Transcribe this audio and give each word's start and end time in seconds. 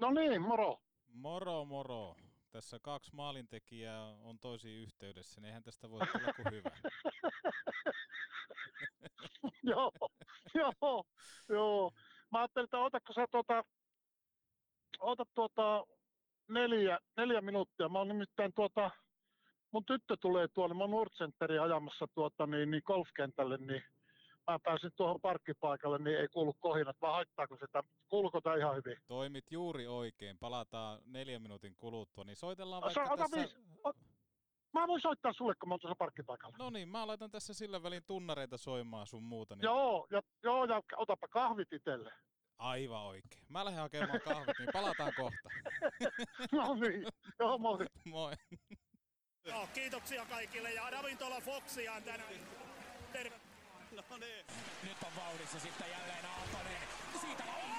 No 0.00 0.10
niin, 0.10 0.42
moro. 0.42 0.80
Moro, 1.14 1.64
moro. 1.64 2.16
Tässä 2.50 2.78
kaksi 2.82 3.14
maalintekijää 3.14 4.02
on 4.02 4.38
toisiin 4.38 4.82
yhteydessä, 4.82 5.40
niin 5.40 5.46
eihän 5.46 5.62
tästä 5.62 5.90
voi 5.90 6.00
tulla 6.12 6.32
kuin 6.32 6.50
hyvä. 6.50 6.70
joo, 9.72 9.92
joo, 10.54 11.04
joo. 11.48 11.92
Mä 12.32 12.38
ajattelin, 12.38 12.64
että 12.64 12.78
otatko 12.78 13.12
sä 13.12 13.26
tuota, 13.30 13.64
otat 15.00 15.28
tuota 15.34 15.86
neljä, 16.48 16.98
neljä 17.16 17.40
minuuttia. 17.40 17.88
Mä 17.88 17.98
oon 17.98 18.08
nimittäin 18.08 18.52
tuota, 18.52 18.90
mun 19.70 19.84
tyttö 19.84 20.16
tulee 20.20 20.48
tuolle, 20.48 20.74
mä 20.74 20.84
oon 20.84 20.90
ajamassa 21.62 22.06
tuota, 22.14 22.46
niin, 22.46 22.70
niin 22.70 22.82
golfkentälle, 22.86 23.56
niin 23.56 23.82
mä 24.48 24.58
pääsin 24.58 24.90
tuohon 24.96 25.20
parkkipaikalle, 25.20 25.98
niin 25.98 26.18
ei 26.18 26.28
kuulu 26.28 26.52
kohinat, 26.60 26.96
vaan 27.00 27.14
haittaako 27.14 27.56
sitä, 27.56 27.82
kuuluuko 28.08 28.40
tämä 28.40 28.56
ihan 28.56 28.76
hyvin? 28.76 28.96
Toimit 29.06 29.44
juuri 29.50 29.86
oikein, 29.86 30.38
palataan 30.38 31.00
neljän 31.04 31.42
minuutin 31.42 31.76
kuluttua, 31.76 32.24
niin 32.24 32.36
soitellaan 32.36 32.82
vaikka 32.82 33.12
Ota 33.12 33.28
tässä... 33.30 33.58
o, 33.84 33.92
mä 34.72 34.86
voin 34.86 35.00
soittaa 35.00 35.32
sulle, 35.32 35.54
kun 35.54 35.68
mä 35.68 35.72
oon 35.72 35.80
tuossa 35.80 35.96
parkkipaikalla. 35.98 36.56
No 36.58 36.70
niin, 36.70 36.88
mä 36.88 37.06
laitan 37.06 37.30
tässä 37.30 37.54
sillä 37.54 37.82
välin 37.82 38.02
tunnareita 38.06 38.56
soimaan 38.56 39.06
sun 39.06 39.22
muuta. 39.22 39.56
Niin... 39.56 39.62
Joo, 39.62 40.06
ja, 40.10 40.22
joo, 40.42 40.64
ja 40.64 40.82
otapa 40.96 41.28
kahvit 41.28 41.72
itselle. 41.72 42.12
Aivan 42.58 43.02
oikein. 43.02 43.44
Mä 43.48 43.64
lähden 43.64 43.80
hakemaan 43.80 44.20
kahvit, 44.20 44.58
niin 44.58 44.68
palataan 44.72 45.12
kohta. 45.16 45.48
no 46.52 46.74
niin, 46.74 47.06
joo 47.38 47.58
moi. 47.58 47.86
Moi. 48.04 48.32
No, 49.52 49.68
kiitoksia 49.74 50.26
kaikille 50.26 50.72
ja 50.72 50.90
ravintola 50.90 51.40
Foxia 51.40 51.92
on 51.92 52.02
tänään. 52.02 52.32
Terve. 53.12 53.47
No 53.98 54.16
niin. 54.16 54.46
Nyt 54.82 55.02
on 55.02 55.12
vauhdissa 55.16 55.60
sitten 55.60 55.90
jälleen 55.90 56.26
Aaltonen. 56.26 56.88
Siitä 57.20 57.44
Aalto! 57.44 57.77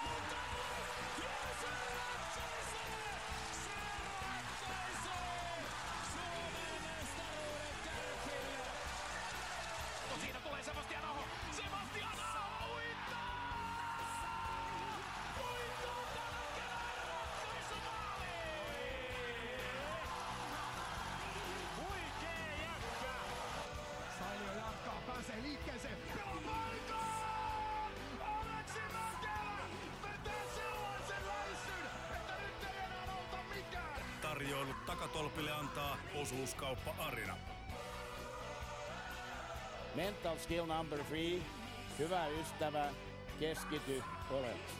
Takatolpille 35.19 35.51
antaa 35.51 35.97
osuuskauppa 36.21 36.95
Arina. 36.99 37.37
Mental 39.95 40.37
skill 40.37 40.65
number 40.65 41.03
three. 41.03 41.41
Hyvä 41.99 42.27
ystävä, 42.27 42.93
keskity 43.39 44.03
olevaksi. 44.29 44.75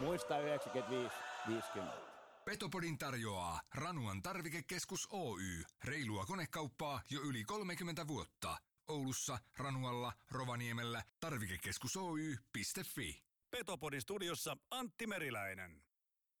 Muista 0.00 0.38
95 0.38 1.14
50. 1.48 1.96
Petopodin 2.44 2.98
tarjoaa 2.98 3.60
Ranuan 3.74 4.22
tarvikekeskus 4.22 5.08
Oy. 5.10 5.62
Reilua 5.84 6.26
konekauppaa 6.26 7.00
jo 7.10 7.20
yli 7.20 7.44
30 7.44 8.06
vuotta. 8.06 8.56
Oulussa, 8.88 9.38
Ranualla, 9.58 10.12
Rovaniemellä 10.30 11.02
tarvikekeskus 11.20 11.96
Oy.fi. 11.96 13.22
Petopodin 13.50 14.02
studiossa 14.02 14.56
Antti 14.70 15.06
Meriläinen. 15.06 15.82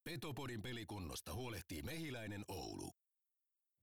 Petopodin 0.04 0.62
pelikunnosta 0.62 1.34
huolehtii 1.34 1.82
Mehiläinen 1.82 2.44
Oulu. 2.48 3.01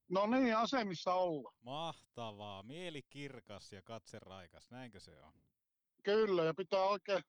No 0.09 0.27
niin, 0.27 0.57
asemissa 0.57 1.13
olla. 1.13 1.53
Mahtavaa. 1.61 2.63
Mieli 2.63 3.01
kirkas 3.01 3.71
ja 3.73 3.81
katse 3.81 4.19
raikas. 4.19 4.71
Näinkö 4.71 4.99
se 4.99 5.19
on? 5.19 5.33
Kyllä, 6.03 6.43
ja 6.43 6.53
pitää 6.53 6.83
oikein 6.83 7.23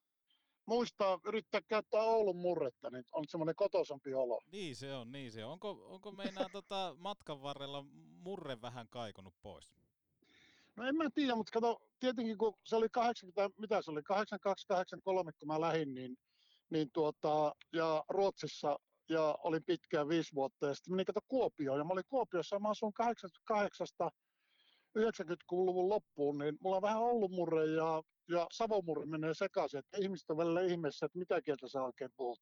muistaa 0.66 1.18
yrittää 1.24 1.60
käyttää 1.68 2.02
Oulun 2.02 2.36
murretta, 2.36 2.90
niin 2.90 3.04
on 3.12 3.24
semmoinen 3.28 3.54
kotosampi 3.54 4.14
olo. 4.14 4.40
Niin 4.52 4.76
se 4.76 4.94
on, 4.94 5.12
niin 5.12 5.32
se 5.32 5.44
on. 5.44 5.52
Onko, 5.52 5.70
onko 5.70 6.12
meinaa 6.12 6.48
tota 6.52 6.96
matkan 6.98 7.42
varrella 7.42 7.84
murre 8.22 8.60
vähän 8.60 8.88
kaikunut 8.88 9.34
pois? 9.42 9.74
No 10.76 10.84
en 10.84 10.96
mä 10.96 11.10
tiedä, 11.14 11.34
mutta 11.34 11.52
kato, 11.52 11.82
tietenkin 12.00 12.38
kun 12.38 12.58
se 12.64 12.76
oli 12.76 12.88
80, 12.88 13.60
mitä 13.60 13.82
se 13.82 13.90
oli, 13.90 14.02
82, 14.02 14.66
83, 14.66 15.32
kun 15.32 15.48
mä 15.48 15.60
lähdin, 15.60 15.94
niin, 15.94 16.16
niin 16.70 16.90
tuota, 16.92 17.54
ja 17.72 18.04
Ruotsissa 18.08 18.78
ja 19.10 19.38
olin 19.44 19.64
pitkään 19.64 20.08
viisi 20.08 20.34
vuotta 20.34 20.66
ja 20.66 20.74
sitten 20.74 20.92
menin 20.92 21.06
kato 21.06 21.20
Kuopioon 21.28 21.78
ja 21.78 21.84
mä 21.84 21.92
olin 21.92 22.04
Kuopiossa 22.08 22.56
ja 22.56 22.60
mä 22.60 22.68
asun 22.68 22.92
88 22.92 23.86
90-luvun 24.98 25.88
loppuun, 25.88 26.38
niin 26.38 26.58
mulla 26.60 26.76
on 26.76 26.82
vähän 26.82 27.02
ollut 27.02 27.30
murre 27.30 27.66
ja, 27.66 28.02
ja 28.28 28.46
savomurre 28.52 29.06
menee 29.06 29.34
sekaisin, 29.34 29.78
että 29.78 29.98
ihmiset 30.00 30.30
on 30.30 30.36
välillä 30.36 30.60
ihmeessä, 30.60 31.06
että 31.06 31.18
mitä 31.18 31.42
kieltä 31.42 31.68
sä 31.68 31.82
oikein 31.82 32.10
puhut. 32.16 32.38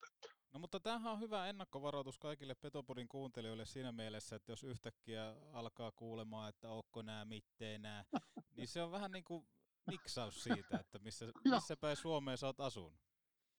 No 0.53 0.61
mutta 0.61 0.81
tämähän 0.81 1.12
on 1.12 1.21
hyvä 1.21 1.47
ennakkovaroitus 1.47 2.19
kaikille 2.19 2.55
Petopodin 2.55 3.09
kuuntelijoille 3.09 3.67
siinä 3.67 3.93
mielessä, 3.93 4.37
että 4.37 4.53
jos 4.53 4.65
yhtäkkiä 4.65 5.37
alkaa 5.53 5.93
kuulemaan, 5.97 6.49
että 6.49 6.71
onko 6.71 7.03
nämä, 7.03 7.25
mitteen 7.25 7.83
nämä, 7.83 8.05
niin 8.57 8.69
se 8.69 8.83
on 8.83 8.91
vähän 8.91 9.11
niin 9.11 9.25
kuin 9.25 9.49
miksaus 9.91 10.43
siitä, 10.43 10.78
että 10.78 10.99
missä, 10.99 11.27
missä 11.45 11.77
päin 11.77 11.97
Suomeen 11.97 12.39
sä 12.39 12.47
oot 12.47 12.61
asunut. 12.61 13.08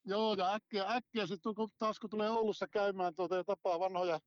Joo, 0.05 0.33
ja 0.33 0.53
äkkiä, 0.53 0.85
äkkiä 0.87 1.27
sitten 1.27 1.55
kun, 1.55 1.69
taas 1.77 1.99
kun 1.99 2.09
tulee 2.09 2.29
Oulussa 2.29 2.67
käymään 2.67 3.15
tuota, 3.15 3.35
ja 3.35 3.43
tapaa 3.43 3.79
vanhoja 3.79 4.19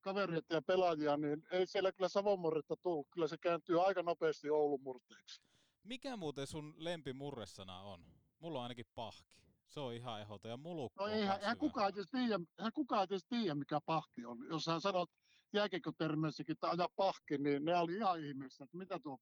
kavereita 0.00 0.54
ja 0.54 0.62
pelaajia, 0.62 1.16
niin 1.16 1.42
ei 1.50 1.66
siellä 1.66 1.92
kyllä 1.92 2.08
savomurretta 2.08 2.76
tule. 2.76 3.04
Kyllä 3.10 3.28
se 3.28 3.38
kääntyy 3.38 3.86
aika 3.86 4.02
nopeasti 4.02 4.50
Oulun 4.50 4.82
murteeksi. 4.82 5.42
Mikä 5.82 6.16
muuten 6.16 6.46
sun 6.46 6.74
lempimurresana 6.76 7.80
on? 7.80 8.04
Mulla 8.38 8.58
on 8.58 8.62
ainakin 8.62 8.86
pahki. 8.94 9.40
Se 9.68 9.80
on 9.80 9.94
ihan 9.94 10.20
ehdoton 10.20 10.50
ja 10.50 10.56
mulukko 10.56 11.04
No 11.04 11.04
on 11.04 11.18
ei, 11.18 11.26
kans 11.26 11.42
hän 11.44 11.58
kukaan 11.58 11.92
edes 11.92 12.06
tiedä, 12.10 12.40
hän 12.58 12.72
kukaan 12.72 13.06
edes 13.10 13.24
tiedä, 13.28 13.54
mikä 13.54 13.80
pahki 13.86 14.24
on. 14.24 14.38
Jos 14.50 14.64
sä 14.64 14.80
sanot 14.80 15.10
jääkeikotermeissäkin, 15.52 16.52
että 16.52 16.70
aja 16.70 16.88
pahki, 16.96 17.38
niin 17.38 17.64
ne 17.64 17.76
oli 17.76 17.96
ihan 17.96 18.24
ihmeessä, 18.24 18.64
että 18.64 18.76
mitä 18.76 18.98
tuo... 19.02 19.18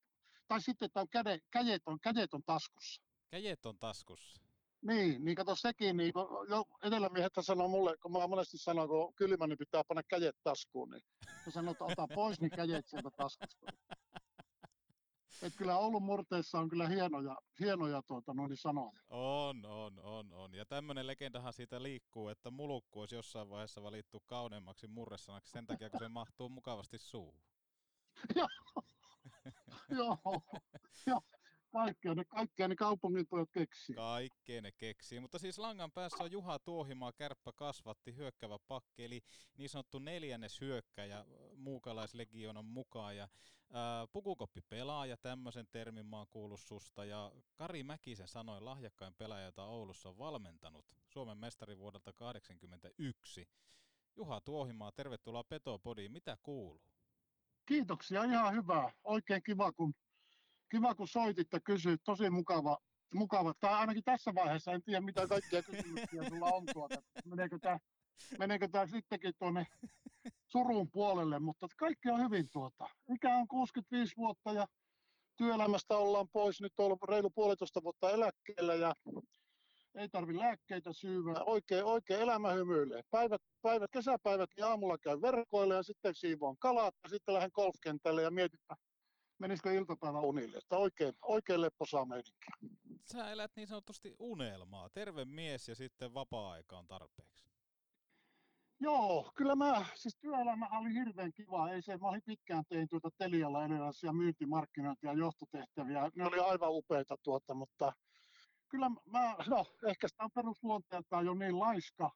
Tai 0.48 0.60
sitten, 0.60 0.86
että 0.86 1.00
on 1.00 1.08
käde, 1.08 1.38
kädet, 1.50 1.82
on, 1.86 2.00
kädet 2.00 2.34
on 2.34 2.42
taskussa. 2.46 3.02
Käjet 3.30 3.66
on 3.66 3.78
taskussa. 3.78 4.47
Niin, 4.88 5.24
niin 5.24 5.34
kato 5.36 5.54
sekin, 5.54 5.96
niin 5.96 6.12
kun 6.12 6.46
jo 6.48 6.64
etelämiehet 6.82 7.32
sanoo 7.40 7.68
mulle, 7.68 7.96
kun 8.02 8.12
mä 8.12 8.26
monesti 8.26 8.58
sanon, 8.58 8.88
kun 8.88 9.14
kylmä, 9.14 9.46
niin 9.46 9.58
pitää 9.58 9.82
panna 9.88 10.02
kädet 10.02 10.36
taskuun, 10.42 10.90
niin 10.90 11.02
mä 11.46 11.52
sanon, 11.52 11.72
että 11.72 11.84
ota 11.84 12.06
pois 12.14 12.40
niin 12.40 12.50
kädet 12.50 12.86
sieltä 12.86 13.10
taskusta. 13.16 13.66
Et 15.42 15.52
kyllä 15.56 15.78
Oulun 15.78 16.02
murteissa 16.02 16.58
on 16.58 16.68
kyllä 16.68 16.88
hienoja, 16.88 17.36
hienoja 17.60 18.02
tuota, 18.02 18.34
noin 18.34 18.56
sanoja. 18.56 19.00
On, 19.08 19.66
on, 19.66 19.98
on, 19.98 20.32
on. 20.32 20.54
Ja 20.54 20.66
tämmöinen 20.66 21.06
legendahan 21.06 21.52
siitä 21.52 21.82
liikkuu, 21.82 22.28
että 22.28 22.50
mulukku 22.50 23.00
olisi 23.00 23.14
jossain 23.14 23.50
vaiheessa 23.50 23.82
valittu 23.82 24.22
kauneimmaksi 24.26 24.86
murresanaksi 24.86 25.52
sen 25.52 25.66
takia, 25.66 25.90
kun 25.90 26.00
se 26.00 26.08
mahtuu 26.08 26.48
mukavasti 26.48 26.98
suuhun. 26.98 27.42
Joo, 28.36 28.48
joo, 29.90 30.42
joo. 31.06 31.20
Kaikkea 31.72 32.14
ne, 32.14 32.24
kaikkea 32.24 32.68
ne 32.68 32.74
kaupungin 32.74 33.26
pojat 33.26 33.48
keksii. 33.52 33.94
Kaikkea 33.94 34.62
ne 34.62 34.72
keksii. 34.72 35.20
Mutta 35.20 35.38
siis 35.38 35.58
langan 35.58 35.92
päässä 35.92 36.24
on 36.24 36.32
Juha 36.32 36.58
Tuohimaa, 36.58 37.12
kärppä 37.12 37.52
kasvatti, 37.52 38.16
hyökkävä 38.16 38.58
pakki, 38.68 39.04
eli 39.04 39.20
niin 39.56 39.68
sanottu 39.68 39.98
neljännes 39.98 40.60
hyökkäjä 40.60 41.24
muukalaislegionan 41.56 42.64
mukaan. 42.64 43.16
Ja, 43.16 43.28
ää, 43.72 44.06
pukukoppi 44.12 44.60
pelaaja, 44.68 45.16
tämmöisen 45.16 45.66
termin 45.70 46.06
mä 46.06 46.16
oon 46.16 46.26
kuullut 46.30 46.60
susta. 46.60 47.04
Ja 47.04 47.32
Kari 47.54 47.82
Mäkisen 47.82 48.28
sanoi 48.28 48.60
lahjakkain 48.60 49.14
pelaaja, 49.14 49.44
jota 49.44 49.64
Oulussa 49.64 50.08
on 50.08 50.18
valmentanut 50.18 50.86
Suomen 51.08 51.38
mestari 51.38 51.78
vuodelta 51.78 52.12
1981. 52.12 53.48
Juha 54.16 54.40
Tuohimaa, 54.40 54.92
tervetuloa 54.92 55.44
Petopodiin. 55.44 56.12
Mitä 56.12 56.36
kuuluu? 56.42 56.82
Kiitoksia, 57.66 58.24
ihan 58.24 58.54
hyvä. 58.54 58.92
Oikein 59.04 59.42
kiva, 59.42 59.72
kun, 59.72 59.94
kiva, 60.68 60.94
kun 60.94 61.08
soitit 61.08 61.48
ja 61.52 61.60
kysyit. 61.60 62.00
Tosi 62.04 62.30
mukava, 62.30 62.78
mukava. 63.14 63.54
Tai 63.60 63.72
ainakin 63.72 64.04
tässä 64.04 64.34
vaiheessa 64.34 64.72
en 64.72 64.82
tiedä, 64.82 65.00
mitä 65.00 65.26
kaikkia 65.26 65.62
kysymyksiä 65.62 66.28
sulla 66.28 66.46
on 66.46 66.64
tuota. 66.72 67.02
Meneekö 67.24 67.58
tämä 67.58 67.78
meneekö 68.38 68.68
tämä 68.68 68.86
sittenkin 68.86 69.32
tuonne 69.38 69.66
surun 70.46 70.90
puolelle, 70.90 71.38
mutta 71.38 71.66
kaikki 71.76 72.10
on 72.10 72.20
hyvin 72.20 72.48
tuota. 72.50 72.88
Ikä 73.14 73.36
on 73.36 73.48
65 73.48 74.16
vuotta 74.16 74.52
ja 74.52 74.66
työelämästä 75.36 75.96
ollaan 75.96 76.28
pois. 76.32 76.60
Nyt 76.60 76.72
on 76.78 76.86
ollut 76.86 77.02
reilu 77.08 77.30
puolitoista 77.30 77.82
vuotta 77.82 78.10
eläkkeellä 78.10 78.74
ja 78.74 78.94
ei 79.94 80.08
tarvi 80.08 80.38
lääkkeitä 80.38 80.92
syyvää. 80.92 81.42
Oikein, 81.44 81.84
oikein 81.84 82.20
elämä 82.20 82.52
hymyilee. 82.52 83.02
Päivät, 83.10 83.42
päivät, 83.62 83.90
kesäpäivät 83.90 84.50
ja 84.56 84.68
aamulla 84.68 84.98
käy 84.98 85.22
verkoille 85.22 85.74
ja 85.74 85.82
sitten 85.82 86.14
siivoon 86.14 86.56
kalat 86.58 86.94
ja 87.02 87.08
sitten 87.08 87.34
lähden 87.34 87.50
golfkentälle 87.54 88.22
ja 88.22 88.30
mietin, 88.30 88.60
että 88.60 88.87
menisikö 89.38 89.72
iltapäivä 89.72 90.20
unille. 90.20 90.58
Että 90.58 90.76
oikein, 90.76 91.14
oikein 91.22 91.60
lepposaa 91.60 92.04
meininkiä. 92.04 92.50
Sä 93.12 93.30
elät 93.30 93.52
niin 93.56 93.68
sanotusti 93.68 94.14
unelmaa. 94.18 94.88
Terve 94.90 95.24
mies 95.24 95.68
ja 95.68 95.74
sitten 95.74 96.14
vapaa-aika 96.14 96.78
on 96.78 96.86
tarpeeksi. 96.86 97.48
Joo, 98.80 99.32
kyllä 99.34 99.56
mä, 99.56 99.84
siis 99.94 100.16
työelämä 100.20 100.68
oli 100.78 100.94
hirveän 100.94 101.32
kiva. 101.32 101.70
Ei 101.70 101.82
se, 101.82 101.96
mä 101.96 102.08
olin 102.08 102.22
pitkään 102.26 102.64
tein 102.68 102.88
tuota 102.88 103.08
Telialla 103.18 103.64
erilaisia 103.64 104.12
myyntimarkkinointia 104.12 105.12
ja 105.12 105.18
johtotehtäviä. 105.18 106.10
Ne 106.14 106.26
oli 106.26 106.38
aivan 106.38 106.72
upeita 106.72 107.16
tuota, 107.22 107.54
mutta 107.54 107.92
kyllä 108.68 108.90
mä, 109.04 109.36
no 109.46 109.66
ehkä 109.86 110.08
sitä 110.08 110.24
on 110.24 110.30
perusluonteeltaan 110.34 111.26
jo 111.26 111.34
niin 111.34 111.58
laiska, 111.58 112.10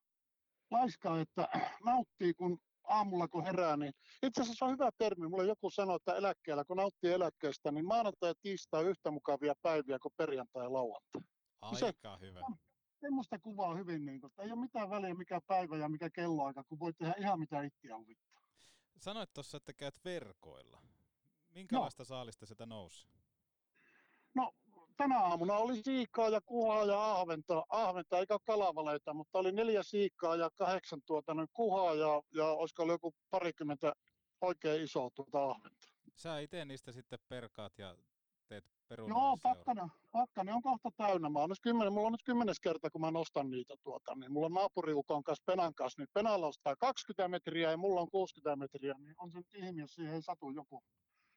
laiska, 0.70 1.20
että 1.20 1.48
nauttii 1.84 2.34
kun 2.34 2.58
aamulla 2.84 3.28
kun 3.28 3.44
herää, 3.44 3.76
niin 3.76 3.92
itse 4.22 4.40
asiassa 4.42 4.58
se 4.58 4.64
on 4.64 4.70
hyvä 4.72 4.90
termi. 4.98 5.28
Mulle 5.28 5.46
joku 5.46 5.70
sanoi, 5.70 5.96
että 5.96 6.14
eläkkeellä, 6.14 6.64
kun 6.64 6.76
nauttii 6.76 7.12
eläkkeestä, 7.12 7.72
niin 7.72 7.86
maanantai 7.86 8.30
ja 8.30 8.34
tiistai 8.42 8.84
on 8.84 8.90
yhtä 8.90 9.10
mukavia 9.10 9.54
päiviä 9.62 9.98
kuin 9.98 10.12
perjantai 10.16 10.64
ja 10.64 10.72
lauantai. 10.72 11.22
Se- 11.74 11.86
Aika 11.86 12.16
hyvä. 12.16 12.40
Semmoista 13.00 13.38
kuvaa 13.38 13.74
hyvin, 13.74 14.04
niin 14.06 14.20
kuin, 14.20 14.30
että 14.30 14.42
ei 14.42 14.52
ole 14.52 14.60
mitään 14.60 14.90
väliä 14.90 15.14
mikä 15.14 15.40
päivä 15.46 15.76
ja 15.76 15.88
mikä 15.88 16.10
kelloaika, 16.10 16.64
kun 16.64 16.78
voi 16.78 16.92
tehdä 16.92 17.14
ihan 17.18 17.38
mitä 17.38 17.62
itseä 17.62 17.96
huvittaa. 17.98 18.42
Sanoit 18.98 19.32
tuossa, 19.32 19.56
että 19.56 19.72
käyt 19.72 20.04
verkoilla. 20.04 20.82
Minkälaista 21.54 22.04
saalista 22.04 22.46
sitä 22.46 22.66
nousi? 22.66 23.08
No, 24.34 24.52
tänä 24.96 25.18
aamuna 25.18 25.56
oli 25.56 25.82
siikaa 25.82 26.28
ja 26.28 26.40
kuhaa 26.40 26.84
ja 26.84 27.12
ahventa, 27.12 27.64
ahventa 27.68 28.18
eikä 28.18 28.38
kalavaleita, 28.46 29.14
mutta 29.14 29.38
oli 29.38 29.52
neljä 29.52 29.82
siikaa 29.82 30.36
ja 30.36 30.50
kahdeksan 30.56 31.00
tuota, 31.06 31.34
noin 31.34 31.48
kuhaa 31.52 31.94
ja, 31.94 32.22
ja 32.34 32.46
olisiko 32.46 32.82
ollut 32.82 32.94
joku 32.94 33.14
parikymmentä 33.30 33.92
oikein 34.40 34.82
isoa 34.82 35.10
tuota 35.14 35.44
ahventa. 35.44 35.88
Sä 36.16 36.38
itse 36.38 36.64
niistä 36.64 36.92
sitten 36.92 37.18
perkaat 37.28 37.78
ja 37.78 37.96
teet 38.48 38.64
Joo, 38.64 38.86
perunoille 38.88 39.40
pakkana, 39.42 39.88
pakkana 40.12 40.54
on 40.54 40.62
kohta 40.62 40.90
täynnä. 40.96 41.28
Mä 41.30 41.46
nyt 41.48 41.60
kymmenen, 41.62 41.92
mulla 41.92 42.06
on 42.06 42.12
nyt 42.12 42.24
kymmenes 42.24 42.60
kerta, 42.60 42.90
kun 42.90 43.00
mä 43.00 43.10
nostan 43.10 43.50
niitä 43.50 43.74
tuota, 43.82 44.14
niin 44.14 44.32
mulla 44.32 44.46
on 44.46 44.52
naapuriukon 44.52 45.22
kanssa 45.24 45.42
Penan 45.46 45.74
kanssa, 45.74 46.02
niin 46.02 46.08
Penalla 46.14 46.46
on 46.46 46.52
120 46.52 47.28
metriä 47.28 47.70
ja 47.70 47.76
mulla 47.76 48.00
on 48.00 48.10
60 48.10 48.56
metriä, 48.56 48.94
niin 48.98 49.14
on 49.18 49.32
se 49.32 49.40
ihme, 49.54 49.80
jos 49.80 49.94
siihen 49.94 50.14
ei 50.14 50.22
satu 50.22 50.50
joku, 50.50 50.82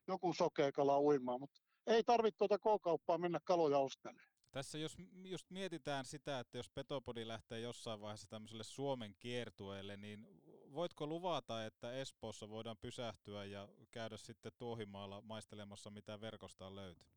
joku 0.07 0.33
sokea 0.33 0.71
kala 0.71 0.99
uimaan, 0.99 1.39
mutta 1.39 1.61
ei 1.87 2.03
tarvitse 2.03 2.37
tuota 2.37 2.57
K-kauppaa 2.57 3.17
mennä 3.17 3.39
kaloja 3.43 3.77
ostelemaan. 3.79 4.27
Tässä 4.51 4.77
jos 4.77 4.97
just 5.23 5.49
mietitään 5.49 6.05
sitä, 6.05 6.39
että 6.39 6.57
jos 6.57 6.69
Petopodi 6.69 7.27
lähtee 7.27 7.59
jossain 7.59 8.01
vaiheessa 8.01 8.27
tämmöiselle 8.29 8.63
Suomen 8.63 9.15
kiertueelle, 9.19 9.97
niin 9.97 10.27
voitko 10.73 11.07
luvata, 11.07 11.65
että 11.65 11.91
Espoossa 11.93 12.49
voidaan 12.49 12.77
pysähtyä 12.77 13.45
ja 13.45 13.67
käydä 13.91 14.17
sitten 14.17 14.51
Tuohimaalla 14.57 15.21
maistelemassa, 15.21 15.89
mitä 15.89 16.21
verkosta 16.21 16.67
on 16.67 16.75
löytyy? 16.75 17.07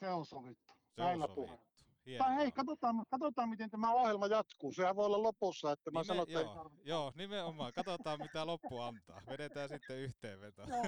Se 0.00 0.08
on 0.10 0.26
sovittu. 0.26 0.74
Se 0.90 1.02
on 1.02 1.06
Näillä 1.06 1.24
sovittu. 1.26 1.40
puheilla. 1.42 1.68
Hienoa. 2.06 2.26
Tai 2.26 2.36
hei, 2.36 2.52
katsotaan, 2.52 3.04
katsotaan, 3.10 3.48
miten 3.48 3.70
tämä 3.70 3.92
ohjelma 3.92 4.26
jatkuu. 4.26 4.72
Sehän 4.72 4.96
voi 4.96 5.06
olla 5.06 5.22
lopussa, 5.22 5.72
että 5.72 5.90
mä 5.90 6.00
Nime- 6.00 6.04
sanon, 6.06 6.22
että 6.22 6.40
joo, 6.40 6.54
tarvitse. 6.54 6.88
joo, 6.88 7.12
nimenomaan. 7.14 7.72
Katsotaan, 7.72 8.18
mitä 8.20 8.46
loppu 8.46 8.78
antaa. 8.80 9.22
Vedetään 9.28 9.68
sitten 9.68 9.96
yhteenveto. 9.98 10.62
Joo, 10.62 10.84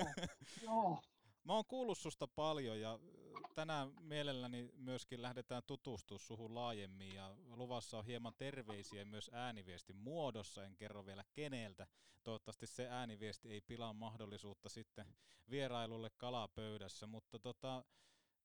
joo. 0.63 0.99
Mä 1.45 1.55
oon 1.55 1.65
kuullut 1.65 1.99
susta 1.99 2.27
paljon 2.27 2.81
ja 2.81 2.95
ö, 2.95 3.31
tänään 3.55 3.93
mielelläni 4.01 4.71
myöskin 4.75 5.23
lähdetään 5.23 5.63
tutustua 5.67 6.19
suhun 6.19 6.55
laajemmin 6.55 7.15
ja 7.15 7.37
luvassa 7.47 7.99
on 7.99 8.05
hieman 8.05 8.35
terveisiä 8.39 9.05
myös 9.05 9.31
ääniviestin 9.33 9.97
muodossa, 9.97 10.65
en 10.65 10.77
kerro 10.77 11.07
vielä 11.07 11.25
keneltä. 11.33 11.87
Toivottavasti 12.23 12.67
se 12.67 12.89
ääniviesti 12.89 13.51
ei 13.51 13.61
pilaa 13.61 13.93
mahdollisuutta 13.93 14.69
sitten 14.69 15.15
vierailulle 15.51 16.11
kalapöydässä, 16.17 17.07
mutta 17.07 17.39
tota, 17.39 17.85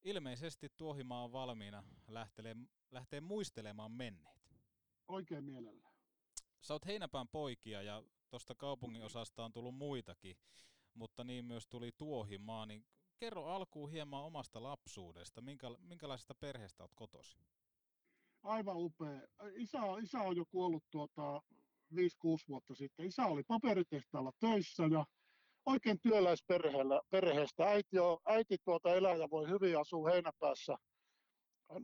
ilmeisesti 0.04 0.70
Tuohimaa 0.78 1.24
on 1.24 1.32
valmiina 1.32 1.84
lähtelee, 2.08 2.56
lähtee 2.92 3.22
muistelemaan 3.22 3.92
menneitä. 3.92 4.56
Oikein 5.08 5.44
mielellään. 5.44 5.94
Sä 6.62 6.74
oot 6.74 6.86
Heinäpään 6.86 7.28
poikia 7.28 7.82
ja 7.82 8.04
tuosta 8.30 8.56
kaupungin 8.56 9.04
osasta 9.04 9.46
on 9.46 9.54
tullut 9.54 9.76
muitakin, 9.76 10.38
mutta 10.96 11.24
niin 11.24 11.46
myös 11.46 11.68
tuli 11.68 11.92
Tuohimaa, 11.98 12.66
niin 12.66 12.86
kerro 13.18 13.46
alkuun 13.46 13.92
hieman 13.92 14.24
omasta 14.24 14.64
lapsuudesta. 14.64 15.42
Minkä, 15.42 15.68
minkälaisesta 15.80 16.36
perheestä 16.36 16.84
oot 16.84 16.94
kotosi? 16.96 17.38
Aivan 18.44 18.78
upea. 18.78 19.22
Isä, 19.56 19.80
isä 20.04 20.20
on 20.20 20.36
jo 20.36 20.46
kuollut 20.52 20.84
tuota 20.92 21.42
5-6 21.94 21.98
vuotta 22.48 22.76
sitten. 22.76 23.06
Isä 23.06 23.26
oli 23.26 23.44
paperitehtaalla 23.44 24.32
töissä 24.40 24.84
ja 24.84 25.06
oikein 25.66 26.00
työläisperheellä 26.02 27.02
perheestä. 27.10 27.64
Äiti, 27.64 28.00
on, 28.00 28.18
äiti 28.26 28.58
tuota 28.66 28.96
elää 28.96 29.16
ja 29.16 29.30
voi 29.30 29.50
hyvin 29.50 29.80
asua 29.80 30.10
Heinäpäässä. 30.10 30.78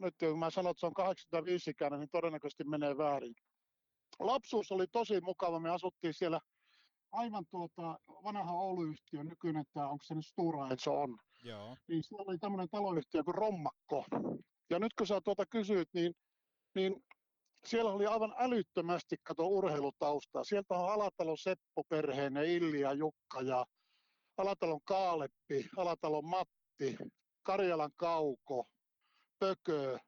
Nyt 0.01 0.15
kun 0.19 0.39
mä 0.39 0.49
sanon, 0.49 0.71
että 0.71 0.79
se 0.79 0.85
on 0.85 0.93
85 0.93 1.69
ikäinen, 1.71 1.99
niin 1.99 2.09
todennäköisesti 2.11 2.63
menee 2.63 2.97
väärin. 2.97 3.33
Lapsuus 4.19 4.71
oli 4.71 4.87
tosi 4.87 5.21
mukava. 5.21 5.59
Me 5.59 5.69
asuttiin 5.69 6.13
siellä 6.13 6.39
aivan 7.11 7.45
tuota 7.51 7.99
vanha 8.23 8.53
Oulu-yhtiö, 8.53 9.23
nykyinen 9.23 9.65
tämä, 9.73 9.87
onko 9.87 10.03
se 10.03 10.15
nyt 10.15 10.25
Stura 10.25 10.69
Enso 10.69 11.01
on. 11.01 11.17
Joo. 11.43 11.77
Niin 11.87 12.03
siellä 12.03 12.25
oli 12.27 12.37
tämmöinen 12.37 12.69
taloyhtiö 12.69 13.23
kuin 13.23 13.35
Rommakko. 13.35 14.05
Ja 14.69 14.79
nyt 14.79 14.93
kun 14.93 15.07
sä 15.07 15.21
tuota 15.21 15.45
kysyit, 15.45 15.89
niin, 15.93 16.13
niin 16.75 17.03
siellä 17.65 17.91
oli 17.91 18.05
aivan 18.05 18.33
älyttömästi 18.37 19.15
kato 19.23 19.47
urheilutaustaa. 19.47 20.43
Sieltä 20.43 20.73
on 20.73 20.93
Alatalon 20.93 21.37
Seppo 21.37 21.83
perheinen, 21.89 22.45
Illi 22.45 22.79
ja 22.79 22.93
Jukka 22.93 23.41
ja 23.41 23.65
Alatalon 24.37 24.79
Kaaleppi, 24.85 25.69
Alatalon 25.77 26.25
Matti, 26.25 26.97
Karjalan 27.43 27.91
Kauko, 27.95 28.65
Pökö, 29.39 29.99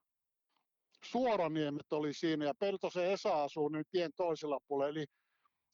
Suoraniemet 1.05 1.93
oli 1.93 2.13
siinä 2.13 2.45
ja 2.45 2.53
Peltosen 2.59 3.05
Esa 3.05 3.43
asuu 3.43 3.69
nyt 3.69 3.87
tien 3.91 4.11
toisella 4.15 4.59
puolella. 4.67 4.89
Eli, 4.89 5.05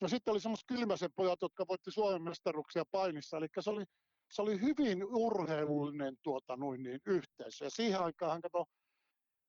ja 0.02 0.08
sitten 0.08 0.32
oli 0.32 0.40
semmoiset 0.40 0.68
kylmäsen 0.68 1.10
pojat, 1.16 1.42
jotka 1.42 1.68
voitti 1.68 1.92
Suomen 1.92 2.22
mestaruksia 2.24 2.84
painissa. 2.92 3.38
Eli 3.38 3.48
se 3.60 3.70
oli, 3.70 3.84
se 4.32 4.42
oli 4.42 4.62
hyvin 4.62 5.06
urheilullinen 5.06 6.16
tuota, 6.24 6.56
noin, 6.56 6.84
niin, 6.84 7.00
yhteisö. 7.06 7.66
Ja 7.66 7.70
siihen 7.70 8.00
aikaan 8.00 8.42
kato, 8.42 8.66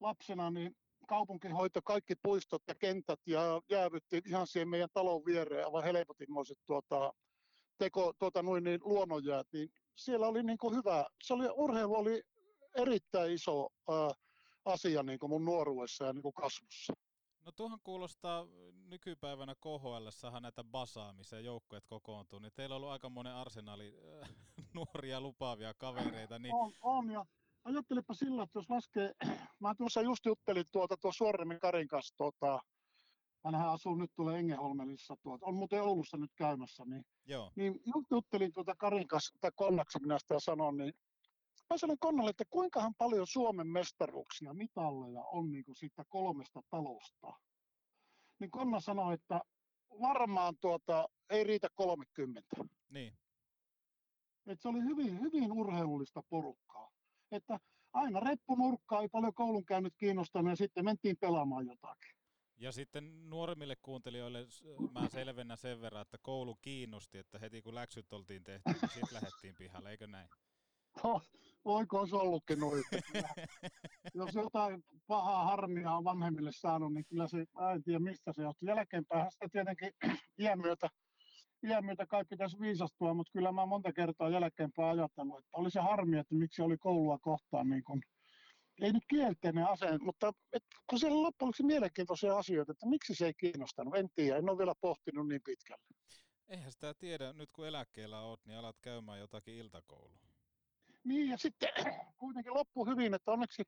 lapsena 0.01 0.51
niin 0.51 0.77
kaupunki 1.09 1.49
hoitoi 1.49 1.83
kaikki 1.85 2.15
puistot 2.23 2.63
ja 2.69 2.75
kentät 2.75 3.21
ja 3.27 3.61
jäävytti 3.71 4.23
ihan 4.27 4.47
siihen 4.47 4.69
meidän 4.69 4.89
talon 4.95 5.25
viereen 5.25 5.67
aivan 5.67 5.85
helpotimmoiset 5.85 6.59
tuota, 6.67 7.13
teko, 7.79 8.13
tuota, 8.19 8.43
noin, 8.43 8.65
niin, 8.65 8.81
luonnonjäät. 8.85 9.47
Niin 9.53 9.69
siellä 9.97 10.27
oli 10.27 10.43
niin 10.43 10.59
kuin 10.59 10.77
hyvä, 10.77 11.07
se 11.23 11.35
oli, 11.35 11.49
urheilu 11.55 11.95
oli 11.95 12.23
erittäin 12.77 13.33
iso 13.33 13.69
ää, 13.89 14.11
asia 14.65 15.03
niin 15.03 15.19
kuin 15.19 15.31
mun 15.31 15.45
nuoruudessa 15.45 16.05
ja 16.05 16.13
niin 16.13 16.23
kuin 16.23 16.35
kasvussa. 16.35 16.93
No 17.45 17.53
tuohon 17.53 17.81
kuulostaa 17.85 18.47
nykypäivänä 18.89 19.55
KHL 19.55 20.39
näitä 20.41 20.65
basaa, 20.65 21.13
missä 21.13 21.41
joukkueet 21.41 21.87
kokoontuu, 21.87 22.39
niin 22.39 22.53
teillä 22.55 22.75
on 22.75 22.77
ollut 22.77 22.93
aika 22.93 23.09
monen 23.09 23.35
arsenaali 23.35 23.95
äh, 24.23 24.31
nuoria 24.75 25.21
lupaavia 25.21 25.75
kavereita, 25.75 26.39
niin 26.39 26.55
On, 26.55 26.73
on 26.83 27.11
ja 27.11 27.27
ajattelepa 27.65 28.15
sillä, 28.15 28.43
että 28.43 28.59
jos 28.59 28.71
laskee, 28.71 29.15
mä 29.61 29.75
tuossa 29.75 30.03
just 30.03 30.27
juttelin 30.27 30.65
tuota 30.73 30.97
tuo 30.97 31.13
Suoremmin 31.13 31.61
Karin 31.61 31.89
kanssa, 31.89 32.15
tuota, 32.17 32.61
hänhän 33.45 33.71
asuu 33.71 33.95
nyt 33.95 34.11
tulee 34.17 34.39
Engeholmelissa, 34.39 35.17
tuota, 35.23 35.47
on 35.47 35.55
muuten 35.55 35.83
Oulussa 35.83 36.17
nyt 36.17 36.33
käymässä, 36.37 36.85
niin, 36.85 37.05
joo, 37.25 37.53
niin 37.57 37.81
juttelin 38.11 38.53
tuota 38.53 38.75
Karin 38.79 39.09
kanssa, 39.09 39.39
tai 39.41 39.51
Konnaksi 39.57 39.99
minä 40.01 40.19
sitä 40.19 40.41
sanon, 40.41 40.77
niin 40.77 40.93
mä 41.71 41.79
sanoin 41.79 41.99
Konnalle, 41.99 42.31
että 42.31 42.45
kuinkahan 42.51 42.95
paljon 42.99 43.27
Suomen 43.27 43.67
mestaruuksia, 43.67 44.55
mitalleja 44.55 45.25
on 45.25 45.51
niin 45.51 45.65
kuin 45.65 45.77
siitä 45.77 46.05
kolmesta 46.09 46.63
talosta. 46.71 47.33
Niin 48.39 48.51
Konna 48.51 48.81
sanoi, 48.81 49.15
että 49.15 49.41
varmaan 50.01 50.55
tuota, 50.61 51.09
ei 51.31 51.45
riitä 51.45 51.69
30. 51.75 52.57
niin. 52.89 53.19
Et 54.47 54.61
se 54.61 54.69
oli 54.69 54.81
hyvin, 54.81 55.21
hyvin 55.21 55.53
urheilullista 55.53 56.23
porukkaa. 56.29 56.91
Että 57.33 57.61
aina 57.93 58.21
reppunurkkaa, 58.21 59.03
ei 59.03 59.09
paljon 59.09 59.35
koulunkäynnit 59.35 59.95
kiinnostanut 59.97 60.51
ja 60.51 60.57
sitten 60.57 60.85
mentiin 60.85 61.17
pelaamaan 61.21 61.67
jotakin. 61.67 62.15
Ja 62.57 62.73
sitten 62.73 63.31
nuoremmille 63.31 63.77
kuuntelijoille 63.83 64.47
mä 64.93 65.09
selvennän 65.09 65.59
sen 65.59 65.81
verran, 65.81 66.03
että 66.03 66.19
koulu 66.23 66.55
kiinnosti, 66.55 67.19
että 67.19 67.39
heti 67.39 67.63
kun 67.63 67.75
läksyt 67.75 68.13
oltiin 68.13 68.45
tehty, 68.45 68.71
niin 68.71 68.81
sitten 68.81 69.15
lähdettiin 69.15 69.55
pihalle, 69.59 69.91
eikö 69.91 70.07
näin? 70.07 70.29
Voiko 71.65 72.07
se 72.07 72.17
ollutkin 72.17 72.61
noin? 72.61 72.83
Jos 74.15 74.35
jotain 74.35 74.85
pahaa 75.07 75.45
harmia 75.45 75.93
on 75.93 76.05
vanhemmille 76.05 76.51
saanut, 76.53 76.95
niin 76.95 77.05
kyllä 77.05 77.29
se, 77.29 77.39
en 77.75 77.83
tiedä 77.83 77.99
mistä 77.99 78.33
se 78.33 78.43
johtuu. 78.43 78.69
Jälkeenpäin 78.69 79.31
sitä 79.31 79.47
tietenkin 79.53 79.93
iän 80.43 80.61
myötä, 80.61 80.89
iän 81.69 81.85
myötä 81.85 82.07
kai 82.07 82.25
pitäisi 82.25 82.61
viisastua, 82.61 83.15
mutta 83.15 83.33
kyllä 83.33 83.53
mä 83.53 83.67
monta 83.67 83.93
kertaa 83.93 84.29
jälkeenpäin 84.29 84.99
ajatellut, 84.99 85.39
että 85.39 85.51
oli 85.57 85.71
se 85.71 85.81
harmi, 85.81 86.19
että 86.19 86.35
miksi 86.35 86.63
oli 86.63 86.77
koulua 86.79 87.19
kohtaan 87.19 87.71
niin 87.71 87.85
kuin, 87.85 88.03
ei 88.81 88.93
nyt 88.93 89.05
kielteinen 89.09 89.67
asenne, 89.67 89.99
mutta 89.99 90.33
et, 90.53 90.63
kun 90.91 90.99
siellä 90.99 91.17
on 91.17 91.23
loppujen 91.23 91.47
lopuksi 91.47 91.63
mielenkiintoisia 91.63 92.39
asioita, 92.39 92.73
että 92.73 92.87
miksi 92.87 93.15
se 93.15 93.27
ei 93.27 93.35
kiinnostanut, 93.35 93.97
en 93.97 94.09
tiedä, 94.15 94.39
en 94.39 94.51
ole 94.51 94.59
vielä 94.59 94.75
pohtinut 94.81 95.29
niin 95.29 95.41
pitkälle. 95.45 95.85
Eihän 96.49 96.73
sitä 96.73 96.95
tiedä, 96.95 97.33
nyt 97.33 97.51
kun 97.53 97.67
eläkkeellä 97.67 98.21
oot, 98.21 98.41
niin 98.45 98.59
alat 98.59 98.77
käymään 98.83 99.19
jotakin 99.19 99.55
iltakoulua. 99.55 100.30
Niin 101.05 101.29
ja 101.29 101.39
sitten 101.39 101.69
kuitenkin 102.21 102.55
loppu 102.55 102.87
hyvin, 102.87 103.15
että 103.15 103.33
onneksi, 103.33 103.63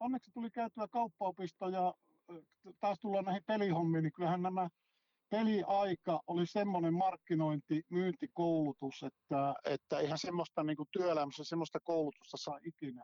onneksi 0.00 0.30
tuli 0.30 0.50
käytyä 0.50 0.88
kauppaopisto 0.90 1.68
ja 1.68 1.94
taas 2.80 2.98
tullaan 3.00 3.24
näihin 3.24 3.44
pelihommiin, 3.46 4.02
niin 4.02 4.12
kyllähän 4.12 4.42
nämä 4.42 4.68
peliaika 5.30 6.20
oli 6.26 6.46
semmoinen 6.46 6.94
markkinointi, 6.94 7.82
myyntikoulutus, 7.90 9.02
että, 9.02 9.54
että 9.64 9.98
eihän 9.98 10.18
semmoista 10.18 10.62
niin 10.62 10.76
kuin 10.76 10.88
työelämässä 10.92 11.44
semmoista 11.44 11.80
koulutusta 11.80 12.36
saa 12.36 12.58
ikinä. 12.64 13.02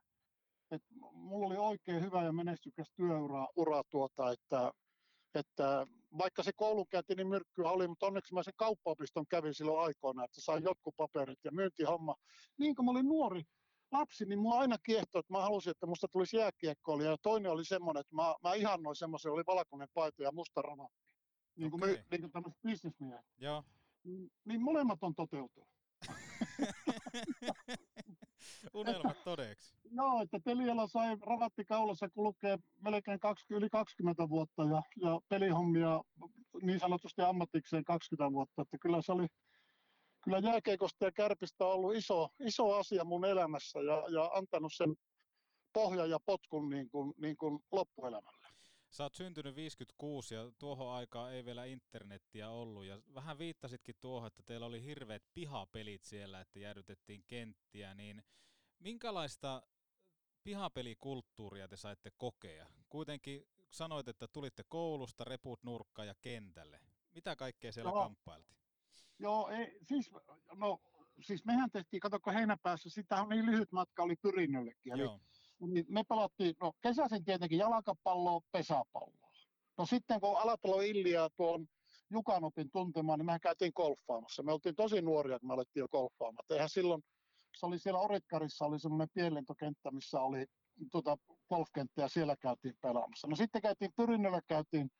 Et 0.71 0.83
mulla 1.12 1.47
oli 1.47 1.57
oikein 1.57 2.02
hyvä 2.02 2.23
ja 2.23 2.33
menestykäs 2.33 2.91
työura 2.97 3.49
ura 3.57 3.83
tuota, 3.91 4.33
että, 4.33 4.73
että 5.35 5.87
vaikka 6.19 6.43
se 6.43 6.52
koulunkäynti 6.57 7.14
niin 7.14 7.29
myrkkyä 7.29 7.71
oli, 7.71 7.88
mutta 7.88 8.07
onneksi 8.07 8.35
mä 8.35 8.43
sen 8.43 8.55
kauppaopiston 8.57 9.26
kävin 9.31 9.55
silloin 9.55 9.85
aikoina, 9.85 10.25
että 10.25 10.41
sain 10.41 10.64
jotkut 10.64 10.97
paperit 10.97 11.38
ja 11.45 11.52
myyntihomma. 11.52 12.14
Niin 12.59 12.75
kuin 12.75 12.87
mä 12.87 12.91
olin 12.91 13.09
nuori 13.09 13.43
lapsi, 13.92 14.25
niin 14.25 14.38
mua 14.38 14.58
aina 14.58 14.78
kiehtoi, 14.78 15.20
että 15.20 15.32
mä 15.32 15.42
halusin, 15.42 15.70
että 15.70 15.87
musta 15.87 16.08
tulisi 16.08 16.37
jääkiekkoilija. 16.37 17.11
Ja 17.11 17.16
toinen 17.22 17.52
oli 17.52 17.64
semmoinen, 17.64 18.00
että 18.00 18.14
mä, 18.14 18.34
mä 18.42 18.54
ihannoin 18.54 18.96
semmoisen, 18.96 19.32
oli 19.32 19.42
valkoinen 19.46 19.88
paita 19.94 20.22
ja 20.22 20.32
musta 20.32 20.62
ramatti. 20.62 21.02
Niin 21.56 21.70
kuin, 21.70 21.84
okay. 21.84 21.99
niin 22.11 22.20
kuin 22.20 22.32
tämmöiset 22.32 22.62
bisnesmiehet. 22.62 23.26
Joo. 23.38 23.64
Niin, 24.04 24.30
niin 24.44 24.62
molemmat 24.62 24.99
on 25.02 25.14
toteutunut. 25.14 25.68
Unelmat 28.75 29.25
todeksi. 29.25 29.75
Joo, 29.90 30.22
että 30.22 30.40
Telialla 30.44 30.87
sai 30.87 31.16
ravatti 31.20 31.64
kaulassa 31.64 32.08
kulkee 32.08 32.58
melkein 32.80 33.20
20, 33.20 33.58
yli 33.58 33.70
20 33.70 34.28
vuotta 34.28 34.62
ja, 34.62 34.82
ja 34.96 35.20
pelihommia 35.28 36.00
niin 36.62 36.80
sanotusti 36.80 37.22
ammatikseen 37.22 37.84
20 37.84 38.32
vuotta. 38.32 38.62
Että 38.62 38.78
kyllä 38.78 39.02
se 39.02 39.12
oli, 39.12 39.26
kyllä 40.25 40.38
jääkeikosta 40.38 41.05
ja 41.05 41.12
kärpistä 41.12 41.67
on 41.67 41.73
ollut 41.73 41.95
iso, 41.95 42.29
iso 42.41 42.75
asia 42.75 43.05
mun 43.05 43.25
elämässä 43.25 43.79
ja, 43.79 44.05
ja 44.09 44.31
antanut 44.35 44.73
sen 44.73 44.97
pohjan 45.73 46.11
ja 46.11 46.21
potkun 46.26 46.69
niin 46.69 46.91
kuin, 46.91 47.14
niin 47.17 47.37
kuin 47.37 47.59
loppuelämälle. 47.73 48.49
Sä 48.91 49.02
oot 49.02 49.14
syntynyt 49.14 49.57
56 49.57 50.35
ja 50.35 50.52
tuohon 50.59 50.93
aikaan 50.93 51.33
ei 51.33 51.45
vielä 51.45 51.64
internettiä 51.64 52.50
ollut 52.50 52.85
ja 52.85 53.00
vähän 53.14 53.38
viittasitkin 53.38 53.95
tuohon, 54.00 54.26
että 54.26 54.43
teillä 54.43 54.67
oli 54.67 54.85
hirveät 54.85 55.23
pihapelit 55.35 56.05
siellä, 56.05 56.41
että 56.41 56.59
jäädytettiin 56.59 57.25
kenttiä, 57.26 57.95
niin 57.95 58.23
minkälaista 58.79 59.62
pihapelikulttuuria 60.45 61.69
te 61.69 61.76
saitte 61.76 62.11
kokea? 62.17 62.67
Kuitenkin 62.88 63.49
sanoit, 63.71 64.09
että 64.09 64.29
tulitte 64.29 64.64
koulusta, 64.69 65.25
reput 65.25 65.62
nurkkaan 65.62 66.09
ja 66.09 66.14
kentälle. 66.21 66.81
Mitä 67.14 67.37
kaikkea 67.37 67.73
siellä 67.73 67.91
Joo. 67.91 68.02
kamppailtiin? 68.02 68.62
Joo, 69.23 69.49
ei, 69.49 69.79
siis, 69.83 70.11
no, 70.55 70.79
siis 71.21 71.45
mehän 71.45 71.71
tehtiin, 71.71 72.00
katsokko 72.00 72.31
heinäpäässä, 72.31 72.91
sitä 72.91 73.23
on 73.23 73.29
niin 73.29 73.47
lyhyt 73.47 73.73
matka 73.73 74.02
oli 74.02 74.17
Pyrinnöllekin. 74.23 74.93
Eli 74.93 75.02
niin 75.61 75.87
me 75.88 76.05
pelattiin, 76.09 76.55
no 76.61 76.73
kesäisin 76.83 77.25
tietenkin 77.25 77.59
jalkapalloa, 77.59 78.41
pesäpalloa. 78.52 79.31
No 79.79 79.87
sitten 79.87 80.21
kun 80.21 80.38
Alatalo 80.38 80.81
Illiä 80.81 81.29
tuon 81.37 81.67
Jukan 82.11 82.45
opin 82.45 82.71
tuntemaan, 82.71 83.19
niin 83.19 83.26
mehän 83.26 83.41
käytiin 83.41 83.73
golfaamassa. 83.75 84.43
Me 84.43 84.52
oltiin 84.52 84.76
tosi 84.76 85.02
nuoria, 85.02 85.38
kun 85.38 85.49
me 85.49 85.55
alettiin 85.55 85.81
jo 85.81 85.88
golfaamaan. 85.88 86.45
Eihän 86.50 86.69
silloin, 86.69 87.02
se 87.57 87.67
oli 87.67 87.79
siellä 87.79 88.00
Oritkarissa, 88.00 88.64
oli 88.64 88.81
semmoinen 88.81 89.09
pienlentokenttä, 89.14 89.91
missä 89.91 90.21
oli 90.21 90.47
tuota, 90.93 91.17
golfkenttä 91.49 92.02
ja 92.02 92.09
siellä 92.09 92.37
käytiin 92.37 92.75
pelaamassa. 92.83 93.29
No 93.29 93.37
sitten 93.37 93.62
käytiin 93.62 93.93
Pyrinnöllä, 93.97 94.41
käytiin 94.47 94.91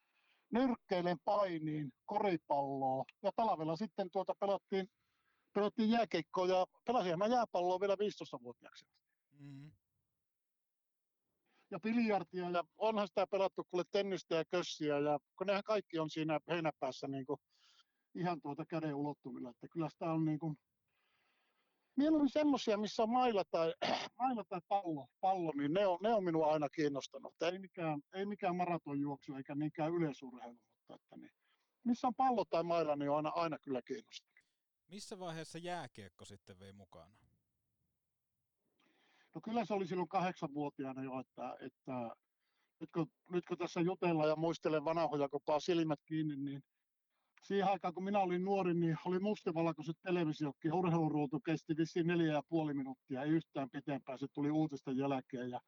nyrkkeilen 0.53 1.17
painiin, 1.25 1.93
koripalloa 2.07 3.05
ja 3.23 3.31
talvella 3.37 3.77
sitten 3.77 4.11
tuota 4.11 4.35
pelattiin, 4.41 4.87
pelattiin 5.53 5.91
jääkeikkoa 5.91 6.47
ja 6.47 6.67
pelasin 6.87 7.19
mä 7.19 7.27
jääpalloa 7.27 7.81
vielä 7.81 7.95
15-vuotiaaksi 7.95 8.87
Mm-hmm. 9.33 9.73
ja 11.71 11.81
biljardia 11.81 12.51
ja 12.51 12.65
onhan 12.79 13.09
sitä 13.09 13.27
pelattu 13.27 13.65
kuule 13.71 13.85
tennistä 13.93 14.35
ja 14.35 14.45
kössiä 14.45 14.99
ja 14.99 15.19
kun 15.37 15.47
nehän 15.47 15.63
kaikki 15.63 15.99
on 15.99 16.11
siinä 16.11 16.41
heinäpäässä 16.49 17.09
niin 17.09 17.27
kuin 17.27 17.41
ihan 18.15 18.41
tuota 18.43 18.65
käden 18.65 18.95
ulottuvilla, 18.95 19.51
että 19.51 19.69
kyllä 19.69 19.89
sitä 19.89 20.13
on 20.13 20.25
niin 20.25 20.39
kuin 20.39 20.57
mieluummin 21.97 22.31
semmoisia, 22.31 22.77
missä 22.77 23.03
on 23.03 23.11
mailla 23.11 23.45
tai, 23.51 23.75
mailla 24.19 24.45
tai 24.45 24.61
pallo, 24.69 25.07
pallo, 25.21 25.53
niin 25.57 25.73
ne 25.73 25.87
on, 25.87 25.99
ne 26.03 26.15
on 26.15 26.25
minua 26.25 26.53
aina 26.53 26.69
kiinnostanut. 26.69 27.35
Ei 27.43 27.59
mikään, 27.59 28.01
ei 28.15 28.27
mikään 28.27 28.57
maratonjuoksu 28.57 29.35
eikä 29.35 29.55
niinkään 29.55 29.93
yleisurheilu, 29.93 30.59
mutta 30.79 30.95
että 30.95 31.17
niin, 31.17 31.33
missä 31.85 32.07
on 32.07 32.15
pallo 32.15 32.45
tai 32.45 32.63
mailla, 32.63 32.97
niin 32.97 33.11
on 33.11 33.17
aina, 33.17 33.31
aina 33.31 33.59
kyllä 33.59 33.83
kiinnostanut. 33.83 34.33
Missä 34.89 35.19
vaiheessa 35.19 35.59
jääkiekko 35.59 36.25
sitten 36.25 36.59
vei 36.59 36.73
mukana? 36.73 37.15
No 39.35 39.41
kyllä 39.45 39.65
se 39.65 39.75
oli 39.75 39.87
silloin 39.87 40.09
kahdeksanvuotiaana 40.09 41.05
jo, 41.05 41.21
että, 41.21 41.57
että 41.61 42.17
nyt, 42.81 42.91
kun, 42.95 43.07
nyt 43.31 43.45
kun 43.47 43.59
tässä 43.59 43.81
jutellaan 43.81 44.29
ja 44.29 44.37
muistelen 44.37 44.85
vanhoja, 44.85 45.29
kun 45.29 45.41
paa 45.45 45.61
silmät 45.61 46.01
kiinni, 46.05 46.37
niin 46.37 46.63
siihen 47.43 47.69
aikaan 47.69 47.95
kun 47.95 48.05
minä 48.05 48.19
olin 48.19 48.45
nuori, 48.45 48.75
niin 48.75 48.97
oli 49.05 49.19
mustavalkoiset 49.19 49.97
televisiokki 50.03 50.69
ja 50.69 50.75
urheiluruutu 50.75 51.41
kesti 51.41 51.77
vissiin 51.77 52.07
neljä 52.07 52.33
ja 52.33 52.43
puoli 52.49 52.75
minuuttia, 52.75 53.23
ei 53.23 53.31
yhtään 53.31 53.71
pitempään, 53.71 54.19
se 54.19 54.27
tuli 54.33 54.51
uutisten 54.51 54.97
jälkeen 54.97 55.51
ja 55.51 55.61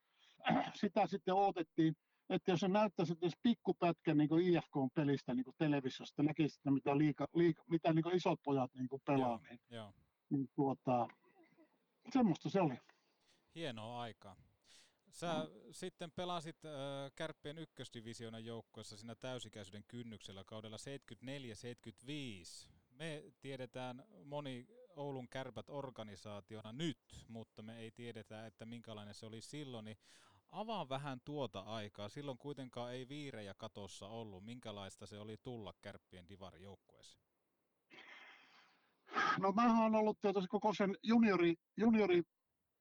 sitä 0.81 1.07
sitten 1.07 1.35
odotettiin, 1.35 1.97
että 2.31 2.51
jos 2.51 2.61
se 2.61 2.69
näyttäisi 2.69 3.15
edes 3.23 3.33
pikkupätkä 3.43 4.15
niin 4.15 4.41
IFK-pelistä 4.41 5.35
niin 5.35 5.45
televisiosta, 5.59 6.23
näkisi, 6.23 6.59
että 6.59 6.71
mitä, 6.71 6.99
liika, 6.99 7.29
liika, 7.35 7.63
mitä 7.71 7.93
niin 7.93 8.17
isot 8.17 8.41
pojat 8.45 8.75
niin 8.75 8.89
pelaa, 9.07 9.41
niin, 9.51 9.61
Joo. 9.71 9.93
niin 10.31 10.49
tuota, 10.55 11.09
semmoista 12.13 12.51
se 12.51 12.61
oli. 12.61 12.79
Hienoa 13.55 14.01
aikaa. 14.01 14.37
Sä 15.15 15.49
sitten 15.71 16.11
pelasit 16.11 16.65
äh, 16.65 16.73
Kärppien 17.17 17.59
ykkösdivisioonan 17.59 18.45
joukkueessa 18.45 18.97
siinä 18.97 19.15
täysikäisyyden 19.15 19.85
kynnyksellä 19.89 20.45
kaudella 20.45 20.77
74-75. 20.77 22.71
Me 22.91 23.25
tiedetään 23.41 24.05
moni 24.25 24.67
Oulun 24.97 25.29
kärpät 25.29 25.71
organisaationa 25.71 26.73
nyt, 26.73 27.25
mutta 27.29 27.63
me 27.63 27.79
ei 27.79 27.91
tiedetä, 27.91 28.47
että 28.47 28.67
minkälainen 28.67 29.15
se 29.15 29.27
oli 29.27 29.41
silloin. 29.41 29.85
Niin 29.85 29.99
avaa 30.51 30.89
vähän 30.89 31.21
tuota 31.25 31.61
aikaa. 31.61 32.09
Silloin 32.09 32.39
kuitenkaan 32.39 32.93
ei 32.93 33.09
viirejä 33.09 33.55
katossa 33.55 34.09
ollut. 34.09 34.45
Minkälaista 34.45 35.07
se 35.07 35.19
oli 35.19 35.37
tulla 35.43 35.75
Kärppien 35.83 36.29
divarijoukkueeseen? 36.29 37.25
No 39.39 39.53
mä 39.53 39.83
oon 39.83 39.95
ollut 39.95 40.21
tietysti 40.21 40.49
koko 40.49 40.75
sen 40.75 40.97
juniori, 41.03 41.55
juniori 41.77 42.23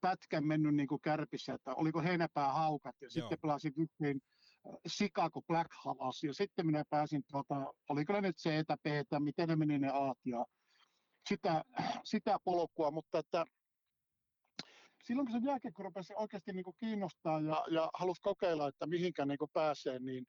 pätkän 0.04 0.48
mennyt 0.48 0.76
niin 0.76 0.88
kuin 0.88 1.02
kärpissä, 1.02 1.54
että 1.54 1.76
oliko 1.76 2.02
heinäpää 2.02 2.54
haukat 2.54 2.96
ja 3.02 3.06
Joo. 3.06 3.10
sitten 3.10 3.40
pelasin 3.42 3.74
äh, 3.78 4.74
Chicago 4.90 5.42
Black 5.42 5.72
Havas 5.84 6.24
ja 6.24 6.34
sitten 6.34 6.66
minä 6.66 6.84
pääsin, 6.90 7.24
tuota, 7.32 7.74
oliko 7.90 8.14
ne 8.14 8.22
nyt 8.22 8.38
C, 8.38 8.50
B, 8.84 8.86
miten 9.20 9.50
ne 9.50 9.56
meni 9.56 9.80
ne 9.80 9.90
Aat 9.90 10.18
ja 10.26 10.46
sitä, 11.30 11.64
sitä 12.04 12.38
polkua, 12.44 12.92
mutta 12.92 13.20
että 13.20 13.46
silloin 15.04 15.28
kun 15.28 15.42
se 15.42 15.48
jääkiekko 15.48 15.84
rupesi 15.84 16.14
oikeasti 16.16 16.54
niin 16.54 16.64
kuin 16.64 16.76
kiinnostaa 16.80 17.40
ja, 17.40 17.66
ja 17.72 17.90
halusi 17.94 18.22
kokeilla, 18.22 18.68
että 18.68 18.86
mihinkä 18.88 19.26
niin 19.26 19.38
kuin 19.38 19.52
pääsee, 19.54 20.00
niin, 20.00 20.26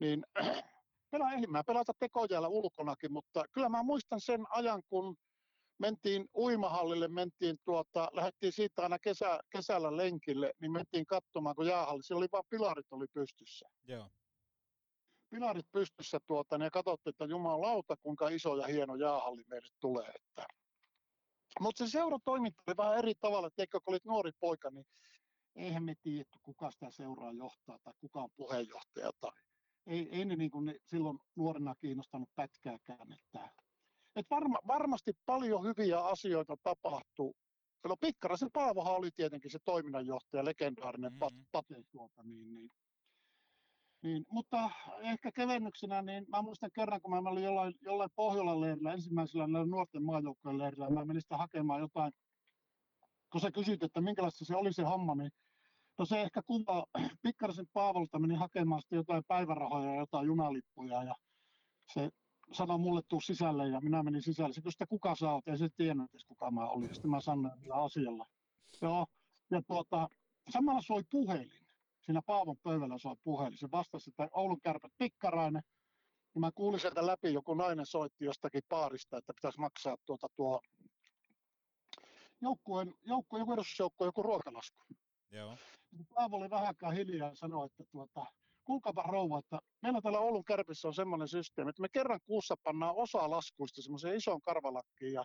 niin 0.00 0.24
pelaa, 1.10 1.32
ei 1.32 1.46
mä 1.46 1.64
pelata 1.64 1.92
tekojäällä 1.98 2.48
ulkonakin, 2.48 3.12
mutta 3.12 3.44
kyllä 3.52 3.68
mä 3.68 3.82
muistan 3.82 4.20
sen 4.20 4.44
ajan, 4.50 4.82
kun 4.88 5.16
mentiin 5.78 6.28
uimahallille, 6.36 7.08
mentiin 7.08 7.58
tuota, 7.64 8.08
lähdettiin 8.12 8.52
siitä 8.52 8.82
aina 8.82 8.98
kesä, 8.98 9.40
kesällä 9.50 9.96
lenkille, 9.96 10.52
niin 10.60 10.72
mentiin 10.72 11.06
katsomaan, 11.06 11.56
kun 11.56 11.66
jäähalli, 11.66 12.02
siellä 12.02 12.18
oli 12.18 12.28
vain 12.32 12.44
pilarit 12.50 12.86
oli 12.90 13.06
pystyssä. 13.12 13.68
Joo. 13.84 14.08
Pilarit 15.30 15.66
pystyssä 15.72 16.18
tuota, 16.26 16.58
niin 16.58 16.64
ja 16.64 16.70
katsottiin, 16.70 17.10
että 17.10 17.24
jumalauta, 17.24 17.96
kuinka 18.02 18.28
iso 18.28 18.56
ja 18.56 18.66
hieno 18.66 18.94
jäähalli 18.94 19.42
meille 19.46 19.68
tulee. 19.80 20.08
Että. 20.08 20.46
Mutta 21.60 21.86
se 21.86 21.90
seuratoiminta 21.90 22.62
oli 22.66 22.76
vähän 22.76 22.98
eri 22.98 23.14
tavalla, 23.20 23.46
että 23.46 23.66
kun 23.72 23.80
olit 23.86 24.04
nuori 24.04 24.30
poika, 24.40 24.70
niin 24.70 24.86
eihän 25.54 25.84
me 25.84 25.94
tiedä, 26.02 26.38
kuka 26.42 26.70
sitä 26.70 26.90
seuraa 26.90 27.32
johtaa 27.32 27.78
tai 27.84 27.92
kuka 28.00 28.20
on 28.22 28.30
puheenjohtaja. 28.36 29.10
Tai 29.20 29.32
ei, 29.86 30.08
ei 30.10 30.24
ne, 30.24 30.36
niin 30.36 30.50
kuin 30.50 30.64
ne 30.64 30.76
silloin 30.84 31.18
nuorena 31.36 31.74
kiinnostanut 31.80 32.28
pätkääkään. 32.36 33.12
Että, 33.12 33.50
et 34.18 34.30
varma, 34.30 34.58
varmasti 34.66 35.12
paljon 35.26 35.64
hyviä 35.64 36.00
asioita 36.00 36.56
tapahtuu. 36.62 37.34
No 37.88 37.96
Pikkarasen 38.00 38.48
Paavohan 38.52 38.96
oli 38.96 39.10
tietenkin 39.16 39.50
se 39.50 39.58
toiminnanjohtaja, 39.64 40.44
legendaarinen 40.44 41.12
mm-hmm. 41.12 41.36
Mhm. 41.36 41.44
Pate 41.52 41.82
tuota, 41.90 42.22
niin, 42.22 42.54
niin, 42.54 42.70
niin, 44.02 44.24
mutta 44.30 44.70
ehkä 45.00 45.32
kevennyksenä, 45.32 46.02
niin 46.02 46.24
mä 46.28 46.42
muistan 46.42 46.70
kerran, 46.74 47.00
kun 47.00 47.10
mä 47.10 47.30
olin 47.30 47.44
jollain, 47.44 47.74
jollain 47.80 48.10
Pohjolan 48.16 48.60
leirillä, 48.60 48.92
ensimmäisellä 48.92 49.46
nuorten 49.46 50.02
maajoukkojen 50.02 50.58
leirillä, 50.58 50.90
mä 50.90 51.04
menin 51.04 51.22
sitä 51.22 51.36
hakemaan 51.36 51.80
jotain, 51.80 52.12
kun 53.32 53.40
sä 53.40 53.50
kysyt, 53.50 53.82
että 53.82 54.00
minkälaista 54.00 54.44
se 54.44 54.56
oli 54.56 54.72
se 54.72 54.82
homma, 54.82 55.14
niin 55.14 55.30
no 55.98 56.04
se 56.04 56.22
ehkä 56.22 56.42
kuva, 56.46 56.86
Pikkarasen 57.22 57.66
Paavolta 57.72 58.18
meni 58.18 58.34
hakemaan 58.34 58.82
sitten 58.82 58.96
jotain 58.96 59.22
päivärahoja 59.28 59.90
ja 59.90 60.00
jotain 60.00 60.26
junalippuja 60.26 61.02
ja 61.02 61.14
se 61.94 62.10
sanoi 62.52 62.78
mulle 62.78 63.02
tuu 63.08 63.20
sisälle 63.20 63.68
ja 63.68 63.80
minä 63.80 64.02
menin 64.02 64.22
sisälle. 64.22 64.52
Se 64.52 64.60
kysyi, 64.60 64.74
että 64.74 64.86
kuka 64.86 65.14
sä 65.14 65.32
oot, 65.32 65.48
ei 65.48 65.58
se 65.58 65.68
tiennyt 65.76 66.10
edes 66.10 66.24
kuka 66.24 66.50
mä 66.50 66.68
olin. 66.68 66.94
Sitten 66.94 67.10
mä 67.10 67.20
sanoin 67.20 67.60
millä 67.60 67.74
asialla. 67.74 68.26
Joo, 68.82 69.06
ja 69.50 69.62
tuota, 69.62 70.08
samalla 70.50 70.82
soi 70.82 71.02
puhelin. 71.10 71.52
Siinä 72.00 72.22
Paavon 72.26 72.56
pöydällä 72.62 72.98
soi 72.98 73.16
puhelin. 73.24 73.58
Se 73.58 73.70
vastasi, 73.70 74.10
että 74.10 74.28
Oulun 74.32 74.60
kärpät 74.60 74.92
Pikkarainen. 74.98 75.62
Ja 76.34 76.40
mä 76.40 76.50
kuulin 76.54 76.80
sieltä 76.80 77.06
läpi, 77.06 77.32
joku 77.32 77.54
nainen 77.54 77.86
soitti 77.86 78.24
jostakin 78.24 78.62
baarista, 78.68 79.18
että 79.18 79.34
pitäisi 79.34 79.60
maksaa 79.60 79.96
tuota 80.06 80.28
tuo 80.36 80.60
joukkueen, 82.40 82.94
joukkueen 83.02 83.40
joku 83.40 83.52
edustusjoukkue, 83.52 84.06
joku 84.06 84.22
ruokalasku. 84.22 84.82
Joo. 85.30 85.56
Paavo 86.14 86.36
oli 86.36 86.50
vähän 86.50 86.66
aikaa 86.66 86.90
hiljaa 86.90 87.28
ja 87.28 87.34
sanoi, 87.34 87.66
että 87.66 87.84
tuota, 87.90 88.26
kuulkaapa 88.68 89.02
rouva, 89.02 89.38
että 89.38 89.58
meillä 89.82 90.00
täällä 90.00 90.18
Oulun 90.18 90.44
kärpissä 90.44 90.88
on 90.88 90.94
semmoinen 90.94 91.28
systeemi, 91.28 91.68
että 91.70 91.82
me 91.82 91.88
kerran 91.88 92.20
kuussa 92.26 92.54
pannaan 92.64 92.94
osa 92.96 93.30
laskuista 93.30 93.82
semmoiseen 93.82 94.16
isoon 94.16 94.40
karvalakkiin 94.40 95.12
ja 95.12 95.24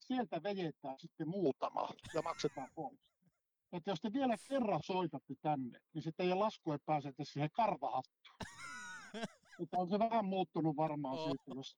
sieltä 0.00 0.42
vejetään 0.42 0.98
sitten 0.98 1.28
muutama 1.28 1.88
ja 2.14 2.22
maksetaan 2.22 2.68
pois. 2.74 3.00
Että 3.72 3.90
jos 3.90 4.00
te 4.00 4.12
vielä 4.12 4.36
kerran 4.48 4.80
soitatte 4.82 5.34
tänne, 5.42 5.80
niin 5.94 6.02
sitten 6.02 6.24
teidän 6.24 6.38
lasku 6.38 6.72
ei 6.72 6.78
pääse 6.86 7.08
edes 7.08 7.32
siihen 7.32 7.50
karvahattuun. 7.52 8.36
Mutta 9.58 9.78
on 9.78 9.88
se 9.88 9.98
vähän 9.98 10.24
muuttunut 10.24 10.76
varmaan 10.76 11.18
Oh. 11.18 11.24
siitä, 11.24 11.42
jos, 11.54 11.76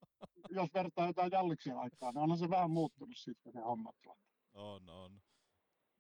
jos 0.51 0.69
vertaa 0.75 1.07
jotain 1.07 1.33
Jalliksen 1.33 1.79
aikaa, 1.79 2.13
niin 2.13 2.23
onhan 2.23 2.39
se 2.39 2.51
vähän 2.51 2.71
muuttunut 2.71 3.17
sitten 3.17 3.53
ne 3.55 3.61
hommat. 3.61 3.97
On, 4.55 4.89
on. 4.89 5.21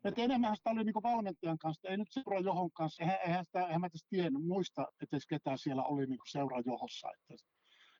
Et 0.04 0.18
enemmän 0.18 0.56
sitä 0.56 0.70
oli 0.70 0.84
niinku 0.84 1.02
valmentajan 1.02 1.58
kanssa, 1.58 1.88
ei 1.88 1.96
nyt 1.96 2.08
seura 2.10 2.40
johon 2.40 2.70
kanssa, 2.70 3.02
eihän, 3.02 3.18
eihän, 3.26 3.44
sitä, 3.44 3.66
eihän 3.66 3.80
mä 3.80 3.86
edes 3.86 4.04
tiennyt, 4.08 4.44
muista 4.46 4.86
edes 5.02 5.26
ketään 5.26 5.58
siellä 5.58 5.82
oli 5.82 6.06
niinku 6.06 6.24
seura 6.28 6.62
johossa. 6.66 7.08
Että, 7.30 7.44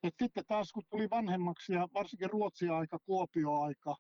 et 0.03 0.15
sitten 0.23 0.45
taas 0.49 0.73
kun 0.73 0.83
tuli 0.91 1.11
vanhemmaksi 1.11 1.73
ja 1.73 1.89
varsinkin 1.95 2.31
Ruotsin 2.31 2.73
aika, 2.73 2.99
Kuopio-aika, 2.99 3.97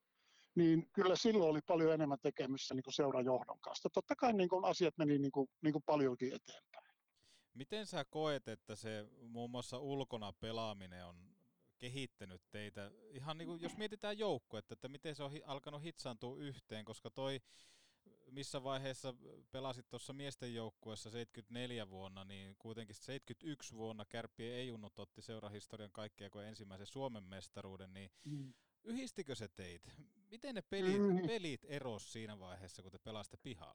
niin 0.54 0.90
kyllä 0.92 1.16
silloin 1.16 1.50
oli 1.50 1.60
paljon 1.66 1.92
enemmän 1.94 2.18
tekemistä 2.22 2.74
niin 2.74 2.84
seuran 2.88 3.24
johdon 3.24 3.60
kanssa. 3.60 3.88
Totta 3.92 4.16
kai 4.16 4.32
niin 4.32 4.48
kuin 4.48 4.64
asiat 4.64 4.94
meni 4.98 5.18
niin 5.18 5.32
kuin, 5.32 5.48
niin 5.62 5.72
kuin 5.72 5.82
paljonkin 5.86 6.34
eteenpäin. 6.34 6.92
Miten 7.54 7.86
sä 7.86 8.04
koet, 8.04 8.48
että 8.48 8.76
se 8.76 9.06
muun 9.28 9.50
muassa 9.50 9.78
ulkona 9.78 10.32
pelaaminen 10.32 11.06
on 11.06 11.36
kehittänyt 11.78 12.42
teitä? 12.50 12.90
Ihan 13.10 13.38
niin 13.38 13.48
kuin, 13.48 13.62
jos 13.62 13.76
mietitään 13.76 14.18
joukkuetta, 14.18 14.74
että 14.74 14.88
miten 14.88 15.14
se 15.14 15.22
on 15.22 15.30
hi- 15.30 15.42
alkanut 15.44 15.82
hitsaantua 15.82 16.36
yhteen, 16.36 16.84
koska 16.84 17.10
toi 17.10 17.40
missä 18.32 18.62
vaiheessa 18.62 19.14
pelasit 19.50 19.88
tuossa 19.88 20.12
miesten 20.12 20.54
joukkueessa 20.54 21.10
74 21.10 21.90
vuonna, 21.90 22.24
niin 22.24 22.56
kuitenkin 22.58 22.94
71 22.94 23.74
vuonna 23.76 24.04
Kärppien 24.04 24.54
ei-junnut 24.54 24.98
otti 24.98 25.22
seurahistorian 25.22 25.92
kaikkea 25.92 26.30
kuin 26.30 26.44
ensimmäisen 26.46 26.86
Suomen 26.86 27.24
mestaruuden, 27.24 27.92
niin 27.94 28.10
Mm. 28.24 28.52
yhdistikö 28.84 29.34
se 29.34 29.48
teitä? 29.48 29.90
Miten 30.30 30.54
ne 30.54 30.62
pelit, 30.62 31.02
Mm. 31.02 31.26
pelit 31.26 31.60
eros 31.64 32.12
siinä 32.12 32.38
vaiheessa, 32.38 32.82
kun 32.82 32.92
te 32.92 32.98
pelasitte 32.98 33.36
pihalla? 33.42 33.74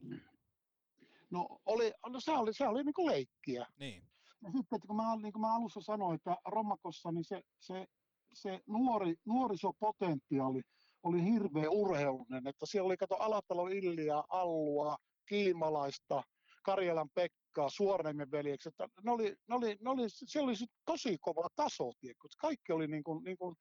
No, 1.29 1.47
oli, 1.65 1.93
no 2.09 2.19
se 2.19 2.31
oli, 2.31 2.53
se 2.53 2.67
oli 2.67 2.83
niin 2.83 2.93
kuin 2.93 3.05
leikkiä. 3.11 3.67
Niin, 3.79 4.03
Ja 4.41 4.51
sitten, 4.51 4.75
että 4.75 4.87
kun 4.87 4.95
mä, 4.95 5.15
niin 5.15 5.33
kuin 5.33 5.41
mä 5.41 5.55
alussa 5.55 5.81
sanoin, 5.81 6.15
että 6.15 6.37
Rommakossa 6.45 7.11
niin 7.11 7.23
se, 7.25 7.41
se, 7.59 7.87
se 8.33 8.61
nuori, 8.67 9.15
nuorisopotentiaali 9.25 10.61
oli 11.03 11.23
hirveän 11.23 11.69
urheilullinen, 11.69 12.47
että 12.47 12.65
siellä 12.65 12.87
oli 12.87 12.97
kato 12.97 13.15
Alatalo 13.15 13.67
Illiä, 13.67 14.23
Allua, 14.29 14.97
Kiimalaista, 15.29 16.23
Karjalan 16.63 17.09
Pekkaa, 17.13 17.69
Suorniemen 17.69 18.31
veljekset, 18.31 18.73
että 18.79 19.01
ne 19.03 19.11
oli, 19.11 19.35
ne 19.47 19.55
oli, 19.55 19.77
ne 19.81 19.89
oli, 19.89 20.03
se 20.09 20.39
oli 20.39 20.55
sit 20.55 20.71
tosi 20.85 21.17
kova 21.21 21.47
taso, 21.55 21.91
tiedätkö, 21.99 22.27
kaikki 22.37 22.71
oli 22.71 22.87
niin 22.87 23.03
kuin, 23.03 23.23
niin 23.23 23.37
kuin 23.37 23.55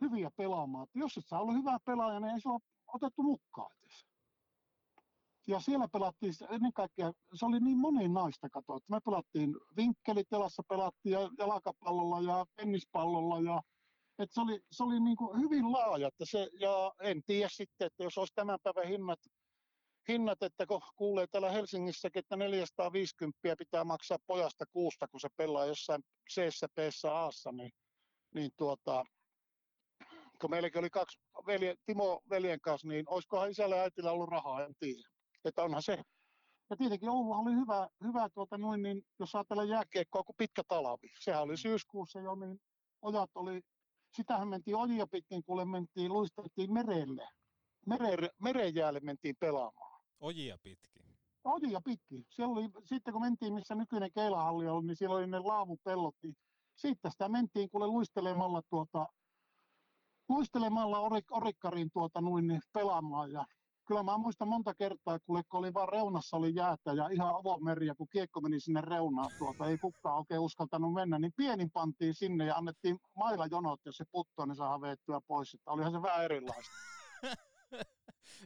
hyviä 0.00 0.30
pelaamaan. 0.36 0.86
Jos 0.94 1.16
et 1.16 1.24
sä 1.26 1.38
ollut 1.38 1.54
hyvä 1.54 1.78
pelaaja, 1.84 2.20
niin 2.20 2.34
ei 2.34 2.40
sua 2.40 2.58
otettu 2.94 3.22
mukaan 3.22 3.70
edes. 3.82 4.06
Ja 5.48 5.60
siellä 5.60 5.88
pelattiin 5.88 6.32
ennen 6.50 6.72
kaikkea, 6.72 7.12
se 7.34 7.46
oli 7.46 7.60
niin 7.60 7.78
moninaista 7.78 8.48
katoa, 8.48 8.76
että 8.76 8.92
me 8.92 9.00
pelattiin 9.04 9.54
vinkkelitilassa, 9.76 10.62
pelattiin 10.68 11.12
ja 11.12 11.30
jalkapallolla 11.38 12.20
ja 12.20 12.46
tennispallolla 12.56 13.40
ja 13.40 13.62
että 14.18 14.34
se 14.34 14.40
oli, 14.40 14.60
se 14.70 14.84
oli 14.84 15.00
niin 15.00 15.16
kuin 15.16 15.40
hyvin 15.40 15.72
laaja, 15.72 16.08
että 16.08 16.24
se, 16.24 16.48
ja 16.60 16.92
en 17.00 17.22
tiedä 17.26 17.48
sitten, 17.52 17.86
että 17.86 18.02
jos 18.02 18.18
olisi 18.18 18.34
tämän 18.34 18.58
päivän 18.62 18.88
hinnat, 18.88 19.18
hinnat, 20.08 20.42
että 20.42 20.66
kun 20.66 20.80
kuulee 20.96 21.26
täällä 21.26 21.50
Helsingissäkin, 21.50 22.20
että 22.20 22.36
450 22.36 23.56
pitää 23.58 23.84
maksaa 23.84 24.18
pojasta 24.26 24.64
kuusta, 24.66 25.08
kun 25.08 25.20
se 25.20 25.28
pelaa 25.36 25.66
jossain 25.66 26.02
c 26.34 26.40
b 26.74 26.78
Aassa, 27.10 27.52
niin, 27.52 27.70
niin 28.34 28.50
tuota, 28.56 29.04
kun 30.40 30.50
meilläkin 30.50 30.78
oli 30.78 30.90
kaksi 30.90 31.18
velje, 31.46 31.74
Timo 31.86 32.20
veljen 32.30 32.60
kanssa, 32.60 32.88
niin 32.88 33.04
olisikohan 33.08 33.50
isällä 33.50 33.76
ja 33.76 33.82
äitillä 33.82 34.12
ollut 34.12 34.28
rahaa, 34.28 34.64
en 34.64 34.74
tiedä. 34.78 35.08
Että 35.44 35.62
onhan 35.62 35.82
se. 35.82 36.02
Ja 36.70 36.76
tietenkin 36.76 37.08
Oulu 37.08 37.32
oli 37.32 37.54
hyvä, 37.54 37.88
hyvä 38.04 38.28
tuota 38.34 38.58
noin, 38.58 38.82
niin 38.82 39.02
jos 39.18 39.34
ajatellaan 39.34 39.68
jääkiekkoa 39.68 40.22
kuin 40.22 40.36
pitkä 40.36 40.62
talvi. 40.68 41.08
Sehän 41.20 41.42
oli 41.42 41.56
syyskuussa 41.56 42.20
jo, 42.20 42.34
niin 42.34 42.58
ojat 43.02 43.30
oli, 43.34 43.60
sitähän 44.16 44.48
mentiin 44.48 44.76
ojia 44.76 45.06
pitkin, 45.06 45.44
kuule 45.44 45.64
mentiin, 45.64 46.12
luisteltiin 46.12 46.72
merelle. 46.72 47.28
Mere, 47.86 48.28
merejäälle 48.40 49.00
mentiin 49.00 49.36
pelaamaan. 49.40 50.00
ojia 50.20 50.58
pitkin. 50.62 51.02
Ojia 51.44 51.80
pitkin. 51.80 52.26
Siellä 52.30 52.52
oli, 52.52 52.68
sitten 52.84 53.12
kun 53.12 53.22
mentiin, 53.22 53.54
missä 53.54 53.74
nykyinen 53.74 54.12
keilahalli 54.12 54.68
oli, 54.68 54.86
niin 54.86 54.96
siellä 54.96 55.16
oli 55.16 55.26
ne 55.26 55.38
laavupellot, 55.38 56.14
niin 56.22 56.36
siitä 56.74 57.10
sitä 57.10 57.28
mentiin 57.28 57.70
kuule 57.70 57.86
luistelemalla 57.86 58.62
tuota, 58.70 59.06
luistelemalla 60.28 61.00
orik, 61.00 61.24
orikkariin 61.30 61.90
tuota 61.92 62.20
noin 62.20 62.46
niin 62.46 62.62
pelaamaan 62.72 63.32
ja 63.32 63.44
kyllä 63.86 64.02
mä 64.02 64.18
muistan 64.18 64.48
monta 64.48 64.74
kertaa, 64.74 65.18
kun 65.18 65.42
oli 65.52 65.74
vaan 65.74 65.88
reunassa 65.88 66.36
oli 66.36 66.54
jäätä 66.54 66.92
ja 66.92 67.08
ihan 67.08 67.34
avomeri 67.34 67.86
ja 67.86 67.94
kun 67.94 68.08
kiekko 68.08 68.40
meni 68.40 68.60
sinne 68.60 68.80
reunaan 68.80 69.30
tuota, 69.38 69.66
ei 69.66 69.78
kukaan 69.78 70.16
oikein 70.16 70.40
uskaltanut 70.40 70.92
mennä, 70.92 71.18
niin 71.18 71.32
pienin 71.36 71.70
pantiin 71.70 72.14
sinne 72.14 72.46
ja 72.46 72.56
annettiin 72.56 72.98
mailajonot, 73.16 73.80
jos 73.84 73.96
se 73.96 74.04
puttoo, 74.12 74.46
niin 74.46 74.56
saadaan 74.56 74.80
veettyä 74.80 75.20
pois. 75.26 75.54
Että 75.54 75.70
olihan 75.70 75.92
se 75.92 76.02
vähän 76.02 76.24
erilaista. 76.24 76.72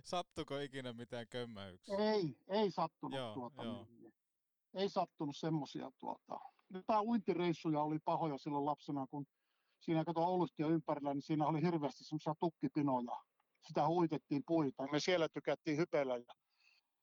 Sattuko 0.04 0.58
ikinä 0.58 0.92
mitään 0.92 1.26
kömmäyksiä? 1.28 1.96
Ei, 1.98 2.36
ei 2.48 2.70
sattunut 2.70 3.18
Joo, 3.18 3.34
tuota. 3.34 3.64
joo. 3.64 3.86
Niin, 3.90 4.14
ei 4.74 4.88
sattunut 4.88 5.36
semmoisia 5.36 5.90
tuota. 5.98 6.40
Jotain 6.74 7.08
uintireissuja 7.08 7.82
oli 7.82 7.98
pahoja 7.98 8.38
silloin 8.38 8.64
lapsena, 8.64 9.06
kun 9.06 9.26
siinä 9.80 10.04
kato 10.04 10.20
Oulusta 10.20 10.62
ja 10.62 10.68
ympärillä, 10.68 11.14
niin 11.14 11.22
siinä 11.22 11.46
oli 11.46 11.62
hirveästi 11.62 12.04
semmoisia 12.04 12.34
tukkipinoja. 12.40 13.29
Sitä 13.68 13.88
uitettiin 13.88 14.42
puita. 14.46 14.86
Me 14.92 15.00
siellä 15.00 15.28
tykättiin 15.28 15.76
hypellä 15.76 16.16
ja, 16.16 16.34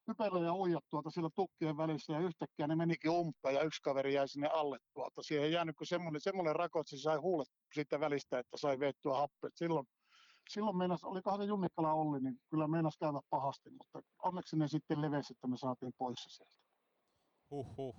hypellä 0.08 0.40
ja 0.40 0.54
uijat 0.54 0.84
tuota 0.90 1.10
sillä 1.10 1.30
tukkien 1.36 1.78
välissä 1.78 2.14
ja 2.14 2.20
yhtäkkiä 2.20 2.68
ne 2.68 2.76
menikin 2.76 3.12
umpeen 3.12 3.56
ja 3.56 3.62
yksi 3.62 3.82
kaveri 3.82 4.14
jäi 4.14 4.28
sinne 4.28 4.48
alle 4.48 4.78
tuota. 4.94 5.24
Siihen 5.24 5.46
ei 5.46 5.52
jäänyt 5.52 5.76
kuin 5.76 5.88
semmoinen, 5.88 6.22
semmoinen 6.22 6.56
rako, 6.56 6.80
että 6.80 6.90
se 6.90 7.02
sai 7.02 7.18
huulet 7.18 7.48
siitä 7.74 8.00
välistä, 8.00 8.40
että 8.40 8.58
sai 8.58 8.80
veettyä 8.80 9.14
happea. 9.14 9.50
Silloin, 9.56 9.88
silloin 10.50 10.78
meinas, 10.78 11.04
oli 11.04 11.22
kahden 11.22 11.48
Junnikalan 11.48 11.96
Olli, 11.96 12.20
niin 12.20 12.40
kyllä 12.50 12.68
meinas 12.68 12.98
käydä 12.98 13.20
pahasti, 13.30 13.70
mutta 13.70 14.02
onneksi 14.24 14.58
ne 14.58 14.68
sitten 14.68 15.02
levesi, 15.02 15.34
että 15.34 15.48
me 15.48 15.58
saatiin 15.58 15.94
pois 15.98 16.24
se 16.24 16.30
sieltä. 16.30 16.58
Huhhuh. 17.52 17.96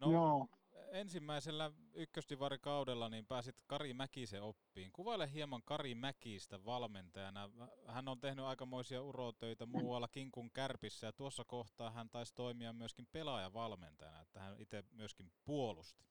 No. 0.00 0.12
Joo. 0.12 0.46
Ensimmäisellä 0.90 1.72
ykköstivarikaudella 1.94 3.08
niin 3.08 3.26
pääsit 3.26 3.56
Kari 3.66 3.94
Mäkisen 3.94 4.42
oppiin. 4.42 4.92
Kuvaile 4.92 5.32
hieman 5.32 5.62
Kari 5.64 5.94
Mäkistä 5.94 6.64
valmentajana. 6.64 7.50
Hän 7.86 8.08
on 8.08 8.20
tehnyt 8.20 8.44
aikamoisia 8.44 9.02
urotöitä 9.02 9.66
muuallakin 9.66 10.32
kuin 10.32 10.50
Kärpissä 10.50 11.06
ja 11.06 11.12
tuossa 11.12 11.44
kohtaa 11.44 11.90
hän 11.90 12.10
taisi 12.10 12.34
toimia 12.34 12.72
myöskin 12.72 13.06
pelaajavalmentajana, 13.12 14.20
että 14.20 14.40
hän 14.40 14.60
itse 14.60 14.84
myöskin 14.90 15.32
puolusti. 15.44 16.04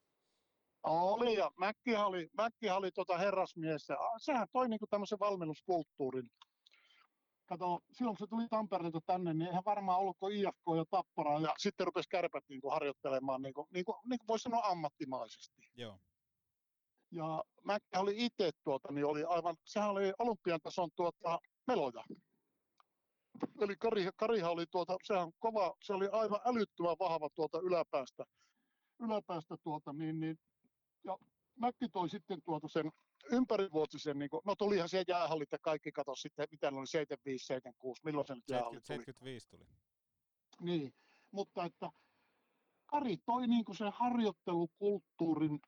Oli, 0.83 1.37
ja 1.37 1.51
Mäkkihän 1.57 2.05
oli, 2.05 2.29
Mäkkihän 2.37 2.77
oli 2.77 2.91
tota 2.91 3.17
herrasmies, 3.17 3.87
sehän 4.17 4.47
toi 4.51 4.69
niinku 4.69 4.87
tämmöisen 4.87 5.19
valmennuskulttuurin. 5.19 6.29
Kato, 7.45 7.79
silloin 7.91 8.17
kun 8.17 8.27
se 8.27 8.29
tuli 8.29 8.47
Tampereelta 8.47 8.99
tänne, 9.05 9.33
niin 9.33 9.47
eihän 9.47 9.65
varmaan 9.65 9.99
ollut 9.99 10.17
kuin 10.19 10.35
IFK 10.35 10.65
ja 10.77 10.85
Tappara, 10.89 11.39
ja 11.39 11.53
sitten 11.57 11.85
rupesi 11.85 12.09
kärpät 12.09 12.43
niinku 12.49 12.69
harjoittelemaan, 12.69 13.41
niinku, 13.41 13.67
niinku, 13.73 13.99
niinku 14.05 14.27
voisi 14.27 14.43
sanoa 14.43 14.61
ammattimaisesti. 14.65 15.61
Joo. 15.75 15.99
Ja 17.11 17.43
Mäkkä 17.63 17.99
oli 17.99 18.13
itse, 18.25 18.51
tuota, 18.63 18.91
niin 18.91 19.05
oli 19.05 19.23
aivan, 19.23 19.55
sehän 19.65 19.89
oli 19.89 20.13
olympian 20.19 20.59
tason 20.63 20.89
tuota, 20.95 21.39
meloja. 21.67 22.03
Eli 23.61 23.75
Kari, 23.75 24.09
Karihan 24.15 24.51
oli 24.51 24.65
tuota, 24.71 24.97
sehän 25.03 25.31
kova, 25.39 25.73
se 25.83 25.93
oli 25.93 26.07
aivan 26.11 26.39
älyttömän 26.45 26.95
vahva 26.99 27.29
tuota 27.35 27.59
yläpäästä, 27.59 28.23
yläpäästä 28.99 29.55
tuota, 29.63 29.93
niin, 29.93 30.19
niin, 30.19 30.37
ja 31.03 31.17
Mäkki 31.59 31.89
toi 31.89 32.09
sitten 32.09 32.41
tuota 32.45 32.67
sen 32.67 32.91
ympärivuotisen, 33.31 34.19
niin 34.19 34.29
kuin, 34.29 34.41
no 34.45 34.55
tulihan 34.55 34.89
se 34.89 35.03
jäähallit 35.07 35.51
ja 35.51 35.57
kaikki 35.61 35.91
kato 35.91 36.15
sitten, 36.15 36.47
mitä 36.51 36.71
ne 36.71 36.77
oli 36.77 36.87
75, 36.87 37.45
76, 37.45 38.01
milloin 38.05 38.27
se 38.27 38.35
nyt 38.35 38.43
jäähallit 38.49 38.85
70, 38.85 39.19
tuli. 39.19 39.29
75 39.29 39.49
tuli. 39.49 39.65
Niin, 40.61 40.93
mutta 41.31 41.65
että 41.65 41.89
Kari 42.85 43.17
toi 43.25 43.47
niin 43.47 43.65
kuin 43.65 43.75
sen 43.75 43.91
harjoittelukulttuurin 43.91 45.59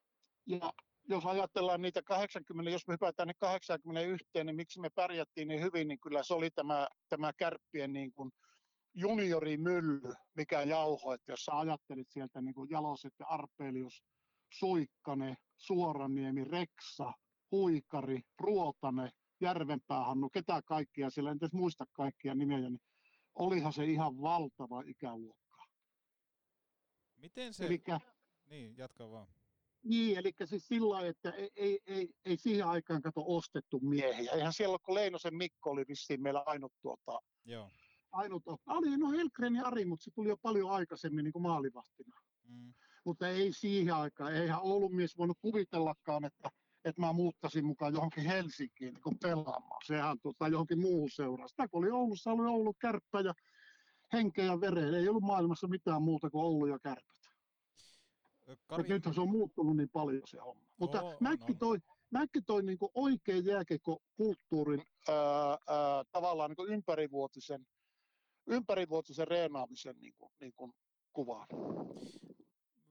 ja 0.46 0.74
jos 1.10 1.26
ajatellaan 1.26 1.82
niitä 1.82 2.02
80, 2.04 2.72
jos 2.72 2.88
me 2.88 2.94
hypätään 2.94 3.28
ne 3.28 3.34
81, 3.38 4.26
niin 4.44 4.56
miksi 4.56 4.80
me 4.80 4.90
pärjättiin 4.90 5.48
niin 5.48 5.62
hyvin, 5.62 5.88
niin 5.88 6.00
kyllä 6.00 6.24
se 6.24 6.34
oli 6.34 6.50
tämä, 6.50 6.88
tämä 7.10 7.34
kärppien 7.34 7.94
niin 7.94 8.14
kuin 8.14 8.32
juniorimylly, 8.94 10.14
mikä 10.36 10.62
jauho, 10.62 11.14
että 11.14 11.32
jos 11.32 11.46
sä 11.46 11.60
ajattelit 11.60 12.08
sieltä 12.10 12.42
niin 12.42 12.56
kuin 12.56 12.70
Jaloset 12.70 13.14
ja 13.20 13.26
Arpelius, 13.26 14.04
Suikkane, 14.54 15.38
Suoraniemi, 15.58 16.44
Reksa, 16.44 17.14
Huikari, 17.52 18.22
Ruotane, 18.40 19.10
Järvenpää 19.42 20.16
no 20.16 20.30
ketä 20.30 20.62
kaikkia, 20.66 21.10
siellä 21.10 21.32
en 21.32 21.38
edes 21.38 21.54
muista 21.54 21.86
kaikkia 21.94 22.36
nimiä, 22.36 22.58
niin 22.58 22.80
olihan 23.36 23.74
se 23.74 23.86
ihan 23.86 24.22
valtava 24.22 24.84
ikäluokka. 24.86 25.64
Miten 27.18 27.54
se... 27.54 27.66
Elikkä, 27.66 28.00
Niin, 28.50 28.78
jatka 28.78 29.12
vaan. 29.12 29.28
niin, 29.84 30.18
eli 30.18 30.34
siis 30.46 30.68
sillä 30.68 30.90
lailla, 30.90 31.10
että 31.10 31.30
ei, 31.32 31.50
ei, 31.56 31.80
ei, 31.86 32.10
ei 32.26 32.38
siihen 32.38 32.68
aikaan 32.68 33.02
kato 33.02 33.24
ostettu 33.28 33.80
miehiä. 33.80 34.32
Eihän 34.32 34.54
siellä 34.54 34.78
kun 34.86 34.96
Leinosen 34.96 35.36
Mikko 35.36 35.72
oli 35.72 35.86
vissiin 35.88 36.22
meillä 36.22 36.44
ainut 36.46 36.74
tuota, 36.82 37.20
Joo. 37.46 37.72
ainut, 38.12 38.44
oli 38.68 38.98
no 38.98 39.12
Helgren 39.12 39.56
ja 39.56 39.66
Ari, 39.66 39.86
mutta 39.86 40.04
se 40.04 40.12
tuli 40.12 40.30
jo 40.30 40.38
paljon 40.38 40.72
aikaisemmin 40.72 41.24
niin 41.24 41.34
kuin 41.34 41.44
maalivahtina. 41.44 42.22
Mm. 42.44 42.74
Mutta 43.08 43.28
ei 43.28 43.54
siihen 43.54 43.96
aikaan, 43.96 44.34
eihän 44.34 44.60
Oulun 44.62 44.96
mies 44.96 45.18
voinut 45.18 45.38
kuvitellakaan, 45.42 46.26
että, 46.26 46.50
että 46.86 47.02
mä 47.02 47.14
muuttaisin 47.14 47.66
mukaan 47.66 47.94
johonkin 47.94 48.24
Helsinkiin 48.24 48.94
niin 48.94 49.20
pelaamaan. 49.22 49.82
Sehän 49.86 50.20
tota, 50.20 50.48
johonkin 50.48 50.80
muuhun 50.80 51.10
seuraan. 51.10 51.50
Sitä 51.50 51.68
kun 51.68 51.84
oli 51.84 51.92
Oulussa, 51.92 52.32
oli 52.32 52.48
Oulu 52.48 52.74
kärppä 52.74 53.20
ja 53.20 53.34
henkeä 54.14 54.46
ja 54.46 54.62
vereen. 54.62 54.94
Ei 54.94 55.10
ollut 55.10 55.24
maailmassa 55.24 55.68
mitään 55.68 56.02
muuta 56.02 56.30
kuin 56.30 56.46
Oulu 56.46 56.66
ja 56.66 56.80
kärpät. 56.80 57.18
Kari... 58.46 58.58
Kari... 58.68 58.90
Nythän 58.90 59.14
se 59.16 59.22
on 59.22 59.32
muuttunut 59.32 59.78
niin 59.78 59.90
paljon 59.90 60.22
se 60.26 60.38
homma. 60.40 60.68
Mutta 60.80 61.02
Oo, 61.02 61.18
näki 61.20 61.54
no. 61.54 61.60
toi, 61.60 61.78
näki 62.12 62.42
toi 62.42 62.64
niin 62.64 62.78
oikein 62.96 63.46
jääkekokulttuurin 63.46 64.84
ää, 65.08 65.50
ää, 65.50 66.04
tavallaan 66.12 66.52
niin 66.58 66.74
ympärivuotisen, 66.74 67.68
ympärivuotisen 68.48 69.28
reenaamisen 69.28 69.96
niin 70.00 70.14
kuin, 70.18 70.32
niin 70.40 70.54
kuin 70.56 70.74
kuvaan. 71.14 71.48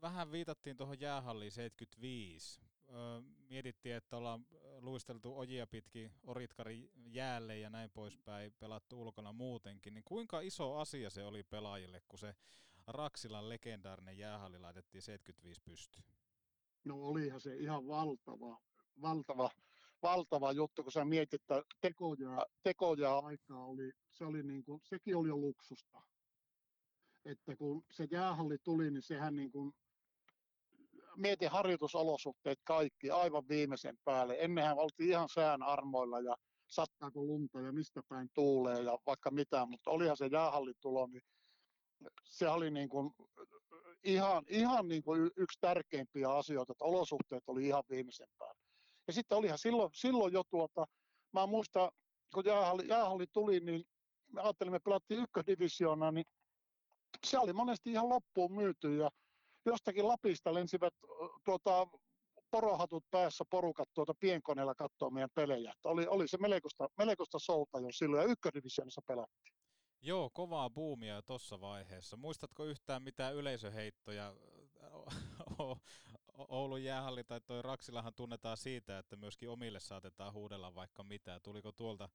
Vähän 0.02 0.32
viitattiin 0.32 0.76
tuohon 0.76 1.00
jäähalliin 1.00 1.52
75. 1.52 2.60
Öö, 2.88 3.20
mietittiin, 3.48 3.94
että 3.94 4.16
ollaan 4.16 4.46
luisteltu 4.80 5.38
ojia 5.38 5.66
pitkin 5.66 6.12
oritkari 6.22 6.90
jäälle 6.94 7.58
ja 7.58 7.70
näin 7.70 7.90
poispäin, 7.90 8.54
pelattu 8.58 9.02
ulkona 9.02 9.32
muutenkin, 9.32 9.94
niin 9.94 10.04
kuinka 10.04 10.40
iso 10.40 10.76
asia 10.76 11.10
se 11.10 11.24
oli 11.24 11.42
pelaajille, 11.42 12.02
kun 12.08 12.18
se 12.18 12.34
Raksilan 12.86 13.48
legendaarinen 13.48 14.18
jäähalli 14.18 14.58
laitettiin 14.58 15.02
75 15.02 15.62
pystyyn? 15.62 16.04
No 16.84 16.94
olihan 16.94 17.40
se 17.40 17.56
ihan 17.56 17.86
valtava, 17.86 18.60
valtava, 19.02 19.50
valtava 20.02 20.52
juttu, 20.52 20.82
kun 20.82 20.92
sä 20.92 21.04
mietit, 21.04 21.40
että 21.42 21.62
tekojaa, 21.80 22.44
tekojaa 22.62 23.26
aikaa 23.26 23.66
oli, 23.66 23.92
se 24.12 24.24
oli 24.24 24.42
niin 24.42 24.64
kuin, 24.64 24.80
sekin 24.84 25.16
oli 25.16 25.28
jo 25.28 25.36
luksusta. 25.36 26.02
Että 27.24 27.56
kun 27.56 27.84
se 27.90 28.08
jäähalli 28.10 28.58
tuli, 28.58 28.90
niin 28.90 29.02
sehän 29.02 29.36
niin 29.36 29.52
kuin, 29.52 29.74
mietin 31.16 31.50
harjoitusolosuhteet 31.50 32.58
kaikki 32.64 33.10
aivan 33.10 33.48
viimeisen 33.48 33.98
päälle. 34.04 34.36
Ennenhän 34.38 34.78
oltiin 34.78 35.10
ihan 35.10 35.28
sään 35.28 35.62
armoilla 35.62 36.20
ja 36.20 36.36
sattaako 36.66 37.24
lunta 37.24 37.60
ja 37.60 37.72
mistä 37.72 38.00
päin 38.08 38.28
tuulee 38.34 38.80
ja 38.82 38.98
vaikka 39.06 39.30
mitä, 39.30 39.66
mutta 39.66 39.90
olihan 39.90 40.16
se 40.16 40.26
jäähallitulo, 40.26 41.06
niin 41.06 41.22
se 42.24 42.48
oli 42.48 42.70
niin 42.70 42.88
kuin 42.88 43.10
ihan, 44.04 44.44
ihan 44.48 44.88
niin 44.88 45.02
kuin 45.02 45.30
yksi 45.36 45.58
tärkeimpiä 45.60 46.30
asioita, 46.30 46.72
että 46.72 46.84
olosuhteet 46.84 47.44
oli 47.46 47.66
ihan 47.66 47.84
viimeisen 47.90 48.28
päällä. 48.38 48.60
Ja 49.06 49.12
sitten 49.12 49.38
olihan 49.38 49.58
silloin, 49.58 49.90
silloin 49.94 50.32
jo 50.32 50.42
tuota, 50.50 50.86
mä 51.32 51.46
muistan, 51.46 51.90
kun 52.34 52.44
jäähalli, 52.46 52.88
jäähalli 52.88 53.26
tuli, 53.32 53.60
niin 53.60 53.84
me 54.32 54.40
ajattelimme, 54.40 54.78
pelattiin 54.78 55.20
ykkösdivisioonaa, 55.20 56.12
niin 56.12 56.24
se 57.26 57.38
oli 57.38 57.52
monesti 57.52 57.90
ihan 57.90 58.08
loppuun 58.08 58.54
myyty 58.54 58.96
ja 58.96 59.10
jostakin 59.70 60.08
Lapista 60.08 60.54
lensivät 60.54 60.94
tuota, 61.44 61.86
porohatut 62.50 63.04
päässä 63.10 63.44
porukat 63.50 63.88
tuota 63.94 64.14
pienkoneella 64.20 64.74
katsoa 64.74 65.10
meidän 65.10 65.30
pelejä. 65.34 65.72
Että 65.72 65.88
oli, 65.88 66.06
oli 66.06 66.28
se 66.28 66.36
melkoista, 66.36 66.88
melkoista 66.98 67.38
souta 67.38 67.80
jo 67.80 67.92
silloin 67.92 68.22
ja 68.22 68.28
ykkösdivisioonissa 68.28 69.02
pelattiin. 69.06 69.56
Joo, 70.00 70.30
kovaa 70.30 70.70
buumia 70.70 71.22
tuossa 71.22 71.60
vaiheessa. 71.60 72.16
Muistatko 72.16 72.64
yhtään 72.64 73.02
mitään 73.02 73.34
yleisöheittoja? 73.34 74.36
Oulun 76.48 76.84
jäähalli 76.84 77.24
tai 77.24 77.40
toi 77.40 77.62
Raksilahan 77.62 78.14
tunnetaan 78.14 78.56
siitä, 78.56 78.98
että 78.98 79.16
myöskin 79.16 79.50
omille 79.50 79.80
saatetaan 79.80 80.32
huudella 80.32 80.74
vaikka 80.74 81.04
mitä. 81.04 81.40
Tuliko 81.40 81.72
tuolta 81.72 82.08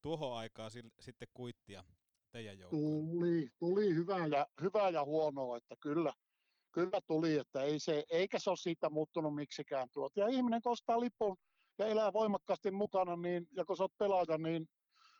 tuohon 0.00 0.36
aikaan 0.36 0.70
sitten 1.00 1.28
kuittia 1.34 1.84
teidän 2.30 2.58
joukkoon? 2.58 3.10
Tuli, 3.10 3.48
tuli 3.58 3.94
hyvää 3.94 4.26
ja, 4.26 4.46
hyvää 4.60 4.90
ja 4.90 5.04
huonoa, 5.04 5.56
että 5.56 5.74
kyllä, 5.80 6.12
kyllä 6.78 7.00
tuli, 7.06 7.36
että 7.36 7.62
ei 7.62 7.78
se, 7.78 8.04
eikä 8.10 8.38
se 8.38 8.50
ole 8.50 8.56
siitä 8.56 8.90
muuttunut 8.90 9.34
miksikään. 9.34 9.88
Tuot. 9.92 10.12
Ja 10.16 10.28
ihminen 10.28 10.62
kostaa 10.62 11.00
lipun 11.00 11.36
ja 11.78 11.86
elää 11.86 12.12
voimakkaasti 12.12 12.70
mukana, 12.70 13.16
niin, 13.16 13.46
ja 13.52 13.64
kun 13.64 13.76
sä 13.76 13.84
oot 13.84 13.98
pelaaja, 13.98 14.38
niin 14.38 14.68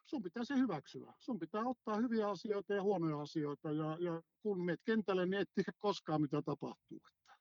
sun 0.07 0.23
pitää 0.23 0.45
se 0.45 0.55
hyväksyä. 0.55 1.13
Sun 1.19 1.39
pitää 1.39 1.63
ottaa 1.67 1.97
hyviä 1.97 2.29
asioita 2.29 2.75
ja 2.75 2.83
huonoja 2.83 3.21
asioita, 3.21 3.73
ja, 3.73 3.97
ja 4.01 4.23
kun 4.43 4.65
meet 4.65 4.81
kentälle, 4.85 5.27
niin 5.27 5.41
et 5.41 5.51
tiedä 5.55 5.73
koskaan, 5.79 6.21
mitä 6.23 6.43
tapahtuu. 6.43 7.01
Että 7.09 7.35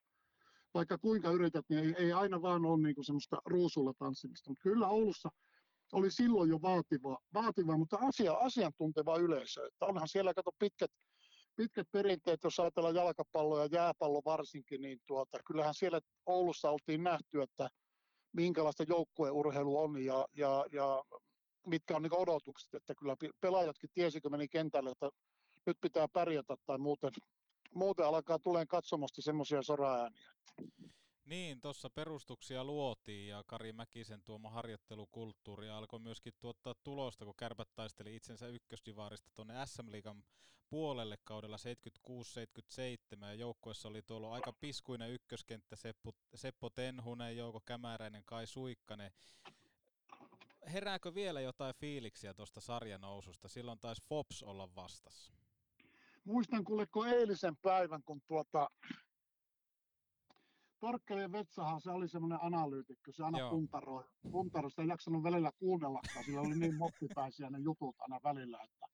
vaikka 0.74 0.98
kuinka 0.98 1.32
yrität, 1.32 1.66
niin 1.70 1.84
ei, 1.84 1.96
ei 1.98 2.12
aina 2.12 2.42
vaan 2.42 2.66
ole 2.66 2.84
niin 2.84 3.06
semmoista 3.06 3.42
ruusulla 3.46 3.94
tanssimista. 4.00 4.50
Mutta 4.50 4.64
kyllä 4.64 4.88
Oulussa 4.88 5.30
oli 5.94 6.12
silloin 6.12 6.50
jo 6.50 6.62
vaativa, 6.62 7.18
vaativa 7.34 7.78
mutta 7.78 7.98
asia, 8.02 8.34
asiantunteva 8.34 9.18
yleisö. 9.18 9.68
Että 9.68 9.86
onhan 9.86 10.08
siellä, 10.08 10.34
kato, 10.34 10.52
pitkät, 10.60 10.92
pitkät 11.58 11.88
perinteet, 11.91 12.43
jos 12.43 12.60
ajatellaan 12.60 12.96
jalkapallo 12.96 13.60
ja 13.60 13.65
jääpallo 13.72 14.22
varsinkin, 14.26 14.82
niin 14.82 15.00
tuota, 15.08 15.38
kyllähän 15.48 15.74
siellä 15.74 16.00
Oulussa 16.26 16.72
oltiin 16.72 17.04
nähty, 17.04 17.41
että 17.41 17.70
minkälaista 18.34 18.84
joukkueurheilu 18.84 19.80
on 19.80 20.06
ja, 20.06 20.28
ja, 20.34 20.65
ja 20.72 21.04
mitkä 21.67 21.96
on 21.96 22.02
niin 22.02 22.17
odotukset, 22.17 22.74
että 22.74 22.93
kyllä 22.96 23.15
pelaajatkin 23.41 23.89
tiesi, 23.93 24.22
kun 24.22 24.32
meni 24.32 24.48
kentälle, 24.48 24.91
että 24.91 25.10
nyt 25.65 25.78
pitää 25.82 26.08
pärjätä 26.13 26.56
tai 26.65 26.78
muuten, 26.78 27.12
muuten 27.74 28.06
alkaa 28.06 28.39
tuleen 28.39 28.67
katsomosti 28.67 29.22
semmoisia 29.22 29.62
soraääniä. 29.62 30.32
Niin, 31.28 31.62
tuossa 31.62 31.90
perustuksia 31.90 32.63
luotiin 32.63 33.28
ja 33.28 33.44
Kari 33.48 33.74
Mäkisen 33.74 34.22
tuoma 34.22 34.50
harjoittelukulttuuri 34.50 35.70
alkoi 35.70 36.00
myöskin 36.00 36.34
tuottaa 36.40 36.76
tulosta, 36.84 37.26
kun 37.26 37.34
kärpät 37.38 37.68
taisteli 37.76 38.16
itsensä 38.16 38.48
ykkösdivaarista 38.48 39.32
tuonne 39.36 39.66
SM 39.66 39.92
Liigan 39.92 40.24
puolelle 40.70 41.18
kaudella 41.24 41.58
76-77 41.58 43.26
ja 43.26 43.34
joukkoissa 43.34 43.88
oli 43.88 44.02
tuolla 44.02 44.34
aika 44.34 44.54
piskuinen 44.54 45.12
ykköskenttä 45.12 45.76
Seppo, 45.76 46.12
Seppo 46.36 46.70
Tenhunen, 46.70 47.38
Jouko 47.38 47.62
Kämäräinen, 47.66 48.24
Kai 48.26 48.48
Suikkanen. 48.48 49.12
Herääkö 50.74 51.13
vielä 51.13 51.42
jotain 51.42 51.76
fiiliksiä 51.76 52.34
tuosta 52.34 52.62
sarjanoususta? 52.62 53.48
Silloin 53.48 53.80
taisi 53.80 54.02
Fops 54.10 54.44
olla 54.44 54.76
vastassa. 54.76 55.34
Muistan 56.24 56.63
kuuleko 56.63 57.06
eilisen 57.06 57.58
päivän, 57.58 58.04
kun 58.04 58.22
tuota, 58.28 58.70
Torkkeli 60.80 61.22
ja 61.22 61.32
Vetsahan, 61.32 61.82
se 61.82 61.92
oli 61.92 62.08
semmoinen 62.08 62.40
analyytikko, 62.42 63.12
se 63.12 63.24
aina 63.24 63.50
puntaroi, 63.50 64.04
puntaroi, 64.32 64.72
sitä 64.72 64.82
ei 64.82 64.88
jaksanut 64.88 65.24
välillä 65.24 65.52
kuunnellakaan, 65.60 66.26
sillä 66.26 66.42
oli 66.42 66.60
niin 66.60 66.78
moppipäisiä 66.78 67.50
ne 67.50 67.60
jutut 67.60 67.96
aina 68.00 68.20
välillä, 68.24 68.60
että 68.63 68.88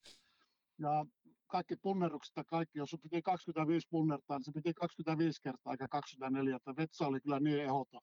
ja 0.80 1.06
kaikki 1.48 1.76
punnerrukset 1.76 2.34
ja 2.36 2.44
kaikki, 2.44 2.80
jos 2.80 2.96
piti 3.04 3.22
25 3.22 3.88
punnertaa, 3.90 4.38
niin 4.38 4.46
se 4.46 4.52
piti 4.52 4.74
25 4.74 5.42
kertaa 5.42 5.74
eikä 5.74 5.88
24, 5.88 6.56
että 6.56 6.76
Vetsa 6.78 7.08
oli 7.08 7.22
kyllä 7.22 7.40
niin 7.40 7.60
ehdoton. 7.60 8.02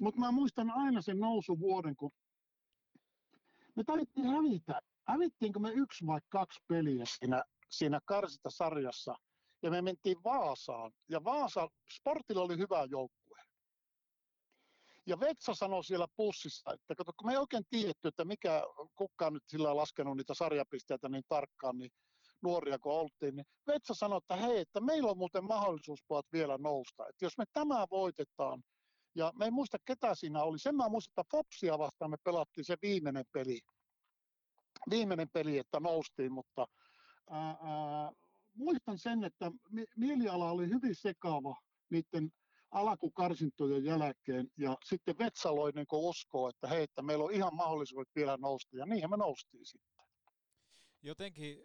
Mutta 0.00 0.20
mä 0.20 0.32
muistan 0.32 0.70
aina 0.70 1.02
sen 1.02 1.18
nousuvuoden, 1.18 1.96
kun 1.96 2.10
me 3.76 3.84
taidettiin 3.84 4.26
hävitä. 4.26 4.80
Hävittiinkö 5.08 5.58
me 5.58 5.70
yksi 5.70 6.06
vai 6.06 6.20
kaksi 6.28 6.60
peliä 6.68 7.04
siinä, 7.18 7.42
siinä 7.70 8.00
karsita 8.04 8.50
sarjassa 8.50 9.14
ja 9.64 9.70
me 9.70 9.82
mentiin 9.82 10.24
Vaasaan. 10.24 10.92
Ja 11.08 11.24
Vaasa, 11.24 11.68
Sportilla 11.92 12.42
oli 12.42 12.58
hyvä 12.58 12.86
joukkue. 12.90 13.40
Ja 15.06 15.20
Vetsa 15.20 15.54
sanoi 15.54 15.84
siellä 15.84 16.06
pussissa, 16.16 16.72
että 16.72 16.94
kato, 16.94 17.12
kun 17.16 17.26
me 17.26 17.32
ei 17.32 17.38
oikein 17.38 17.64
tiedetty, 17.70 18.08
että 18.08 18.24
mikä 18.24 18.62
kukaan 18.96 19.32
nyt 19.32 19.42
sillä 19.46 19.76
laskenut 19.76 20.16
niitä 20.16 20.34
sarjapisteitä 20.34 21.08
niin 21.08 21.24
tarkkaan, 21.28 21.78
niin 21.78 21.90
nuoria 22.42 22.78
kuin 22.78 22.94
oltiin, 22.96 23.36
niin 23.36 23.46
Vetsa 23.66 23.94
sanoi, 23.94 24.18
että 24.18 24.36
hei, 24.36 24.58
että 24.58 24.80
meillä 24.80 25.10
on 25.10 25.18
muuten 25.18 25.44
mahdollisuus 25.44 26.00
pojat 26.08 26.26
vielä 26.32 26.58
nousta. 26.58 27.08
Että 27.08 27.24
jos 27.24 27.38
me 27.38 27.44
tämä 27.52 27.86
voitetaan, 27.90 28.62
ja 29.14 29.32
me 29.38 29.44
ei 29.44 29.50
muista 29.50 29.78
ketä 29.84 30.14
siinä 30.14 30.42
oli, 30.42 30.58
sen 30.58 30.76
mä 30.76 30.88
muistan, 30.88 31.22
että 31.22 31.36
Fopsia 31.36 31.78
vastaan 31.78 32.10
me 32.10 32.16
pelattiin 32.24 32.64
se 32.64 32.76
viimeinen 32.82 33.24
peli. 33.32 33.60
Viimeinen 34.90 35.28
peli, 35.32 35.58
että 35.58 35.80
noustiin, 35.80 36.32
mutta 36.32 36.66
ää, 37.30 37.56
ää, 37.62 38.10
muistan 38.54 38.98
sen, 38.98 39.24
että 39.24 39.52
mieliala 39.96 40.50
oli 40.50 40.68
hyvin 40.68 40.94
sekaava 40.94 41.56
niiden 41.90 42.32
alkukarsintojen 42.70 43.84
jälkeen 43.84 44.48
ja 44.56 44.76
sitten 44.84 45.18
Vetsaloinen 45.18 45.86
kun 45.86 46.08
uskoo, 46.08 46.48
että 46.48 46.68
hei, 46.68 46.82
että 46.82 47.02
meillä 47.02 47.24
on 47.24 47.32
ihan 47.32 47.54
mahdollisuudet 47.54 48.08
vielä 48.16 48.36
nousta 48.36 48.76
ja 48.76 48.86
niinhän 48.86 49.10
me 49.10 49.16
noustiin 49.16 49.66
sitten. 49.66 50.04
Jotenkin 51.02 51.58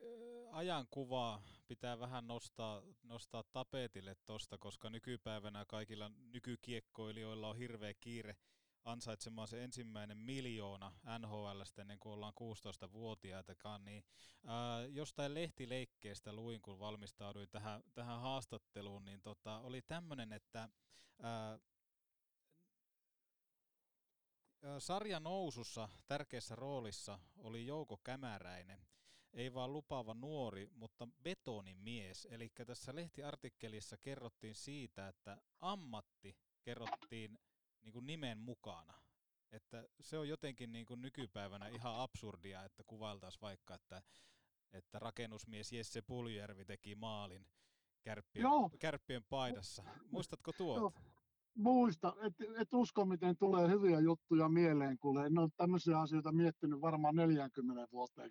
ajankuvaa 0.52 1.43
pitää 1.67 1.99
vähän 1.99 2.28
nostaa, 2.28 2.84
nostaa 3.04 3.43
tapetille 3.52 4.15
tosta, 4.25 4.58
koska 4.58 4.89
nykypäivänä 4.89 5.65
kaikilla 5.67 6.12
nykykiekkoilijoilla 6.32 7.49
on 7.49 7.58
hirveä 7.58 7.93
kiire 7.93 8.36
ansaitsemaan 8.85 9.47
se 9.47 9.63
ensimmäinen 9.63 10.17
miljoona 10.17 10.91
NHL 11.19 11.61
ennen 11.81 11.99
kuin 11.99 12.13
ollaan 12.13 12.33
16-vuotiaitakaan, 12.33 13.85
niin 13.85 14.03
ää, 14.45 14.85
jostain 14.85 15.33
lehtileikkeestä 15.33 16.33
luin, 16.33 16.61
kun 16.61 16.79
valmistauduin 16.79 17.49
tähän, 17.49 17.83
tähän 17.93 18.19
haastatteluun, 18.21 19.05
niin 19.05 19.21
tota, 19.21 19.59
oli 19.59 19.81
tämmöinen, 19.81 20.33
että 20.33 20.69
ää, 21.21 21.59
sarjan 24.79 25.23
nousussa 25.23 25.89
tärkeässä 26.07 26.55
roolissa 26.55 27.19
oli 27.37 27.67
Jouko 27.67 27.97
Kämäräinen, 27.97 28.87
ei 29.33 29.53
vaan 29.53 29.73
lupaava 29.73 30.13
nuori, 30.13 30.67
mutta 30.71 31.07
betonimies. 31.23 32.27
Eli 32.31 32.51
tässä 32.67 32.95
lehtiartikkelissa 32.95 33.97
kerrottiin 33.97 34.55
siitä, 34.55 35.07
että 35.07 35.41
ammatti 35.59 36.37
kerrottiin 36.61 37.39
niin 37.83 37.93
kuin 37.93 38.07
nimen 38.07 38.37
mukana. 38.37 38.93
Että 39.51 39.87
se 40.01 40.17
on 40.17 40.29
jotenkin 40.29 40.71
niin 40.71 40.85
kuin 40.85 41.01
nykypäivänä 41.01 41.67
ihan 41.67 41.99
absurdia, 41.99 42.63
että 42.63 42.83
kuvailtaisiin 42.87 43.41
vaikka, 43.41 43.75
että, 43.75 44.01
että 44.71 44.99
rakennusmies 44.99 45.71
Jesse 45.71 46.01
Puljärvi 46.01 46.65
teki 46.65 46.95
maalin 46.95 47.45
kärppien, 48.01 48.45
kärppien 48.79 49.23
paidassa. 49.29 49.83
Muistatko 50.11 50.51
tuota? 50.57 51.01
Muista, 51.55 52.15
et, 52.21 52.33
et 52.61 52.73
usko 52.73 53.05
miten 53.05 53.37
tulee 53.37 53.69
hyviä 53.69 53.99
juttuja 53.99 54.49
mieleen, 54.49 54.97
kuule. 54.99 55.25
En 55.25 55.37
ole 55.37 55.49
tämmöisiä 55.57 55.99
asioita 55.99 56.31
miettinyt 56.31 56.81
varmaan 56.81 57.15
40 57.15 57.87
vuoteen. 57.91 58.29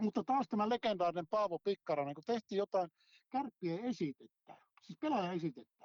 Mutta 0.00 0.24
taas 0.24 0.48
tämä 0.48 0.68
legendaarinen 0.68 1.26
Paavo 1.26 1.58
Pikkarainen, 1.58 2.14
kun 2.14 2.24
tehtiin 2.26 2.58
jotain 2.58 2.90
kärppien 3.30 3.84
esitettä, 3.84 4.56
siis 4.82 4.98
pelaajan 5.00 5.34
esitettä, 5.34 5.79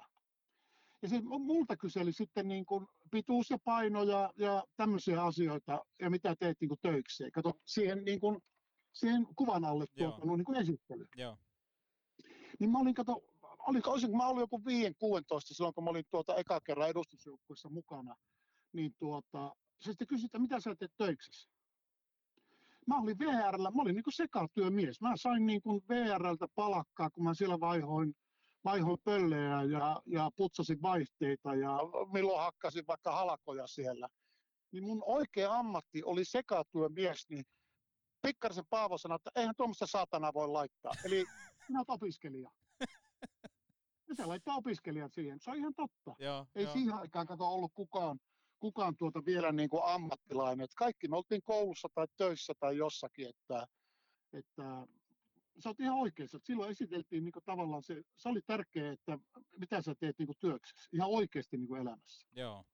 ja 1.06 1.10
se 1.10 1.20
multa 1.20 1.76
kyseli 1.76 2.12
sitten 2.12 2.48
niin 2.48 2.66
kuin 2.66 2.86
pituus 3.10 3.50
ja 3.50 3.58
paino 3.64 4.02
ja, 4.02 4.32
ja 4.36 4.64
tämmöisiä 4.76 5.22
asioita, 5.22 5.84
ja 6.00 6.10
mitä 6.10 6.36
teet 6.36 6.56
niin 6.60 6.68
kuin 6.68 6.78
töikseen. 6.82 7.32
Kato, 7.32 7.52
siihen, 7.64 8.04
niin 8.04 8.20
kuin, 8.20 8.38
siihen 8.92 9.26
kuvan 9.36 9.64
alle 9.64 9.84
tuota, 9.98 10.26
niin 10.26 10.44
kuin 10.44 10.58
esittely. 10.58 11.06
Joo. 11.16 11.36
Niin 12.60 12.70
mä 12.70 12.78
olin, 12.78 12.94
kato, 12.94 13.24
oliko, 13.66 13.90
olisin, 13.90 14.16
mä 14.16 14.26
olin 14.26 14.40
joku 14.40 14.58
5-16 14.58 14.62
silloin, 15.40 15.74
kun 15.74 15.84
mä 15.84 15.90
olin 15.90 16.04
tuota 16.10 16.34
eka 16.34 16.60
kerran 16.60 16.88
edustusjoukkueessa 16.88 17.68
mukana, 17.68 18.14
niin 18.72 18.94
tuota, 18.98 19.54
se 19.80 19.90
sitten 19.90 20.06
kysyi, 20.06 20.26
että 20.26 20.38
mitä 20.38 20.60
sä 20.60 20.74
teet 20.74 20.92
töiksessä? 20.96 21.50
Mä 22.86 22.98
olin 22.98 23.18
VRllä, 23.18 23.70
mä 23.70 23.82
olin 23.82 23.94
niin 23.94 24.04
kuin 24.04 24.14
sekatyömies. 24.14 25.00
Mä 25.00 25.16
sain 25.16 25.46
niin 25.46 25.62
kuin 25.62 25.82
VRltä 25.88 26.46
palakkaa, 26.54 27.10
kun 27.10 27.24
mä 27.24 27.34
siellä 27.34 27.60
vaihoin 27.60 28.14
vaihoin 28.66 28.98
pöllejä 29.04 29.62
ja, 29.62 30.02
ja 30.06 30.30
putsasin 30.36 30.82
vaihteita 30.82 31.54
ja 31.54 31.78
milloin 32.12 32.40
hakkasin 32.40 32.84
vaikka 32.88 33.12
halkoja 33.12 33.66
siellä. 33.66 34.08
Niin 34.72 34.84
mun 34.84 35.02
oikea 35.06 35.58
ammatti 35.58 36.02
oli 36.04 36.24
sekatyömies, 36.24 37.26
niin 37.30 37.44
Pikkarisen 38.22 38.64
Paavo 38.70 38.98
sanoi, 38.98 39.16
että 39.16 39.30
eihän 39.36 39.54
tuommoista 39.56 39.86
saatana 39.86 40.34
voi 40.34 40.48
laittaa. 40.48 40.92
Eli 41.04 41.24
sinä 41.66 41.78
olet 41.78 41.90
opiskelija. 41.90 42.50
Ja 44.08 44.14
se 44.14 44.24
laittaa 44.26 44.56
opiskelijat 44.56 45.12
siihen. 45.14 45.40
Se 45.40 45.50
on 45.50 45.56
ihan 45.56 45.74
totta. 45.76 46.14
Joo, 46.18 46.46
Ei 46.54 46.64
joo. 46.64 46.72
siihen 46.72 46.94
aikaan 46.94 47.26
kato 47.26 47.44
ollut 47.48 47.72
kukaan, 47.74 48.18
kukaan 48.60 48.96
tuota 48.96 49.24
vielä 49.24 49.52
niin 49.52 49.68
kuin 49.68 49.82
ammattilainen. 49.84 50.64
Et 50.64 50.74
kaikki 50.76 51.08
me 51.08 51.16
oltiin 51.16 51.42
koulussa 51.44 51.88
tai 51.94 52.06
töissä 52.16 52.52
tai 52.60 52.76
jossakin, 52.76 53.28
että, 53.28 53.66
että 54.32 54.86
sä 55.58 55.68
oot 55.68 55.80
ihan 55.80 55.98
oikeassa. 55.98 56.36
että 56.36 56.46
Silloin 56.46 56.70
esiteltiin 56.70 57.24
niin 57.24 57.32
tavallaan 57.44 57.82
se, 57.82 58.02
se 58.16 58.28
oli 58.28 58.40
tärkeää, 58.46 58.92
että 58.92 59.18
mitä 59.58 59.82
sä 59.82 59.94
teet 59.94 60.18
niin 60.18 60.28
työksessä, 60.40 60.88
ihan 60.92 61.10
oikeasti 61.10 61.56
niin 61.56 61.76
elämässä. 61.76 62.28
Joo. 62.32 62.64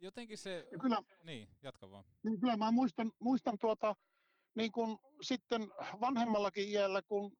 Jotenkin 0.00 0.38
se... 0.38 0.68
Ja 0.72 0.78
kyllä, 0.78 1.02
Niin, 1.24 1.48
jatka 1.62 1.90
vaan. 1.90 2.04
niin 2.22 2.40
kyllä 2.40 2.56
mä 2.56 2.70
muistan, 2.70 3.12
muistan 3.18 3.58
tuota, 3.58 3.94
niin 4.54 4.72
kuin 4.72 4.98
sitten 5.22 5.62
vanhemmallakin 6.00 6.68
iällä, 6.68 7.02
kun 7.02 7.32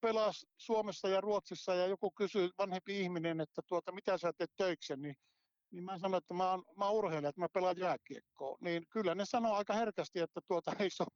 pelas 0.00 0.46
Suomessa 0.56 1.08
ja 1.08 1.20
Ruotsissa 1.20 1.74
ja 1.74 1.86
joku 1.86 2.10
kysyy, 2.10 2.50
vanhempi 2.58 3.00
ihminen, 3.00 3.40
että 3.40 3.62
tuota, 3.66 3.92
mitä 3.92 4.18
sä 4.18 4.32
teet 4.32 4.50
töiksen, 4.56 5.02
niin, 5.02 5.14
niin 5.70 5.84
mä 5.84 5.98
sanoin, 5.98 6.18
että 6.18 6.34
mä 6.34 6.50
oon, 6.50 6.64
mä 6.76 6.84
oon 6.84 6.94
urheilija, 6.94 7.28
että 7.28 7.40
mä 7.40 7.48
pelaan 7.52 7.78
jääkiekkoa. 7.78 8.56
Niin 8.60 8.82
kyllä 8.90 9.14
ne 9.14 9.24
sanoo 9.24 9.54
aika 9.54 9.74
herkästi, 9.74 10.20
että 10.20 10.40
tuota, 10.48 10.72
ei, 10.78 10.90
se 10.90 11.02
ole, 11.02 11.10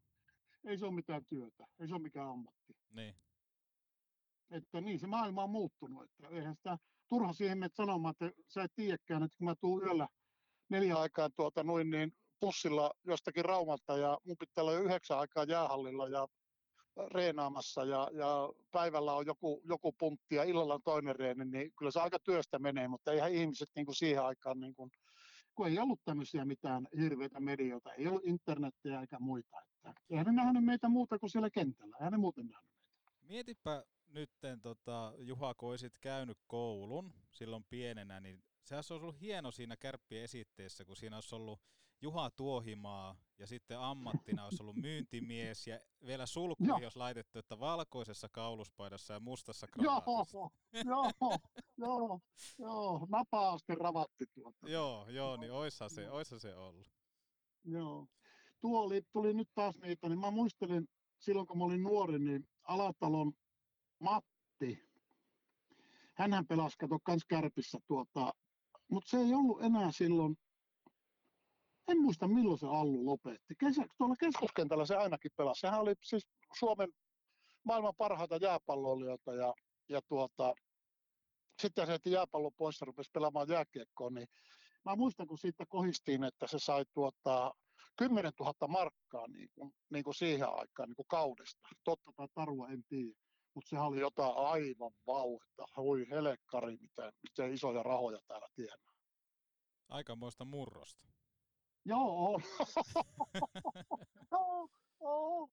ei 0.65 0.79
se 0.79 0.85
ole 0.85 0.95
mitään 0.95 1.25
työtä, 1.25 1.67
ei 1.81 1.89
se 1.89 1.95
ole 1.95 2.03
mikään 2.03 2.29
ammatti. 2.29 2.77
Niin. 2.91 3.15
Että 4.51 4.81
niin 4.81 4.99
se 4.99 5.07
maailma 5.07 5.45
on 5.45 5.51
muuttunut, 5.51 6.03
että 6.03 6.29
eihän 6.29 6.57
sitä 6.57 6.79
turha 7.09 7.33
siihen 7.33 7.59
menet 7.59 7.75
sanomaan, 7.75 8.15
että 8.21 8.43
sä 8.49 8.63
et 8.63 8.75
tiedäkään, 8.75 9.23
että 9.23 9.37
kun 9.39 9.45
mä 9.45 9.55
tuun 9.55 9.83
yöllä 9.83 10.09
neljä 10.69 10.97
aikaan 10.97 11.31
tuota 11.37 11.65
noin 11.65 11.91
niin 11.91 12.13
bussilla 12.41 12.91
jostakin 13.07 13.45
Raumalta 13.45 13.97
ja 13.97 14.19
mun 14.25 14.37
pitää 14.39 14.63
olla 14.63 14.73
jo 14.73 14.81
yhdeksän 14.81 15.19
aikaa 15.19 15.45
jäähallilla 15.45 16.09
ja 16.09 16.29
reenaamassa 17.15 17.85
ja, 17.85 18.11
ja 18.13 18.53
päivällä 18.71 19.13
on 19.13 19.27
joku, 19.27 19.63
joku 19.65 19.93
puntti 19.93 20.35
ja 20.35 20.45
illalla 20.45 20.75
on 20.75 20.83
toinen 20.85 21.17
reeni, 21.17 21.45
niin 21.45 21.73
kyllä 21.79 21.91
se 21.91 22.01
aika 22.01 22.19
työstä 22.19 22.59
menee, 22.59 22.89
mutta 22.89 23.13
eihän 23.13 23.33
ihmiset 23.33 23.71
niin 23.77 23.87
kuin 23.87 23.97
siihen 23.97 24.23
aikaan, 24.25 24.61
niin 24.61 24.75
kuin, 24.75 24.91
kun 25.55 25.67
ei 25.69 25.79
ollut 25.79 26.05
tämmöisiä 26.05 26.45
mitään 26.45 26.89
hirveitä 26.99 27.41
medioita, 27.41 27.93
ei 27.93 28.07
ollut 28.07 28.25
internettiä 28.25 29.01
eikä 29.01 29.19
muita, 29.19 29.63
että 29.63 29.95
eihän 30.11 30.27
ne 30.27 30.33
nähnyt 30.33 30.65
meitä 30.65 30.89
muuta 30.89 31.19
kuin 31.19 31.31
siellä 31.31 31.51
kentällä, 31.51 31.97
eihän 31.97 32.13
ne 32.13 32.19
muuten 32.19 32.47
nähnyt. 32.47 32.71
Mietipä 33.23 33.85
nytten, 34.09 34.61
tota, 34.61 35.13
Juha, 35.19 35.55
kun 35.55 35.69
olisit 35.69 35.99
käynyt 35.99 36.39
koulun 36.47 37.13
silloin 37.31 37.65
pienenä, 37.65 38.21
niin 38.21 38.43
sehän 38.63 38.79
olisi 38.79 38.95
ollut 38.95 39.21
hieno 39.21 39.51
siinä 39.51 39.77
kärppien 39.77 40.25
esitteessä, 40.25 40.85
kun 40.85 40.97
siinä 40.97 41.17
olisi 41.17 41.35
ollut 41.35 41.61
Juha 42.03 42.31
Tuohimaa 42.31 43.17
ja 43.39 43.47
sitten 43.47 43.79
ammattina 43.79 44.45
olisi 44.45 44.63
ollut 44.63 44.77
myyntimies 44.77 45.67
ja 45.67 45.81
vielä 46.07 46.27
sulku 46.27 46.65
Joo. 46.65 46.77
olisi 46.77 46.99
laitettu, 46.99 47.39
että 47.39 47.61
valkoisessa 47.61 48.29
kauluspaidassa 48.29 49.15
ja 49.15 49.21
mustassa 49.21 49.67
Joo, 49.79 50.01
kravaatissa. 50.01 50.39
joo, 50.85 51.11
joo, 51.77 52.21
joo, 52.59 53.07
napaasti 53.09 53.75
ravatti 53.75 54.25
tuota. 54.35 54.69
Joo, 54.69 55.09
joo, 55.09 55.37
niin 55.37 55.53
oishan 55.53 55.91
se, 55.91 56.11
oishan 56.11 56.41
se 56.41 56.57
ollut. 56.57 56.91
Joo. 57.65 58.07
Tuo 58.61 58.81
oli, 58.81 59.03
tuli 59.13 59.35
nyt 59.35 59.49
taas 59.55 59.79
niitä, 59.79 60.09
niin 60.09 60.21
mä 60.21 60.31
muistelin 60.31 60.89
silloin 61.19 61.47
kun 61.47 61.59
mä 61.59 61.65
olin 61.65 61.83
nuori, 61.83 62.19
niin 62.19 62.49
Alatalon 62.63 63.33
Matti, 63.99 64.89
hänhän 66.15 66.47
pelasi, 66.47 66.79
kato, 66.79 66.99
kans 67.03 67.25
kärpissä 67.29 67.79
tuota, 67.87 68.35
mutta 68.91 69.11
se 69.11 69.17
ei 69.17 69.35
ollut 69.35 69.63
enää 69.63 69.93
silloin, 69.93 70.37
en 71.89 72.03
muista 72.03 72.29
milloin 72.29 72.59
se 72.59 72.67
Allu 72.67 73.07
lopetti. 73.07 73.55
Kesä, 73.59 73.83
tuolla 73.99 74.15
keskuskentällä 74.21 74.87
se 74.87 74.97
ainakin 74.97 75.31
pelasi. 75.37 75.61
Sehän 75.61 75.81
oli 75.81 75.95
siis 76.05 76.27
Suomen 76.59 76.89
maailman 77.65 77.95
parhaita 77.99 78.37
jääpalloilijoita 78.37 79.35
ja, 79.35 79.55
ja 79.89 80.01
tuota, 80.09 80.55
sitten 81.63 81.87
se 81.87 81.93
heti 81.93 82.11
jääpallo 82.11 82.51
pois 82.51 82.81
ja 82.81 82.85
rupesi 82.85 83.11
pelaamaan 83.13 83.49
jääkiekkoa, 83.49 84.11
niin 84.11 84.29
mä 84.85 84.97
muistan, 84.97 85.27
kun 85.27 85.39
siitä 85.39 85.65
kohistiin, 85.69 86.25
että 86.25 86.47
se 86.47 86.59
sai 86.59 86.85
tuota 86.95 87.55
10 87.97 88.33
000 88.41 88.69
markkaa 88.69 89.27
niin 89.29 89.49
kuin, 89.55 89.73
niin 89.91 90.05
kuin 90.05 90.15
siihen 90.15 90.49
aikaan 90.49 90.89
niin 90.89 90.97
kuin 90.97 91.07
kaudesta. 91.09 91.69
Totta 91.85 92.13
tai 92.17 92.29
tarua 92.35 92.69
en 92.69 92.85
tiedä, 92.89 93.15
mutta 93.55 93.69
sehän 93.69 93.87
oli 93.87 94.01
jotain 94.01 94.37
aivan 94.37 94.93
vauhta. 95.07 95.65
Voi 95.77 96.07
helekkari, 96.11 96.77
miten, 96.77 97.13
miten 97.23 97.55
isoja 97.55 97.83
rahoja 97.83 98.19
täällä 98.27 98.49
tienaa. 98.55 98.95
Aikamoista 99.89 100.45
murrosta. 100.45 101.09
Joo, 101.85 102.41
joo, 104.33 104.69
joo, 105.01 105.51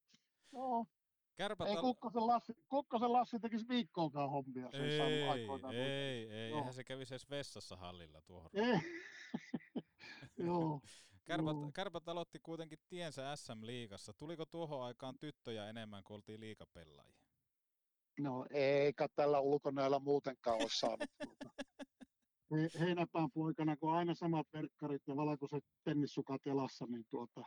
joo. 0.54 0.86
Kärpät 1.36 1.68
Ei 1.68 1.76
Kukkosen 1.76 2.28
Lassi, 2.28 2.54
Kukkosen 2.70 3.14
Lassi 3.14 3.40
tekisi 3.40 3.68
viikkoonkaan 3.68 4.30
hommia. 4.30 4.70
Se 4.72 4.78
ei, 4.78 5.02
ei, 5.02 5.30
aikoinaan. 5.30 5.76
ei, 5.76 6.32
ei, 6.32 6.50
Joo. 6.50 6.58
eihän 6.60 6.74
se 6.74 6.84
kävisi 6.84 7.14
edes 7.14 7.30
vessassa 7.30 7.76
hallilla 7.76 8.22
tuohon. 8.22 8.50
Ei. 8.54 8.80
Joo. 10.48 10.82
Kärpät, 11.26 11.58
Joo. 11.58 11.72
kärpät 11.74 12.10
aloitti 12.10 12.40
kuitenkin 12.40 12.80
tiensä 12.88 13.36
SM-liigassa. 13.36 14.14
Tuliko 14.14 14.46
tuohon 14.46 14.84
aikaan 14.84 15.20
tyttöjä 15.20 15.70
enemmän 15.70 16.04
kuin 16.04 16.16
oltiin 16.16 16.40
liikapelaajia? 16.40 17.22
No 18.20 18.46
eikä 18.50 19.08
tällä 19.16 19.40
ulkonäöllä 19.40 20.00
muutenkaan 20.00 20.62
ole 20.62 20.70
saanut. 20.70 21.10
He- 22.52 22.80
Heinäpään 22.80 23.32
poikana, 23.34 23.78
kun 23.78 23.94
aina 23.94 24.14
samat 24.14 24.48
verkkarit 24.54 25.02
ja 25.08 25.16
valkoiset 25.16 25.64
tennissukat 25.84 26.46
jalassa, 26.46 26.86
niin 26.86 27.06
tuota, 27.10 27.42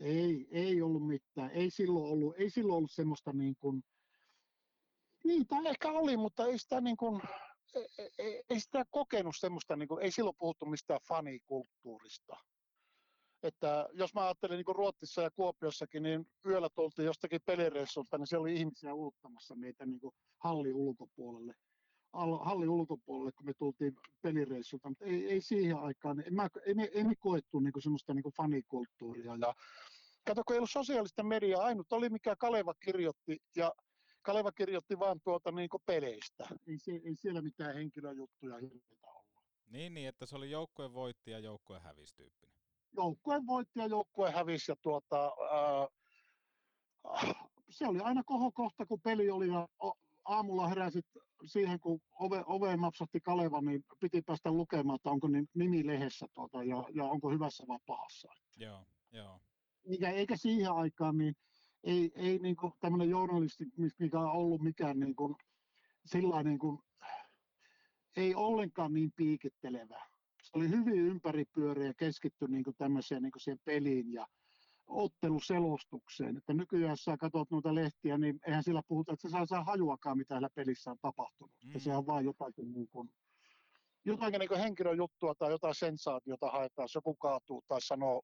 ei, 0.00 0.48
ei 0.50 0.82
ollut 0.82 1.06
mitään. 1.06 1.50
Ei 1.50 1.70
silloin 1.70 2.12
ollut, 2.12 2.34
ei 2.38 2.50
silloin 2.50 2.76
ollut 2.76 2.92
semmoista 2.92 3.32
niin 3.32 3.56
kuin, 3.60 3.82
niin, 5.24 5.46
tai 5.46 5.66
ehkä 5.66 5.90
oli, 5.92 6.16
mutta 6.16 6.46
ei 6.46 6.58
sitä 6.58 6.80
niin 6.80 6.96
kuin, 6.96 7.20
ei, 7.74 8.10
ei, 8.18 8.42
ei 8.50 8.60
sitä 8.60 8.84
kokenut 8.90 9.34
semmoista, 9.38 9.76
niin 9.76 9.88
kuin, 9.88 10.02
ei 10.02 10.10
silloin 10.10 10.36
puhuttu 10.38 10.66
mistään 10.66 11.00
fanikulttuurista. 11.08 12.36
että 13.42 13.88
jos 13.92 14.14
mä 14.14 14.24
ajattelin 14.24 14.56
niin 14.56 14.76
Ruotsissa 14.76 15.22
ja 15.22 15.30
Kuopiossakin, 15.30 16.02
niin 16.02 16.26
yöllä 16.46 16.68
tultiin 16.74 17.06
jostakin 17.06 17.40
pelireissulta, 17.46 18.18
niin 18.18 18.26
siellä 18.26 18.42
oli 18.42 18.56
ihmisiä 18.56 18.94
uluttamassa 18.94 19.56
meitä 19.56 19.86
niin 19.86 20.00
kuin 20.00 20.14
hallin 20.38 20.74
ulkopuolelle. 20.74 21.54
Al- 22.12 22.44
Hallin 22.44 22.68
ulkopuolelle, 22.68 23.32
kun 23.32 23.46
me 23.46 23.52
tultiin 23.54 23.96
pelireissulta, 24.22 24.88
mutta 24.88 25.04
ei, 25.04 25.26
ei 25.30 25.40
siihen 25.40 25.76
aikaan, 25.76 26.16
niin 26.16 26.24
ei, 26.24 26.30
mä, 26.30 26.48
ei, 26.66 26.74
me, 26.74 26.90
ei 26.92 27.04
me 27.04 27.14
koettu 27.18 27.60
niin 27.60 27.72
kuin 27.72 27.82
semmoista 27.82 28.14
niin 28.14 28.22
kuin 28.22 28.34
fanikulttuuria. 28.36 29.36
Ja, 29.36 29.54
kato, 30.26 30.42
kun 30.44 30.54
ei 30.54 30.58
ollut 30.58 30.70
sosiaalista 30.70 31.22
mediaa, 31.22 31.64
ainut 31.64 31.92
oli 31.92 32.08
mikä 32.08 32.36
Kaleva 32.36 32.74
kirjoitti, 32.74 33.38
ja 33.56 33.72
Kaleva 34.22 34.52
kirjoitti 34.52 34.98
vaan 34.98 35.20
tuota 35.24 35.52
niin 35.52 35.68
kuin 35.68 35.82
peleistä. 35.86 36.44
Ei, 36.66 36.78
se, 36.78 36.92
ei 36.92 37.16
siellä 37.16 37.42
mitään 37.42 37.74
henkilöjuttuja 37.74 38.56
hirveitä 38.56 39.06
ollut. 39.06 39.44
Niin, 39.66 39.94
niin, 39.94 40.08
että 40.08 40.26
se 40.26 40.36
oli 40.36 40.50
joukkueen 40.50 40.94
voitti 40.94 41.30
ja 41.30 41.38
joukkueen 41.38 41.82
hävisi 41.82 42.16
tyyppinen. 42.16 42.54
Joukkueen 42.96 43.46
voitti 43.46 43.80
ja 43.80 43.86
joukkue 43.86 44.30
hävisi 44.30 44.70
ja 44.72 44.76
tuota, 44.82 45.32
ää, 45.50 45.88
se 47.70 47.86
oli 47.86 48.00
aina 48.00 48.22
kohokohta, 48.24 48.86
kun 48.86 49.00
peli 49.00 49.30
oli 49.30 49.48
ja 49.48 49.68
aamulla 50.24 50.68
heräsit 50.68 51.06
siihen, 51.44 51.80
kun 51.80 52.00
ove, 52.12 52.42
oveen 52.46 52.80
napsahti 52.80 53.20
Kaleva, 53.20 53.60
niin 53.60 53.84
piti 54.00 54.22
päästä 54.22 54.52
lukemaan, 54.52 54.96
että 54.96 55.10
onko 55.10 55.28
ni- 55.28 55.46
nimi 55.54 55.86
lehdessä 55.86 56.26
tuota, 56.34 56.64
ja, 56.64 56.84
ja 56.94 57.04
onko 57.04 57.30
hyvässä 57.30 57.64
vai 57.68 57.78
pahassa. 57.86 58.28
Joo, 58.56 58.84
joo. 59.12 59.40
Eikä, 59.90 60.10
eikä 60.10 60.36
siihen 60.36 60.72
aikaan, 60.72 61.18
niin 61.18 61.34
ei, 61.84 62.12
ei 62.14 62.38
niin 62.38 62.56
kuin 62.56 62.72
tämmöinen 62.80 63.10
journalisti, 63.10 63.64
mikä 63.98 64.20
on 64.20 64.30
ollut 64.30 64.62
mikään 64.62 65.00
niin 65.00 65.16
kuin, 65.16 65.34
sillä 66.04 66.42
niin 66.42 66.58
kuin, 66.58 66.78
ei 68.16 68.34
ollenkaan 68.34 68.94
niin 68.94 69.12
piikittelevä. 69.16 70.06
Se 70.42 70.50
oli 70.54 70.68
hyvin 70.68 70.98
ympäripyöreä 70.98 71.86
ja 71.86 71.94
keskittyi 71.94 72.48
niin 72.48 72.64
kuin 72.64 72.76
tämmöiseen 72.76 73.22
niin 73.22 73.32
kuin 73.32 73.40
siihen 73.40 73.60
peliin 73.64 74.12
ja 74.12 74.26
otteluselostukseen. 74.88 76.36
Että 76.36 76.54
nykyään 76.54 76.90
jos 76.90 77.04
sä 77.04 77.16
katsot 77.16 77.50
noita 77.50 77.74
lehtiä, 77.74 78.18
niin 78.18 78.40
eihän 78.46 78.62
sillä 78.62 78.82
puhuta, 78.88 79.12
että 79.12 79.28
sä 79.28 79.32
saa, 79.32 79.46
saa 79.46 79.64
hajuakaan, 79.64 80.18
mitä 80.18 80.34
siellä 80.34 80.50
pelissä 80.54 80.90
on 80.90 80.98
tapahtunut. 81.02 81.54
Mm. 81.64 81.80
Se 81.80 81.96
on 81.96 82.06
vaan 82.06 82.24
jotakin, 82.24 82.72
niin 82.72 82.88
kuin, 82.88 83.10
jotakin 84.04 84.38
niin 84.40 84.48
kuin 84.48 84.60
henkilöjuttua 84.60 85.34
tai 85.34 85.50
jotain 85.50 85.74
sensaatiota 85.74 86.50
haetaan, 86.50 86.84
jos 86.84 86.94
joku 86.94 87.14
kaatuu 87.14 87.62
tai 87.68 87.80
sanoo 87.80 88.22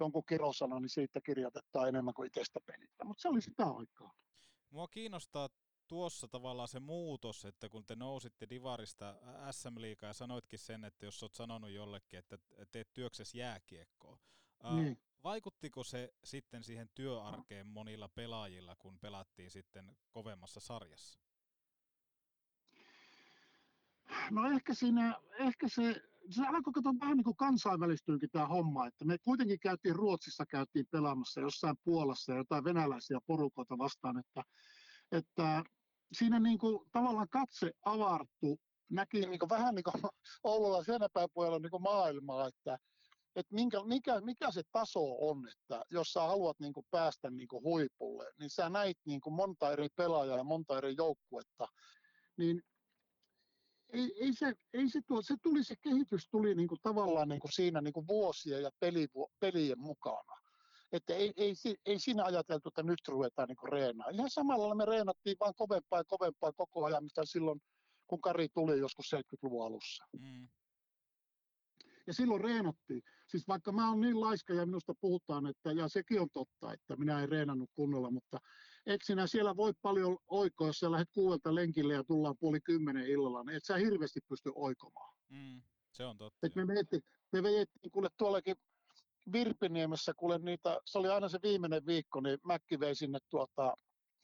jonkun 0.00 0.24
kirosanan, 0.28 0.82
niin 0.82 0.90
siitä 0.90 1.20
kirjoitetaan 1.20 1.88
enemmän 1.88 2.14
kuin 2.14 2.26
itsestä 2.26 2.60
pelistä. 2.66 3.04
Mutta 3.04 3.22
se 3.22 3.28
oli 3.28 3.40
sitä 3.40 3.64
aikaa. 3.64 4.12
Mua 4.70 4.88
kiinnostaa 4.88 5.48
tuossa 5.88 6.28
tavallaan 6.28 6.68
se 6.68 6.80
muutos, 6.80 7.44
että 7.44 7.68
kun 7.68 7.86
te 7.86 7.96
nousitte 7.96 8.46
Divarista 8.50 9.16
SM 9.50 9.80
Liigaa 9.80 10.10
ja 10.10 10.14
sanoitkin 10.14 10.58
sen, 10.58 10.84
että 10.84 11.06
jos 11.06 11.22
olet 11.22 11.34
sanonut 11.34 11.70
jollekin, 11.70 12.18
että 12.18 12.38
teet 12.72 12.92
työksesi 12.92 13.38
jääkiekkoa. 13.38 14.18
ää, 14.62 14.74
Niin. 14.74 14.98
Vaikuttiko 15.24 15.84
se 15.84 16.14
sitten 16.24 16.64
siihen 16.64 16.88
työarkeen 16.94 17.66
monilla 17.66 18.08
pelaajilla, 18.08 18.76
kun 18.78 18.98
pelattiin 18.98 19.50
sitten 19.50 19.96
kovemmassa 20.10 20.60
sarjassa? 20.60 21.18
No 24.30 24.50
ehkä 24.50 24.74
siinä, 24.74 25.20
ehkä 25.38 25.68
se, 25.68 26.02
se 26.30 26.46
alkoi 26.46 26.72
katsoa 26.72 26.92
vähän 27.00 27.16
niin 27.16 27.24
kuin 27.24 27.36
kansainvälistyykin 27.36 28.30
tämä 28.30 28.46
homma, 28.46 28.86
että 28.86 29.04
me 29.04 29.18
kuitenkin 29.18 29.60
käytiin 29.60 29.96
Ruotsissa, 29.96 30.46
käytiin 30.46 30.86
pelaamassa 30.90 31.40
jossain 31.40 31.76
Puolassa 31.84 32.32
ja 32.32 32.38
jotain 32.38 32.64
venäläisiä 32.64 33.18
porukoita 33.26 33.78
vastaan, 33.78 34.18
että, 34.18 34.42
että 35.12 35.64
siinä 36.12 36.40
niin 36.40 36.58
kuin 36.58 36.90
tavallaan 36.92 37.28
katse 37.28 37.72
avartu, 37.84 38.60
näki 38.88 39.20
niin 39.20 39.38
kuin 39.38 39.48
vähän 39.48 39.74
niin 39.74 39.84
kuin 39.84 40.02
Oululla 40.44 40.84
senäpäin 40.84 41.28
puolella 41.34 41.58
niin 41.58 41.70
kuin 41.70 41.82
maailmaa, 41.82 42.48
että, 42.48 42.78
että 43.36 43.54
minkä, 43.54 43.84
mikä, 43.84 44.20
mikä 44.20 44.50
se 44.50 44.62
taso 44.72 45.28
on, 45.28 45.48
että 45.48 45.84
jos 45.90 46.12
sä 46.12 46.20
haluat 46.20 46.60
niin 46.60 46.72
kuin 46.72 46.86
päästä 46.90 47.30
niin 47.30 47.48
kuin 47.48 47.64
huipulle, 47.64 48.32
niin 48.38 48.50
sä 48.50 48.70
näit 48.70 48.98
niin 49.04 49.20
kuin 49.20 49.34
monta 49.34 49.72
eri 49.72 49.88
pelaajaa 49.96 50.36
ja 50.36 50.44
monta 50.44 50.78
eri 50.78 50.94
joukkuetta, 50.96 51.68
niin 52.36 52.62
ei, 53.92 54.12
ei, 54.20 54.32
se, 54.32 54.54
ei 54.72 54.88
se, 54.88 55.00
tuo, 55.06 55.22
se, 55.22 55.34
tuli, 55.42 55.64
se 55.64 55.74
kehitys 55.82 56.28
tuli 56.30 56.54
niin 56.54 56.68
kuin 56.68 56.78
tavallaan 56.82 57.28
niin 57.28 57.40
kuin 57.40 57.52
siinä 57.52 57.80
niin 57.80 57.92
kuin 57.92 58.06
vuosien 58.06 58.62
ja 58.62 58.70
peli, 58.80 59.08
pelien 59.40 59.78
mukana. 59.78 60.36
Että 60.92 61.14
ei, 61.14 61.32
ei, 61.36 61.54
ei 61.86 61.98
siinä 61.98 62.24
ajateltu, 62.24 62.68
että 62.68 62.82
nyt 62.82 63.08
ruvetaan 63.08 63.48
niin 63.48 63.72
reenaa. 63.72 64.08
Ihan 64.08 64.30
samalla 64.30 64.74
me 64.74 64.84
reenattiin 64.84 65.36
vaan 65.40 65.54
kovempaa 65.56 66.00
ja 66.00 66.04
kovempaa 66.04 66.52
koko 66.52 66.84
ajan, 66.84 67.04
mitä 67.04 67.24
silloin, 67.24 67.60
kun 68.06 68.20
Kari 68.20 68.48
tuli 68.54 68.78
joskus 68.78 69.14
70-luvun 69.14 69.66
alussa. 69.66 70.04
Mm. 70.20 70.48
Ja 72.06 72.14
silloin 72.14 72.40
reenattiin. 72.40 73.02
Siis 73.28 73.48
vaikka 73.48 73.72
mä 73.72 73.88
oon 73.88 74.00
niin 74.00 74.20
laiska 74.20 74.54
ja 74.54 74.66
minusta 74.66 74.94
puhutaan, 75.00 75.46
että, 75.46 75.72
ja 75.72 75.88
sekin 75.88 76.20
on 76.20 76.28
totta, 76.32 76.72
että 76.72 76.96
minä 76.96 77.22
en 77.22 77.28
reenannut 77.28 77.70
kunnolla, 77.74 78.10
mutta 78.10 78.38
eikö 78.86 79.04
sinä 79.04 79.26
siellä 79.26 79.56
voi 79.56 79.72
paljon 79.82 80.18
oikoa, 80.26 80.66
jos 80.66 80.78
sä 80.78 80.90
lähdet 80.90 81.08
kuuelta 81.14 81.54
lenkille 81.54 81.94
ja 81.94 82.04
tullaan 82.04 82.36
puoli 82.40 82.60
kymmenen 82.60 83.06
illalla, 83.06 83.44
niin 83.44 83.56
et 83.56 83.64
sä 83.64 83.76
hirveästi 83.76 84.20
pysty 84.28 84.52
oikomaan. 84.54 85.14
Mm. 85.28 85.62
Se 85.92 86.04
on 86.04 86.18
totta. 86.18 86.46
Et 86.46 86.54
me, 86.54 86.66
vejettiin, 86.66 87.02
me 87.32 87.42
vejettiin 87.42 87.90
kuule 87.90 88.08
tuollakin 88.18 88.56
Virpiniemessä, 89.32 90.12
kuule 90.16 90.38
niitä, 90.38 90.80
se 90.84 90.98
oli 90.98 91.08
aina 91.08 91.28
se 91.28 91.38
viimeinen 91.42 91.86
viikko, 91.86 92.20
niin 92.20 92.38
Mäkki 92.44 92.80
vei 92.80 92.94
sinne 92.94 93.18
tuota, 93.30 93.74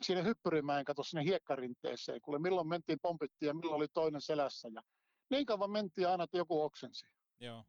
sinne 0.02 0.24
Hyppyrimäen, 0.24 0.84
kato 0.84 1.02
sinne 1.02 1.24
hiekkarinteeseen, 1.24 2.20
kuule 2.20 2.38
milloin 2.38 2.68
mentiin 2.68 2.98
pompittiin 3.02 3.46
ja 3.46 3.54
milloin 3.54 3.76
oli 3.76 3.88
toinen 3.94 4.20
selässä 4.20 4.68
ja 4.74 4.82
niin 5.30 5.46
kauan 5.46 5.70
mentiin 5.70 6.08
aina, 6.08 6.24
että 6.24 6.36
joku 6.36 6.62
oksensi. 6.62 7.06
Joo. 7.40 7.64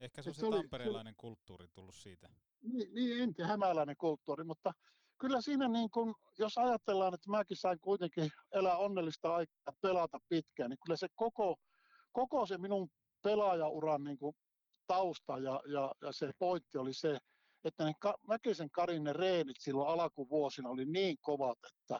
Ehkä 0.00 0.22
se 0.22 0.28
on 0.28 0.32
Et 0.32 0.36
se, 0.36 0.40
se 0.40 0.46
oli- 0.46 0.56
tamperelainen 0.56 1.14
kulttuuri 1.16 1.68
tullut 1.68 1.94
siitä. 1.94 2.28
Niin, 2.62 2.94
niin 2.94 3.22
en 3.22 3.34
tiedä, 3.34 3.48
hämäläinen 3.50 3.96
kulttuuri, 3.96 4.44
mutta 4.44 4.72
kyllä 5.18 5.40
siinä 5.40 5.68
niin 5.68 5.90
kun, 5.90 6.14
jos 6.38 6.58
ajatellaan, 6.58 7.14
että 7.14 7.30
mäkin 7.30 7.56
sain 7.56 7.80
kuitenkin 7.80 8.30
elää 8.52 8.76
onnellista 8.76 9.34
aikaa 9.34 9.72
pelata 9.80 10.18
pitkään, 10.28 10.70
niin 10.70 10.78
kyllä 10.86 10.96
se 10.96 11.06
koko, 11.14 11.56
koko 12.12 12.46
se 12.46 12.58
minun 12.58 12.88
pelaajauran 13.22 14.04
niin 14.04 14.18
kuin 14.18 14.36
tausta 14.86 15.38
ja, 15.38 15.60
ja, 15.72 15.92
ja 16.02 16.12
se 16.12 16.30
pointti 16.38 16.78
oli 16.78 16.94
se, 16.94 17.18
että 17.64 17.84
ne 17.84 17.92
Ka- 18.00 18.18
Mäkisen 18.28 18.70
Karin 18.70 19.04
ne 19.04 19.12
reenit 19.12 19.56
silloin 19.60 20.00
alkuvuosina 20.00 20.68
oli 20.68 20.84
niin 20.84 21.16
kovat, 21.20 21.58
että, 21.64 21.98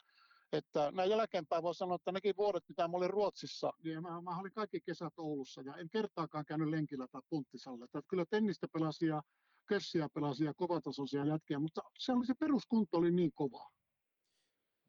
että 0.53 0.93
näin 0.93 1.11
jälkeenpäin 1.11 1.63
voi 1.63 1.75
sanoa, 1.75 1.95
että 1.95 2.13
nekin 2.13 2.37
vuodet, 2.37 2.65
mitä 2.69 2.89
mä 2.89 2.97
olin 2.97 3.11
Ruotsissa, 3.11 3.73
niin 3.85 4.03
mä, 4.03 4.21
mä 4.21 4.39
olin 4.39 4.53
kaikki 4.53 4.81
kesät 4.81 5.13
Oulussa 5.19 5.63
ja 5.63 5.77
en 5.77 5.91
kertaakaan 5.91 6.45
käynyt 6.45 6.69
lenkillä 6.69 7.07
tai 7.13 7.23
punttisalla. 7.31 7.85
Että 7.85 8.03
kyllä 8.09 8.25
tennistä 8.31 8.69
pelasin 8.73 9.09
ja 9.09 9.23
kössiä 9.67 10.09
pelasin 10.15 10.47
ja 10.47 10.55
kovatasoisia 10.55 11.25
jätkiä, 11.25 11.59
mutta 11.59 11.81
se 11.99 12.13
oli 12.13 12.27
se 12.27 12.35
peruskunto 12.35 12.99
oli 12.99 13.11
niin 13.11 13.33
kova. 13.35 13.71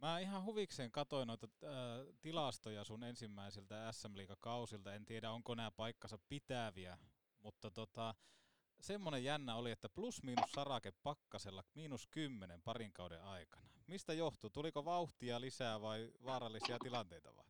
Mä 0.02 0.20
ihan 0.20 0.46
huvikseen 0.46 0.92
katoin 0.92 1.28
noita 1.28 1.48
äh, 1.64 1.70
tilastoja 2.22 2.84
sun 2.84 3.04
ensimmäisiltä 3.04 3.92
SM 3.92 4.14
kausilta. 4.40 4.94
En 4.94 5.06
tiedä, 5.06 5.32
onko 5.32 5.56
nämä 5.56 5.72
paikkansa 5.72 6.20
pitäviä, 6.30 6.98
mutta 7.40 7.72
tota, 7.72 8.16
semmoinen 8.82 9.24
jännä 9.24 9.56
oli, 9.56 9.72
että 9.72 9.90
plus 9.90 10.24
miinus 10.24 10.52
sarake 10.52 10.92
pakkasella 11.04 11.64
miinus 11.76 12.08
kymmenen 12.08 12.62
parin 12.62 12.94
kauden 12.94 13.24
aikana. 13.24 13.70
Mistä 13.88 14.14
johtuu? 14.14 14.50
Tuliko 14.50 14.86
vauhtia 14.86 15.42
lisää 15.42 15.82
vai 15.82 16.12
vaarallisia 16.26 16.80
tilanteita 16.80 17.36
vai? 17.36 17.46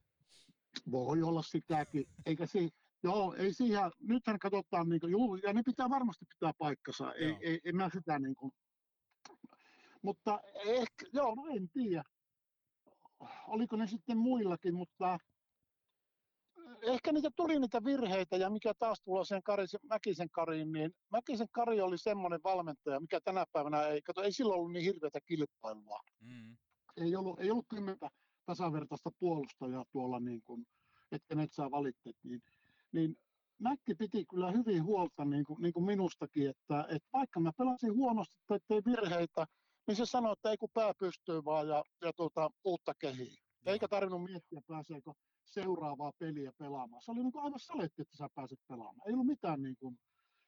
Voi 0.92 1.24
olla 1.24 1.42
sitäkin, 1.42 2.06
eikä 2.26 2.46
se, 2.46 2.70
joo, 3.04 3.34
ei 3.34 3.54
siihen, 3.54 3.92
nythän 4.00 4.40
katsotaan, 4.40 4.90
niin 4.90 5.00
kuin, 5.00 5.12
juu, 5.12 5.36
ja 5.36 5.54
ne 5.54 5.64
pitää 5.64 5.90
varmasti 5.90 6.26
pitää 6.26 6.54
paikkansa, 6.58 7.14
ei, 7.14 7.38
ei, 7.42 7.62
en 7.66 7.76
mä 7.76 7.90
sitä 7.94 8.20
niin 8.20 8.36
kuin, 8.36 8.52
mutta 10.02 10.40
ehkä, 10.66 11.06
joo, 11.14 11.36
no 11.36 11.48
en 11.56 11.70
tiedä, 11.70 12.04
oliko 13.48 13.76
ne 13.76 13.88
sitten 13.88 14.18
muillakin, 14.18 14.76
mutta 14.76 15.20
ehkä 16.82 17.12
niitä 17.12 17.30
tuli 17.36 17.60
niitä 17.60 17.84
virheitä, 17.84 18.38
ja 18.38 18.50
mikä 18.50 18.74
taas 18.80 19.02
tulee 19.02 19.26
sen 19.26 19.44
Kari, 19.44 19.66
Mäkisen 19.84 20.30
Kariin, 20.30 20.72
niin 20.72 20.92
Mäkisen 21.12 21.48
Kari 21.52 21.82
oli 21.82 21.98
semmoinen 21.98 22.40
valmentaja, 22.44 23.00
mikä 23.00 23.20
tänä 23.24 23.46
päivänä 23.54 23.88
ei, 23.88 24.02
kato, 24.02 24.22
ei 24.22 24.32
silloin 24.32 24.60
ollut 24.60 24.74
niin 24.74 24.86
hirveätä 24.86 25.20
kilpailua 25.26 26.00
Mm. 26.20 26.58
ei 26.98 27.16
ollut, 27.16 27.40
ei 27.40 27.52
ollut 27.52 27.66
kymmentä 27.70 28.10
tasavertaista 28.46 29.10
puolustajaa 29.20 29.86
tuolla, 29.92 30.20
niin 30.20 30.42
kuin, 30.44 30.66
että 31.12 31.36
ne 31.36 31.48
saa 31.52 31.72
valitteet, 31.72 32.16
niin, 32.24 32.42
niin 32.92 33.16
Mäkki 33.60 33.96
piti 33.96 34.26
kyllä 34.26 34.52
hyvin 34.52 34.84
huolta 34.84 35.26
niin 35.26 35.44
kuin, 35.44 35.62
niin 35.62 35.74
kuin 35.74 35.86
minustakin, 35.86 36.50
että, 36.50 36.86
että 36.90 37.10
vaikka 37.14 37.40
mä 37.40 37.52
pelasin 37.58 37.94
huonosti 37.94 38.36
tai 38.48 38.60
tein 38.68 38.84
virheitä, 38.86 39.46
niin 39.88 39.96
se 39.96 40.06
sanoi, 40.06 40.34
että 40.34 40.52
ei 40.52 40.58
kun 40.58 40.70
pää 40.74 40.94
pystyy 41.00 41.46
vaan 41.46 41.68
ja, 41.68 41.84
ja 42.02 42.14
tuota, 42.14 42.50
uutta 42.64 42.94
kehiin. 43.00 43.38
Eikä 43.66 43.88
tarvinnut 43.88 44.24
miettiä, 44.24 44.62
pääseekö 44.68 45.12
seuraavaa 45.54 46.12
peliä 46.20 46.52
pelaamaan. 46.58 47.02
Se 47.02 47.12
oli 47.12 47.20
niin 47.20 47.32
kuin 47.32 47.44
aivan 47.44 47.60
saletti, 47.60 48.02
että 48.02 48.18
sä 48.18 48.30
pääset 48.36 48.60
pelaamaan. 48.68 49.08
Ei 49.08 49.14
ollut 49.14 49.28
mitään 49.28 49.62
niin 49.62 49.76
kuin, 49.76 50.00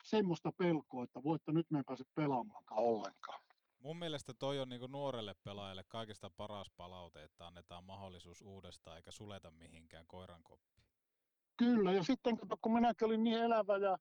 semmoista 0.03 0.51
pelkoa, 0.51 1.03
että 1.03 1.23
voitte 1.23 1.51
nyt 1.51 1.71
me 1.71 1.79
en 1.79 1.85
pääse 1.85 2.03
pelaamaankaan 2.15 2.83
ollenkaan. 2.83 3.43
Mun 3.79 3.97
mielestä 3.97 4.33
toi 4.33 4.59
on 4.59 4.69
niinku 4.69 4.87
nuorelle 4.87 5.35
pelaajalle 5.43 5.83
kaikista 5.87 6.31
paras 6.37 6.71
palaute, 6.77 7.23
että 7.23 7.47
annetaan 7.47 7.83
mahdollisuus 7.83 8.41
uudestaan 8.41 8.97
eikä 8.97 9.11
suleta 9.11 9.51
mihinkään 9.51 10.07
koiran 10.07 10.43
koppiin. 10.43 10.87
Kyllä, 11.57 11.91
ja 11.91 12.03
sitten 12.03 12.37
kun 12.61 12.73
minäkin 12.73 13.05
olin 13.05 13.23
niin 13.23 13.37
elävä 13.37 13.77
ja 13.77 13.97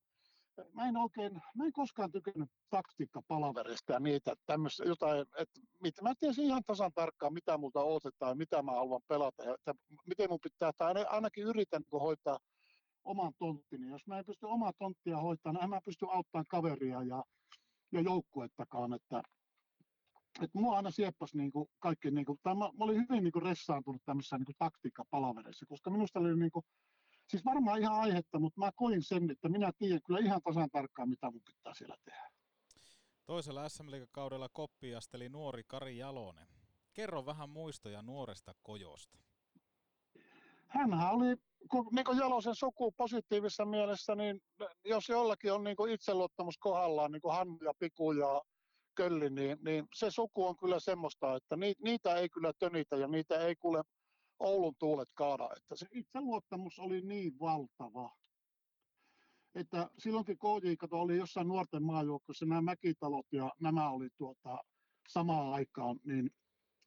mä 0.72 0.88
en 0.88 0.96
oikein, 0.96 1.32
mä 1.54 1.64
en 1.64 1.72
koskaan 1.72 2.12
tykännyt 2.12 2.50
taktiikkapalaverista 2.70 3.92
ja 3.92 4.00
niitä 4.00 4.34
tämmöistä 4.46 4.84
jotain, 4.84 5.20
että 5.20 5.60
mit, 5.82 5.94
mä 6.02 6.14
tiesin 6.20 6.44
ihan 6.44 6.62
tasan 6.66 6.92
tarkkaan, 6.94 7.34
mitä 7.34 7.58
multa 7.58 7.80
odotetaan, 7.80 8.38
mitä 8.38 8.62
mä 8.62 8.72
haluan 8.72 9.00
pelata 9.08 9.44
ja 9.44 9.54
että 9.54 9.74
miten 10.06 10.30
mun 10.30 10.38
pitää, 10.42 10.72
tai 10.78 11.04
ainakin 11.08 11.44
yritän 11.44 11.82
niin 11.92 12.00
hoitaa 12.00 12.38
oman 13.04 13.32
tonttini. 13.38 13.88
Jos 13.88 14.06
mä 14.06 14.18
en 14.18 14.24
pysty 14.24 14.46
omaa 14.46 14.72
tonttia 14.78 15.18
hoitamaan, 15.20 15.62
niin 15.62 15.70
mä 15.70 15.80
pysty 15.84 16.06
auttamaan 16.10 16.46
kaveria 16.48 17.02
ja, 17.02 17.24
ja 17.92 18.00
joukkuettakaan, 18.00 18.92
että 18.94 19.22
että 20.42 20.58
mua 20.58 20.76
aina 20.76 20.90
sieppas 20.90 21.34
niin 21.34 21.52
kuin 21.52 21.68
kaikki, 21.78 22.10
niin 22.10 22.24
kuin, 22.24 22.38
tai 22.42 22.54
mä, 22.54 22.64
mä 22.64 22.84
olin 22.84 22.96
hyvin 22.96 23.24
niin 23.24 23.32
kuin 23.32 23.42
ressaantunut 23.42 24.02
tämmöisessä 24.04 24.38
niin 24.38 24.56
taktiikkapalaverissa, 24.58 25.66
koska 25.66 25.90
minusta 25.90 26.20
oli 26.20 26.36
niin 26.36 26.50
kuin, 26.50 26.64
siis 27.32 27.44
varmaan 27.44 27.80
ihan 27.80 28.00
aihetta, 28.00 28.38
mutta 28.38 28.60
mä 28.60 28.72
koin 28.76 29.02
sen, 29.02 29.30
että 29.30 29.48
minä 29.48 29.72
tiedän 29.78 30.00
kyllä 30.06 30.20
ihan 30.20 30.42
tasan 30.42 30.70
tarkkaan, 30.70 31.08
mitä 31.08 31.30
mun 31.30 31.42
pitää 31.46 31.74
siellä 31.74 31.96
tehdä. 32.04 32.30
Toisella 33.26 33.68
SM 33.68 33.84
kaudella 34.10 34.48
koppiasteli 34.52 35.28
nuori 35.28 35.62
Kari 35.66 35.98
Jalonen. 35.98 36.48
Kerro 36.94 37.26
vähän 37.26 37.50
muistoja 37.50 38.02
nuoresta 38.02 38.54
Kojosta. 38.62 39.18
Hänhän 40.68 41.14
oli 41.14 41.36
niin 41.92 42.04
kuin 42.04 42.18
Jalosen 42.18 42.54
suku 42.54 42.92
positiivisessa 42.92 43.64
mielessä, 43.64 44.14
niin 44.14 44.40
jos 44.84 45.08
jollakin 45.08 45.52
on 45.52 45.64
niin 45.64 45.90
itseluottamus 45.90 46.58
kohdallaan, 46.58 47.12
niin 47.12 47.22
kuin 47.22 47.34
Hannu 47.34 47.58
ja 47.64 47.72
Piku 47.78 48.12
ja 48.12 48.42
Kölli, 48.94 49.30
niin, 49.30 49.58
niin 49.64 49.86
se 49.94 50.10
suku 50.10 50.46
on 50.46 50.56
kyllä 50.56 50.80
semmoista, 50.80 51.36
että 51.36 51.56
ni, 51.56 51.74
niitä 51.84 52.14
ei 52.14 52.28
kyllä 52.28 52.52
tönitä 52.58 52.96
ja 52.96 53.08
niitä 53.08 53.40
ei 53.40 53.56
kuule 53.56 53.82
Oulun 54.42 54.74
tuulet 54.78 55.08
kaada. 55.14 55.48
Että 55.56 55.76
se 55.76 55.86
itseluottamus 55.90 56.78
oli 56.78 57.00
niin 57.00 57.38
valtava, 57.38 58.16
että 59.54 59.90
silloinkin 59.98 60.38
KJ 60.38 60.76
kato 60.78 61.00
oli 61.00 61.16
jossain 61.16 61.48
nuorten 61.48 61.82
maajoukkoissa, 61.82 62.46
nämä 62.46 62.62
Mäkitalot 62.62 63.26
ja 63.32 63.52
nämä 63.60 63.90
oli 63.90 64.08
tuota, 64.16 64.58
samaan 65.08 65.52
aikaan, 65.52 66.00
niin 66.04 66.30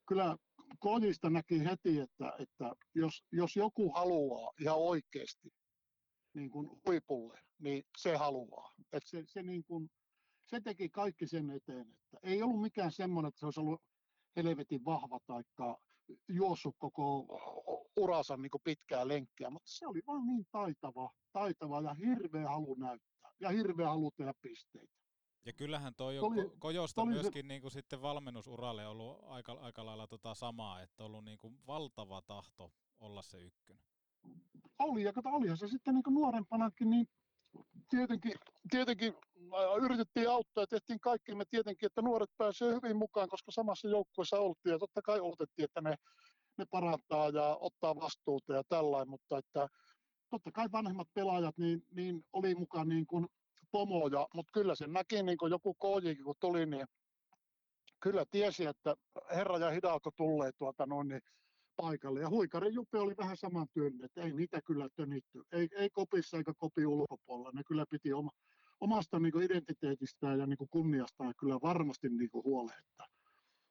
kyllä 0.08 0.38
KJista 0.82 1.30
näki 1.30 1.64
heti, 1.64 2.00
että, 2.00 2.34
että 2.40 2.76
jos, 2.96 3.24
jos 3.32 3.56
joku 3.56 3.92
haluaa 3.92 4.52
ihan 4.60 4.78
oikeasti 4.78 5.50
niin 6.34 6.50
kuin 6.50 6.70
huipulle, 6.86 7.40
niin 7.60 7.84
se 7.98 8.16
haluaa. 8.16 8.74
Että 8.94 9.10
se, 9.10 9.24
se 9.28 9.44
niin 9.44 9.64
kuin, 9.64 9.90
se 10.46 10.62
teki 10.62 10.90
kaikki 10.90 11.28
sen 11.28 11.50
eteen, 11.50 11.88
että 11.90 12.18
ei 12.24 12.44
ollut 12.44 12.62
mikään 12.62 12.92
semmoinen, 12.92 13.28
että 13.30 13.40
se 13.40 13.46
olisi 13.46 13.60
ollut 13.60 13.82
helvetin 14.36 14.86
vahva 14.86 15.20
tai 15.28 15.44
juossut 16.28 16.76
koko 16.78 17.26
uransa 17.98 18.38
niin 18.38 18.52
pitkää 18.64 19.08
lenkkiä, 19.08 19.50
mutta 19.50 19.72
se 19.72 19.88
oli 19.88 20.02
vaan 20.08 20.28
niin 20.28 20.46
taitava, 20.52 21.12
taitava 21.32 21.82
ja 21.82 21.94
hirveä 21.94 22.50
halu 22.50 22.76
näyttää 22.76 23.32
ja 23.40 23.50
hirveä 23.50 23.88
halu 23.88 24.12
tehdä 24.12 24.34
pisteitä. 24.42 24.96
Ja 25.46 25.54
kyllähän 25.54 25.96
toi 25.96 26.20
on 26.20 26.26
oli, 26.26 26.52
Kojosta 26.60 27.02
oli 27.02 27.14
myöskin 27.14 27.44
se... 27.44 27.48
niin 27.48 27.62
kuin 27.62 27.72
sitten 27.72 28.02
valmennusuralle 28.02 28.88
ollut 28.88 29.20
aika, 29.24 29.54
aika 29.54 29.86
lailla 29.86 30.08
tota 30.08 30.36
samaa, 30.36 30.82
että 30.82 31.04
on 31.04 31.06
ollut 31.06 31.26
niin 31.26 31.38
kuin 31.38 31.60
valtava 31.68 32.22
tahto 32.22 32.72
olla 33.00 33.22
se 33.22 33.38
ykkönen. 33.38 33.84
Oli, 34.80 35.04
ja 35.04 35.14
kato, 35.14 35.30
olihan 35.30 35.58
se 35.58 35.68
sitten 35.68 35.94
niin 35.94 36.04
kuin 36.04 36.14
nuorempanakin, 36.14 36.90
niin 36.90 37.08
tietenkin, 37.90 38.34
tietenkin 38.72 39.14
yritettiin 39.82 40.30
auttaa 40.30 40.62
ja 40.62 40.68
tehtiin 40.68 41.00
kaikki. 41.00 41.36
Me 41.36 41.46
tietenkin, 41.50 41.88
että 41.88 42.02
nuoret 42.02 42.30
pääsevät 42.38 42.76
hyvin 42.76 42.98
mukaan, 42.98 43.30
koska 43.30 43.52
samassa 43.52 43.88
joukkueessa 43.88 44.40
oltiin 44.40 44.72
ja 44.72 44.80
totta 44.80 45.02
kai 45.02 45.20
odotettiin, 45.20 45.64
että 45.64 45.82
ne, 45.82 45.96
ne 46.58 46.66
parantaa 46.72 47.30
ja 47.30 47.58
ottaa 47.60 47.96
vastuuta 47.96 48.54
ja 48.54 48.64
tällainen, 48.70 49.10
mutta 49.10 49.38
että 49.38 49.68
totta 50.30 50.52
kai 50.52 50.72
vanhemmat 50.72 51.08
pelaajat 51.14 51.58
niin, 51.58 51.82
niin 51.92 52.26
oli 52.34 52.56
mukaan 52.56 52.90
niin 52.90 53.08
kuin 53.08 53.28
pomoja, 53.72 54.28
mutta 54.34 54.52
kyllä 54.54 54.76
se 54.76 54.88
näki 54.88 55.24
niin 55.24 55.38
kuin 55.38 55.52
joku 55.52 55.74
KJ, 55.74 56.24
kun 56.24 56.36
tuli, 56.40 56.66
niin 56.66 56.88
kyllä 58.00 58.26
tiesi, 58.32 58.66
että 58.66 58.96
herra 59.36 59.58
ja 59.58 59.70
Hidalko 59.70 60.12
tulee 60.18 60.52
tuota 60.58 60.86
noin, 60.86 61.08
niin 61.08 61.22
paikalle. 61.78 62.20
Ja 62.20 62.30
Huikarin 62.30 62.74
Jupe 62.74 63.00
oli 63.00 63.18
vähän 63.18 63.38
saman 63.38 63.68
työn, 63.74 63.94
että 64.04 64.22
ei 64.22 64.34
niitä 64.34 64.62
kyllä 64.66 64.88
tönitty. 64.96 65.44
Ei, 65.52 65.68
ei 65.72 65.90
kopissa 65.90 66.38
eikä 66.38 66.54
kopi 66.58 66.86
ulkopuolella. 66.86 67.52
Ne 67.54 67.64
kyllä 67.68 67.86
piti 67.90 68.14
oma, 68.14 68.32
omasta 68.80 69.20
niin 69.20 69.42
identiteetistään 69.42 70.40
ja 70.40 70.46
niin 70.48 70.70
kunniastaan 70.70 71.34
kyllä 71.40 71.56
varmasti 71.62 72.10
niin 72.10 72.30
huolehtia. 72.34 73.06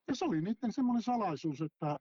Ja 0.09 0.15
se 0.15 0.25
oli 0.25 0.41
niiden 0.41 0.73
semmoinen 0.73 1.03
salaisuus, 1.03 1.61
että 1.61 1.97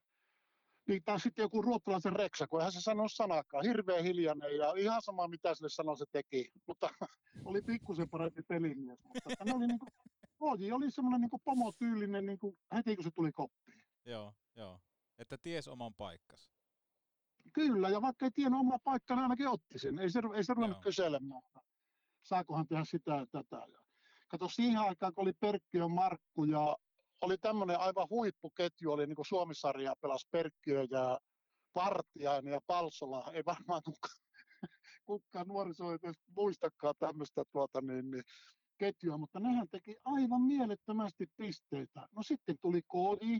niin 0.87 1.03
taas 1.05 1.23
sitten 1.23 1.43
joku 1.43 1.61
ruottalaisen 1.61 2.15
reksa, 2.15 2.47
kun 2.47 2.59
eihän 2.59 2.71
se 2.71 2.81
sano 2.81 3.07
sanakaan, 3.07 3.65
hirveän 3.65 4.03
hiljainen 4.03 4.57
ja 4.57 4.73
ihan 4.77 5.01
sama 5.01 5.27
mitä 5.27 5.55
sille 5.55 5.69
sanoi 5.69 5.97
se 5.97 6.05
teki, 6.11 6.49
mutta 6.67 6.89
oli 7.45 7.61
pikkusen 7.61 8.09
parempi 8.09 8.41
pelimies. 8.47 8.99
Mutta 9.03 9.45
ne 9.45 9.53
oli 9.55 9.67
niin 9.67 9.79
kuin, 9.79 10.73
oli 10.73 10.91
semmoinen 10.91 11.21
niin 11.21 11.41
pomotyylinen 11.45 12.25
niin 12.25 12.39
heti 12.75 12.95
kun 12.95 13.03
se 13.03 13.11
tuli 13.15 13.31
koppiin. 13.31 13.83
Joo, 14.05 14.33
joo. 14.55 14.79
Että 15.23 15.37
ties 15.37 15.67
oman 15.67 15.93
paikkas. 15.93 16.49
Kyllä, 17.53 17.89
ja 17.89 18.01
vaikka 18.01 18.25
ei 18.25 18.31
tiennyt 18.31 18.59
omaa 18.59 18.77
paikkaa, 18.83 19.17
niin 19.17 19.23
ainakin 19.23 19.47
otti 19.47 19.79
sen. 19.79 19.99
Ei 19.99 20.09
se, 20.09 20.21
ei 20.35 20.43
se 20.43 20.53
ruvennut 20.53 20.83
kyselemään, 20.83 21.41
että 21.45 21.59
saakohan 22.23 22.67
tehdä 22.67 22.83
sitä 22.85 23.11
ja 23.11 23.25
tätä. 23.31 23.55
Ja 23.55 23.79
kato, 24.27 24.49
siihen 24.49 24.79
aikaan, 24.79 25.13
kun 25.13 25.21
oli 25.21 25.33
Perkkiö, 25.33 25.87
Markku 25.87 26.43
ja 26.43 26.77
oli 27.21 27.37
tämmöinen 27.37 27.79
aivan 27.79 28.07
huippuketju, 28.09 28.91
oli 28.91 29.07
niin 29.07 29.15
kuin 29.15 29.25
Suomisarja 29.25 29.93
pelasi 30.01 30.27
Perkkiö 30.31 30.87
ja 30.91 31.19
Partiainen 31.73 32.53
ja 32.53 32.59
Palsola. 32.67 33.31
Ei 33.33 33.43
varmaan 33.45 33.81
kukaan, 33.85 34.17
kukaan 35.05 35.47
nuoriso 35.47 35.91
ei 35.91 35.97
edes 36.03 36.15
muistakaan 36.35 36.95
tämmöistä 36.99 37.43
tuota, 37.51 37.81
niin, 37.81 38.11
niin, 38.11 38.23
ketjua, 38.77 39.17
mutta 39.17 39.39
nehän 39.39 39.67
teki 39.71 39.95
aivan 40.05 40.41
mielettömästi 40.41 41.25
pisteitä. 41.37 42.07
No 42.15 42.23
sitten 42.23 42.55
tuli 42.61 42.81
Kodi, 42.87 43.39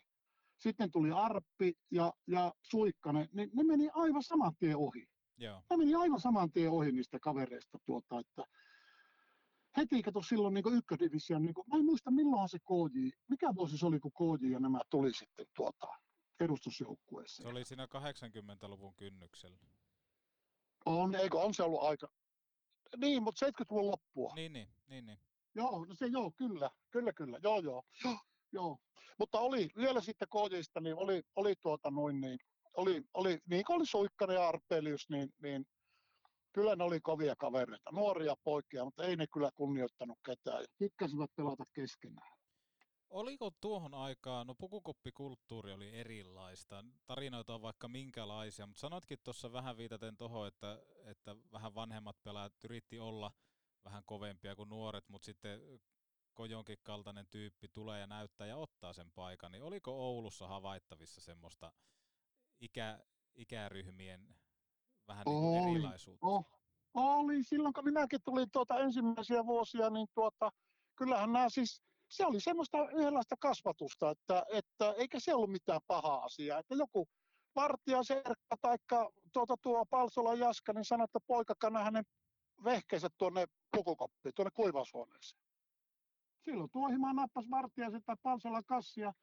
sitten 0.64 0.92
tuli 0.92 1.12
Arppi 1.12 1.74
ja, 1.92 2.14
ja 2.28 2.54
Suikkanen, 2.62 3.30
niin 3.34 3.50
ne 3.54 3.64
meni 3.64 3.90
aivan 3.94 4.24
saman 4.24 4.56
tien 4.56 4.78
ohi. 4.78 5.08
Joo. 5.38 5.62
Ne 5.70 5.78
meni 5.78 5.96
aivan 5.96 6.20
saman 6.20 6.52
tien 6.52 6.72
ohi 6.72 6.92
niistä 6.92 7.20
kavereista. 7.20 7.78
Tuota, 7.86 8.20
että 8.20 8.44
heti 9.78 10.02
kato 10.02 10.22
silloin 10.22 10.54
niin 10.54 10.74
ykködivision, 10.74 11.42
niin 11.42 11.54
kuin, 11.54 11.70
mä 11.70 11.78
en 11.78 11.86
muista 11.86 12.12
milloin 12.12 12.50
se 12.50 12.60
KJ, 12.60 13.10
mikä 13.28 13.56
vuosi 13.56 13.78
se 13.78 13.86
oli, 13.86 14.00
kun 14.00 14.12
KJ 14.12 14.52
ja 14.52 14.60
nämä 14.60 14.80
tuli 14.90 15.14
sitten 15.14 15.46
tuota, 15.56 15.88
edustusjoukkueeseen. 16.40 17.46
Se 17.46 17.52
oli 17.52 17.66
siinä 17.66 17.86
80-luvun 17.86 18.96
kynnyksellä. 18.96 19.58
On, 20.86 21.16
eikö, 21.16 21.38
on 21.38 21.54
se 21.54 21.64
ollut 21.64 21.84
aika. 21.84 22.08
Niin, 22.98 23.24
mutta 23.24 23.46
70-luvun 23.46 23.88
loppua. 23.88 24.34
Niin, 24.36 24.54
niin, 24.54 24.68
niin, 24.88 25.06
niin. 25.06 25.20
Joo, 25.56 25.86
no 25.86 25.96
se 25.96 26.08
joo, 26.08 26.32
kyllä, 26.32 26.70
kyllä, 26.92 27.14
kyllä, 27.14 27.40
joo, 27.44 27.60
joo. 27.60 27.84
joo. 28.04 28.18
Joo, 28.54 28.78
mutta 29.20 29.40
oli 29.40 29.70
vielä 29.78 30.02
sitten 30.02 30.28
KJista, 30.28 30.80
niin 30.80 30.96
oli, 30.96 31.22
oli 31.36 31.54
tuota 31.62 31.92
noin 31.92 32.22
niin, 32.22 32.40
oli, 32.78 33.02
oli, 33.14 33.40
niin 33.50 33.66
kuin 33.66 33.78
oli 33.78 33.86
Suikkanen 33.86 34.36
ja 34.36 34.48
Arpelius, 34.48 35.10
niin, 35.10 35.30
niin 35.42 35.66
kyllä 36.54 36.76
ne 36.76 36.84
oli 36.84 37.00
kovia 37.02 37.36
kavereita, 37.36 37.92
nuoria 37.92 38.36
poikia, 38.44 38.86
mutta 38.86 39.04
ei 39.04 39.16
ne 39.16 39.28
kyllä 39.34 39.50
kunnioittanut 39.56 40.18
ketään 40.26 40.62
ja 40.62 40.68
kikkäsivät 40.78 41.30
pelata 41.36 41.64
keskenään. 41.74 42.34
Oliko 43.10 43.52
tuohon 43.62 43.94
aikaan, 43.94 44.48
no 44.48 44.56
pukukoppikulttuuri 44.56 45.72
oli 45.72 45.90
erilaista, 45.90 46.86
tarinoita 47.06 47.56
on 47.56 47.62
vaikka 47.62 47.88
minkälaisia, 47.88 48.66
mutta 48.68 48.80
sanoitkin 48.82 49.18
tuossa 49.24 49.52
vähän 49.52 49.78
viitaten 49.78 50.18
tuohon, 50.18 50.48
että, 50.48 50.82
että 51.06 51.36
vähän 51.52 51.76
vanhemmat 51.76 52.16
pelaajat 52.24 52.54
yritti 52.64 53.00
olla 53.00 53.32
vähän 53.86 54.04
kovempia 54.06 54.56
kuin 54.56 54.70
nuoret, 54.70 55.10
mutta 55.10 55.26
sitten 55.26 55.60
Kojonkin 56.34 56.78
kaltainen 56.84 57.28
tyyppi 57.28 57.68
tulee 57.68 58.00
ja 58.00 58.08
näyttää 58.08 58.48
ja 58.48 58.58
ottaa 58.58 58.94
sen 58.94 59.12
paikan, 59.12 59.52
niin 59.52 59.64
oliko 59.64 59.92
Oulussa 59.92 60.48
havaittavissa 60.48 61.22
semmoista 61.22 61.72
ikä, 62.60 63.00
ikäryhmien 63.36 64.36
vähän 65.08 65.26
niin 65.26 65.42
kuin 65.42 65.62
oli, 65.62 65.72
erilaisuutta? 65.72 66.28
Oh, 66.28 66.46
oli, 66.94 67.44
silloin 67.44 67.74
kun 67.74 67.84
minäkin 67.84 68.20
tulin 68.24 68.52
tuota 68.52 68.80
ensimmäisiä 68.80 69.46
vuosia, 69.46 69.90
niin 69.90 70.08
tuota, 70.14 70.52
kyllähän 70.96 71.34
nämä 71.34 71.50
siis, 71.50 71.82
se 72.10 72.26
oli 72.26 72.42
semmoista 72.42 72.90
yhdenlaista 72.90 73.36
kasvatusta, 73.40 74.10
että, 74.12 74.46
että 74.50 74.92
eikä 74.92 75.20
se 75.20 75.34
ollut 75.34 75.52
mitään 75.52 75.82
pahaa 75.88 76.24
asiaa, 76.24 76.60
että 76.60 76.76
joku 76.76 77.08
vartija 77.56 78.04
Serkka 78.04 78.58
tai 78.62 78.78
tuota, 79.34 79.58
tuo 79.62 79.86
Palsola 79.86 80.34
Jaska, 80.34 80.74
niin 80.74 80.86
sanoi, 80.86 81.04
että 81.06 81.20
poika 81.28 81.54
kannaa 81.60 81.84
hänen 81.84 82.04
vehkeensä 82.64 83.10
tuonne 83.18 83.46
pukukoppiin, 83.72 84.34
tuonne 84.36 84.52
kuivaushuoneeseen 84.54 85.43
silloin 86.46 86.70
Tuohimaa 86.72 87.14
nappasi 87.14 87.50
vartija 87.50 87.92
sitä 87.92 88.16
Palsola 88.24 88.64
kassia, 88.64 89.14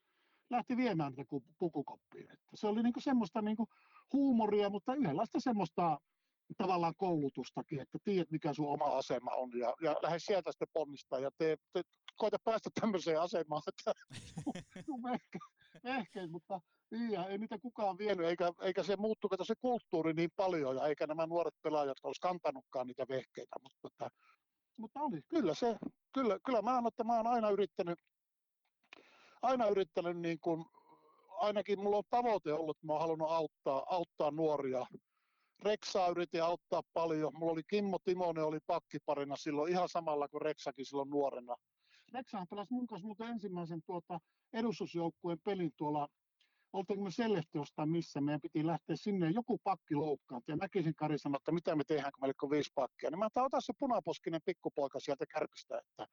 lähti 0.51 0.77
viemään 0.77 1.14
tätä 1.14 1.29
pukukoppiin. 1.59 2.33
Että 2.33 2.51
se 2.55 2.66
oli 2.66 2.83
niinku 2.83 3.01
semmoista 3.01 3.43
niinku 3.43 3.68
huumoria, 4.12 4.71
mutta 4.71 4.95
yhdenlaista 4.95 5.41
semmoista 5.41 6.01
tavallaan 6.57 6.95
koulutustakin, 6.97 7.81
että 7.81 7.99
tiedät 8.05 8.31
mikä 8.31 8.55
sun 8.55 8.68
oma 8.68 8.85
asema 8.85 9.31
on 9.31 9.51
ja, 9.59 9.75
ja 9.81 9.97
lähde 10.03 10.18
sieltä 10.18 10.53
sitten 10.53 10.68
ponnistaa 10.73 11.18
ja 11.18 11.31
te, 11.39 11.57
te 11.73 11.83
koita 12.16 12.37
päästä 12.45 12.71
tämmöiseen 12.81 13.21
asemaan, 13.21 13.62
että 13.66 13.93
ehkä, 15.14 15.39
ehkä, 15.85 16.29
mutta 16.29 16.61
niin, 16.91 17.21
ei 17.21 17.39
niitä 17.39 17.59
kukaan 17.59 17.99
vienyt, 17.99 18.27
eikä, 18.27 18.53
eikä 18.62 18.83
se 18.83 18.97
muuttu 18.97 19.29
se 19.43 19.55
kulttuuri 19.61 20.12
niin 20.12 20.31
paljon 20.37 20.77
ja 20.77 20.87
eikä 20.87 21.07
nämä 21.07 21.27
nuoret 21.27 21.55
pelaajat 21.62 21.99
olisi 22.03 22.21
kantanutkaan 22.21 22.87
niitä 22.87 23.07
vehkeitä, 23.09 23.57
mutta 23.62 23.89
että, 23.89 24.11
mutta 24.81 25.01
oli, 25.01 25.22
kyllä 25.28 25.55
se, 25.55 25.76
kyllä, 26.12 26.39
kyllä 26.47 26.62
mä, 26.62 26.83
että 26.89 27.05
mä 27.05 27.16
oon 27.16 27.26
aina 27.26 27.51
yrittänyt, 27.51 27.99
aina 29.43 29.66
yrittänyt 29.66 30.18
niin 30.18 30.41
kuin, 30.41 30.64
ainakin 31.41 31.81
mulla 31.81 31.97
on 31.97 32.05
tavoite 32.11 32.53
ollut, 32.53 32.76
että 32.76 32.87
mä 32.87 32.93
oon 32.93 33.03
halunnut 33.03 33.31
auttaa, 33.31 33.83
auttaa 33.87 34.31
nuoria. 34.31 34.87
Reksaa 35.62 36.09
yritin 36.09 36.43
auttaa 36.43 36.83
paljon. 36.93 37.33
Mulla 37.39 37.53
oli 37.53 37.62
Kimmo 37.62 37.99
Timonen 38.05 38.45
oli 38.45 38.59
pakkiparina 38.66 39.37
silloin 39.37 39.72
ihan 39.72 39.89
samalla 39.89 40.28
kuin 40.28 40.43
Reksakin 40.43 40.87
silloin 40.87 41.11
nuorena. 41.11 41.57
Reksahan 42.12 42.47
pelasi 42.51 42.74
mun 42.74 42.87
kanssa 42.87 43.07
muuten 43.07 43.28
ensimmäisen 43.28 43.83
tuota 43.87 44.20
edustusjoukkueen 44.53 45.39
pelin 45.45 45.72
tuolla 45.76 46.09
oltiinko 46.73 47.05
me 47.05 47.11
Sellehti 47.11 47.59
jostain 47.59 47.89
missä, 47.89 48.21
meidän 48.21 48.41
piti 48.41 48.66
lähteä 48.66 48.97
sinne, 48.97 49.31
joku 49.31 49.59
pakki 49.64 49.95
loukkaantui, 49.95 50.53
ja 50.53 50.57
Mäkisen 50.57 50.95
Kari 50.95 51.18
sanoi, 51.18 51.37
että 51.37 51.53
mitä 51.53 51.77
me 51.77 51.85
tehdään, 51.85 52.12
kun 52.12 52.21
meillä 52.21 52.35
on 52.43 52.51
viisi 52.51 52.71
pakkia, 52.75 53.11
niin 53.11 53.18
mä 53.18 53.27
otan 53.27 53.45
ota 53.45 53.61
se 53.61 53.73
punaposkinen 53.79 54.41
pikkupoika 54.45 55.01
sieltä 55.01 55.25
kärpistä, 55.27 55.79
että, 55.79 56.07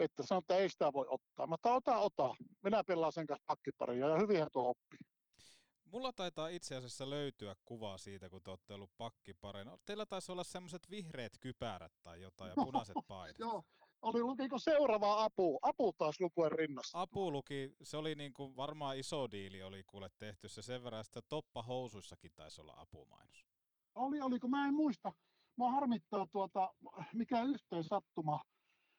että 0.00 0.22
sanoi, 0.22 0.38
että 0.38 0.56
ei 0.56 0.68
sitä 0.68 0.92
voi 0.92 1.06
ottaa. 1.08 1.46
Mä 1.46 1.54
otan, 1.54 1.76
ota, 1.76 1.98
ota, 1.98 2.34
minä 2.62 2.84
pelaan 2.84 3.12
sen 3.12 3.26
kanssa 3.26 3.44
pakkiparia, 3.46 4.08
ja 4.08 4.18
hyvinhän 4.18 4.48
tuo 4.52 4.68
oppii. 4.68 4.98
Mulla 5.84 6.12
taitaa 6.12 6.48
itse 6.48 6.76
asiassa 6.76 7.10
löytyä 7.10 7.54
kuvaa 7.64 7.98
siitä, 7.98 8.30
kun 8.30 8.42
te 8.42 8.50
olette 8.50 8.74
ollut 8.74 8.90
pakkiparina. 8.96 9.78
Teillä 9.86 10.06
taisi 10.06 10.32
olla 10.32 10.44
semmoiset 10.44 10.90
vihreät 10.90 11.32
kypärät 11.40 11.92
tai 12.02 12.20
jotain 12.20 12.48
ja 12.48 12.54
punaiset 12.64 12.96
paidat. 13.08 13.38
Joo, 13.38 13.62
oli 14.02 14.22
lukiko 14.22 14.58
seuraava 14.58 15.24
apu? 15.24 15.58
Apu 15.62 15.92
taas 15.92 16.20
lukuen 16.20 16.52
rinnassa. 16.52 17.00
Apu 17.00 17.32
luki, 17.32 17.74
se 17.82 17.96
oli 17.96 18.14
niin 18.14 18.32
kuin 18.32 18.56
varmaan 18.56 18.98
iso 18.98 19.30
diili 19.30 19.62
oli 19.62 19.82
kuule 19.82 20.10
tehty 20.18 20.48
se 20.48 20.62
sen 20.62 20.84
verran, 20.84 21.00
että 21.00 21.22
toppahousuissakin 21.28 22.32
taisi 22.36 22.60
olla 22.60 22.74
apumainos. 22.76 23.46
Oli, 23.94 24.20
oliko, 24.20 24.48
mä 24.48 24.68
en 24.68 24.74
muista. 24.74 25.12
Mua 25.56 25.70
harmittaa 25.70 26.26
tuota, 26.32 26.74
mikä 27.14 27.42
yhteen 27.42 27.84
sattuma. 27.84 28.40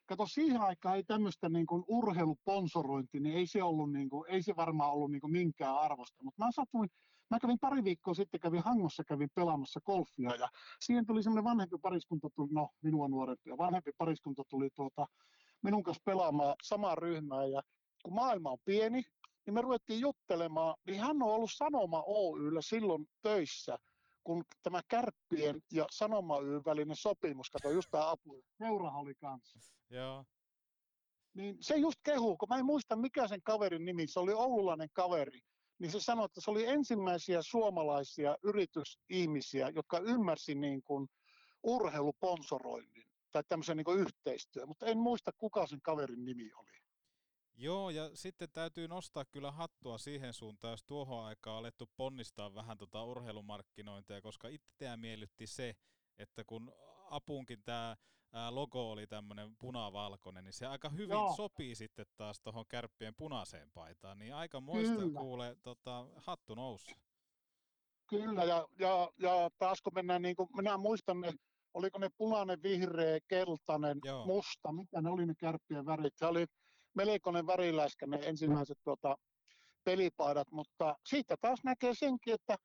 Kato, 0.06 0.28
siihen 0.28 0.62
aikaan 0.62 0.96
ei 0.96 1.04
tämmöistä 1.04 1.50
niin 1.50 1.66
kuin 1.66 1.84
urheiluponsorointi, 1.88 3.20
niin 3.20 3.38
ei 3.38 3.48
se, 3.48 3.64
ollut 3.64 3.92
niin 3.92 4.10
kuin, 4.10 4.32
ei 4.32 4.44
se 4.44 4.56
varmaan 4.56 4.92
ollut 4.92 5.12
niin 5.12 5.22
kuin 5.22 5.32
minkään 5.32 5.78
arvosta. 5.78 6.24
Mutta 6.24 6.46
mä 6.46 6.52
satuin, 6.52 6.90
mä 7.32 7.40
kävin 7.40 7.60
pari 7.60 7.84
viikkoa 7.84 8.14
sitten, 8.14 8.40
kävin 8.40 8.64
Hangossa, 8.64 9.04
kävin 9.04 9.30
pelaamassa 9.36 9.80
golfia 9.86 10.36
ja 10.36 10.50
siihen 10.80 11.06
tuli 11.06 11.24
semmoinen 11.24 11.44
vanhempi 11.44 11.78
pariskunta, 11.82 12.30
tuli, 12.36 12.50
no 12.52 12.70
minua 12.82 13.08
nuorempi 13.08 13.50
ja 13.50 13.58
vanhempi 13.58 13.92
pariskunta 13.98 14.44
tuli 14.50 14.70
tuota, 14.76 15.08
minun 15.64 15.84
kanssa 15.84 16.04
pelaamaan 16.06 16.56
samaan 16.64 16.98
ryhmään 16.98 17.52
ja 17.52 17.62
kun 18.04 18.14
maailma 18.14 18.52
on 18.52 18.58
pieni, 18.66 19.04
niin 19.46 19.54
me 19.54 19.62
ruvettiin 19.62 20.00
juttelemaan, 20.00 20.76
niin 20.88 21.00
hän 21.00 21.22
on 21.22 21.30
ollut 21.30 21.52
Sanoma 21.54 22.04
Oyllä 22.06 22.62
silloin 22.62 23.06
töissä, 23.22 23.78
kun 24.24 24.44
tämä 24.64 24.82
Kärppien 24.88 25.62
ja 25.72 25.86
Sanoma 25.92 26.36
Oyn 26.36 26.66
välinen 26.66 26.96
sopimus, 26.96 27.50
kato 27.50 27.72
just 27.72 27.88
tämä 27.92 28.12
apu, 28.12 28.44
seurahan 28.58 29.02
oli 29.02 29.16
kanssa. 29.16 29.60
Joo. 29.90 30.26
Niin 31.34 31.58
se 31.60 31.76
just 31.76 32.00
kehuu, 32.04 32.38
kun 32.38 32.50
mä 32.50 32.58
en 32.58 32.66
muista 32.66 32.96
mikä 32.96 33.28
sen 33.28 33.42
kaverin 33.44 33.86
nimi, 33.86 34.08
se 34.08 34.20
oli 34.20 34.34
oululainen 34.34 34.90
kaveri, 34.94 35.40
niin 35.82 35.92
se 35.92 36.00
sanoi, 36.00 36.26
että 36.26 36.42
se 36.42 36.52
oli 36.52 36.66
ensimmäisiä 36.66 37.42
suomalaisia 37.42 38.38
yritysihmisiä, 38.44 39.70
jotka 39.70 40.00
ymmärsi 40.00 40.56
niin 40.56 40.84
kuin 40.84 41.08
urheiluponsoroinnin 41.64 43.08
tai 43.32 43.44
tämmöisen 43.50 43.78
niin 43.78 44.00
yhteistyön, 44.00 44.68
mutta 44.68 44.86
en 44.86 44.98
muista 44.98 45.32
kuka 45.38 45.68
sen 45.68 45.82
kaverin 45.82 46.26
nimi 46.26 46.54
oli. 46.54 46.72
Joo, 47.56 47.90
ja 47.90 48.16
sitten 48.16 48.50
täytyy 48.54 48.88
nostaa 48.88 49.26
kyllä 49.26 49.52
hattua 49.52 49.98
siihen 49.98 50.34
suuntaan, 50.34 50.72
jos 50.72 50.84
tuohon 50.84 51.26
aikaan 51.26 51.58
alettu 51.58 51.90
ponnistaa 51.98 52.54
vähän 52.54 52.78
tota 52.78 53.04
urheilumarkkinointia, 53.04 54.22
koska 54.22 54.48
itseään 54.48 55.00
miellytti 55.00 55.48
se, 55.48 55.76
että 56.18 56.44
kun 56.44 56.74
apunkin 57.10 57.64
tämä 57.64 57.98
logo 58.50 58.92
oli 58.92 59.08
tämmöinen 59.08 59.56
punavalkoinen, 59.60 60.44
niin 60.44 60.54
se 60.54 60.66
aika 60.66 60.90
hyvin 60.90 61.10
Joo. 61.10 61.34
sopii 61.36 61.76
sitten 61.76 62.06
taas 62.18 62.42
tuohon 62.42 62.66
kärppien 62.68 63.16
punaiseen 63.16 63.72
paitaan, 63.72 64.20
niin 64.20 64.36
aika 64.36 64.60
muista 64.60 65.10
kuule 65.20 65.56
tota, 65.62 66.08
hattu 66.16 66.56
nousi. 66.56 66.92
Kyllä, 68.10 68.44
ja, 68.44 68.68
ja, 68.80 69.10
ja 69.18 69.50
taas 69.58 69.82
kun 69.82 69.94
mennään, 69.94 70.22
niin 70.22 70.36
kuin, 70.36 70.50
minä 70.56 70.78
muistan 70.78 71.22
ne, 71.22 71.34
oliko 71.74 72.00
ne 72.00 72.10
punainen, 72.18 72.64
vihreä, 72.64 73.20
keltainen, 73.28 74.00
Joo. 74.04 74.26
musta, 74.26 74.72
mitä 74.72 75.02
ne 75.02 75.10
oli 75.10 75.26
ne 75.26 75.34
kärppien 75.38 75.86
värit, 75.86 76.14
se 76.18 76.26
oli 76.26 76.46
melkoinen 76.96 77.48
väriläiskä 77.48 78.08
ne 78.08 78.20
ensimmäiset 78.24 78.78
tuota, 78.84 79.18
pelipaidat, 79.84 80.52
mutta 80.52 80.96
siitä 81.06 81.36
taas 81.42 81.60
näkee 81.64 81.94
senkin, 81.94 82.34
että 82.34 82.56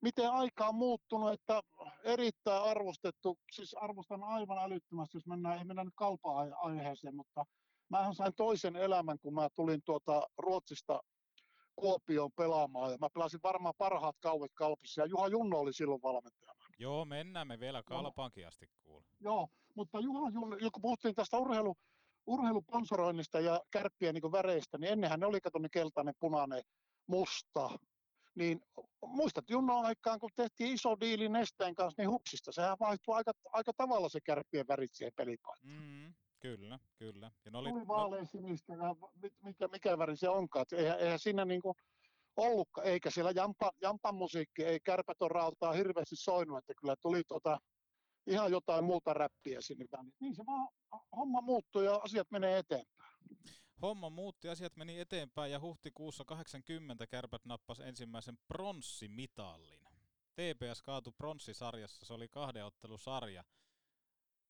miten 0.00 0.30
aika 0.30 0.66
on 0.66 0.74
muuttunut, 0.74 1.32
että 1.32 1.62
erittäin 2.04 2.62
arvostettu, 2.62 3.38
siis 3.52 3.74
arvostan 3.74 4.22
aivan 4.22 4.58
älyttömästi, 4.58 5.16
jos 5.16 5.26
mennään, 5.26 5.58
ei 5.58 5.64
mennä 5.64 5.84
nyt 5.84 5.94
kalpa-aiheeseen, 5.96 7.16
mutta 7.16 7.44
mähän 7.88 8.14
sain 8.14 8.34
toisen 8.36 8.76
elämän, 8.76 9.18
kun 9.18 9.34
mä 9.34 9.48
tulin 9.54 9.80
tuota 9.84 10.22
Ruotsista 10.38 11.00
Kuopioon 11.76 12.30
pelaamaan, 12.36 12.92
ja 12.92 12.98
mä 13.00 13.08
pelasin 13.14 13.40
varmaan 13.42 13.74
parhaat 13.78 14.16
kauet 14.20 14.52
kalpissa, 14.54 15.02
ja 15.02 15.06
Juha 15.06 15.28
Junno 15.28 15.58
oli 15.58 15.72
silloin 15.72 16.02
valmentajana. 16.02 16.64
Joo, 16.78 17.04
mennään 17.04 17.48
me 17.48 17.60
vielä 17.60 17.82
kalpaankin 17.82 18.48
asti 18.48 18.66
kuule. 18.82 19.04
Joo, 19.20 19.48
mutta 19.74 20.00
Juha 20.00 20.30
Junno, 20.30 20.56
kun 20.72 20.82
puhuttiin 20.82 21.14
tästä 21.14 21.38
urheilu, 21.38 21.74
urheiluponsoroinnista 22.26 23.40
ja 23.40 23.60
kärppien 23.70 24.14
niin 24.14 24.32
väreistä, 24.32 24.78
niin 24.78 24.92
ennenhän 24.92 25.20
ne 25.20 25.26
oli 25.26 25.40
kato 25.40 25.58
keltainen, 25.72 26.14
punainen, 26.20 26.62
musta, 27.06 27.70
niin 28.38 28.60
muistat 29.06 29.50
Junnon 29.50 29.84
aikaan, 29.84 30.20
kun 30.20 30.30
tehtiin 30.36 30.74
iso 30.74 31.00
diili 31.00 31.28
Nesteen 31.28 31.74
kanssa, 31.74 32.02
niin 32.02 32.10
hupsista, 32.10 32.52
sehän 32.52 32.76
vaihtui 32.80 33.14
aika, 33.14 33.32
aika 33.52 33.72
tavalla 33.76 34.08
se 34.08 34.20
kärppien 34.24 34.68
värit 34.68 34.90
siihen 34.94 35.12
pelipaitaan. 35.16 35.72
Mm, 35.82 36.14
kyllä, 36.40 36.78
kyllä. 36.98 37.30
Ja 37.44 37.50
ne 37.50 37.58
oli, 37.58 37.68
Tuli 37.68 37.88
vaalean 37.88 38.26
sinistä, 38.26 38.72
mikä, 39.42 39.68
mikä 39.68 39.98
väri 39.98 40.16
se 40.16 40.28
onkaan. 40.28 40.66
Eihän, 40.72 40.98
eihän 40.98 41.18
siinä 41.18 41.44
niin 41.44 41.62
kuin 41.62 41.74
ollutkaan, 42.36 42.86
eikä 42.86 43.10
siellä 43.10 43.30
jampa, 43.30 43.72
jampan 43.82 44.14
musiikki, 44.14 44.64
ei 44.64 44.80
kärpäton 44.80 45.30
rautaa 45.30 45.72
hirveästi 45.72 46.16
soinut, 46.16 46.58
että 46.58 46.72
kyllä 46.80 46.94
tuli 47.02 47.22
tota, 47.28 47.58
ihan 48.26 48.52
jotain 48.52 48.84
muuta 48.84 49.14
räppiä 49.14 49.60
sinne 49.60 49.84
väliin. 49.92 50.14
Niin 50.20 50.34
se 50.34 50.46
vaan, 50.46 50.68
homma 51.16 51.40
muuttui 51.40 51.84
ja 51.84 51.94
asiat 51.94 52.30
menee 52.30 52.58
eteenpäin. 52.58 53.18
Homma 53.82 54.10
muutti, 54.10 54.48
asiat 54.48 54.76
meni 54.76 55.00
eteenpäin 55.00 55.52
ja 55.52 55.60
huhtikuussa 55.60 56.24
80 56.24 57.06
kärpät 57.06 57.44
nappasi 57.44 57.82
ensimmäisen 57.82 58.38
pronssimitallin. 58.48 59.84
TPS 60.34 60.82
kaatui 60.82 61.12
pronssisarjassa, 61.16 62.06
se 62.06 62.12
oli 62.14 62.28
kahden 62.28 62.64
ottelusarja. 62.64 63.44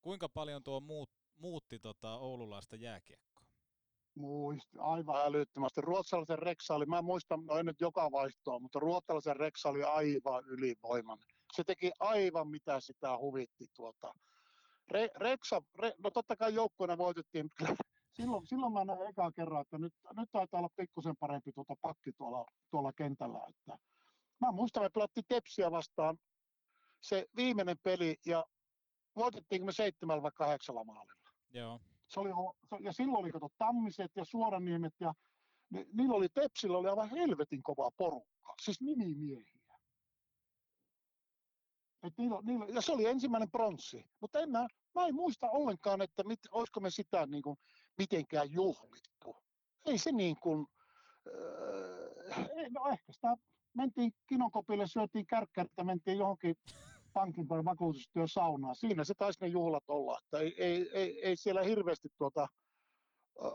Kuinka 0.00 0.28
paljon 0.28 0.62
tuo 0.62 0.80
muut, 0.80 1.10
muutti 1.36 1.78
tota 1.78 2.16
oululaista 2.16 2.76
jääkiekkoa? 2.76 3.42
Muisti, 4.14 4.78
aivan 4.78 5.26
älyttömästi. 5.26 5.80
Ruotsalaisen 5.80 6.38
reksa 6.38 6.74
oli, 6.74 6.86
mä 6.86 7.02
muistan, 7.02 7.46
no 7.46 7.58
en 7.58 7.66
nyt 7.66 7.80
joka 7.80 8.10
vaihtoa, 8.10 8.58
mutta 8.58 8.78
ruotsalaisen 8.78 9.36
reksa 9.36 9.68
oli 9.68 9.82
aivan 9.82 10.44
ylivoimainen. 10.44 11.26
Se 11.52 11.64
teki 11.64 11.92
aivan 12.00 12.48
mitä 12.48 12.80
sitä 12.80 13.18
huvitti 13.18 13.66
tuota. 13.74 14.14
Re, 14.90 15.08
reksa, 15.16 15.62
re, 15.78 15.92
no 16.04 16.10
totta 16.10 16.36
kai 16.36 16.54
joukkueena 16.54 16.98
voitettiin, 16.98 17.50
silloin, 18.20 18.46
silloin 18.46 18.72
mä 18.72 18.84
näin 18.84 19.06
eka 19.08 19.32
kerran, 19.32 19.60
että 19.60 19.78
nyt, 19.78 19.92
nyt 20.16 20.28
taitaa 20.32 20.60
olla 20.60 20.68
pikkusen 20.76 21.16
parempi 21.20 21.52
tuota 21.52 21.74
pakki 21.80 22.12
tuolla, 22.12 22.46
tuolla 22.70 22.92
kentällä. 22.92 23.40
Että 23.48 23.78
mä 24.40 24.52
muistan, 24.52 24.82
me 24.82 24.90
pelattiin 24.90 25.24
Tepsiä 25.28 25.70
vastaan 25.70 26.18
se 27.00 27.26
viimeinen 27.36 27.76
peli 27.82 28.16
ja 28.26 28.44
voitettiinko 29.16 29.66
me 29.66 29.72
seitsemällä 29.72 30.22
vai 30.22 30.30
kahdeksalla 30.34 30.84
maalilla. 30.84 31.30
Joo. 31.50 31.80
Se 32.08 32.20
oli, 32.20 32.30
ja 32.80 32.92
silloin 32.92 33.24
oli 33.24 33.32
kato 33.32 33.48
Tammiset 33.58 34.12
ja 34.16 34.24
Suoraniemet 34.24 34.94
ja 35.00 35.14
ni, 35.70 35.86
niillä 35.92 36.14
oli 36.14 36.28
Tepsillä 36.28 36.78
oli 36.78 36.88
aivan 36.88 37.10
helvetin 37.10 37.62
kova 37.62 37.90
porukka, 37.96 38.54
siis 38.62 38.80
nimimiehiä. 38.80 39.78
Et 42.02 42.12
niillä, 42.18 42.40
niillä, 42.42 42.66
ja 42.66 42.80
se 42.80 42.92
oli 42.92 43.06
ensimmäinen 43.06 43.50
pronssi, 43.50 44.04
mutta 44.20 44.40
en 44.40 44.50
mä, 44.50 44.66
mä 44.94 45.06
en 45.06 45.14
muista 45.14 45.50
ollenkaan, 45.50 46.02
että 46.02 46.24
mit, 46.24 46.38
olisiko 46.50 46.80
me 46.80 46.90
sitä 46.90 47.26
niin 47.26 47.42
kuin, 47.42 47.56
mitenkään 47.98 48.52
juhlittu. 48.52 49.36
Ei 49.86 49.98
se 49.98 50.12
niin 50.12 50.36
kuin, 50.36 50.66
äh, 51.26 52.46
no 52.70 52.88
ehkä 52.92 53.12
sitä 53.12 53.36
mentiin 53.74 54.12
kinokopille, 54.28 54.86
syötiin 54.86 55.26
kärkkärittä, 55.26 55.84
mentiin 55.84 56.18
johonkin 56.18 56.56
pankin 57.12 57.48
tai 57.48 57.64
vakuutustyön 57.64 58.28
saunaan. 58.28 58.76
Siinä 58.76 59.04
se 59.04 59.14
taisi 59.14 59.38
ne 59.40 59.48
juhlat 59.48 59.84
olla, 59.88 60.18
että 60.24 60.38
ei, 60.38 60.54
ei, 60.58 60.90
ei, 60.92 61.26
ei 61.26 61.36
siellä 61.36 61.62
hirveästi 61.62 62.08
tuota 62.18 62.48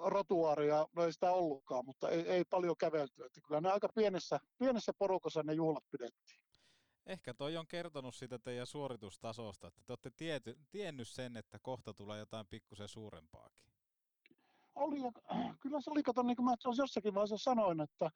rotuaaria, 0.05 0.87
no 0.95 1.05
ei 1.05 1.13
sitä 1.13 1.31
ollutkaan, 1.31 1.85
mutta 1.85 2.09
ei, 2.09 2.21
ei 2.21 2.43
paljon 2.49 2.75
kävelty. 2.77 3.25
Että 3.25 3.41
kyllä 3.47 3.61
ne 3.61 3.71
aika 3.71 3.89
pienessä, 3.95 4.39
pienessä 4.59 4.93
porukassa 4.99 5.43
ne 5.43 5.53
juhlat 5.53 5.83
pidettiin. 5.91 6.39
Ehkä 7.05 7.33
toi 7.33 7.57
on 7.57 7.67
kertonut 7.67 8.15
siitä 8.15 8.39
teidän 8.39 8.67
suoritustasosta, 8.67 9.67
että 9.67 9.81
te 9.85 9.91
olette 9.91 10.11
tiety, 10.17 10.59
tiennyt 10.71 11.07
sen, 11.07 11.37
että 11.37 11.59
kohta 11.61 11.93
tulee 11.93 12.19
jotain 12.19 12.47
pikkusen 12.47 12.87
suurempaakin 12.87 13.72
oli, 14.75 14.97
kyllä 15.61 15.81
se 15.81 15.91
oli, 15.91 16.03
kato, 16.03 16.23
niin 16.23 16.35
kuin 16.35 16.45
mä 16.45 16.55
jossakin 16.77 17.13
vaiheessa 17.13 17.37
sanoin, 17.37 17.81
että, 17.81 18.09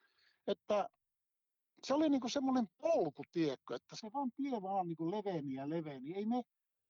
että 0.47 0.89
se 1.83 1.93
oli 1.93 2.09
niin 2.09 2.29
semmoinen 2.31 2.67
polku, 2.81 3.23
tiekko, 3.31 3.75
että 3.75 3.95
se 3.95 4.09
vaan 4.13 4.31
tie 4.35 4.61
vaan 4.61 4.87
niin 4.87 4.97
kuin 4.97 5.11
leveni 5.11 5.53
ja 5.53 5.69
leveni. 5.69 6.13
Ei 6.15 6.25
me, 6.25 6.41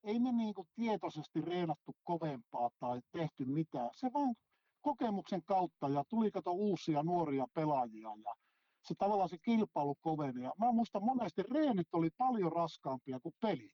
ei 0.03 0.19
me 0.19 0.31
niin 0.31 0.53
kuin 0.53 0.67
tietoisesti 0.75 1.41
reenattu 1.41 1.95
kovempaa 2.03 2.69
tai 2.79 3.01
tehty 3.11 3.45
mitään. 3.45 3.89
Se 3.93 4.09
vaan 4.13 4.35
kokemuksen 4.81 5.43
kautta 5.45 5.89
ja 5.89 6.03
tuli 6.09 6.31
kato 6.31 6.51
uusia 6.51 7.03
nuoria 7.03 7.47
pelaajia 7.53 8.09
ja 8.23 8.35
se 8.83 8.95
tavallaan 8.97 9.29
se 9.29 9.37
kilpailu 9.37 9.95
koveni. 10.01 10.43
Ja 10.43 10.53
mä 10.57 10.71
muistan 10.71 11.03
monesti 11.03 11.43
reenit 11.43 11.87
oli 11.93 12.09
paljon 12.17 12.51
raskaampia 12.51 13.19
kuin 13.19 13.35
pelit. 13.41 13.73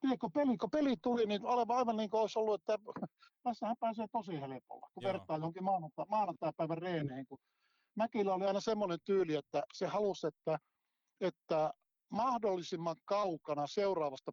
Tiedätkö, 0.00 0.28
peli, 0.34 0.56
kun 0.56 0.70
peli 0.70 0.96
tuli, 1.02 1.26
niin 1.26 1.46
aivan, 1.46 1.76
aivan 1.76 1.96
niin 1.96 2.10
kuin 2.10 2.20
olisi 2.20 2.38
ollut, 2.38 2.60
että 2.60 2.78
tässähän 3.42 3.76
pääsee 3.80 4.06
tosi 4.12 4.40
helpolla, 4.40 4.90
kun 4.94 5.02
Joo. 5.02 5.12
vertaa 5.12 5.36
johonkin 5.36 5.64
maanantai, 5.64 6.06
maanantai-päivän 6.08 6.78
reeneihin. 6.78 7.26
Kun 7.26 7.38
Mäkillä 7.96 8.34
oli 8.34 8.46
aina 8.46 8.60
semmoinen 8.60 8.98
tyyli, 9.04 9.34
että 9.34 9.62
se 9.72 9.86
halusi, 9.86 10.26
että, 10.26 10.58
että 11.20 11.72
mahdollisimman 12.08 12.96
kaukana 13.04 13.66
seuraavasta 13.66 14.32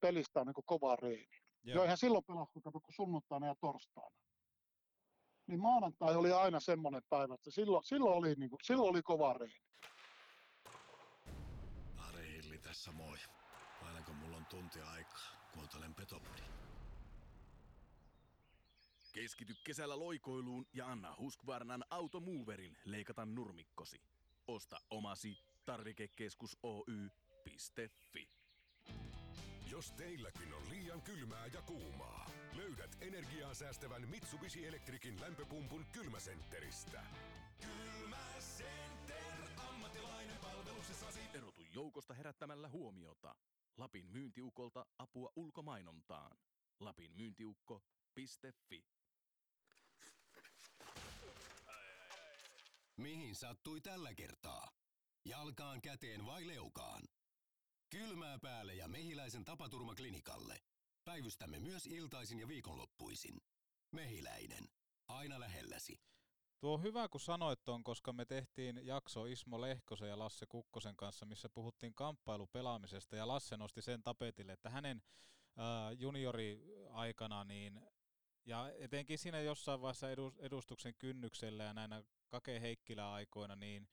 pelistä 0.00 0.40
on 0.40 0.46
niin 0.46 0.54
kuin 0.54 0.64
kova 0.66 0.96
reeni. 0.96 1.36
Joo. 1.62 1.74
Joo, 1.74 1.82
eihän 1.82 1.98
silloin 1.98 2.24
pelattu 2.24 2.60
kuin 2.62 2.82
sunnuntaina 2.96 3.46
ja 3.46 3.54
torstaina. 3.60 4.16
Niin 5.46 5.60
maanantai 5.60 6.16
oli 6.16 6.32
aina 6.32 6.60
semmoinen 6.60 7.02
päivä, 7.08 7.34
että 7.34 7.50
silloin, 7.50 7.84
silloin, 7.84 8.16
oli, 8.16 8.34
niin 8.34 8.50
kuin, 8.50 8.60
silloin 8.62 8.90
oli 8.90 9.02
kova 9.02 9.32
reeni. 9.32 9.66
Ari 12.08 12.32
Hilli 12.32 12.58
tässä 12.58 12.92
moi. 12.92 13.18
Aina 14.52 14.52
kun 14.52 14.52
mulla 14.52 14.52
on 14.52 14.62
tunti 14.70 14.80
aikaa, 14.80 15.50
kuuntelen 15.54 15.94
Petopodin. 15.94 16.44
Keskity 19.12 19.54
kesällä 19.64 19.98
loikoiluun 19.98 20.66
ja 20.72 20.86
anna 20.86 21.14
Husqvarnan 21.18 21.84
Automoverin 21.90 22.76
leikata 22.84 23.26
nurmikkosi. 23.26 24.00
Osta 24.46 24.80
omasi 24.90 25.38
tarvikekeskus 25.64 26.58
Oy.fi. 26.62 28.28
Jos 29.70 29.92
teilläkin 29.92 30.54
on 30.54 30.70
liian 30.70 31.02
kylmää 31.02 31.46
ja 31.46 31.62
kuumaa, 31.62 32.30
löydät 32.52 32.96
energiaa 33.00 33.54
säästävän 33.54 34.08
Mitsubishi 34.08 34.66
Electricin 34.66 35.20
lämpöpumpun 35.20 35.86
kylmäsentteristä. 35.92 37.02
Kylmäcenter, 37.60 39.60
ammattilainen 39.68 40.38
palveluksessasi. 40.42 41.20
Erotu 41.34 41.66
joukosta 41.74 42.14
herättämällä 42.14 42.68
huomiota. 42.68 43.34
Lapin 43.76 44.06
myyntiukolta 44.06 44.86
apua 44.98 45.32
ulkomainontaan. 45.36 46.36
Lapin 46.80 47.12
myyntiukko.fi. 47.12 48.84
Mihin 52.96 53.34
sattui 53.34 53.80
tällä 53.80 54.14
kertaa? 54.14 54.68
Jalkaan, 55.24 55.82
käteen 55.82 56.26
vai 56.26 56.46
leukaan? 56.46 57.02
Kylmää 57.90 58.38
päälle 58.38 58.74
ja 58.74 58.88
mehiläisen 58.88 59.44
tapaturmaklinikalle. 59.44 60.58
Päivystämme 61.04 61.58
myös 61.58 61.86
iltaisin 61.86 62.38
ja 62.38 62.48
viikonloppuisin. 62.48 63.40
Mehiläinen. 63.92 64.68
Aina 65.08 65.40
lähelläsi. 65.40 66.00
Tuo 66.62 66.74
on 66.74 66.82
hyvä, 66.82 67.08
kun 67.08 67.20
sanoit 67.20 67.64
ton, 67.64 67.84
koska 67.84 68.12
me 68.12 68.24
tehtiin 68.24 68.86
jakso 68.86 69.24
Ismo 69.24 69.60
Lehkosen 69.60 70.08
ja 70.08 70.18
Lasse 70.18 70.46
Kukkosen 70.46 70.96
kanssa, 70.96 71.26
missä 71.26 71.48
puhuttiin 71.48 71.94
kamppailupelaamisesta, 71.94 73.16
ja 73.16 73.28
Lasse 73.28 73.56
nosti 73.56 73.82
sen 73.82 74.02
tapetille, 74.02 74.52
että 74.52 74.70
hänen 74.70 75.02
ää, 75.56 75.92
juniori-aikana, 75.92 77.44
niin, 77.44 77.80
ja 78.44 78.72
etenkin 78.78 79.18
siinä 79.18 79.40
jossain 79.40 79.80
vaiheessa 79.80 80.06
edu- 80.12 80.34
edustuksen 80.38 80.94
kynnyksellä 80.94 81.64
ja 81.64 81.74
näinä 81.74 82.04
Kake 82.28 82.60
Heikkilä-aikoina, 82.60 83.56
niin 83.56 83.88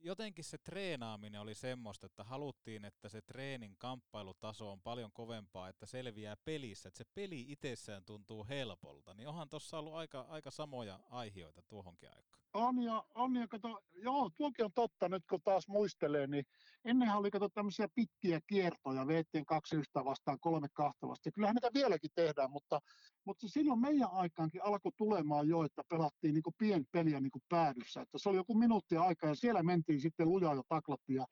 jotenkin 0.00 0.44
se 0.44 0.58
treenaaminen 0.58 1.40
oli 1.40 1.54
semmoista, 1.54 2.06
että 2.06 2.24
haluttiin, 2.24 2.84
että 2.84 3.08
se 3.08 3.22
treenin 3.22 3.76
kamppailutaso 3.78 4.72
on 4.72 4.80
paljon 4.80 5.12
kovempaa, 5.12 5.68
että 5.68 5.86
selviää 5.86 6.36
pelissä, 6.36 6.88
että 6.88 6.98
se 6.98 7.04
peli 7.14 7.44
itsessään 7.48 8.04
tuntuu 8.04 8.46
helpolta. 8.48 9.14
Niin 9.14 9.28
onhan 9.28 9.48
tuossa 9.48 9.78
ollut 9.78 9.94
aika, 9.94 10.20
aika 10.20 10.50
samoja 10.50 11.00
aihioita 11.10 11.62
tuohonkin 11.62 12.08
aikaan. 12.16 12.42
On 12.54 12.82
ja, 12.82 13.04
on 13.14 13.36
ja 13.36 13.48
kato, 13.48 13.80
joo, 13.94 14.30
tuokin 14.36 14.64
on 14.64 14.72
totta 14.74 15.08
nyt 15.08 15.22
kun 15.30 15.40
taas 15.44 15.68
muistelee, 15.68 16.26
niin 16.26 16.44
ennenhän 16.84 17.18
oli 17.18 17.30
kato 17.30 17.48
tämmöisiä 17.48 17.88
pitkiä 17.94 18.40
kiertoja, 18.46 19.06
veettiin 19.06 19.46
kaksi 19.46 19.76
yhtä 19.76 20.04
vastaan, 20.04 20.40
kolme 20.40 20.68
kahta 20.72 21.08
vastaan. 21.08 21.32
Kyllähän 21.32 21.54
niitä 21.54 21.70
vieläkin 21.74 22.10
tehdään, 22.14 22.50
mutta, 22.50 22.80
mutta 23.24 23.48
silloin 23.48 23.80
meidän 23.80 24.08
aikaankin 24.12 24.64
alkoi 24.64 24.92
tulemaan 24.96 25.48
jo, 25.48 25.62
että 25.62 25.82
pelattiin 25.90 26.34
niin 26.34 26.54
pienpeliä 26.58 27.20
niin 27.20 27.30
päädyssä. 27.48 28.00
Että 28.00 28.18
se 28.18 28.28
oli 28.28 28.36
joku 28.36 28.54
minuutti 28.54 28.96
aikaa 28.96 29.30
ja 29.30 29.34
siellä 29.34 29.62
mentiin 29.62 30.00
sitten 30.00 30.28
lujaa 30.28 30.54
ja 30.54 30.62
taklattiin 30.68 31.16
ja 31.16 31.26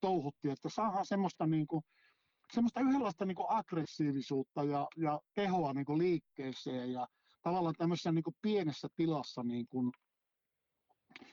touhuttiin, 0.00 0.52
että 0.52 0.68
saadaan 0.68 1.06
semmoista 1.06 1.46
niin 1.46 1.66
kuin, 1.66 1.82
semmoista 2.52 2.80
yhdenlaista 2.80 3.24
niin 3.24 3.36
aggressiivisuutta 3.48 4.64
ja, 4.64 4.88
ja 4.96 5.20
tehoa 5.34 5.72
niin 5.72 5.98
liikkeeseen 5.98 6.92
ja 6.92 7.06
tavallaan 7.42 7.74
tämmöisessä 7.78 8.12
niin 8.12 8.24
pienessä 8.42 8.88
tilassa 8.96 9.42
niin 9.42 9.66
kuin, 9.68 9.92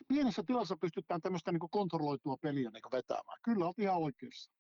pienessä 0.08 0.44
tilassa 0.44 0.78
pystytään 0.78 1.22
tämmöistä 1.22 1.52
niin 1.52 1.70
kontrolloitua 1.72 2.38
peliä 2.38 2.70
niin 2.70 2.92
vetämään. 2.92 3.40
Kyllä 3.44 3.66
olet 3.66 3.80
ihan 3.80 3.98
oikeassa. 3.98 4.52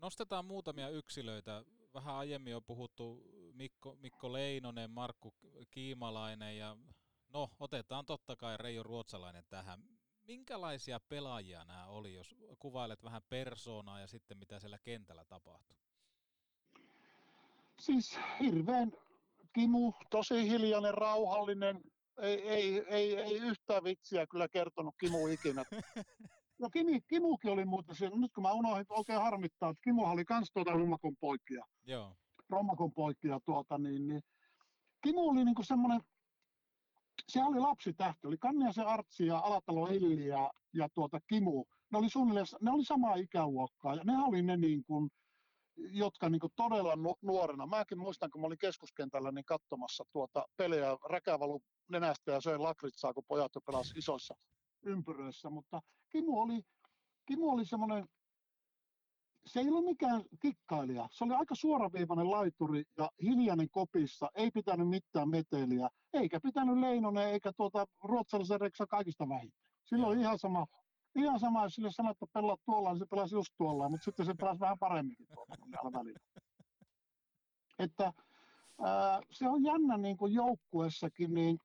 Nostetaan 0.00 0.44
muutamia 0.44 0.88
yksilöitä. 0.88 1.64
Vähän 1.94 2.14
aiemmin 2.14 2.56
on 2.56 2.64
puhuttu 2.64 3.22
Mikko, 3.52 3.96
Mikko 4.00 4.32
Leinonen, 4.32 4.90
Markku 4.90 5.34
Kiimalainen 5.70 6.58
ja 6.58 6.76
no 7.28 7.50
otetaan 7.60 8.06
totta 8.06 8.36
kai 8.36 8.56
Reijo 8.56 8.82
Ruotsalainen 8.82 9.44
tähän. 9.48 9.82
Minkälaisia 10.22 11.00
pelaajia 11.00 11.64
nämä 11.64 11.86
oli, 11.86 12.14
jos 12.14 12.34
kuvailet 12.58 13.02
vähän 13.02 13.22
persoonaa 13.28 14.00
ja 14.00 14.06
sitten 14.06 14.38
mitä 14.38 14.60
siellä 14.60 14.78
kentällä 14.78 15.24
tapahtui? 15.24 15.76
Siis 17.80 18.18
hirveän 18.40 18.92
Kimu, 19.52 19.92
tosi 20.10 20.48
hiljainen, 20.48 20.94
rauhallinen, 20.94 21.80
ei, 22.18 22.48
ei, 22.48 22.84
ei, 22.86 23.16
ei 23.16 23.36
yhtään 23.36 23.84
vitsiä 23.84 24.26
kyllä 24.26 24.48
kertonut 24.48 24.94
Kimu 25.00 25.26
ikinä. 25.26 25.64
No 26.58 26.70
Kimi, 26.70 27.00
Kimukin 27.00 27.50
oli 27.50 27.64
muuten 27.64 27.96
siellä, 27.96 28.16
nyt 28.16 28.32
kun 28.34 28.42
mä 28.42 28.52
unohdin, 28.52 28.86
oikein 28.88 29.20
harmittaa, 29.20 29.70
että 29.70 29.80
Kimuhan 29.84 30.12
oli 30.12 30.24
kans 30.24 30.50
tuota 30.52 30.72
Rummakon 30.72 31.16
poikia, 31.20 31.64
Joo. 31.84 32.16
Rommakon 32.50 32.92
poikia 32.92 33.40
tuota, 33.44 33.78
niin, 33.78 34.08
niin. 34.08 34.22
Kimu 35.04 35.28
oli 35.28 35.44
niinku 35.44 35.62
semmoinen, 35.62 36.00
se 37.28 37.44
oli 37.44 37.58
lapsitähti, 37.58 38.26
oli 38.26 38.38
Kanniasen 38.38 38.86
Artsi 38.86 39.26
ja 39.26 39.38
Alatalo 39.38 39.86
Illi 39.86 40.26
ja, 40.26 40.50
ja 40.72 40.88
tuota 40.94 41.20
Kimu, 41.26 41.64
ne 41.92 41.98
oli 41.98 42.08
suunnilleen, 42.08 42.46
ne 42.60 42.70
oli 42.70 42.84
samaa 42.84 43.14
ikäluokkaa 43.14 43.94
ja 43.94 44.04
ne 44.04 44.12
oli 44.28 44.42
ne 44.42 44.56
niin 44.56 44.84
kuin, 44.84 45.10
jotka 45.76 46.28
niin 46.28 46.40
todella 46.56 46.96
nu- 46.96 47.18
nuorena, 47.22 47.66
mäkin 47.66 47.98
muistan 47.98 48.30
kun 48.30 48.40
mä 48.40 48.46
olin 48.46 48.58
keskuskentällä 48.58 49.32
niin 49.32 49.44
katsomassa 49.44 50.04
tuota 50.12 50.44
pelejä, 50.56 50.96
räkävalu 51.10 51.62
nenästä 51.88 52.32
ja 52.32 52.40
söin 52.40 52.62
lakritsaa, 52.62 53.14
kun 53.14 53.24
pojat 53.28 53.54
jo 53.54 53.60
pelasivat 53.60 53.96
isoissa 53.96 54.34
ympyröissä, 54.82 55.50
mutta 55.50 55.80
Kimu 56.08 56.40
oli, 56.40 56.62
Kimu 57.26 57.50
oli 57.50 57.64
semmoinen, 57.64 58.06
se 59.46 59.60
ei 59.60 59.68
ollut 59.68 59.84
mikään 59.84 60.22
kikkailija, 60.42 61.08
se 61.10 61.24
oli 61.24 61.34
aika 61.34 61.54
suoraviivainen 61.54 62.30
laituri 62.30 62.82
ja 62.98 63.10
hiljainen 63.22 63.70
kopissa, 63.70 64.30
ei 64.34 64.50
pitänyt 64.50 64.88
mitään 64.88 65.28
meteliä, 65.28 65.88
eikä 66.12 66.40
pitänyt 66.40 66.78
Leinonen 66.78 67.28
eikä 67.28 67.52
tuota 67.56 67.86
ruotsalaisen 68.02 68.60
Reksa 68.60 68.86
kaikista 68.86 69.28
vähiten. 69.28 69.60
Silloin 69.84 70.12
oli 70.12 70.20
ihan 70.20 70.38
sama, 70.38 70.66
ihan 71.14 71.40
sama, 71.40 71.62
jos 71.62 71.74
sille 71.74 71.92
sanoi, 71.92 72.10
että 72.12 72.26
pelaa 72.32 72.56
tuolla, 72.64 72.92
niin 72.92 72.98
se 72.98 73.06
pelasi 73.10 73.34
just 73.34 73.54
tuolla, 73.56 73.88
mutta 73.88 74.04
sitten 74.04 74.26
se 74.26 74.34
pelasi 74.34 74.60
vähän 74.60 74.78
paremminkin 74.78 75.26
tuolla 75.26 75.92
välillä. 75.92 76.18
Että 77.78 78.12
ää, 78.84 79.20
se 79.30 79.48
on 79.48 79.64
jännä 79.64 79.96
niin 79.96 80.16
kuin 80.16 80.34
joukkuessakin, 80.34 81.34
niin 81.34 81.58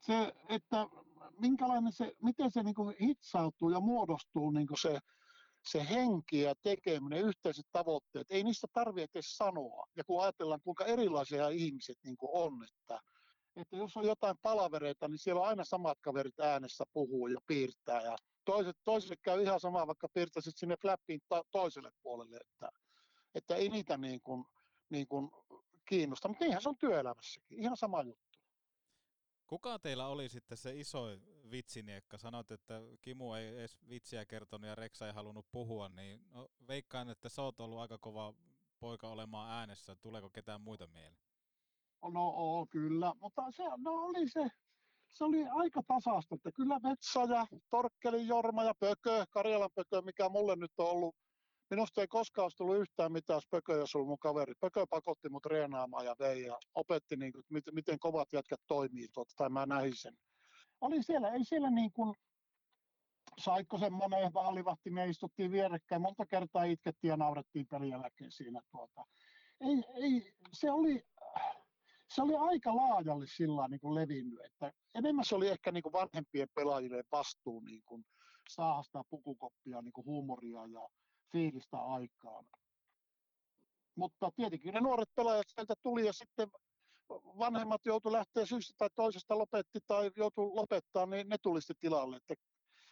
se, 0.00 0.32
että 0.48 0.86
minkälainen 1.38 1.92
se, 1.92 2.12
miten 2.22 2.50
se 2.50 2.62
niin 2.62 2.74
kuin 2.74 2.96
hitsautuu 3.00 3.70
ja 3.70 3.80
muodostuu 3.80 4.50
niin 4.50 4.66
kuin 4.66 4.78
se, 4.78 4.98
se 5.70 5.88
henki 5.90 6.40
ja 6.40 6.54
tekeminen, 6.62 7.20
yhteiset 7.20 7.66
tavoitteet, 7.72 8.26
ei 8.30 8.44
niistä 8.44 8.66
tarvitse 8.72 9.18
sanoa. 9.22 9.86
Ja 9.96 10.04
kun 10.04 10.22
ajatellaan, 10.22 10.60
kuinka 10.60 10.84
erilaisia 10.84 11.48
ihmiset 11.48 11.98
niin 12.04 12.16
kuin 12.16 12.30
on, 12.32 12.64
että, 12.64 13.00
että 13.56 13.76
jos 13.76 13.96
on 13.96 14.06
jotain 14.06 14.36
palavereita, 14.42 15.08
niin 15.08 15.18
siellä 15.18 15.40
on 15.40 15.48
aina 15.48 15.64
samat 15.64 15.98
kaverit 16.00 16.40
äänessä 16.40 16.84
puhuu 16.92 17.26
ja 17.26 17.40
piirtää. 17.46 18.02
Ja 18.02 18.16
toiset, 18.44 18.76
toisille 18.84 19.16
käy 19.22 19.42
ihan 19.42 19.60
sama, 19.60 19.86
vaikka 19.86 20.08
piirtäisit 20.08 20.56
sinne 20.56 20.76
flappiin 20.76 21.20
to, 21.28 21.44
toiselle 21.50 21.90
puolelle, 22.02 22.36
että, 22.36 22.68
että 23.34 23.56
ei 23.56 23.68
niitä 23.68 23.96
niin 23.96 24.20
kuin, 24.20 24.44
niin 24.90 25.06
kiinnosta. 25.88 26.28
Mutta 26.28 26.44
niinhän 26.44 26.62
se 26.62 26.68
on 26.68 26.78
työelämässäkin, 26.78 27.58
ihan 27.58 27.76
sama 27.76 28.02
juttu. 28.02 28.29
Kuka 29.50 29.78
teillä 29.78 30.06
oli 30.06 30.28
sitten 30.28 30.58
se 30.58 30.76
iso 30.76 31.04
vitsiniekka? 31.50 32.18
Sanoit, 32.18 32.50
että 32.50 32.80
Kimu 33.02 33.34
ei 33.34 33.48
edes 33.48 33.78
vitsiä 33.88 34.24
kertonut 34.24 34.68
ja 34.68 34.74
Reksa 34.74 35.06
ei 35.06 35.12
halunnut 35.12 35.46
puhua, 35.52 35.88
niin 35.88 36.20
no, 36.32 36.48
veikkaan, 36.68 37.10
että 37.10 37.28
sä 37.28 37.42
oot 37.42 37.60
ollut 37.60 37.78
aika 37.78 37.98
kova 37.98 38.34
poika 38.80 39.08
olemaan 39.08 39.50
äänessä. 39.50 39.96
Tuleeko 39.96 40.30
ketään 40.30 40.60
muita 40.60 40.86
mieleen? 40.86 41.22
No 42.02 42.28
oo, 42.28 42.66
kyllä, 42.70 43.12
mutta 43.20 43.42
se 43.50 43.62
no, 43.62 43.92
oli 43.92 44.28
se, 44.28 44.48
se 45.08 45.24
oli 45.24 45.46
aika 45.48 45.82
tasasta, 45.86 46.34
että 46.34 46.52
kyllä 46.52 46.78
Metsa 46.82 47.24
ja 47.24 47.46
Torkkeli, 47.70 48.26
Jorma 48.26 48.64
ja 48.64 48.74
Pökö, 48.80 49.26
Karjalan 49.30 49.70
Pökö, 49.74 50.02
mikä 50.02 50.28
mulle 50.28 50.56
nyt 50.56 50.72
on 50.78 50.90
ollut 50.90 51.16
minusta 51.70 52.00
ei 52.00 52.08
koskaan 52.08 52.44
olisi 52.44 52.56
tullut 52.56 52.76
yhtään 52.76 53.12
mitään, 53.12 53.40
olisi 53.68 53.98
ollut 53.98 54.08
mun 54.08 54.18
kaveri. 54.18 54.54
Pökö 54.60 54.86
pakotti 54.90 55.28
mut 55.28 55.42
treenaamaan 55.42 56.04
ja 56.04 56.16
vei 56.18 56.42
ja 56.42 56.58
opetti, 56.74 57.16
niin 57.16 57.32
kuin, 57.32 57.44
miten, 57.48 57.74
miten 57.74 57.98
kovat 57.98 58.32
jätkät 58.32 58.60
toimii, 58.66 59.08
tuota, 59.08 59.34
tai 59.36 59.50
mä 59.50 59.66
näin 59.66 59.96
sen. 59.96 60.14
Oli 60.80 61.02
siellä, 61.02 61.28
ei 61.28 61.44
siellä 61.44 61.70
niin 61.70 61.92
kuin, 61.92 62.14
Saikkosen 63.38 63.92
moneen 63.92 64.32
vaalivahti, 64.32 64.90
me 64.90 65.06
istuttiin 65.06 65.52
vierekkäin, 65.52 66.02
monta 66.02 66.26
kertaa 66.26 66.64
itkettiin 66.64 67.08
ja 67.08 67.16
naurettiin 67.16 67.66
pelin 67.66 67.88
jälkeen 67.88 68.32
siinä. 68.32 68.60
Tuota. 68.70 69.04
Ei, 69.60 69.84
ei, 69.94 70.32
se 70.52 70.70
oli, 70.70 71.04
se 72.14 72.22
oli 72.22 72.36
aika 72.36 72.76
laajalle 72.76 73.26
sillä 73.26 73.68
niin 73.68 73.80
kuin 73.80 73.94
levinnyt, 73.94 74.44
että 74.44 74.72
enemmän 74.94 75.24
se 75.24 75.34
oli 75.34 75.48
ehkä 75.48 75.72
niin 75.72 75.82
kuin 75.82 75.92
vanhempien 75.92 76.48
pelaajille 76.54 77.02
vastuu 77.12 77.60
niin 77.60 77.82
kuin 77.84 78.04
saada 78.48 78.82
sitä 78.82 79.02
pukukoppia, 79.10 79.82
niin 79.82 79.92
kuin 79.92 80.04
huumoria 80.04 80.66
ja 80.66 80.88
fiilistä 81.32 81.78
aikaan. 81.78 82.44
Mutta 83.96 84.30
tietenkin 84.36 84.74
ne 84.74 84.80
nuoret 84.80 85.08
pelaajat 85.14 85.48
sieltä 85.48 85.74
tuli 85.82 86.06
ja 86.06 86.12
sitten 86.12 86.48
vanhemmat 87.38 87.86
joutu 87.86 88.12
lähteä 88.12 88.46
syystä 88.46 88.74
tai 88.78 88.88
toisesta 88.94 89.38
lopetti 89.38 89.78
tai 89.86 90.10
joutu 90.16 90.56
lopettaa, 90.56 91.06
niin 91.06 91.28
ne 91.28 91.36
tuli 91.42 91.60
sitten 91.60 91.76
tilalle. 91.80 92.16
Että 92.16 92.34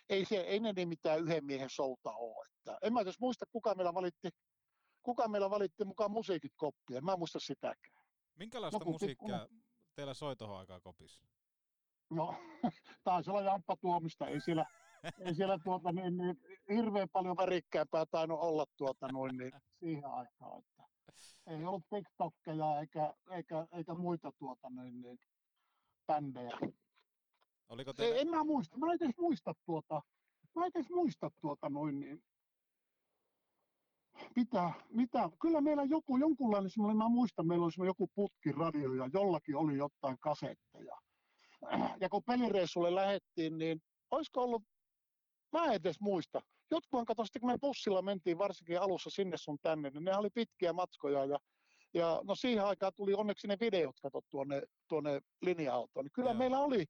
ei, 0.08 0.24
se, 0.24 0.36
ei 0.36 0.60
ne 0.60 0.72
niin 0.72 0.88
mitään 0.88 1.20
yhden 1.20 1.44
miehen 1.44 1.70
souta 1.70 2.12
ole. 2.12 2.46
Että 2.58 2.78
en 2.82 2.92
mä 2.92 3.00
edes 3.00 3.20
muista, 3.20 3.46
kuka 3.52 3.74
meillä 3.74 3.94
valitti, 3.94 4.28
kuka 5.02 5.28
meillä 5.28 5.50
valitti 5.50 5.84
mukaan 5.84 6.10
musiikit 6.10 6.52
koppia. 6.56 7.00
Mä 7.00 7.12
en 7.12 7.18
muista 7.18 7.40
sitäkään. 7.40 8.04
Minkälaista 8.34 8.76
Joku 8.76 8.92
musiikkia 8.92 9.48
teillä 9.94 10.14
soi 10.14 10.36
tohon 10.36 10.58
aikaan 10.58 10.82
kopissa? 10.82 11.24
No, 12.10 12.34
taisi 13.04 13.30
olla 13.30 13.42
Jamppa 13.42 13.76
Tuomista, 13.76 14.26
ei 14.26 14.40
siellä, 14.40 14.64
ei 15.20 15.34
siellä 15.34 15.58
tuota, 15.64 15.92
niin, 15.92 16.16
niin, 16.16 16.36
hirveän 16.68 17.08
paljon 17.12 17.36
värikkäämpää 17.36 18.06
tainnut 18.06 18.40
olla 18.40 18.64
tuota, 18.76 19.08
noin, 19.12 19.36
niin, 19.36 19.52
siihen 19.78 20.06
aikaan. 20.06 20.58
Että 20.58 20.82
ei 21.46 21.64
ollut 21.64 21.84
TikTokkeja 21.90 22.80
eikä, 22.80 23.14
eikä, 23.30 23.66
eikä 23.72 23.94
muita 23.94 24.32
tuota, 24.38 24.70
niin, 24.70 25.02
niin, 25.02 25.18
bändejä. 26.06 26.58
Oliko 27.68 27.90
Ei, 27.90 27.94
teillä... 27.94 28.20
en 28.20 28.28
mä 28.28 28.44
muista, 28.44 28.78
mä 28.78 28.86
en 28.86 28.98
edes 29.00 29.18
muista 29.18 29.54
tuota, 29.66 30.02
mä 30.54 30.66
en 30.66 30.72
edes 30.74 30.90
muista 30.90 31.30
tuota 31.40 31.68
noin 31.68 32.00
niin. 32.00 32.22
Mitä, 34.36 34.72
mitä, 34.88 35.30
kyllä 35.40 35.60
meillä 35.60 35.84
joku, 35.84 36.16
jonkunlainen 36.16 36.70
semmoinen, 36.70 36.96
mä 36.96 37.08
muistan, 37.08 37.46
meillä 37.46 37.64
oli 37.64 37.86
joku 37.86 38.08
putkiradio 38.14 38.94
ja 38.94 39.10
jollakin 39.12 39.56
oli 39.56 39.76
jotain 39.76 40.18
kasetteja. 40.20 40.98
Ja 42.00 42.08
kun 42.08 42.22
pelireissulle 42.24 42.94
lähettiin, 42.94 43.58
niin 43.58 43.82
olisiko 44.10 44.42
ollut, 44.42 44.62
mä 45.52 45.64
en 45.64 45.72
edes 45.72 46.00
muista. 46.00 46.40
Kato 47.06 47.24
sitten, 47.24 47.40
kun 47.40 47.50
me 47.50 47.58
bussilla 47.60 48.02
mentiin 48.02 48.38
varsinkin 48.38 48.80
alussa 48.80 49.10
sinne 49.10 49.36
sun 49.36 49.58
tänne, 49.62 49.90
niin 49.90 50.04
ne 50.04 50.16
oli 50.16 50.30
pitkiä 50.30 50.72
matkoja 50.72 51.24
ja 51.24 51.38
ja 51.94 52.20
no 52.24 52.34
siihen 52.34 52.64
aikaan 52.64 52.92
tuli 52.96 53.14
onneksi 53.14 53.48
ne 53.48 53.56
videot 53.60 54.00
kato 54.02 54.20
tuonne, 54.30 54.62
tuonne 54.88 55.20
linja-autoon. 55.42 56.04
Niin 56.04 56.12
kyllä 56.12 56.30
Joo. 56.30 56.38
meillä 56.38 56.60
oli, 56.60 56.86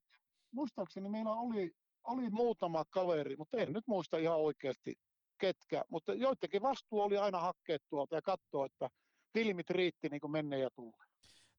muistaakseni 0.51 1.09
meillä 1.09 1.33
oli, 1.33 1.71
oli 2.03 2.29
muutama 2.29 2.83
kaveri, 2.89 3.35
mutta 3.35 3.57
en 3.57 3.73
nyt 3.73 3.87
muista 3.87 4.17
ihan 4.17 4.37
oikeasti 4.37 4.95
ketkä. 5.37 5.83
Mutta 5.89 6.13
joidenkin 6.13 6.61
vastuu 6.61 7.01
oli 7.01 7.17
aina 7.17 7.39
hakkeet 7.39 7.81
tuolta 7.89 8.15
ja 8.15 8.21
katsoa, 8.21 8.65
että 8.65 8.89
filmit 9.33 9.69
riitti 9.69 10.09
niin 10.09 10.21
kuin 10.21 10.31
menneen 10.31 10.61
ja 10.61 10.69
tulleen. 10.75 11.09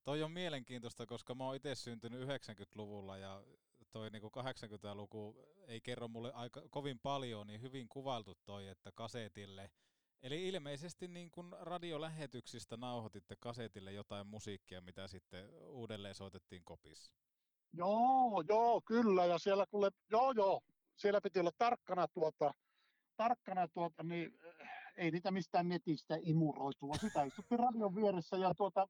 Toi 0.05 0.23
on 0.23 0.33
mielenkiintoista, 0.33 1.07
koska 1.07 1.35
mä 1.35 1.45
oon 1.45 1.57
itse 1.57 1.75
syntynyt 1.75 2.29
90-luvulla 2.29 3.17
ja 3.17 3.43
toi 3.93 4.11
niinku 4.11 4.29
80-luku 4.29 5.37
ei 5.67 5.81
kerro 5.81 6.09
mulle 6.09 6.33
aika 6.33 6.63
kovin 6.71 6.99
paljon, 6.99 7.47
niin 7.47 7.63
hyvin 7.63 7.89
kuvailtu 7.89 8.35
toi, 8.45 8.69
että 8.69 8.93
kasetille. 8.95 9.71
Eli 10.23 10.49
ilmeisesti 10.49 11.09
niin 11.09 11.31
kun 11.31 11.57
radiolähetyksistä 11.61 12.77
nauhoititte 12.77 13.37
kasetille 13.41 13.93
jotain 13.93 14.27
musiikkia, 14.27 14.81
mitä 14.81 15.09
sitten 15.09 15.51
uudelleen 15.69 16.15
soitettiin 16.15 16.65
kopissa. 16.65 17.13
Joo, 17.73 18.45
joo, 18.49 18.81
kyllä. 18.81 19.27
Ja 19.27 19.39
siellä 19.39 19.67
kuule, 19.67 19.91
joo, 20.11 20.33
joo, 20.33 20.61
siellä 20.97 21.21
piti 21.21 21.41
olla 21.41 21.53
tarkkana 21.59 22.09
tuota, 22.09 22.55
tarkkana 23.17 23.69
tuota, 23.69 24.03
niin 24.03 24.39
eh, 24.45 24.69
ei 24.97 25.11
niitä 25.11 25.31
mistään 25.31 25.69
netistä 25.69 26.17
imuroitu, 26.23 26.89
vaan 26.89 27.01
sitä 27.01 27.23
istuttiin 27.23 27.59
radion 27.59 27.95
vieressä 27.95 28.37
ja 28.37 28.55
tuota, 28.55 28.89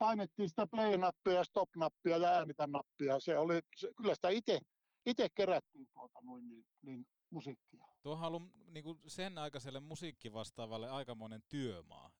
painettiin 0.00 0.48
sitä 0.48 0.66
play-nappia 0.66 1.32
ja 1.32 1.44
stop-nappia 1.44 2.16
ja 2.16 2.28
äänitä-nappia. 2.28 3.20
Se 3.20 3.38
oli, 3.38 3.60
se, 3.76 3.88
kyllä 3.96 4.14
sitä 4.14 4.28
itse, 4.28 4.60
itse 5.06 5.28
kerättiin 5.34 5.88
tuota, 5.92 6.18
noin, 6.22 6.48
niin, 6.48 6.64
niin, 6.82 7.06
musiikkia. 7.30 7.86
Tuohan 8.02 8.26
on 8.26 8.34
ollut 8.34 8.52
niin 8.66 8.84
sen 9.06 9.38
aikaiselle 9.38 9.80
musiikkivastaavalle 9.80 10.90
aikamoinen 10.90 11.42
työmaa. 11.48 12.10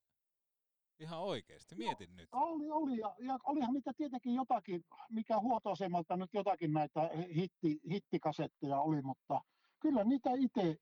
Ihan 0.99 1.21
oikeasti, 1.21 1.75
mietin 1.75 2.17
nyt. 2.17 2.29
Oli, 2.33 2.71
oli, 2.71 2.99
ja, 2.99 3.17
ja 3.19 3.39
olihan 3.45 3.75
niitä 3.75 3.93
tietenkin 3.97 4.35
jotakin, 4.35 4.85
mikä 5.11 5.41
huoltoasemalta 5.41 6.17
nyt 6.17 6.35
jotakin 6.35 6.73
näitä 6.73 7.11
hitti, 7.35 7.81
hittikasetteja 7.91 8.81
oli, 8.81 9.03
mutta 9.03 9.41
kyllä 9.81 10.05
niitä 10.05 10.31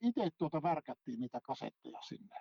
itse 0.03 0.29
tuota 0.39 0.63
värkättiin 0.63 1.21
niitä 1.21 1.41
kasetteja 1.43 1.99
sinne, 2.03 2.41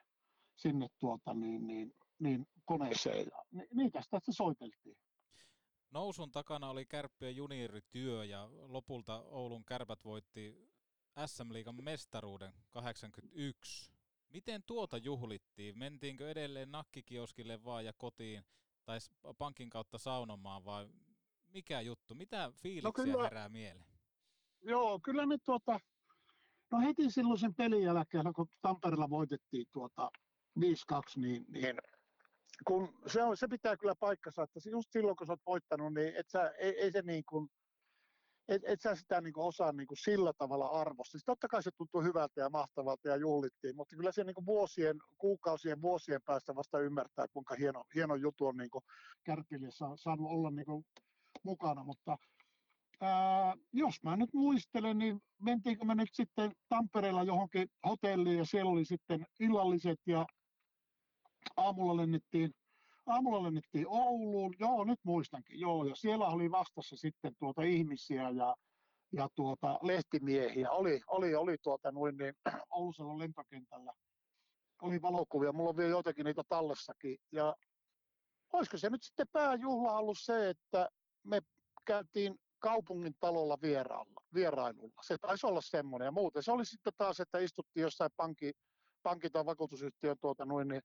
sinne 0.56 0.88
tuota 1.00 1.34
niin, 1.34 1.68
niin, 1.68 1.94
niin 2.20 2.48
koneeseen 2.66 3.28
ja 3.32 3.44
ni, 3.52 3.68
niitä 3.74 4.02
sitä 4.02 4.18
sitten 4.20 4.34
soiteltiin. 4.34 4.98
Nousun 5.92 6.32
takana 6.32 6.70
oli 6.70 6.86
kärppien 6.86 7.36
juniorityö 7.36 8.26
ja 8.26 8.50
lopulta 8.52 9.22
Oulun 9.22 9.66
kärpät 9.66 10.06
voitti 10.06 10.72
SM-liigan 11.26 11.84
mestaruuden 11.84 12.54
81. 12.70 13.92
Miten 14.30 14.64
tuota 14.64 14.98
juhlittiin? 14.98 15.78
Mentiinkö 15.78 16.32
edelleen 16.32 16.72
nakkikioskille 16.72 17.64
vaan 17.64 17.86
ja 17.86 17.94
kotiin 17.94 18.46
tai 18.86 18.98
pankin 19.38 19.70
kautta 19.70 19.98
saunomaan 19.98 20.66
vai 20.66 20.90
mikä 21.54 21.82
juttu? 21.82 22.16
Mitä 22.16 22.52
fiiliksiä 22.56 23.04
kyllä- 23.06 23.24
herää 23.24 23.50
mieleen? 23.50 23.98
Joo, 24.62 25.00
kyllä 25.00 25.26
ne 25.26 25.38
tuota, 25.46 25.80
no 26.72 26.80
heti 26.80 27.12
silloin 27.12 27.40
sen 27.40 27.56
pelin 27.56 27.84
jälkeen, 27.84 28.34
kun 28.36 28.48
Tampereella 28.62 29.10
voitettiin 29.10 29.66
tuota 29.72 30.12
5-2, 30.60 31.20
niin, 31.20 31.46
niin 31.48 31.78
kun 32.68 33.00
se, 33.08 33.24
on, 33.24 33.38
se 33.38 33.48
pitää 33.48 33.78
kyllä 33.78 33.96
paikkansa, 34.00 34.44
että 34.44 34.70
just 34.70 34.92
silloin 34.92 35.16
kun 35.16 35.28
sä 35.28 35.34
oot 35.34 35.46
voittanut, 35.46 35.94
niin 35.94 36.16
et 36.16 36.30
sä, 36.30 36.50
ei, 36.50 36.80
ei 36.82 36.92
se 36.92 37.02
niin 37.02 37.24
kuin, 37.30 37.50
et, 38.48 38.62
et 38.66 38.82
sä 38.82 38.96
sitä 38.96 39.22
niin 39.22 39.34
kuin 39.34 39.46
osaa 39.46 39.72
niin 39.72 39.88
kuin 39.88 39.98
sillä 39.98 40.34
tavalla 40.38 40.68
arvostaa. 40.68 41.12
Siis 41.12 41.26
totta 41.26 41.48
kai 41.48 41.64
se 41.64 41.72
tuntuu 41.78 42.02
hyvältä 42.02 42.42
ja 42.42 42.50
mahtavalta 42.50 43.10
ja 43.10 43.16
juhlittiin, 43.16 43.76
mutta 43.76 43.96
kyllä 43.96 44.12
se 44.12 44.24
niin 44.24 44.36
kuin 44.36 44.46
vuosien, 44.46 44.98
kuukausien, 45.18 45.82
vuosien 45.82 46.22
päästä 46.26 46.56
vasta 46.56 46.80
ymmärtää, 46.80 47.26
kuinka 47.34 47.56
hieno, 47.56 47.84
hieno 47.96 48.16
juttu 48.16 48.48
on 48.48 48.58
niin 48.58 48.70
kuin 48.70 48.84
Kärpille 49.24 49.72
sa- 49.72 49.96
saanut 49.96 50.32
olla 50.32 50.52
niin 50.52 50.66
kuin 50.66 50.86
mukana, 51.44 51.84
mutta 51.84 52.18
ää, 53.02 53.54
jos 53.74 54.04
mä 54.04 54.18
nyt 54.18 54.34
muistelen, 54.34 54.98
niin 54.98 55.20
mentiinkö 55.42 55.86
me 55.86 55.96
nyt 55.96 56.10
sitten 56.12 56.52
Tampereella 56.70 57.24
johonkin 57.24 57.68
hotelliin 57.86 58.38
ja 58.38 58.46
siellä 58.46 58.72
oli 58.72 58.86
sitten 58.86 59.26
illalliset 59.40 60.00
ja 60.06 60.26
aamulla 61.58 61.98
lennettiin, 61.98 62.52
aamulla 63.06 63.44
lennettiin 63.44 63.88
Ouluun, 63.88 64.56
joo 64.60 64.84
nyt 64.84 65.00
muistankin, 65.04 65.60
joo, 65.60 65.86
ja 65.86 65.96
siellä 65.96 66.28
oli 66.28 66.52
vastassa 66.52 66.98
sitten 66.98 67.34
tuota 67.40 67.62
ihmisiä 67.62 68.30
ja, 68.30 68.56
ja 69.14 69.30
tuota 69.36 69.80
lehtimiehiä, 69.82 70.72
oli, 70.72 71.02
oli, 71.08 71.36
oli 71.36 71.58
tuota 71.64 71.92
noin 71.92 72.18
niin 72.18 72.34
Oulusella 72.76 73.18
lentokentällä, 73.18 73.94
oli 74.82 75.02
valokuvia, 75.02 75.52
mulla 75.52 75.70
on 75.70 75.78
vielä 75.78 75.90
joitakin 75.90 76.26
niitä 76.26 76.44
tallessakin, 76.50 77.18
ja 77.32 77.56
olisiko 78.54 78.78
se 78.78 78.90
nyt 78.90 79.04
sitten 79.04 79.28
pääjuhla 79.32 79.98
ollut 79.98 80.18
se, 80.22 80.50
että 80.50 80.90
me 81.24 81.42
käytiin 81.86 82.36
kaupungin 82.60 83.14
talolla 83.20 83.58
vierailla, 83.62 84.22
vierailulla. 84.34 85.02
Se 85.04 85.18
taisi 85.18 85.48
olla 85.48 85.62
semmoinen. 85.62 86.06
Ja 86.06 86.12
muuten. 86.12 86.44
Se 86.44 86.52
oli 86.52 86.66
sitten 86.66 86.94
taas, 86.98 87.20
että 87.20 87.40
istuttiin 87.40 87.82
jossain 87.82 88.12
pankki, 88.18 88.52
pankki 89.04 89.30
tai 89.30 89.46
vakuutusyhtiön 89.46 90.18
tuota 90.22 90.46
noin, 90.46 90.68
niin 90.68 90.82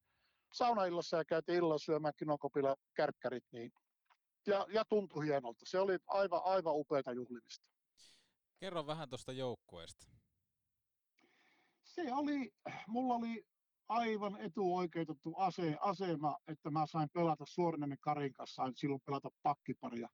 saunaillassa 0.53 1.17
ja 1.17 1.25
käytiin 1.25 1.59
illalla 1.59 1.79
syömään 1.79 2.15
kinokopilla 2.19 2.77
kärkkärit. 2.95 3.45
Niin, 3.53 3.73
ja, 4.47 4.67
ja 4.69 4.85
tuntui 4.85 5.27
hienolta. 5.27 5.61
Se 5.65 5.79
oli 5.79 5.99
aivan, 6.07 6.41
aivan 6.45 6.75
upeata 6.77 7.13
juhlimista. 7.13 7.67
Kerro 8.61 8.87
vähän 8.87 9.09
tuosta 9.09 9.33
joukkueesta. 9.33 10.07
Se 11.83 12.13
oli, 12.13 12.51
mulla 12.87 13.15
oli 13.15 13.45
aivan 13.89 14.41
etuoikeutettu 14.41 15.35
ase, 15.37 15.77
asema, 15.81 16.37
että 16.49 16.71
mä 16.71 16.87
sain 16.87 17.09
pelata 17.15 17.45
Suorinen 17.47 17.97
Karin 18.01 18.33
kanssa, 18.33 18.63
sain 18.63 18.73
silloin 18.77 19.03
pelata 19.07 19.29
pakkiparia. 19.43 20.09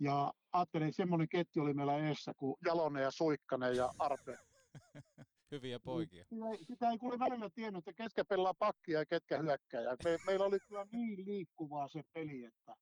Ja 0.00 0.32
ajattelin, 0.52 0.92
semmoinen 0.92 1.28
ketju 1.28 1.62
oli 1.62 1.74
meillä 1.74 1.96
eessä 1.96 2.32
kuin 2.36 2.56
Jalonen 2.66 3.02
ja 3.02 3.10
Suikkanen 3.10 3.76
ja 3.76 3.90
Arpe. 3.98 4.38
Hyviä 5.50 5.80
poikia. 5.80 6.24
Sitä 6.24 6.50
ei, 6.50 6.64
sitä 6.64 6.90
ei 6.90 6.98
kuule 6.98 7.18
välillä 7.18 7.50
tiennyt, 7.50 7.88
että 7.88 8.02
ketkä 8.02 8.24
pelaa 8.24 8.54
pakkia 8.54 8.98
ja 8.98 9.06
ketkä 9.06 9.38
hyökkää. 9.38 9.82
Me, 10.04 10.18
meillä 10.26 10.46
oli 10.46 10.58
kyllä 10.60 10.86
niin 10.92 11.24
liikkuvaa 11.24 11.88
se 11.88 12.02
peli, 12.12 12.44
että, 12.44 12.74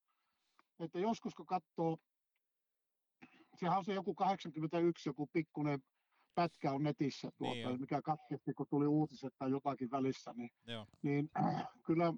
että 0.81 0.99
joskus 0.99 1.35
kun 1.35 1.47
katsoo, 1.47 1.99
sehän 3.61 3.79
on 3.79 3.85
se 3.85 3.95
joku 3.95 4.15
81, 4.15 5.09
joku 5.09 5.27
pikkuinen 5.33 5.81
pätkä 6.37 6.73
on 6.73 6.83
netissä, 6.83 7.31
tuota, 7.39 7.55
Niin 7.55 7.81
mikä 7.81 8.03
katkesti, 8.03 8.55
kun 8.55 8.67
tuli 8.71 8.87
uutiset 8.87 9.35
tai 9.39 9.51
jotakin 9.51 9.91
välissä, 9.91 10.33
niin, 10.37 10.51
Joo. 10.67 10.87
niin 11.03 11.31
äh, 11.39 11.69
kyllä 11.87 12.13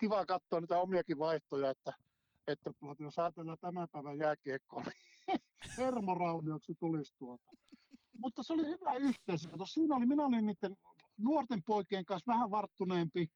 kiva 0.00 0.26
katsoa 0.26 0.60
niitä 0.60 0.78
omiakin 0.78 1.18
vaihtoja, 1.18 1.70
että, 1.70 1.92
että 2.46 2.72
tuota, 2.80 3.02
jos 3.02 3.18
ajatellaan 3.18 3.58
tämän 3.60 3.88
päivän 3.92 4.18
jääkiekkoa, 4.18 4.82
niin 4.82 5.40
hermoraunioksi 5.78 6.74
tulisi 6.74 7.14
tuota. 7.18 7.52
Mutta 8.18 8.42
se 8.42 8.52
oli 8.52 8.66
hyvä 8.66 8.94
yhteisö. 8.94 9.48
Siinä 9.64 9.96
oli, 9.96 10.06
minä 10.06 10.24
olin 10.24 10.46
niiden 10.46 10.76
nuorten 11.18 11.62
poikien 11.66 12.04
kanssa 12.04 12.32
vähän 12.32 12.50
varttuneempi. 12.50 13.26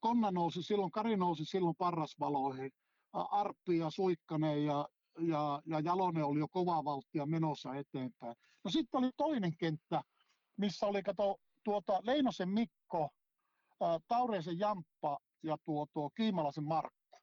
Konna 0.00 0.30
nousi 0.30 0.62
silloin, 0.62 0.90
Kari 0.90 1.16
nousi 1.16 1.44
silloin 1.44 1.76
parrasvaloihin. 1.76 2.70
Arppi 3.12 3.78
ja 3.78 3.90
Suikkanen 3.90 4.64
ja, 4.64 4.88
ja, 5.18 5.62
ja 5.66 5.80
Jalonen 5.80 6.24
oli 6.24 6.38
jo 6.38 6.48
kovaa 6.48 6.84
vauhtia 6.84 7.26
menossa 7.26 7.74
eteenpäin. 7.74 8.36
No 8.64 8.70
sitten 8.70 8.98
oli 8.98 9.10
toinen 9.16 9.56
kenttä, 9.56 10.02
missä 10.56 10.86
oli 10.86 11.02
kato, 11.02 11.36
tuota, 11.64 12.00
Leinosen 12.02 12.48
Mikko, 12.48 13.10
Taureisen 14.08 14.58
Jamppa 14.58 15.18
ja 15.42 15.56
tuo, 15.64 15.86
tuo 15.92 16.10
Kiimalaisen 16.10 16.64
Markku. 16.64 17.18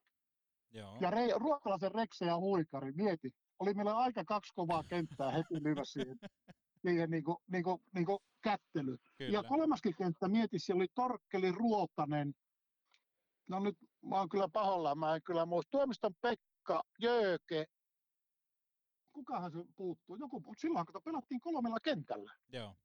Joo. 0.72 0.98
Ja 1.02 1.12
Re, 1.12 1.28
Ruokkalaisen 1.36 1.92
Rekse 1.92 2.26
ja 2.26 2.38
Huikari, 2.38 2.92
mieti. 2.92 3.32
Oli 3.60 3.74
meillä 3.74 3.98
aika 3.98 4.24
kaksi 4.26 4.54
kovaa 4.56 4.84
kenttää 4.84 5.32
heti 5.32 5.64
lyvä 5.64 5.86
siihen, 5.86 6.18
niin 6.84 7.24
kuin, 7.24 7.38
niin 7.52 7.64
kuin, 7.64 7.82
niin 7.94 8.06
kuin 8.06 8.20
kättely. 8.42 8.98
Kyllä. 9.18 9.32
Ja 9.32 9.44
kolmaskin 9.44 9.96
kenttä, 9.96 10.28
mieti, 10.28 10.60
siellä 10.60 10.80
oli 10.82 10.88
Torkkeli 10.96 11.52
Ruotanen. 11.52 12.34
No 13.50 13.60
nyt 13.60 13.78
mä 14.02 14.16
oon 14.16 14.30
kyllä 14.30 14.48
pahoillaan, 14.54 15.00
mä 15.00 15.16
en 15.16 15.24
kyllä 15.24 15.46
muista. 15.46 15.70
Tuomiston 15.72 16.14
Pekka, 16.22 16.84
Jööke. 17.02 17.66
Kukahan 19.14 19.52
se 19.52 19.58
puuttuu? 19.76 20.16
Joku, 20.16 20.40
mutta 20.40 20.62
silloin 20.62 20.86
kato, 20.86 21.02
pelattiin 21.02 21.42
kolmella 21.42 21.78
kentällä. 21.84 22.34
Joo. 22.50 22.76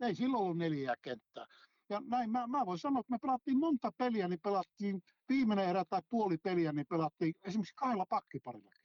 Ei 0.00 0.14
silloin 0.14 0.42
ollut 0.42 0.58
neljää 0.58 0.94
kenttää. 1.02 1.46
Ja 1.88 2.00
näin 2.06 2.30
mä, 2.30 2.46
mä 2.46 2.66
voin 2.66 2.78
sanoa, 2.78 3.00
että 3.00 3.10
me 3.10 3.18
pelattiin 3.22 3.58
monta 3.58 3.92
peliä, 3.98 4.28
niin 4.28 4.40
pelattiin 4.40 5.02
viimeinen 5.28 5.68
erä 5.68 5.84
tai 5.90 6.02
puoli 6.10 6.38
peliä, 6.38 6.72
niin 6.72 6.86
pelattiin 6.86 7.34
esimerkiksi 7.42 7.74
kahdella 7.74 8.06
pakkiparillakin. 8.06 8.84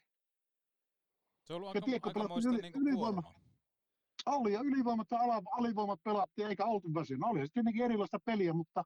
Se 1.44 1.54
on 1.54 1.58
ollut 1.58 1.76
Ja 1.76 1.78
aika, 1.78 1.86
tiedätkö, 1.86 2.10
aikamoista 2.10 2.50
pelattiin 2.50 2.62
niinku 2.62 2.80
yli- 2.80 2.90
ylivoima- 2.92 3.22
kuormaa. 3.22 3.45
Oli 4.26 4.54
ja 4.54 4.60
ylivoimat 4.60 5.08
ja 5.12 5.20
alivoimat 5.52 6.00
pelattiin, 6.04 6.48
eikä 6.48 6.66
oltu 6.66 6.94
väsynyt. 6.94 7.24
Oli 7.24 7.40
se 7.40 7.54
tietenkin 7.54 7.86
erilaista 7.86 8.20
peliä, 8.26 8.54
mutta 8.54 8.84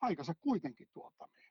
aikansa 0.00 0.34
kuitenkin 0.40 0.86
tuota 0.92 1.26
niin. 1.34 1.50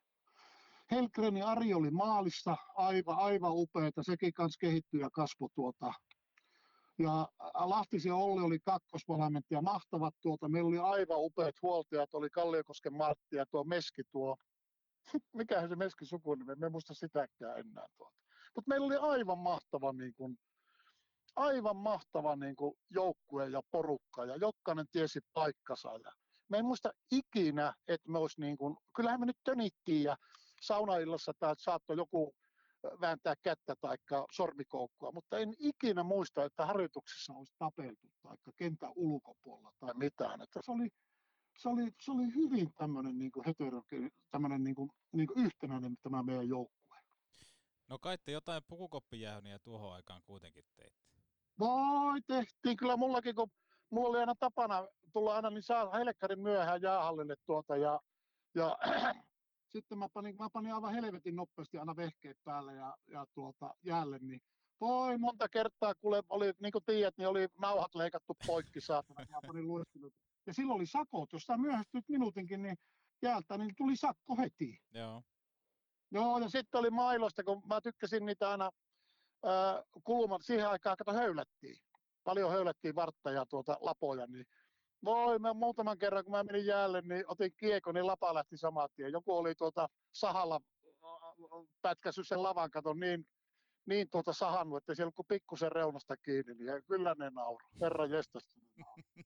Helgren 0.91 1.37
ja 1.37 1.47
Ari 1.47 1.73
oli 1.73 1.91
maalissa, 1.91 2.57
aivan, 2.75 3.17
aivan 3.17 3.51
upeita, 3.53 4.03
sekin 4.03 4.33
kanssa 4.33 4.57
kehittyi 4.59 4.99
ja 4.99 5.09
kasvoi 5.09 5.49
tuota. 5.55 5.93
Ja 6.99 7.27
Lahtisen 7.53 8.13
Olli 8.13 8.41
oli 8.41 8.59
kakkosvalmentaja, 8.59 9.61
mahtavat 9.61 10.15
tuota, 10.21 10.49
meillä 10.49 10.67
oli 10.67 10.77
aivan 10.77 11.17
upeat 11.19 11.55
huoltajat, 11.61 12.13
oli 12.13 12.29
Kalliokosken 12.29 12.93
Martti 12.93 13.35
ja 13.35 13.45
tuo 13.45 13.63
Meski 13.63 14.01
tuo, 14.11 14.37
mikähän 15.33 15.69
se 15.69 15.75
Meski 15.75 16.05
sukunimi, 16.05 16.55
me 16.55 16.65
en 16.65 16.71
muista 16.71 16.93
sitäkään 16.93 17.59
enää 17.59 17.85
tuota. 17.97 18.17
Mutta 18.55 18.69
meillä 18.69 18.85
oli 18.85 18.95
aivan 18.95 19.37
mahtava 19.37 19.93
niin 19.93 20.13
kuin, 20.13 20.37
aivan 21.39 21.75
mahtava 21.75 22.35
niin 22.35 22.55
kuin 22.55 22.73
joukkue 22.89 23.49
ja 23.49 23.61
porukka 23.71 24.25
ja 24.25 24.35
jokainen 24.35 24.85
tiesi 24.91 25.19
paikkansa. 25.33 25.89
Ja 26.03 26.11
me 26.49 26.57
en 26.57 26.65
muista 26.65 26.91
ikinä, 27.11 27.73
että 27.87 28.11
me 28.11 28.17
olisi 28.17 28.41
niin 28.41 28.57
kuin, 28.57 28.77
kyllähän 28.95 29.19
me 29.19 29.25
nyt 29.25 29.37
tönittiin 29.43 30.03
ja 30.03 30.17
saunaillassa 30.61 31.33
täältä 31.39 31.63
saattoi 31.63 31.97
joku 31.97 32.35
vääntää 33.01 33.35
kättä 33.41 33.75
tai 33.81 33.97
sormikoukkua, 34.31 35.11
mutta 35.11 35.37
en 35.37 35.53
ikinä 35.59 36.03
muista, 36.03 36.45
että 36.45 36.65
harjoituksessa 36.65 37.33
olisi 37.33 37.53
tapeltu 37.59 38.07
tai 38.21 38.35
kentän 38.57 38.91
ulkopuolella 38.95 39.71
tai 39.79 39.93
mitään. 39.93 40.41
Että 40.41 40.59
se, 40.63 40.71
oli, 40.71 40.89
se, 41.57 41.69
oli, 41.69 41.91
se 42.01 42.11
oli 42.11 42.35
hyvin 42.35 42.73
tämmöinen 42.73 43.17
niin 43.17 43.31
kuin 43.31 43.45
tämmöinen 44.31 44.63
niin 44.63 44.75
kuin, 44.75 44.89
niin 45.11 45.27
kuin 45.27 45.45
yhtenäinen 45.45 45.97
tämä 46.03 46.23
meidän 46.23 46.47
joukkue. 46.47 46.99
No 47.87 47.99
kai 47.99 48.17
te 48.17 48.31
jotain 48.31 48.63
pukukoppijäähniä 48.67 49.59
tuohon 49.59 49.93
aikaan 49.93 50.21
kuitenkin 50.23 50.63
teitte. 50.75 51.08
Voi, 51.59 52.21
tehtiin 52.27 52.77
kyllä 52.77 52.97
mullakin, 52.97 53.35
kun 53.35 53.51
mulla 53.89 54.09
oli 54.09 54.19
aina 54.19 54.35
tapana 54.39 54.87
tulla 55.13 55.35
aina 55.35 55.49
niin 55.49 55.63
saa 55.63 55.97
helkkarin 55.97 56.39
myöhään 56.39 56.81
jäähallille 56.81 57.35
tuota 57.45 57.77
ja, 57.77 57.99
ja 58.55 58.77
sitten 59.73 59.97
mä 59.97 60.07
panin, 60.13 60.35
mä 60.37 60.49
panin 60.53 60.73
aivan 60.73 60.93
helvetin 60.93 61.35
nopeasti 61.35 61.77
aina 61.77 61.95
vehkeet 61.95 62.37
päälle 62.43 62.73
ja, 62.73 62.97
ja 63.07 63.25
tuota, 63.33 63.75
jäälle, 63.83 64.19
niin 64.19 64.41
voi 64.81 65.17
monta 65.17 65.49
kertaa, 65.49 65.95
kuule, 65.95 66.23
oli, 66.29 66.53
niin 66.61 66.71
kuin 66.71 66.83
tiedät, 66.85 67.17
niin 67.17 67.27
oli 67.27 67.47
nauhat 67.61 67.95
leikattu 67.95 68.35
poikki 68.47 68.81
saatana, 68.81 69.25
mä 69.31 69.39
panin 69.47 69.67
luistelut. 69.67 70.13
Ja 70.47 70.53
silloin 70.53 70.75
oli 70.75 70.85
sakot, 70.85 71.33
jos 71.33 71.43
sä 71.43 71.57
myöhästyt 71.57 72.09
minuutinkin, 72.09 72.61
niin 72.61 72.77
jäältä, 73.21 73.57
niin 73.57 73.75
tuli 73.77 73.95
sakko 73.95 74.35
heti. 74.37 74.77
Joo. 74.93 75.23
Joo, 76.11 76.39
ja 76.39 76.49
sitten 76.49 76.79
oli 76.79 76.89
mailoista, 76.89 77.43
kun 77.43 77.61
mä 77.67 77.81
tykkäsin 77.81 78.25
niitä 78.25 78.49
aina 78.49 78.71
ää, 79.43 79.83
kuluman, 80.03 80.43
siihen 80.43 80.69
aikaan 80.69 80.97
kato 80.97 81.13
höylättiin. 81.13 81.77
Paljon 82.23 82.51
höylättiin 82.51 82.95
vartta 82.95 83.31
ja 83.31 83.45
tuota 83.45 83.77
lapoja, 83.81 84.27
niin 84.27 84.45
voi, 85.05 85.39
mä 85.39 85.53
muutaman 85.53 85.97
kerran 85.97 86.23
kun 86.23 86.31
mä 86.31 86.43
menin 86.43 86.65
jäälle, 86.65 87.01
niin 87.01 87.23
otin 87.27 87.51
kiekon, 87.57 87.95
niin 87.95 88.07
lapa 88.07 88.33
lähti 88.33 88.57
saman 88.57 88.89
tien. 88.95 89.11
Joku 89.11 89.37
oli 89.37 89.55
tuota 89.55 89.89
sahalla 90.13 90.59
pätkässyt 91.81 92.27
sen 92.27 92.43
lavan 92.43 92.71
katon 92.71 92.99
niin, 92.99 93.27
niin 93.85 94.09
tuota 94.09 94.33
sahannut, 94.33 94.77
että 94.77 94.95
siellä 94.95 95.11
kun 95.15 95.25
pikkusen 95.27 95.71
reunasta 95.71 96.17
kiinni, 96.17 96.53
niin 96.53 96.83
kyllä 96.87 97.15
ne 97.19 97.29
nauru. 97.29 97.65
Herra 97.81 98.05
jestas. 98.05 98.43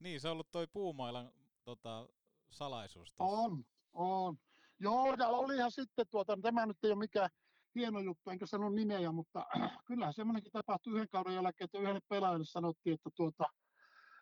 niin, 0.00 0.20
se 0.20 0.28
on 0.28 0.32
ollut 0.32 0.50
toi 0.50 0.66
puumailan 0.72 1.32
tota, 1.64 2.08
salaisuus 2.50 3.12
tossa. 3.12 3.34
On, 3.34 3.64
on. 3.92 4.36
Joo, 4.80 5.14
ja 5.18 5.28
olihan 5.28 5.72
sitten 5.72 6.06
tuota, 6.10 6.38
tämä 6.42 6.66
nyt 6.66 6.84
ei 6.84 6.90
ole 6.90 6.98
mikään 6.98 7.30
hieno 7.76 8.00
juttu, 8.00 8.30
enkä 8.30 8.46
sano 8.46 8.70
nimeä, 8.70 9.12
mutta 9.12 9.46
kyllähän 9.86 10.14
semmoinenkin 10.14 10.52
tapahtui 10.52 10.92
yhden 10.92 11.08
kauden 11.08 11.34
jälkeen, 11.34 11.64
että 11.64 11.78
yhdelle 11.78 12.00
pelaajalle 12.08 12.44
sanottiin, 12.44 12.94
että, 12.94 13.10
tuota, 13.14 13.44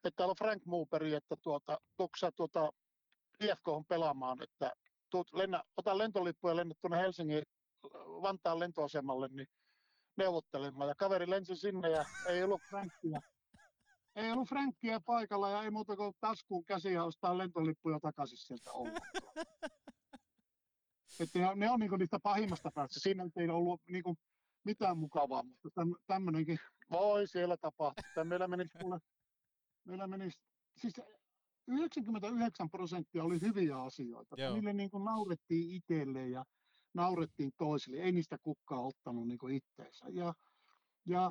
että 0.04 0.16
täällä 0.16 0.30
on 0.30 0.36
Frank 0.38 0.64
Mooperi, 0.64 1.14
että 1.14 1.36
tuota, 1.42 1.78
tuksa 1.96 2.32
tuota 2.32 2.70
IFK 3.40 3.68
on 3.68 3.84
pelaamaan, 3.84 4.42
että 4.42 4.72
tuut, 5.10 5.32
lennä, 5.32 5.62
ota 5.76 5.98
lentolippu 5.98 6.48
ja 6.48 6.56
lennä 6.56 6.74
tuonne 6.80 6.98
Helsingin 6.98 7.42
Vantaan 8.22 8.58
lentoasemalle, 8.58 9.28
niin 9.28 9.46
neuvottelemaan. 10.16 10.88
Ja 10.88 10.94
kaveri 10.94 11.30
lensi 11.30 11.56
sinne 11.56 11.90
ja 11.90 12.04
ei 12.28 12.42
ollut 12.42 12.60
Frankia. 12.70 13.20
Ei 14.16 14.32
ollut 14.32 14.48
Frankkia 14.48 15.00
paikalla 15.00 15.50
ja 15.50 15.62
ei 15.62 15.70
muuta 15.70 15.96
kuin 15.96 16.14
taskuun 16.20 16.64
käsiä 16.64 17.04
ostaa 17.04 17.38
lentolippuja 17.38 18.00
takaisin 18.00 18.38
sieltä 18.38 18.72
ollenkaan. 18.72 19.34
Että 21.20 21.38
ne 21.38 21.48
on, 21.48 21.58
ne 21.58 21.70
on 21.70 21.80
niinku 21.80 21.96
niistä 21.96 22.18
pahimmasta 22.22 22.70
päästä. 22.74 23.00
Siinä 23.00 23.24
ei 23.36 23.48
ollut 23.48 23.80
niinku 23.88 24.16
mitään 24.64 24.98
mukavaa, 24.98 25.42
mutta 25.42 25.68
täm, 25.74 25.94
tämmöinenkin 26.06 26.58
voi 26.90 27.26
siellä 27.26 27.56
tapahtua. 27.56 28.10
Tämä 28.14 28.24
meillä 28.24 28.48
menisi, 28.48 28.78
kuule, 28.78 28.98
meillä 29.84 30.06
menisi, 30.06 30.38
siis 30.76 30.94
99 31.68 32.70
prosenttia 32.70 33.24
oli 33.24 33.40
hyviä 33.40 33.82
asioita. 33.82 34.36
Joo. 34.38 34.54
Niille 34.54 34.72
niin 34.72 34.90
kuin 34.90 35.04
naurettiin 35.04 35.70
itselle 35.70 36.28
ja 36.28 36.44
naurettiin 36.94 37.52
toisille. 37.58 37.96
Ei 38.02 38.12
niistä 38.12 38.38
kukaan 38.42 38.84
ottanut 38.84 39.28
niin 39.28 39.38
kuin 39.38 39.54
itteensä. 39.54 40.06
Ja, 40.08 40.34
ja 41.06 41.30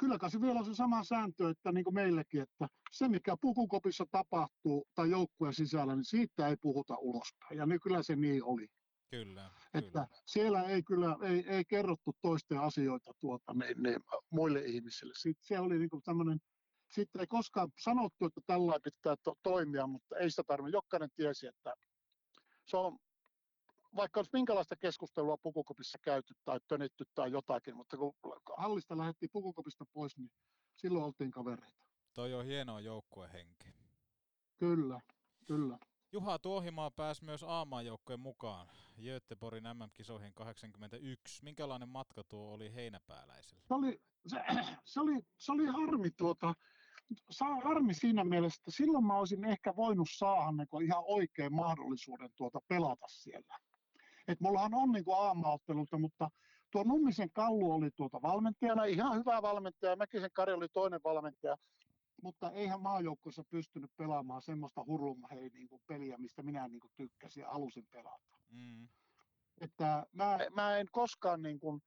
kyllä 0.00 0.18
kai 0.18 0.30
se 0.30 0.40
vielä 0.40 0.58
on 0.58 0.64
se 0.64 0.74
sama 0.74 1.04
sääntö, 1.04 1.50
että 1.50 1.72
niin 1.72 1.84
kuin 1.84 1.94
meilläkin, 1.94 2.42
että 2.42 2.68
se 2.92 3.08
mikä 3.08 3.36
pukukopissa 3.40 4.04
tapahtuu 4.10 4.86
tai 4.94 5.10
joukkueen 5.10 5.54
sisällä, 5.54 5.96
niin 5.96 6.04
siitä 6.04 6.48
ei 6.48 6.56
puhuta 6.60 6.96
ulospäin. 6.98 7.58
Ja 7.58 7.66
niin 7.66 7.80
kyllä 7.80 8.02
se 8.02 8.16
niin 8.16 8.44
oli. 8.44 8.66
Kyllä, 9.10 9.50
Että 9.74 9.90
kyllä. 9.90 10.06
siellä 10.26 10.62
ei 10.62 10.82
kyllä 10.82 11.16
ei, 11.22 11.44
ei 11.48 11.64
kerrottu 11.64 12.12
toisten 12.22 12.58
asioita 12.60 13.12
tuota, 13.20 13.54
niin, 13.54 13.82
niin, 13.82 13.96
muille 14.30 14.60
ihmisille. 14.64 15.12
Sitten 15.16 15.46
se 15.46 15.58
oli 15.60 15.78
niin 15.78 16.02
tämmöinen, 16.04 16.38
sitten 16.88 17.20
ei 17.20 17.26
koskaan 17.26 17.68
sanottu, 17.82 18.24
että 18.24 18.40
tällä 18.46 18.80
pitää 18.84 19.14
to, 19.24 19.34
toimia, 19.42 19.86
mutta 19.86 20.16
ei 20.16 20.30
sitä 20.30 20.42
tarvitse. 20.46 20.76
Jokainen 20.76 21.10
tiesi, 21.16 21.46
että 21.46 21.74
se 22.66 22.76
on, 22.76 22.98
vaikka 23.96 24.20
olisi 24.20 24.30
minkälaista 24.32 24.76
keskustelua 24.76 25.36
pukukopissa 25.36 25.98
käyty 26.02 26.34
tai 26.44 26.60
tönitty 26.68 27.04
tai 27.14 27.32
jotakin, 27.32 27.76
mutta 27.76 27.96
kun 27.96 28.14
hallista 28.56 28.98
lähdettiin 28.98 29.30
pukukopista 29.32 29.84
pois, 29.92 30.18
niin 30.18 30.30
silloin 30.76 31.04
oltiin 31.04 31.30
kavereita. 31.30 31.84
Toi 32.14 32.34
on 32.34 32.44
hienoa 32.44 32.80
joukkuehenki. 32.80 33.74
Kyllä, 34.58 35.00
kyllä. 35.46 35.78
Juha 36.12 36.38
Tuohimaa 36.38 36.90
pääsi 36.90 37.24
myös 37.24 37.44
A-maajoukkojen 37.48 38.20
mukaan 38.20 38.68
Göteborgin 39.02 39.64
MM-kisoihin 39.64 40.34
81. 40.34 41.44
Minkälainen 41.44 41.88
matka 41.88 42.24
tuo 42.24 42.52
oli 42.52 42.74
heinäpääläisellä? 42.74 43.62
se 43.68 43.74
oli, 43.74 44.00
se, 44.26 44.40
se 44.84 45.00
oli, 45.00 45.20
se 45.38 45.52
oli 45.52 45.66
harmi, 45.66 46.10
tuota, 46.10 46.54
saa 47.30 47.60
harmi 47.64 47.94
siinä 47.94 48.24
mielessä, 48.24 48.60
että 48.60 48.70
silloin 48.70 49.06
mä 49.06 49.18
olisin 49.18 49.44
ehkä 49.44 49.76
voinut 49.76 50.08
saada 50.10 50.52
niin 50.52 50.84
ihan 50.84 51.02
oikein 51.06 51.54
mahdollisuuden 51.54 52.30
tuota 52.36 52.60
pelata 52.68 53.06
siellä. 53.08 53.58
Et 54.30 54.40
mullahan 54.40 54.74
on 54.74 54.92
niin 54.92 55.04
aamaotteluita, 55.16 55.98
mutta 55.98 56.30
tuo 56.70 56.84
Nummisen 56.84 57.30
Kallu 57.32 57.72
oli 57.72 57.90
tuota 57.90 58.22
valmentajana, 58.22 58.84
ihan 58.84 59.18
hyvä 59.18 59.42
valmentaja, 59.42 59.96
Mäkisen 59.96 60.30
Kari 60.32 60.52
oli 60.52 60.68
toinen 60.68 61.00
valmentaja, 61.04 61.56
mutta 62.22 62.50
eihän 62.50 62.80
maajoukkueessa 62.80 63.44
pystynyt 63.50 63.90
pelaamaan 63.96 64.42
semmoista 64.42 64.84
hurlumhei 64.84 65.48
niin 65.48 65.68
kuin 65.68 65.82
peliä, 65.86 66.18
mistä 66.18 66.42
minä 66.42 66.68
niin 66.68 66.80
kuin 66.80 66.92
tykkäsin 66.96 67.40
ja 67.40 67.48
halusin 67.48 67.86
pelata. 67.90 68.38
Mm. 68.50 68.88
Että 69.60 70.06
mä, 70.12 70.38
mä 70.54 70.76
en 70.76 70.86
koskaan 70.92 71.42
niin 71.42 71.60
kuin 71.60 71.82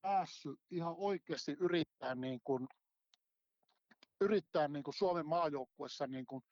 päässyt 0.00 0.60
ihan 0.70 0.94
oikeasti 0.96 1.56
yrittää, 1.60 2.14
niin 2.14 2.40
kuin, 2.44 2.68
yrittää 4.20 4.68
niin 4.68 4.82
kuin 4.82 4.94
Suomen 4.94 5.26
maajoukkuessa 5.26 6.06
niin 6.06 6.26
kuin 6.26 6.42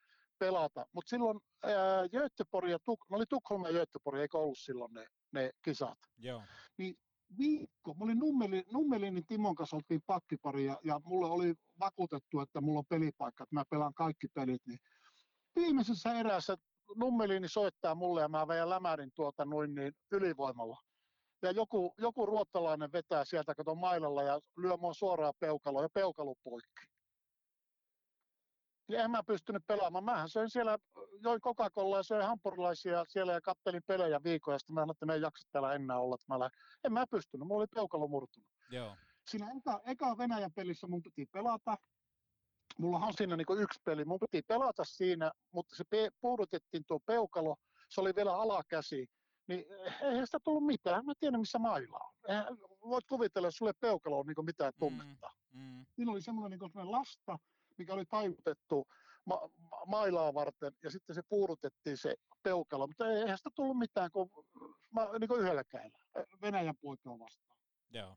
pelata. 0.41 0.87
Mutta 0.93 1.11
silloin 1.11 1.41
ää, 1.63 2.09
Göteborg 2.09 2.69
ja 2.69 2.77
Tuk- 2.77 3.07
no 3.11 3.17
oli 3.17 3.25
Tukholma 3.29 3.69
ja 3.69 3.73
Göteborg, 3.73 4.21
eikö 4.21 4.39
ollut 4.39 4.59
silloin 4.59 4.95
ne, 4.95 5.07
ne 5.33 5.51
kisat? 5.65 5.99
Joo. 6.19 6.43
Niin 6.79 6.95
viikko, 7.39 7.95
mä 7.95 8.05
olin 8.05 8.19
Nummeli, 8.19 8.65
Nummelinin 8.73 9.27
Timon 9.27 9.55
kanssa 9.55 9.77
oltiin 9.77 10.01
pakkipari 10.07 10.65
ja, 10.65 10.79
ja 10.85 11.01
mulle 11.05 11.27
oli 11.27 11.55
vakuutettu, 11.81 12.41
että 12.41 12.61
mulla 12.61 12.79
on 12.79 12.85
pelipaikka, 12.89 13.45
että 13.45 13.55
mä 13.55 13.65
pelaan 13.71 13.95
kaikki 13.95 14.27
pelit, 14.35 14.63
niin 14.67 14.79
viimeisessä 15.57 16.13
erässä 16.13 16.57
Nummelini 16.97 17.49
soittaa 17.49 17.95
mulle 17.95 18.21
ja 18.21 18.29
mä 18.29 18.49
vedän 18.49 18.71
lämärin 18.71 19.11
tuota 19.15 19.45
noin 19.45 19.75
niin 19.75 19.93
ylivoimalla. 20.13 20.77
Ja 21.43 21.51
joku, 21.51 21.95
joku 21.99 22.27
ruottalainen 22.27 22.93
vetää 22.93 23.25
sieltä 23.25 23.55
kato 23.55 23.75
mailalla 23.75 24.23
ja 24.23 24.41
lyö 24.57 24.77
mua 24.77 24.95
suoraan 24.95 25.35
peukaloon 25.41 25.85
ja 25.85 25.89
peukalo 25.95 26.35
poikki. 26.45 26.83
Ja 28.91 29.05
en 29.05 29.11
mä 29.11 29.23
pystynyt 29.23 29.67
pelaamaan. 29.67 30.05
Mähän 30.05 30.29
söin 30.29 30.51
siellä, 30.51 30.79
join 31.21 31.41
Coca-Colaa 31.41 31.99
ja 31.99 32.03
söin 32.03 32.27
hampurilaisia 32.27 33.05
siellä 33.09 33.33
ja 33.33 33.41
kattelin 33.41 33.83
pelejä 33.87 34.21
viikkoja. 34.25 34.59
Sitten 34.59 34.75
mä 34.75 34.81
sanoin, 34.81 34.95
että 34.95 35.07
me 35.07 35.15
ei 35.15 35.21
jaksa 35.21 35.49
täällä 35.53 35.75
enää 35.75 35.99
olla. 35.99 36.15
Että 36.15 36.27
mä 36.29 36.39
lähdin. 36.39 36.59
en 36.85 36.93
mä 36.93 37.07
pystynyt, 37.11 37.49
mulla 37.49 37.61
oli 37.61 37.67
peukalo 37.75 38.09
murtunut. 38.09 38.49
Joo. 38.71 38.97
Siinä 39.27 39.53
eka, 39.57 39.81
eka 39.87 40.19
Venäjän 40.19 40.53
pelissä 40.53 40.87
mun 40.87 41.03
piti 41.03 41.27
pelata. 41.27 41.77
Mullahan 42.79 43.09
on 43.09 43.15
siinä 43.17 43.37
niin 43.37 43.59
yksi 43.59 43.81
peli. 43.85 44.05
Mun 44.05 44.21
piti 44.21 44.43
pelata 44.43 44.85
siinä, 44.85 45.33
mutta 45.53 45.77
se 45.77 45.85
pe- 45.91 46.11
puudutettiin 46.21 46.85
tuo 46.87 47.01
peukalo. 47.01 47.57
Se 47.89 48.01
oli 48.01 48.15
vielä 48.17 48.37
alakäsi. 48.37 49.11
Niin 49.47 49.65
eihän 50.03 50.27
sitä 50.27 50.41
tullut 50.45 50.67
mitään. 50.67 51.05
Mä 51.05 51.13
tiedän, 51.21 51.41
missä 51.41 51.59
maila 51.59 51.99
on. 51.99 52.15
Eihän, 52.29 52.47
voit 52.85 53.07
kuvitella, 53.07 53.49
jos 53.49 53.57
sulle 53.57 53.73
peukalo 53.81 54.19
on 54.19 54.27
niin 54.27 54.45
mitään 54.45 54.73
tunnetta. 54.79 55.31
Mm. 55.53 55.87
Siinä 55.97 56.13
oli 56.13 56.23
semmoinen 56.23 56.59
niin 56.59 56.91
lasta, 56.91 57.39
mikä 57.79 57.95
oli 57.95 58.05
taivutettu 58.05 58.87
ma- 59.25 59.51
ma- 59.57 59.85
mailaa 59.87 60.35
varten, 60.35 60.73
ja 60.83 60.91
sitten 60.91 61.15
se 61.15 61.23
puudutettiin 61.29 61.97
se 61.97 62.15
peukalo, 62.43 62.87
mutta 62.87 63.09
eihän 63.09 63.39
sitä 63.39 63.51
tullut 63.55 63.79
mitään 63.79 64.11
kuin, 64.11 64.31
ma- 64.91 65.19
niin 65.19 65.29
kuin 65.29 65.41
yhdellä 65.41 65.65
kädellä, 65.65 65.99
Venäjän 66.43 66.77
poikaa 66.81 67.19
vastaan. 67.19 67.59
Joo. 67.91 68.17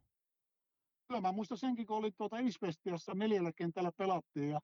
Kyllä 1.08 1.22
mä 1.22 1.32
muistan 1.32 1.58
senkin, 1.58 1.86
kun 1.88 1.98
oli 1.98 2.12
tuota 2.12 2.40
Isvestiassa 2.40 3.14
neljällä 3.14 3.52
kentällä 3.56 3.92
pelattiin, 3.98 4.50
ja 4.50 4.60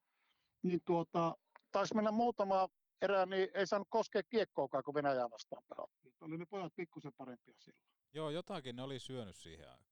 niin 0.63 0.79
tuota, 0.85 1.35
taisi 1.71 1.95
mennä 1.95 2.11
muutama 2.11 2.67
erää, 3.01 3.25
niin 3.25 3.47
ei 3.53 3.67
saanut 3.67 3.87
koskea 3.91 4.21
kiekkoakaan, 4.29 4.83
kun 4.83 4.93
Venäjää 4.93 5.29
vastaan 5.29 5.63
pelattiin. 5.69 6.13
Oli 6.21 6.37
ne 6.37 6.45
pojat 6.49 6.73
pikkusen 6.75 7.11
parempia 7.17 7.55
silloin. 7.59 7.85
Joo, 8.13 8.29
jotakin 8.29 8.75
ne 8.75 8.81
oli 8.81 8.99
syönyt 8.99 9.35
siihen 9.35 9.69
aikaan. 9.69 9.89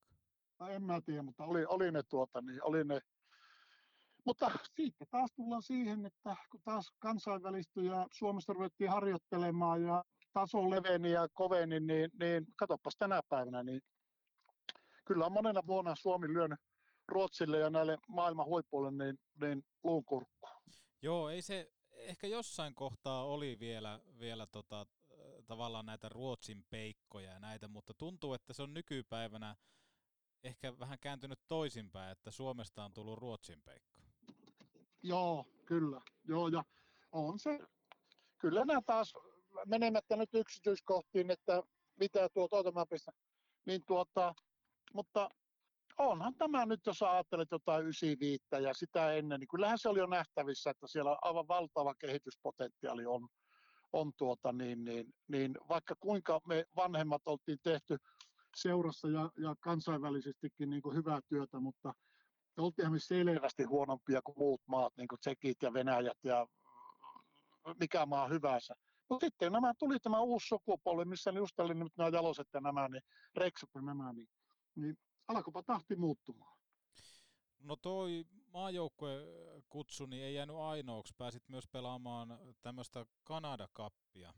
No, 0.58 0.68
en 0.68 0.82
mä 0.82 1.00
tiedä, 1.00 1.22
mutta 1.22 1.44
oli, 1.44 1.64
oli 1.64 1.92
ne 1.92 2.02
tuota, 2.02 2.40
niin 2.40 2.64
oli 2.64 2.84
ne. 2.84 3.00
Mutta 4.28 4.50
sitten 4.76 5.06
taas 5.10 5.30
tullaan 5.36 5.62
siihen, 5.62 6.06
että 6.06 6.36
kun 6.50 6.60
taas 6.64 6.92
kansainvälistyi 6.98 7.86
ja 7.86 8.06
Suomesta 8.12 8.52
ruvettiin 8.52 8.90
harjoittelemaan 8.90 9.82
ja 9.82 10.04
taso 10.32 10.70
leveni 10.70 11.10
ja 11.10 11.28
koveni, 11.34 11.80
niin, 11.80 12.10
niin 12.20 12.46
katsopas 12.56 12.96
tänä 12.98 13.20
päivänä, 13.28 13.62
niin 13.62 13.80
kyllä 15.06 15.26
on 15.26 15.32
monena 15.32 15.62
vuonna 15.66 15.94
Suomi 15.94 16.28
lyönyt 16.28 16.58
Ruotsille 17.08 17.58
ja 17.58 17.70
näille 17.70 17.98
maailman 18.08 18.46
huipuille 18.46 18.90
niin, 18.90 19.18
niin 19.40 19.62
luun 19.84 20.04
kurkku. 20.04 20.48
Joo, 21.02 21.28
ei 21.28 21.42
se, 21.42 21.72
ehkä 21.92 22.26
jossain 22.26 22.74
kohtaa 22.74 23.24
oli 23.24 23.58
vielä, 23.58 24.00
vielä 24.18 24.46
tota, 24.46 24.86
tavallaan 25.46 25.86
näitä 25.86 26.08
Ruotsin 26.08 26.64
peikkoja 26.70 27.32
ja 27.32 27.40
näitä, 27.40 27.68
mutta 27.68 27.94
tuntuu, 27.94 28.34
että 28.34 28.52
se 28.52 28.62
on 28.62 28.74
nykypäivänä 28.74 29.56
ehkä 30.42 30.78
vähän 30.78 30.98
kääntynyt 30.98 31.40
toisinpäin, 31.48 32.12
että 32.12 32.30
Suomesta 32.30 32.84
on 32.84 32.94
tullut 32.94 33.18
Ruotsin 33.18 33.62
peikko. 33.62 33.97
Joo, 35.02 35.44
kyllä. 35.66 36.00
Joo, 36.28 36.48
ja 36.48 36.64
on 37.12 37.38
se. 37.38 37.58
Kyllä 38.38 38.64
nämä 38.64 38.80
taas, 38.86 39.14
menemättä 39.66 40.16
nyt 40.16 40.34
yksityiskohtiin, 40.34 41.30
että 41.30 41.62
mitä 42.00 42.28
oota 42.34 42.72
mä 42.72 42.86
pistän, 42.86 43.14
niin 43.66 43.84
tuota, 43.86 44.34
mutta 44.94 45.30
onhan 45.98 46.34
tämä 46.34 46.66
nyt, 46.66 46.86
jos 46.86 47.02
ajattelet 47.02 47.48
jotain 47.50 47.82
95 47.82 48.44
ja 48.62 48.74
sitä 48.74 49.12
ennen, 49.12 49.40
niin 49.40 49.48
kyllähän 49.48 49.78
se 49.78 49.88
oli 49.88 49.98
jo 49.98 50.06
nähtävissä, 50.06 50.70
että 50.70 50.86
siellä 50.86 51.18
aivan 51.22 51.48
valtava 51.48 51.94
kehityspotentiaali 51.94 53.06
on, 53.06 53.28
on 53.92 54.12
tuota, 54.16 54.52
niin, 54.52 54.84
niin, 54.84 55.14
niin, 55.28 55.54
vaikka 55.68 55.94
kuinka 56.00 56.40
me 56.46 56.64
vanhemmat 56.76 57.22
oltiin 57.26 57.58
tehty 57.62 57.96
seurassa 58.56 59.08
ja, 59.08 59.30
ja 59.36 59.54
kansainvälisestikin 59.60 60.70
niin 60.70 60.82
kuin 60.82 60.96
hyvää 60.96 61.20
työtä, 61.28 61.60
mutta 61.60 61.94
oltiinhan 62.58 62.92
me 62.92 62.98
selvästi 62.98 63.64
huonompia 63.64 64.22
kuin 64.22 64.38
muut 64.38 64.62
maat, 64.66 64.96
niin 64.96 65.08
kuin 65.08 65.20
Tsekit 65.20 65.62
ja 65.62 65.72
Venäjät 65.72 66.18
ja 66.24 66.46
mikä 67.80 68.06
maa 68.06 68.28
hyvänsä. 68.28 68.74
Mutta 69.08 69.26
sitten 69.26 69.52
nämä 69.52 69.74
tuli 69.78 69.98
tämä 69.98 70.20
uusi 70.20 70.48
sukupolvi, 70.48 71.04
missä 71.04 71.30
just 71.30 71.60
oli 71.60 71.74
nyt 71.74 71.92
nämä 71.96 72.10
jaloset 72.12 72.48
ja 72.54 72.60
nämä, 72.60 72.88
niin 72.88 73.02
reksut 73.34 73.70
ja 73.74 73.80
nämä, 73.80 74.12
niin, 74.12 74.28
niin 74.74 74.98
alkoipa 75.28 75.62
tahti 75.62 75.96
muuttumaan. 75.96 76.58
No 77.58 77.76
toi 77.76 78.24
maajoukkue 78.52 79.10
kutsu 79.68 80.06
niin 80.06 80.24
ei 80.24 80.34
jäänyt 80.34 80.56
ainoaksi. 80.56 81.14
Pääsit 81.18 81.48
myös 81.48 81.68
pelaamaan 81.68 82.38
tämmöistä 82.62 83.06
Kanada-kappia. 83.24 84.32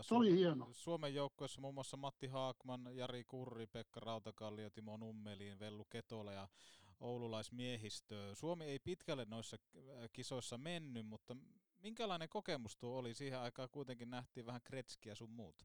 Se 0.00 0.14
oli 0.14 0.36
hieno. 0.36 0.68
Suomen 0.72 1.14
joukkueessa 1.14 1.60
muun 1.60 1.74
muassa 1.74 1.96
Matti 1.96 2.26
Haakman, 2.26 2.96
Jari 2.96 3.24
Kurri, 3.24 3.66
Pekka 3.66 4.00
Rautakallio, 4.00 4.70
Timo 4.70 4.96
Nummeliin, 4.96 5.58
Vellu 5.58 5.84
Ketola 5.84 6.32
ja 6.32 6.48
oululaismiehistö. 7.00 8.34
Suomi 8.34 8.64
ei 8.64 8.78
pitkälle 8.78 9.24
noissa 9.24 9.56
kisoissa 10.12 10.58
mennyt, 10.58 11.06
mutta 11.06 11.36
minkälainen 11.78 12.28
kokemus 12.28 12.76
tuo 12.76 12.98
oli? 12.98 13.14
Siihen 13.14 13.38
aikaan 13.38 13.68
kuitenkin 13.72 14.10
nähtiin 14.10 14.46
vähän 14.46 14.60
kretskiä 14.64 15.14
sun 15.14 15.30
muuta. 15.30 15.64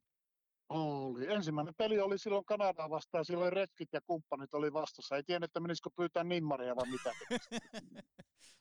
Oli. 0.69 1.33
Ensimmäinen 1.33 1.75
peli 1.75 1.99
oli 1.99 2.17
silloin 2.17 2.45
Kanadaa 2.45 2.89
vastaan, 2.89 3.25
silloin 3.25 3.53
retkit 3.53 3.89
ja 3.93 4.01
kumppanit 4.01 4.53
oli 4.53 4.73
vastassa. 4.73 5.15
Ei 5.15 5.23
tiedä, 5.23 5.45
että 5.45 5.59
menisikö 5.59 5.89
pyytää 5.95 6.23
nimmaria 6.23 6.75
vai 6.75 6.87
mitä. 6.91 7.11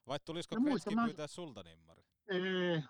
vai 0.06 0.18
tulisiko 0.24 0.54
Ja 0.54 0.60
Kretski 0.60 0.94
mä- 0.94 1.04
pyytää 1.04 1.26
sulta 1.26 1.62
nimmari? 1.62 2.02
Ei, 2.28 2.82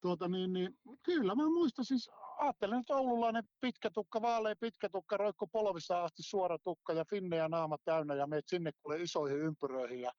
tuota 0.00 0.28
niin, 0.28 0.52
niin, 0.52 0.78
kyllä 1.02 1.34
mä 1.34 1.44
muistan 1.48 1.84
siis, 1.84 2.10
ajattelen, 2.38 2.80
että 2.80 2.96
oululainen 2.96 3.44
pitkä 3.60 3.90
tukka, 3.90 4.22
vaalea 4.22 4.54
pitkä 4.60 4.88
tukka, 4.88 5.16
roikku 5.16 5.46
polvissa 5.46 6.04
asti 6.04 6.22
suora 6.22 6.58
tukka 6.58 6.92
ja 6.92 7.04
finne 7.10 7.36
ja 7.36 7.48
naama 7.48 7.76
täynnä 7.84 8.14
ja 8.14 8.26
meet 8.26 8.48
sinne 8.48 8.70
kuule 8.82 9.02
isoihin 9.02 9.38
ympyröihin 9.38 10.00
ja 10.00 10.12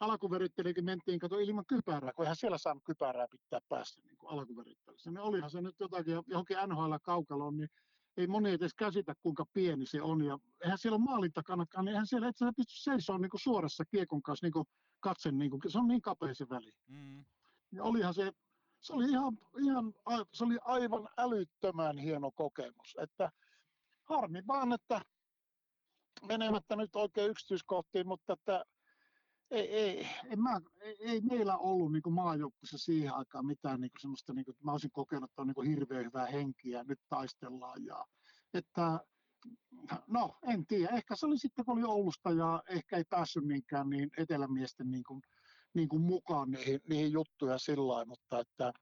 alkuverittelikin 0.00 0.84
mentiin, 0.84 1.18
kato 1.18 1.38
ilman 1.38 1.66
kypärää, 1.66 2.12
kun 2.12 2.24
eihän 2.24 2.36
siellä 2.36 2.58
saanut 2.58 2.82
kypärää 2.84 3.26
pitää 3.30 3.60
päässä 3.68 4.00
niin 4.02 4.16
kuin 4.18 4.30
alkuverittelyssä. 4.30 5.10
Niin 5.10 5.20
olihan 5.20 5.50
se 5.50 5.60
nyt 5.60 5.74
jotakin, 5.80 6.22
johonkin 6.26 6.56
NHL 6.66 6.94
kaukaloon, 7.02 7.56
niin 7.56 7.68
ei 8.16 8.26
moni 8.26 8.50
edes 8.50 8.74
käsitä, 8.74 9.14
kuinka 9.22 9.44
pieni 9.52 9.86
se 9.86 10.02
on. 10.02 10.24
Ja 10.24 10.38
eihän 10.64 10.78
siellä 10.78 10.96
ole 10.96 11.04
maalin 11.04 11.32
takanakaan, 11.32 11.84
niin 11.84 11.92
eihän 11.92 12.06
siellä, 12.06 12.28
et 12.28 12.36
pysty 12.56 12.74
seisomaan 12.76 13.20
niin 13.22 13.30
suorassa 13.34 13.84
kiekon 13.84 14.22
kanssa 14.22 14.46
niin 14.46 14.52
kuin 14.52 14.66
katse, 15.00 15.32
niin 15.32 15.50
kuin, 15.50 15.60
se 15.68 15.78
on 15.78 15.88
niin 15.88 16.02
kapea 16.02 16.34
se 16.34 16.46
väli. 16.50 16.72
Mm. 16.88 17.24
Ja 17.72 17.82
olihan 17.82 18.14
se, 18.14 18.32
se 18.84 18.92
oli 18.92 19.10
ihan, 19.10 19.38
ihan 19.58 19.94
se 20.32 20.44
oli 20.44 20.58
aivan 20.62 21.08
älyttömän 21.18 21.98
hieno 21.98 22.30
kokemus. 22.30 22.96
Että 23.00 23.30
harmi 24.02 24.42
vaan, 24.46 24.72
että 24.72 25.00
menemättä 26.28 26.76
nyt 26.76 26.96
oikein 26.96 27.30
yksityiskohtiin, 27.30 28.08
mutta 28.08 28.32
että 28.32 28.64
ei, 29.50 29.68
ei, 29.68 30.08
en 30.24 30.42
mä, 30.42 30.60
ei, 30.80 30.96
ei 31.00 31.20
meillä 31.20 31.56
ollut 31.56 31.92
niin 31.92 32.12
maajoukkueessa 32.12 32.78
siihen 32.78 33.14
aikaan 33.14 33.46
mitään 33.46 33.80
niin 33.80 33.90
semmoista, 34.00 34.32
niin 34.32 34.44
kuin, 34.44 34.56
mä 34.64 34.72
olisin 34.72 34.90
kokenut, 34.90 35.30
että 35.30 35.42
on 35.42 35.48
niin 35.48 35.76
hirveän 35.76 36.04
hyvää 36.04 36.26
henkiä, 36.26 36.84
nyt 36.84 37.00
taistellaan. 37.08 37.84
Ja, 37.84 38.06
että, 38.54 39.00
no 40.06 40.38
en 40.42 40.66
tiedä, 40.66 40.96
ehkä 40.96 41.16
se 41.16 41.26
oli 41.26 41.38
sitten 41.38 41.64
kun 41.64 41.78
oli 41.78 41.84
Oulusta 41.84 42.30
ja 42.30 42.62
ehkä 42.68 42.96
ei 42.96 43.04
päässyt 43.04 43.44
niinkään 43.44 43.90
niin 43.90 44.10
etelämiesten 44.18 44.90
niin 44.90 45.04
kuin, 45.04 45.22
niin 45.74 45.88
kuin 45.88 46.02
mukaan 46.02 46.50
niihin, 46.50 46.80
niihin 46.88 47.12
juttuja 47.12 47.58
sillä 47.58 48.04
mutta 48.04 48.40
että 48.40 48.72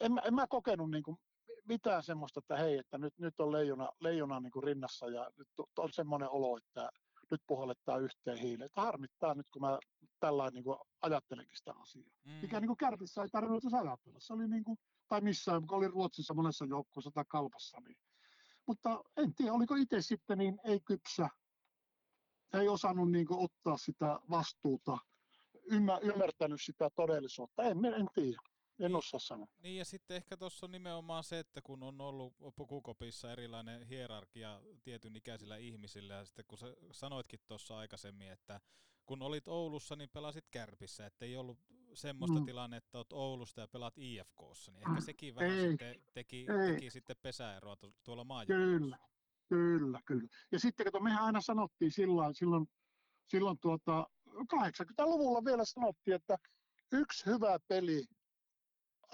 en, 0.00 0.12
en 0.24 0.34
mä 0.34 0.46
kokenut 0.46 0.90
niin 0.90 1.02
kuin 1.02 1.18
mitään 1.64 2.02
semmoista, 2.02 2.38
että 2.38 2.56
hei, 2.56 2.78
että 2.78 2.98
nyt, 2.98 3.18
nyt 3.18 3.40
on 3.40 3.52
leijona, 3.52 3.92
leijona 4.00 4.40
niin 4.40 4.50
kuin 4.50 4.64
rinnassa 4.64 5.08
ja 5.08 5.30
nyt 5.38 5.48
on 5.78 5.92
semmoinen 5.92 6.30
olo, 6.30 6.56
että 6.56 6.90
nyt 7.30 7.42
puhallettaa 7.46 7.98
yhteen 7.98 8.38
hiileen. 8.38 8.66
Että 8.66 8.80
harmittaa 8.80 9.34
nyt, 9.34 9.46
kun 9.50 9.62
mä 9.62 9.78
tällainen 10.20 10.54
niin 10.54 10.64
kuin 10.64 10.78
ajattelenkin 11.02 11.56
sitä 11.56 11.72
asiaa. 11.80 12.10
Mm. 12.24 12.32
Mikä 12.32 12.60
niin 12.60 12.68
kuin 12.68 12.76
kärpissä 12.76 13.22
ei 13.22 13.28
tarvinnut 13.28 13.64
ajatella. 13.64 14.20
Se 14.20 14.32
oli 14.32 14.48
niin 14.48 14.64
kuin, 14.64 14.78
tai 15.08 15.20
missään, 15.20 15.66
kun 15.66 15.78
oli 15.78 15.88
Ruotsissa 15.88 16.34
monessa 16.34 16.64
joukkueessa 16.64 17.10
tai 17.10 17.24
kalpassa. 17.28 17.80
Niin. 17.80 17.96
Mutta 18.66 19.04
en 19.16 19.34
tiedä, 19.34 19.52
oliko 19.52 19.74
itse 19.74 20.02
sitten 20.02 20.38
niin 20.38 20.58
ei 20.64 20.80
kypsä, 20.80 21.28
ei 22.52 22.68
osannut 22.68 23.10
niin 23.10 23.26
kuin 23.26 23.40
ottaa 23.40 23.76
sitä 23.76 24.18
vastuuta 24.30 24.98
ymmär, 25.70 26.04
ymmärtänyt 26.04 26.60
sitä 26.62 26.90
todellisuutta. 26.90 27.62
En, 27.62 27.84
en 27.84 28.08
tiedä, 28.14 28.38
en 28.80 28.96
osaa 28.96 29.20
sanoa. 29.20 29.46
Niin 29.62 29.78
ja 29.78 29.84
sitten 29.84 30.16
ehkä 30.16 30.36
tuossa 30.36 30.66
on 30.66 30.72
nimenomaan 30.72 31.24
se, 31.24 31.38
että 31.38 31.62
kun 31.62 31.82
on 31.82 32.00
ollut 32.00 32.34
pukukopissa 32.56 33.32
erilainen 33.32 33.82
hierarkia 33.82 34.60
tietyn 34.82 35.16
ikäisillä 35.16 35.56
ihmisillä 35.56 36.14
ja 36.14 36.24
sitten 36.24 36.44
kun 36.48 36.58
sä 36.58 36.76
sanoitkin 36.90 37.40
tuossa 37.46 37.78
aikaisemmin, 37.78 38.30
että 38.30 38.60
kun 39.06 39.22
olit 39.22 39.48
Oulussa, 39.48 39.96
niin 39.96 40.10
pelasit 40.10 40.48
Kärpissä, 40.50 41.06
että 41.06 41.24
ei 41.24 41.36
ollut 41.36 41.58
semmoista 41.94 42.40
mm. 42.40 42.46
tilannetta, 42.46 42.86
että 42.86 42.98
olet 42.98 43.12
Oulusta 43.12 43.60
ja 43.60 43.68
pelaat 43.68 43.94
IFKssa, 43.96 44.72
niin 44.72 44.88
ehkä 44.88 45.00
sekin 45.00 45.34
vähän 45.34 45.50
Ei, 45.50 45.70
sitten 45.70 46.02
teki, 46.14 46.46
ei. 46.64 46.74
teki 46.74 46.90
sitten 46.90 47.16
pesäeroa 47.22 47.76
tu- 47.76 47.94
tuolla 48.04 48.24
maajoukkueessa. 48.24 48.78
Kyllä, 48.78 48.98
kyllä, 49.48 50.00
kyllä. 50.04 50.28
Ja 50.52 50.60
sitten 50.60 50.84
kato, 50.84 51.00
mehän 51.00 51.24
aina 51.24 51.40
sanottiin 51.40 51.90
silloin, 51.90 52.34
silloin, 52.34 52.68
silloin 53.26 53.58
tuota, 53.58 54.06
80-luvulla 54.44 55.44
vielä 55.44 55.64
sanottiin, 55.64 56.14
että 56.14 56.38
yksi 56.92 57.26
hyvä 57.26 57.58
peli 57.68 58.04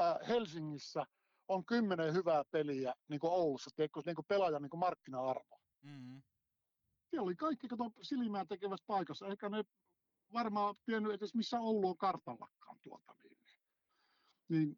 äh, 0.00 0.28
Helsingissä 0.28 1.06
on 1.48 1.64
kymmenen 1.64 2.14
hyvää 2.14 2.42
peliä 2.50 2.94
niin 3.08 3.20
kuin 3.20 3.32
Oulussa, 3.32 3.70
tiedätkö, 3.76 4.00
niin 4.06 4.16
kuin 4.16 4.26
pelaajan 4.28 4.62
niin 4.62 4.70
kuin 4.70 4.80
markkina-arvo. 4.80 5.58
Mm. 5.82 6.22
Siellä 7.10 7.24
oli 7.24 7.36
kaikki 7.36 7.68
kato, 7.68 7.90
silmää 8.02 8.44
tekevässä 8.48 8.84
paikassa, 8.86 9.26
eikä 9.26 9.48
ne 9.48 9.64
varmaan 10.32 10.74
tiennyt 10.84 11.12
edes 11.12 11.34
missä 11.34 11.60
Oulu 11.60 11.88
on 11.88 11.96
kartallakaan 11.96 12.78
tuota. 12.82 13.14
Niin, 13.22 13.38
niin 14.48 14.76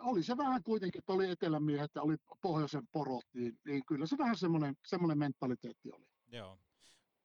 oli 0.00 0.22
se 0.22 0.36
vähän 0.36 0.62
kuitenkin, 0.62 0.98
että 0.98 1.12
oli 1.12 1.30
etelämiehet 1.30 1.90
ja 1.94 2.02
oli 2.02 2.16
pohjoisen 2.42 2.88
porot, 2.92 3.24
niin, 3.32 3.58
niin 3.64 3.86
kyllä 3.86 4.06
se 4.06 4.18
vähän 4.18 4.36
semmoinen, 4.36 4.74
semmoinen 4.86 5.18
mentaliteetti 5.18 5.90
oli. 5.92 6.06
Joo. 6.26 6.58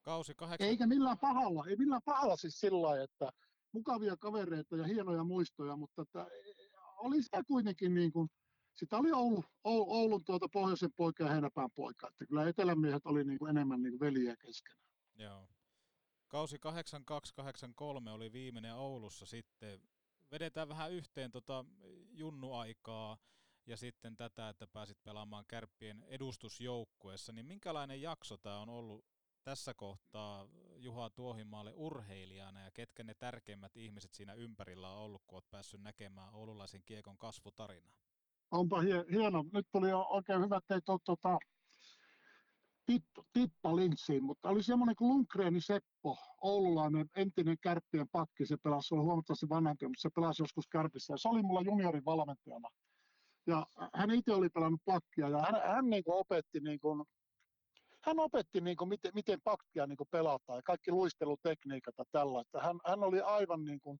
Kausi 0.01 0.33
kahdeksan... 0.35 0.67
Eikä 0.67 0.87
millään 0.87 1.19
pahalla, 1.19 1.65
ei 1.67 1.75
millään 1.75 2.01
pahalla 2.05 2.35
siis 2.35 2.59
sillä 2.59 2.81
lailla, 2.81 3.03
että 3.03 3.31
mukavia 3.71 4.17
kavereita 4.17 4.75
ja 4.77 4.83
hienoja 4.83 5.23
muistoja, 5.23 5.75
mutta 5.75 6.01
että 6.01 6.27
oli 6.97 7.23
sitä 7.23 7.43
kuitenkin 7.47 7.93
niin 7.93 8.11
kuin, 8.11 8.29
sitä 8.75 8.97
oli 8.97 9.11
Oulu, 9.11 9.43
Oulu, 9.63 9.93
Oulun 9.93 10.23
tuota 10.23 10.49
pohjoisen 10.49 10.93
poika 10.95 11.23
ja 11.23 11.29
heinäpään 11.29 11.71
poika, 11.75 12.07
että 12.07 12.25
kyllä 12.25 12.47
etelämiehet 12.47 13.05
oli 13.05 13.23
niin 13.23 13.39
kuin 13.39 13.49
enemmän 13.49 13.81
niin 13.81 13.91
kuin 13.91 13.99
veljiä 13.99 14.35
keskenään. 14.35 14.81
Joo. 15.15 15.47
Kausi 16.27 16.57
82-83 16.57 18.09
oli 18.09 18.31
viimeinen 18.31 18.75
Oulussa 18.75 19.25
sitten. 19.25 19.81
Vedetään 20.31 20.69
vähän 20.69 20.91
yhteen 20.91 21.31
tota 21.31 21.65
junnuaikaa 22.11 23.17
ja 23.65 23.77
sitten 23.77 24.15
tätä, 24.15 24.49
että 24.49 24.67
pääsit 24.67 25.03
pelaamaan 25.03 25.45
kärppien 25.47 26.03
edustusjoukkueessa, 26.07 27.33
niin 27.33 27.45
minkälainen 27.45 28.01
jakso 28.01 28.37
tämä 28.37 28.59
on 28.59 28.69
ollut 28.69 29.05
tässä 29.43 29.73
kohtaa 29.73 30.47
Juha 30.75 31.09
Tuohimaalle 31.09 31.73
urheilijana 31.75 32.61
ja 32.63 32.71
ketkä 32.71 33.03
ne 33.03 33.13
tärkeimmät 33.13 33.77
ihmiset 33.77 34.13
siinä 34.13 34.33
ympärillä 34.33 34.89
on 34.89 34.97
ollut, 34.97 35.21
kun 35.27 35.35
olet 35.35 35.49
päässyt 35.49 35.81
näkemään 35.81 36.33
oululaisen 36.33 36.81
kiekon 36.85 37.17
kasvutarinaa? 37.17 37.97
Onpa 38.51 38.81
hie, 38.81 39.05
hieno. 39.11 39.45
Nyt 39.53 39.67
tuli 39.71 39.87
oikein 39.93 40.41
hyvä, 40.41 40.57
että 40.57 40.75
ei 40.75 40.81
tuota, 40.81 41.39
tippa, 43.33 43.75
linssiin, 43.75 44.23
mutta 44.23 44.49
oli 44.49 44.63
semmoinen 44.63 44.95
kuin 44.95 45.09
Lundgreni 45.09 45.61
Seppo, 45.61 46.17
oululainen 46.41 47.09
entinen 47.15 47.57
kärppien 47.61 48.09
pakki, 48.11 48.45
se 48.45 48.57
pelasi, 48.57 48.87
se 48.87 48.95
on 48.95 49.03
huomattavasti 49.03 49.49
vanhempi, 49.49 49.87
mutta 49.87 50.01
se 50.01 50.09
pelasi 50.15 50.43
joskus 50.43 50.67
kärpissä 50.67 51.13
ja 51.13 51.17
se 51.17 51.29
oli 51.29 51.43
mulla 51.43 51.61
juniorin 51.61 52.05
valmentajana. 52.05 52.69
Ja 53.47 53.67
hän 53.93 54.11
itse 54.11 54.33
oli 54.33 54.49
pelannut 54.49 54.81
pakkia 54.85 55.29
ja 55.29 55.41
hän, 55.41 55.75
hän 55.75 55.89
niin 55.89 56.03
kuin 56.03 56.15
opetti, 56.15 56.59
niin 56.59 56.79
kuin, 56.79 57.05
hän 58.03 58.19
opetti 58.19 58.61
niin 58.61 58.77
kuin 58.77 58.89
miten, 58.89 59.11
miten 59.15 59.39
pakkia 59.43 59.87
niin 59.87 59.97
kuin 59.97 60.07
pelataan 60.11 60.57
ja 60.57 60.63
kaikki 60.63 60.91
luistelutekniikat 60.91 61.95
ja 61.97 62.05
tällaista. 62.11 62.61
Hän, 62.61 62.79
hän 62.85 63.03
oli 63.03 63.21
aivan 63.21 63.65
niin 63.65 63.81
kuin 63.81 63.99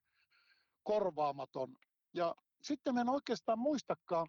korvaamaton. 0.84 1.76
Ja 2.14 2.36
sitten 2.62 2.98
en 2.98 3.10
oikeastaan 3.10 3.60
muistakaan 3.60 4.28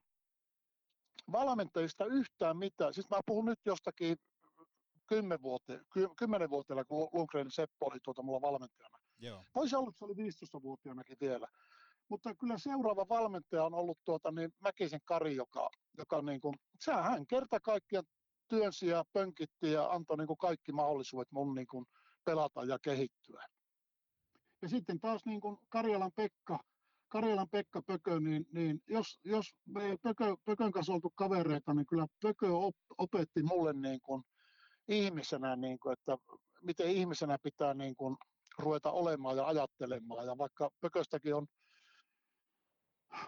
valmentajista 1.32 2.04
yhtään 2.04 2.56
mitään. 2.56 2.94
Siis 2.94 3.10
mä 3.10 3.20
puhun 3.26 3.44
nyt 3.44 3.60
jostakin 3.64 4.16
kymmenvuote, 5.06 5.80
ky, 5.92 6.08
kymmenenvuotiaana, 6.18 6.84
kun 6.84 7.08
Lundgren 7.12 7.50
Seppo 7.50 7.86
oli 7.86 7.98
tuota 8.04 8.22
mulla 8.22 8.40
valmentajana. 8.40 8.98
Joo. 9.18 9.44
Voisi 9.54 9.76
olla, 9.76 9.88
että 9.88 9.98
se 9.98 10.04
oli 10.04 10.14
15-vuotiaanakin 10.14 11.16
vielä. 11.20 11.48
Mutta 12.08 12.34
kyllä 12.34 12.58
seuraava 12.58 13.08
valmentaja 13.08 13.64
on 13.64 13.74
ollut 13.74 13.98
tuota, 14.04 14.30
niin 14.30 14.50
Mäkisen 14.60 15.00
Kari, 15.04 15.36
joka, 15.36 15.70
joka 15.98 16.22
niin 16.22 16.40
kuin, 16.40 16.54
sehän 16.80 17.04
hän 17.04 17.26
kerta 17.26 17.60
kaikkiaan 17.60 18.04
työnsi 18.48 18.86
ja 18.86 19.04
pönkitti 19.12 19.72
ja 19.72 19.90
antoi 19.90 20.16
niin 20.16 20.26
kuin 20.26 20.38
kaikki 20.38 20.72
mahdollisuudet 20.72 21.32
mun 21.32 21.54
niin 21.54 21.66
kuin 21.66 21.86
pelata 22.24 22.64
ja 22.64 22.78
kehittyä. 22.78 23.44
Ja 24.62 24.68
sitten 24.68 25.00
taas 25.00 25.24
niin 25.24 25.40
kuin 25.40 25.56
Karjalan 25.68 26.12
Pekka, 26.16 26.58
Karjalan 27.08 27.48
Pekka 27.50 27.82
Pökö, 27.82 28.20
niin, 28.20 28.46
niin 28.52 28.82
jos, 28.88 29.20
jos 29.24 29.54
me 29.66 29.96
Pökö, 30.02 30.36
Pökön 30.44 30.72
kanssa 30.72 30.92
oltu 30.92 31.10
kavereita, 31.10 31.74
niin 31.74 31.86
kyllä 31.86 32.06
Pökö 32.22 32.56
op, 32.56 32.76
opetti 32.98 33.42
mulle 33.42 33.72
niin 33.72 34.00
kuin 34.00 34.22
ihmisenä, 34.88 35.56
niin 35.56 35.78
kuin, 35.78 35.92
että 35.92 36.18
miten 36.62 36.90
ihmisenä 36.90 37.38
pitää 37.42 37.74
niin 37.74 37.96
kuin 37.96 38.16
ruveta 38.58 38.90
olemaan 38.90 39.36
ja 39.36 39.46
ajattelemaan. 39.46 40.26
Ja 40.26 40.38
vaikka 40.38 40.70
Pököstäkin 40.80 41.34
on 41.34 41.46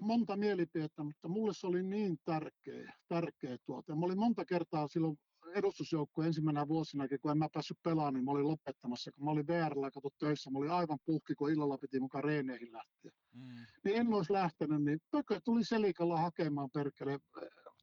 monta 0.00 0.36
mielipidettä, 0.36 1.02
mutta 1.02 1.28
mulle 1.28 1.54
se 1.54 1.66
oli 1.66 1.82
niin 1.82 2.18
tärkeä, 2.24 2.92
tärkeä 3.08 3.56
tuota. 3.66 3.96
Mä 3.96 4.06
olin 4.06 4.18
monta 4.18 4.44
kertaa 4.44 4.88
silloin 4.88 5.18
edustusjoukkueen 5.54 6.26
ensimmäisenä 6.26 6.68
vuosina, 6.68 7.08
kun 7.22 7.30
en 7.30 7.38
mä 7.38 7.48
päässyt 7.52 7.78
pelaamaan, 7.82 8.14
niin 8.14 8.24
mä 8.24 8.30
olin 8.30 8.48
lopettamassa. 8.48 9.12
Kun 9.12 9.24
mä 9.24 9.30
olin 9.30 9.46
VRllä 9.46 9.90
kato 9.90 10.08
töissä, 10.18 10.50
mä 10.50 10.58
olin 10.58 10.70
aivan 10.70 10.98
puhki, 11.04 11.34
kun 11.34 11.50
illalla 11.50 11.78
piti 11.78 12.00
mukaan 12.00 12.24
reeneihin 12.24 12.72
lähteä. 12.72 13.10
Mm. 13.32 13.66
Niin 13.84 13.96
en 13.96 14.14
olisi 14.14 14.32
lähtenyt, 14.32 14.82
niin 14.82 15.00
Pökö 15.10 15.40
tuli 15.44 15.64
selikalla 15.64 16.20
hakemaan 16.20 16.70
perkele 16.70 17.18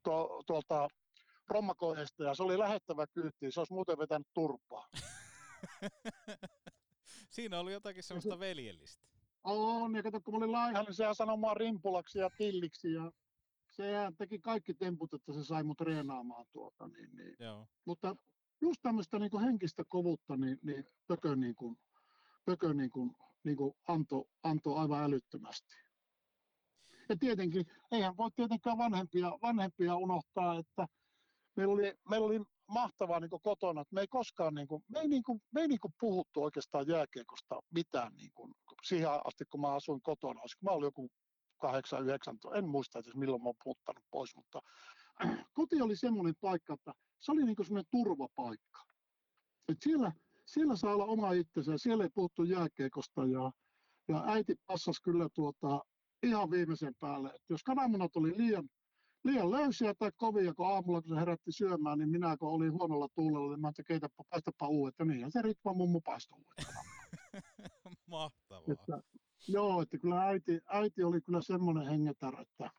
tuo, 0.04 0.44
tuolta 0.48 0.88
Rommakohdesta 1.48 2.24
ja 2.24 2.36
se 2.36 2.44
oli 2.44 2.58
lähettävä 2.58 3.08
kyytiin, 3.08 3.52
se 3.52 3.60
olisi 3.60 3.74
muuten 3.74 3.98
vetänyt 3.98 4.28
turpaa. 4.34 4.88
Siinä 7.30 7.60
oli 7.60 7.74
jotakin 7.74 8.04
semmoista 8.04 8.40
veljellistä. 8.40 9.11
On, 9.44 9.96
ja 9.96 10.04
kato, 10.04 10.22
kun 10.22 10.34
mä 10.34 10.38
olin 10.38 10.52
laiha, 10.52 10.84
niin 10.84 10.94
sehän 10.94 11.16
sanoi 11.16 11.38
mua 11.38 11.54
rimpulaksi 11.54 12.20
ja 12.20 12.30
tilliksi 12.38 12.94
ja 12.94 13.12
sehän 13.72 14.16
teki 14.16 14.40
kaikki 14.40 14.74
temput, 14.74 15.14
että 15.14 15.34
se 15.34 15.44
sai 15.44 15.64
mut 15.64 15.78
treenaamaan 15.78 16.46
tuota. 16.52 16.88
Niin, 16.88 17.16
niin. 17.16 17.36
Joo. 17.40 17.68
Mutta 17.86 18.16
just 18.62 18.82
tämmöistä 18.82 19.20
niin 19.20 19.42
henkistä 19.42 19.84
kovuutta, 19.88 20.38
niin, 20.38 20.60
niin 20.64 20.86
Pökö, 21.08 21.36
niin 21.36 21.56
kuin, 21.56 21.78
Pökö 22.46 22.74
niin 22.74 22.92
kuin, 22.92 23.16
niin 23.44 23.58
kuin 23.58 23.74
antoi 23.88 24.26
anto 24.44 24.76
aivan 24.76 25.04
älyttömästi. 25.04 25.76
Ja 27.10 27.18
tietenkin, 27.20 27.66
eihän 27.92 28.18
voi 28.18 28.32
tietenkään 28.36 28.78
vanhempia, 28.78 29.32
vanhempia 29.42 29.96
unohtaa, 29.96 30.58
että 30.58 30.88
meillä 31.56 31.74
oli, 31.74 31.94
meillä 32.10 32.28
oli 32.28 32.42
mahtavaa 32.68 33.20
niin 33.20 33.30
kuin 33.30 33.42
kotona, 33.42 33.82
että 33.82 33.96
me 33.96 34.02
ei 34.02 34.08
koskaan, 34.08 34.54
niin 34.54 34.68
kuin, 34.68 34.84
me 34.88 35.00
ei, 35.00 35.08
niin 35.08 35.24
kuin, 35.24 35.42
me 35.52 35.62
ei 35.62 35.68
niin 35.68 35.80
kuin 35.80 35.94
puhuttu 36.00 36.44
oikeastaan 36.44 36.88
jääkiekosta 36.88 37.62
mitään 37.74 38.14
niin 38.14 38.32
kuin, 38.34 38.54
siihen 38.84 39.10
asti, 39.10 39.46
kun 39.46 39.62
mä 39.62 39.74
asuin 39.74 40.02
kotona. 40.02 40.42
Olisiko 40.42 40.60
mä 40.64 40.72
olin 40.72 40.86
joku 40.86 41.10
8, 41.62 42.04
9, 42.04 42.38
en 42.56 42.70
muista 42.70 43.00
edes 43.00 43.16
milloin 43.16 43.42
mä 43.42 43.50
oon 43.50 43.56
muuttanut 43.66 44.04
pois, 44.12 44.36
mutta 44.36 44.60
koti 45.54 45.82
oli 45.82 45.96
semmoinen 45.96 46.34
paikka, 46.42 46.74
että 46.74 46.94
se 47.20 47.32
oli 47.32 47.46
niin 47.46 47.56
semmoinen 47.64 47.90
turvapaikka. 47.92 48.84
Et 49.70 49.78
siellä, 49.82 50.12
siellä 50.46 50.76
saa 50.76 50.94
olla 50.94 51.06
oma 51.06 51.32
itsensä 51.32 51.72
ja 51.72 51.78
siellä 51.78 52.04
ei 52.04 52.10
puhuttu 52.16 52.44
jääkiekosta 52.44 53.26
ja, 53.26 53.52
ja 54.08 54.24
äiti 54.26 54.56
passasi 54.66 55.02
kyllä 55.04 55.28
tuota, 55.34 55.82
ihan 56.24 56.52
viimeisen 56.52 56.94
päälle. 57.00 57.30
Et 57.30 57.50
jos 57.50 57.64
kananmunat 57.64 58.16
oli 58.16 58.38
liian 58.38 58.70
liian 59.24 59.52
löysiä 59.52 59.94
tai 59.94 60.12
kovia, 60.16 60.54
kun 60.54 60.68
aamulla 60.68 61.02
kun 61.02 61.10
se 61.10 61.20
herätti 61.20 61.52
syömään, 61.52 61.98
niin 61.98 62.10
minä 62.10 62.38
kun 62.38 62.50
olin 62.50 62.72
huonolla 62.72 63.08
tuulella, 63.16 63.52
niin 63.52 63.62
mä 63.62 63.70
että 63.70 63.84
keitäpä, 63.84 64.24
paistapa 64.30 64.68
uudet. 64.68 64.96
Ja 65.00 65.06
niinhän 65.06 65.32
se 65.32 65.42
Ritva 65.42 65.74
mummu 65.74 66.02
paistoi 66.02 66.40
uudet. 66.40 66.76
Mahtavaa. 68.12 68.74
Että, 68.74 69.02
joo, 69.48 69.82
että 69.82 69.98
kyllä 69.98 70.22
äiti, 70.22 70.62
äiti 70.68 71.04
oli 71.04 71.22
kyllä 71.22 71.42
semmoinen 71.42 71.88
hengetär, 71.88 72.42
että, 72.42 72.70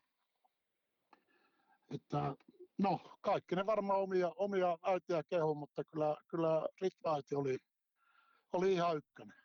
että 1.91 2.35
no 2.77 3.17
kaikki 3.21 3.55
ne 3.55 3.65
varmaan 3.65 3.99
omia, 3.99 4.31
omia 4.35 4.77
äitiä 4.81 5.23
kehu, 5.23 5.55
mutta 5.55 5.83
kyllä, 5.83 6.17
kyllä 6.27 6.67
Ritva 6.81 7.15
äiti 7.15 7.35
oli, 7.35 7.57
oli 8.53 8.73
ihan 8.73 8.97
ykkönen. 8.97 9.37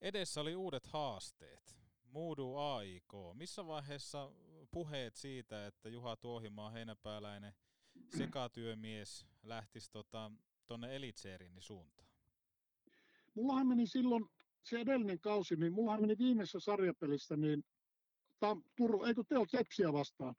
Edessä 0.00 0.40
oli 0.40 0.56
uudet 0.56 0.86
haasteet. 0.86 1.76
Muudu 2.04 2.56
AIK. 2.56 3.12
Missä 3.34 3.66
vaiheessa 3.66 4.32
puheet 4.70 5.16
siitä, 5.16 5.66
että 5.66 5.88
Juha 5.88 6.16
Tuohimaa 6.16 6.70
heinäpääläinen 6.70 7.54
sekatyömies 8.18 9.26
lähtisi 9.42 9.90
tota, 9.90 10.30
tuonne 10.66 10.96
Elitseerin 10.96 11.56
suuntaan? 11.58 12.08
Mullahan 13.34 13.66
meni 13.66 13.86
silloin 13.86 14.30
se 14.62 14.80
edellinen 14.80 15.20
kausi, 15.20 15.56
niin 15.56 15.72
mullahan 15.72 16.00
meni 16.00 16.18
viimeisessä 16.18 16.60
sarjapelissä, 16.60 17.36
niin 17.36 17.64
tam, 18.40 18.62
Turu, 18.76 19.04
eikö 19.04 19.22
te 19.28 19.34
Tepsiä 19.50 19.92
vastaan, 19.92 20.34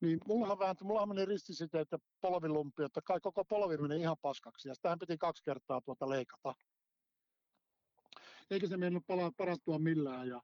niin 0.00 0.18
mullahan 0.26 0.58
vähän, 0.58 0.76
mullahan 0.82 1.08
meni 1.08 1.24
ristisiteet 1.24 1.88
ja 1.92 1.98
polvilumpi, 2.20 2.84
että 2.84 3.00
kai 3.04 3.20
koko 3.20 3.44
polvi 3.44 3.76
meni 3.76 4.00
ihan 4.00 4.16
paskaksi, 4.22 4.68
ja 4.68 4.74
sitähän 4.74 4.98
piti 4.98 5.18
kaksi 5.18 5.44
kertaa 5.44 5.80
tuota 5.80 6.08
leikata. 6.08 6.54
eikä 8.50 8.66
se 8.66 8.76
meillä 8.76 9.00
pala, 9.06 9.32
parantua 9.36 9.78
millään. 9.78 10.28
Ja, 10.28 10.42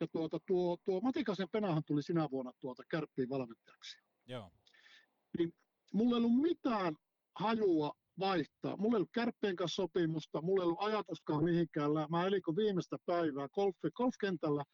ja 0.00 0.06
tuota, 0.12 0.38
tuo, 0.46 0.76
tuo 0.84 1.00
Matikasen 1.00 1.48
Penahan 1.52 1.84
tuli 1.84 2.02
sinä 2.02 2.28
vuonna 2.30 2.52
tuota 2.60 2.82
kärppiin 2.88 3.28
valmentajaksi. 3.28 3.98
Joo. 4.26 4.50
Niin 5.38 5.54
mulla 5.92 6.16
ei 6.16 6.24
ollut 6.24 6.40
mitään 6.40 6.96
hajua 7.34 8.01
vaihtaa. 8.18 8.76
Mulla 8.76 8.96
ei 8.96 8.98
ollut 8.98 9.10
kärppien 9.14 9.56
kanssa 9.56 9.82
sopimusta, 9.82 10.42
mulla 10.42 10.62
ei 10.62 10.66
ollut 10.66 10.82
ajatuskaan 10.82 11.44
mihinkään. 11.44 11.90
Mä 12.10 12.26
elin 12.26 12.42
viimeistä 12.56 12.96
päivää 13.06 13.48
golf, 13.48 13.76
golfkentällä. 13.94 14.64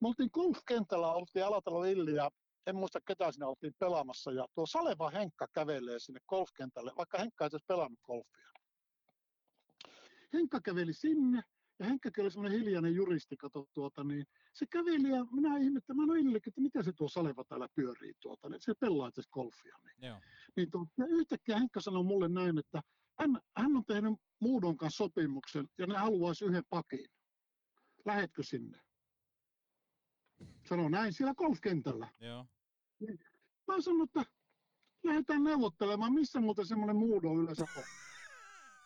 Me 0.00 0.08
oltiin 0.08 0.30
golfkentällä, 0.32 1.12
oltiin 1.12 1.44
Alatalo 1.44 1.82
Villi 1.82 2.14
ja 2.14 2.30
en 2.66 2.76
muista 2.76 3.00
ketä 3.06 3.32
siinä 3.32 3.46
oltiin 3.46 3.74
pelaamassa. 3.78 4.32
Ja 4.32 4.46
tuo 4.54 4.66
Saleva 4.66 5.10
Henkka 5.10 5.46
kävelee 5.54 5.98
sinne 5.98 6.20
golfkentälle, 6.28 6.92
vaikka 6.96 7.18
Henkka 7.18 7.44
ei 7.44 7.48
edes 7.52 7.64
pelannut 7.68 8.00
golfia. 8.02 8.52
Henkka 10.32 10.60
käveli 10.60 10.92
sinne 10.92 11.42
ja 11.78 11.86
Henkkakin 11.86 12.22
oli 12.22 12.30
semmoinen 12.30 12.58
hiljainen 12.58 12.94
juristi, 12.94 13.36
kato 13.36 13.66
tuota, 13.74 14.04
niin 14.04 14.24
se 14.52 14.66
käveli 14.66 15.08
ja 15.08 15.24
minä 15.24 15.56
ihmettelin, 15.56 16.00
mä 16.00 16.06
noin 16.06 16.36
että 16.36 16.60
mitä 16.60 16.82
se 16.82 16.92
tuo 16.92 17.08
Saleva 17.08 17.44
täällä 17.44 17.68
pyörii 17.74 18.14
tuota, 18.20 18.48
niin 18.48 18.60
se 18.60 18.74
pelaa 18.80 19.08
itse 19.08 19.22
golfia. 19.32 19.76
Niin, 19.84 20.08
Joo. 20.08 20.20
niin 20.56 20.70
tuota, 20.70 20.90
ja 20.98 21.06
yhtäkkiä 21.06 21.58
Henkka 21.58 21.80
sanoi 21.80 22.04
mulle 22.04 22.28
näin, 22.28 22.58
että 22.58 22.82
hän, 23.18 23.40
hän 23.56 23.76
on 23.76 23.84
tehnyt 23.84 24.14
Muudon 24.40 24.76
kanssa 24.76 25.04
sopimuksen 25.04 25.68
ja 25.78 25.86
ne 25.86 25.96
haluaisi 25.96 26.44
yhden 26.44 26.64
pakin. 26.70 27.06
Lähetkö 28.04 28.42
sinne? 28.42 28.80
Sano 30.68 30.88
näin 30.88 31.12
siellä 31.12 31.34
golfkentällä. 31.34 32.08
Joo. 32.20 32.46
Mä 33.68 33.80
sanoin, 33.80 34.02
että 34.02 34.24
lähdetään 35.02 35.44
neuvottelemaan, 35.44 36.12
missä 36.12 36.40
muuten 36.40 36.66
semmoinen 36.66 36.96
muudo 36.96 37.34
yleensä 37.34 37.66
on. 37.76 37.84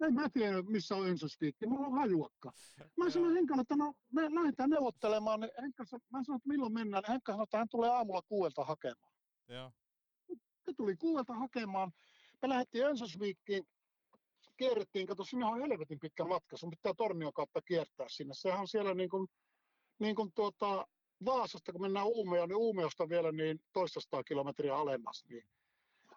En 0.00 0.14
mä 0.14 0.28
tiedä, 0.28 0.62
missä 0.62 0.96
on 0.96 1.08
Ensosviikki, 1.08 1.66
mulla 1.66 1.86
on 1.86 1.92
hajuakka. 1.92 2.52
Mä 2.96 3.10
sanoin 3.10 3.34
Henkalle, 3.34 3.60
että 3.60 3.76
no 3.76 3.94
me 4.12 4.34
lähdetään 4.34 4.70
neuvottelemaan. 4.70 5.40
Niin 5.40 5.50
Henkka, 5.62 5.84
mä 5.92 6.24
sanoin, 6.24 6.38
että 6.38 6.48
milloin 6.48 6.72
mennään. 6.72 7.02
Niin 7.02 7.12
Henkka 7.12 7.32
sanoi, 7.32 7.44
että 7.44 7.58
hän 7.58 7.68
tulee 7.68 7.90
aamulla 7.90 8.22
kuuelta 8.22 8.64
hakemaan. 8.64 9.12
Joo. 9.48 9.72
Se 10.64 10.72
tuli 10.76 10.96
kuuelta 10.96 11.34
hakemaan. 11.34 11.92
Me 12.42 12.48
lähdettiin 12.48 12.86
Ensosviikkiin, 12.86 13.64
kierrettiin, 14.56 15.06
kato 15.06 15.24
sinne 15.24 15.46
on 15.46 15.60
helvetin 15.60 15.98
pitkä 15.98 16.24
matka, 16.24 16.56
sun 16.56 16.70
pitää 16.70 16.94
Tornion 16.96 17.32
kautta 17.32 17.62
kiertää 17.62 18.06
sinne. 18.08 18.34
Sehän 18.34 18.60
on 18.60 18.68
siellä 18.68 18.94
niin 18.94 19.10
kuin, 19.10 19.28
niin 19.98 20.16
kuin 20.16 20.32
tuota, 20.32 20.86
Vaasasta, 21.24 21.72
kun 21.72 21.80
mennään 21.80 22.06
Uumeoon, 22.06 22.48
niin 22.48 22.56
Uumeosta 22.56 23.08
vielä 23.08 23.32
niin 23.32 23.60
toistaista 23.72 24.24
kilometriä 24.24 24.76
alemmas. 24.76 25.24
Niin 25.28 25.48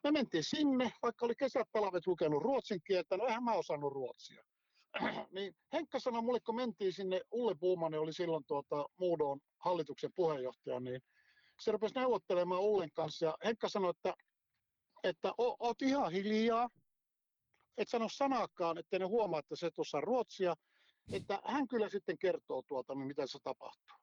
me 0.04 0.12
mentiin 0.12 0.44
sinne, 0.44 0.92
vaikka 1.02 1.26
oli 1.26 1.36
kesät 1.36 1.68
talvet 1.72 2.08
lukenut 2.08 2.44
ruotsin 2.44 2.82
kieltä, 2.84 3.18
no 3.18 3.26
eihän 3.26 3.44
mä 3.44 3.54
osannut 3.54 3.94
ruotsia. 3.94 4.44
niin 5.36 5.56
Henkka 5.74 6.00
sanoi 6.00 6.22
mulle, 6.22 6.40
kun 6.40 6.56
mentiin 6.56 6.94
sinne, 6.94 7.22
Ulle 7.32 7.56
Puumanen 7.60 8.00
oli 8.00 8.14
silloin 8.14 8.44
tuota, 8.48 8.86
Muudon 8.98 9.40
hallituksen 9.60 10.12
puheenjohtaja, 10.16 10.80
niin 10.80 11.02
se 11.62 11.72
rupesi 11.72 11.96
neuvottelemaan 11.96 12.62
Ullen 12.62 12.92
kanssa 12.94 13.26
ja 13.26 13.38
Henkka 13.46 13.70
sanoi, 13.70 13.90
että, 13.90 14.14
että 15.04 15.32
o, 15.38 15.56
oot 15.60 15.82
ihan 15.82 16.12
hiljaa, 16.12 16.70
et 17.78 17.90
sano 17.90 18.08
sanaakaan, 18.10 18.78
ettei 18.78 19.00
ne 19.00 19.06
huomaa, 19.06 19.40
että 19.40 19.56
se 19.56 19.68
et 19.68 19.80
osaa 19.80 20.02
ruotsia, 20.02 20.56
että 21.12 21.40
hän 21.46 21.68
kyllä 21.68 21.90
sitten 21.90 22.18
kertoo 22.18 22.62
tuota, 22.68 22.96
mitä 22.96 23.28
se 23.28 23.40
tapahtuu. 23.44 23.98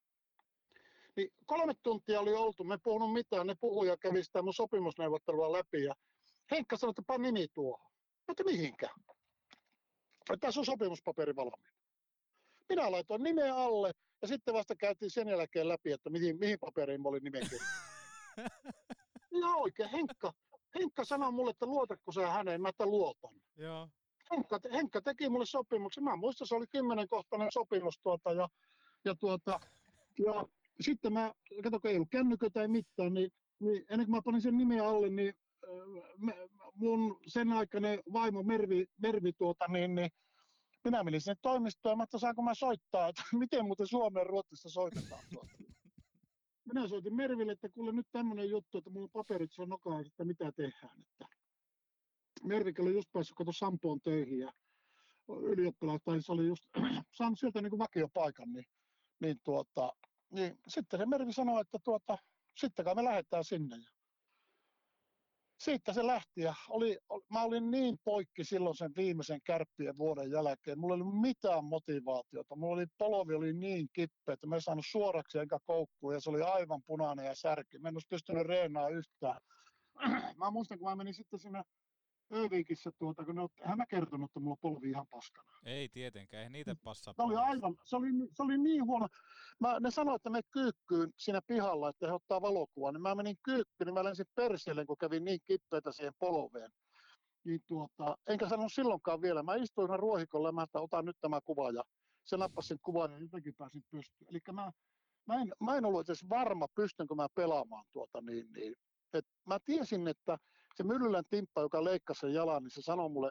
Niin 1.17 1.29
kolme 1.47 1.75
tuntia 1.83 2.21
oli 2.21 2.35
oltu, 2.35 2.65
me 2.65 2.79
puhunut 2.79 3.13
mitään, 3.13 3.47
ne 3.47 3.55
puhuja 3.61 3.97
kävi 3.97 4.25
sitä 4.25 4.43
mun 4.43 4.55
sopimusneuvottelua 4.55 5.53
läpi 5.53 5.85
ja 5.85 5.95
Henkka 6.51 6.77
sanoi, 6.77 6.91
että 6.91 7.03
pan 7.07 7.23
nimi 7.23 7.49
tuohon. 7.55 7.91
Mä 8.29 8.33
että 8.33 8.45
mihinkä? 8.45 8.89
Tässä 10.41 10.61
on 10.61 10.67
sopimuspaperi 10.67 11.37
valmiina. 11.37 11.77
Minä 12.69 12.91
laitoin 12.91 13.23
nimeä 13.23 13.57
alle 13.57 13.93
ja 14.23 14.29
sitten 14.29 14.55
vasta 14.55 14.77
käytiin 14.77 15.11
sen 15.11 15.29
jälkeen 15.29 15.69
läpi, 15.69 15.93
että 15.93 16.11
mihin, 16.11 16.39
mihin 16.39 16.59
paperiin 16.61 17.03
mä 17.03 17.09
olin 17.09 17.23
nimen 17.23 17.43
kirjoittanut. 17.43 17.97
Ja 19.41 19.49
oikein, 19.49 19.89
Henkka, 19.89 20.33
Henkka 20.75 21.05
sanoi 21.05 21.33
mulle, 21.33 21.51
että 21.51 21.67
luotatko 21.67 22.13
sä 22.13 22.31
häneen, 22.31 22.61
mä 22.61 22.69
että 22.69 22.87
luotan. 22.87 23.41
Joo. 23.57 23.89
Henkka, 24.31 24.61
Henkka 24.73 25.01
teki 25.01 25.29
mulle 25.29 25.47
sopimuksen. 25.47 26.05
Mä 26.05 26.17
muistan, 26.17 26.47
se 26.47 26.55
oli 26.55 26.67
kymmenenkohtainen 26.67 27.53
sopimus 27.53 27.99
tuota, 28.03 28.33
ja, 28.33 28.49
ja, 29.05 29.15
tuota, 29.15 29.61
ja 30.19 30.45
sitten 30.81 31.13
mä, 31.13 31.33
kato 31.63 31.81
kun 31.81 31.91
ei 31.91 31.97
ollut 31.97 32.11
kännykötä 32.11 32.53
tai 32.53 32.69
mitään, 32.69 33.15
niin, 33.15 33.31
niin 33.61 33.85
ennen 33.91 34.07
kuin 34.07 34.17
mä 34.17 34.23
panin 34.23 34.43
sen 34.43 34.57
nimen 34.57 34.85
alle, 34.85 35.11
niin 35.11 35.35
me- 36.19 36.49
mun 36.75 37.21
sen 37.27 37.53
aikainen 37.53 37.99
vaimo 38.13 38.43
Mervi, 38.43 38.87
Mervi 39.03 39.33
tuota, 39.33 39.65
niin, 39.69 39.95
niin 39.95 40.11
minä 40.85 41.05
menin 41.05 41.21
sinne 41.21 41.37
toimistoon 41.43 41.93
ja 41.93 41.97
mä 41.97 42.19
saanko 42.19 42.43
mä 42.43 42.55
soittaa, 42.55 43.09
että 43.09 43.23
miten 43.39 43.65
muuten 43.65 43.87
Suomeen 43.87 44.25
ja 44.25 44.29
Ruotsissa 44.29 44.71
soitetaan 44.71 45.25
tuota. 45.33 45.49
Minä 46.73 46.89
soitin 46.89 47.17
Merville, 47.17 47.53
että 47.53 47.69
kuule 47.69 47.93
nyt 47.93 48.07
tämmöinen 48.13 48.51
juttu, 48.51 48.79
että 48.79 48.91
mulla 48.91 49.05
on 49.05 49.11
paperit 49.13 49.53
se 49.53 49.63
on 49.63 49.69
nokaa, 49.69 50.01
että 50.01 50.25
mitä 50.25 50.53
tehdään. 50.53 51.01
Että 51.01 51.27
Mervikki 52.45 52.83
oli 52.83 52.93
just 52.93 53.13
päässyt 53.13 53.37
kato 53.37 53.53
Sampoon 53.53 54.01
töihin 54.01 54.39
ja 54.39 54.53
ylioppilaat, 55.29 56.03
tai 56.05 56.23
se 56.23 56.33
oli 56.33 56.47
just 56.47 56.65
saanut 57.19 57.39
sieltä 57.39 57.63
niin 57.63 57.79
vakiopaikan, 57.79 58.53
niin, 58.53 58.65
niin, 59.21 59.37
tuota, 59.45 59.93
niin 60.33 60.59
sitten 60.69 60.99
se 61.01 61.07
Mervi 61.07 61.33
sanoi, 61.33 61.61
että 61.61 61.79
tuota, 61.85 62.19
sitten 62.57 62.85
kai 62.85 62.95
me 62.95 63.05
lähdetään 63.05 63.45
sinne. 63.45 63.77
Ja 63.77 63.91
siitä 65.59 65.93
se 65.93 66.07
lähti 66.07 66.41
ja 66.41 66.55
oli, 66.69 66.99
ol- 67.09 67.21
mä 67.33 67.43
olin 67.43 67.71
niin 67.71 67.97
poikki 68.05 68.45
silloin 68.45 68.77
sen 68.77 68.93
viimeisen 68.97 69.41
kärppien 69.45 69.99
vuoden 69.99 70.31
jälkeen. 70.31 70.79
Mulla 70.79 70.95
ei 70.95 71.01
ollut 71.01 71.21
mitään 71.21 71.65
motivaatiota. 71.65 72.57
Mulla 72.57 72.75
oli 72.75 72.87
polvi 72.99 73.35
oli 73.35 73.53
niin 73.53 73.89
kippeä, 73.93 74.33
että 74.33 74.47
mä 74.47 74.55
en 74.55 74.63
saanut 74.63 74.85
suoraksi 74.89 75.39
enkä 75.39 75.59
koukkuun 75.67 76.15
ja 76.15 76.21
se 76.21 76.31
oli 76.31 76.43
aivan 76.43 76.83
punainen 76.87 77.27
ja 77.27 77.35
särki. 77.35 77.79
Mä 77.79 77.89
en 77.89 77.95
olisi 77.95 78.09
pystynyt 78.11 78.47
reenaa 78.47 78.89
yhtään. 78.89 79.41
mä 80.39 80.51
muistan, 80.51 80.79
kun 80.79 80.89
mä 80.89 80.97
menin 80.97 81.15
sitten 81.15 81.39
sinne 81.39 81.63
Övikissä, 82.33 82.91
tuota, 82.99 83.25
kun 83.25 83.35
ne, 83.35 83.43
ot- 83.43 83.63
eihän 83.63 83.79
mä 83.79 83.87
kertonut, 83.87 84.31
että 84.31 84.41
mulla 84.41 84.53
on 84.53 84.73
polvi 84.73 84.91
ihan 84.91 85.07
paskana. 85.11 85.53
Ei 85.65 85.89
tietenkään, 85.89 86.43
ei 86.43 86.51
niitä 86.51 86.77
passaa. 86.85 87.15
Se 87.17 87.23
oli 87.23 87.37
aivan, 87.37 87.77
se 87.85 87.97
oli, 87.97 88.09
se 88.37 88.43
oli 88.43 88.59
niin 88.59 88.87
huono. 88.87 89.09
Mä, 89.61 89.81
ne 89.81 89.91
sanoi, 89.91 90.17
että 90.17 90.31
me 90.31 90.41
kyykkyyn 90.51 91.13
siinä 91.17 91.41
pihalla, 91.47 91.89
että 91.89 92.07
he 92.07 92.13
ottaa 92.13 92.43
valokuvan. 92.43 92.95
Niin 92.95 93.03
mä 93.03 93.15
menin 93.15 93.37
kyykkyyn, 93.43 93.87
niin 93.87 93.95
mä 93.95 94.05
lensin 94.05 94.27
perseelle, 94.35 94.87
kun 94.87 94.97
kävin 94.99 95.25
niin 95.25 95.41
kippeitä 95.45 95.93
siihen 95.93 96.13
polveen. 96.19 96.71
Niin 97.45 97.61
tuota, 97.67 98.17
enkä 98.27 98.49
sanonut 98.49 98.73
silloinkaan 98.73 99.23
vielä. 99.23 99.43
Mä 99.43 99.55
istuin 99.55 99.99
ruohikolla 99.99 100.49
ja 100.49 100.53
mä 100.53 100.63
että 100.63 100.81
otan 100.81 101.05
nyt 101.05 101.17
tämä 101.21 101.41
kuva 101.41 101.71
ja 101.71 101.83
se 102.25 102.37
nappasi 102.37 102.69
sen 102.69 102.79
kuvan 102.83 103.13
ja 103.13 103.19
jotenkin 103.19 103.55
pääsin 103.59 103.83
pystyyn. 103.91 104.31
Eli 104.31 104.39
mä, 104.53 104.73
mä, 105.27 105.35
en, 105.35 105.53
mä 105.61 105.77
en 105.77 105.85
ollut 105.85 106.09
edes 106.09 106.29
varma, 106.29 106.67
pystynkö 106.75 107.15
mä 107.15 107.27
pelaamaan 107.35 107.85
tuota 107.93 108.21
niin, 108.21 108.53
niin. 108.53 108.75
Et 109.15 109.25
mä 109.47 109.59
tiesin, 109.65 110.09
että 110.09 110.39
se 110.77 110.83
Myllylän 110.83 111.25
Timppa, 111.31 111.61
joka 111.61 111.85
leikkasi 111.85 112.21
sen 112.21 112.35
jalan, 112.35 112.63
niin 112.63 112.71
se 112.71 112.83
sanoi 112.83 113.11
mulle 113.11 113.31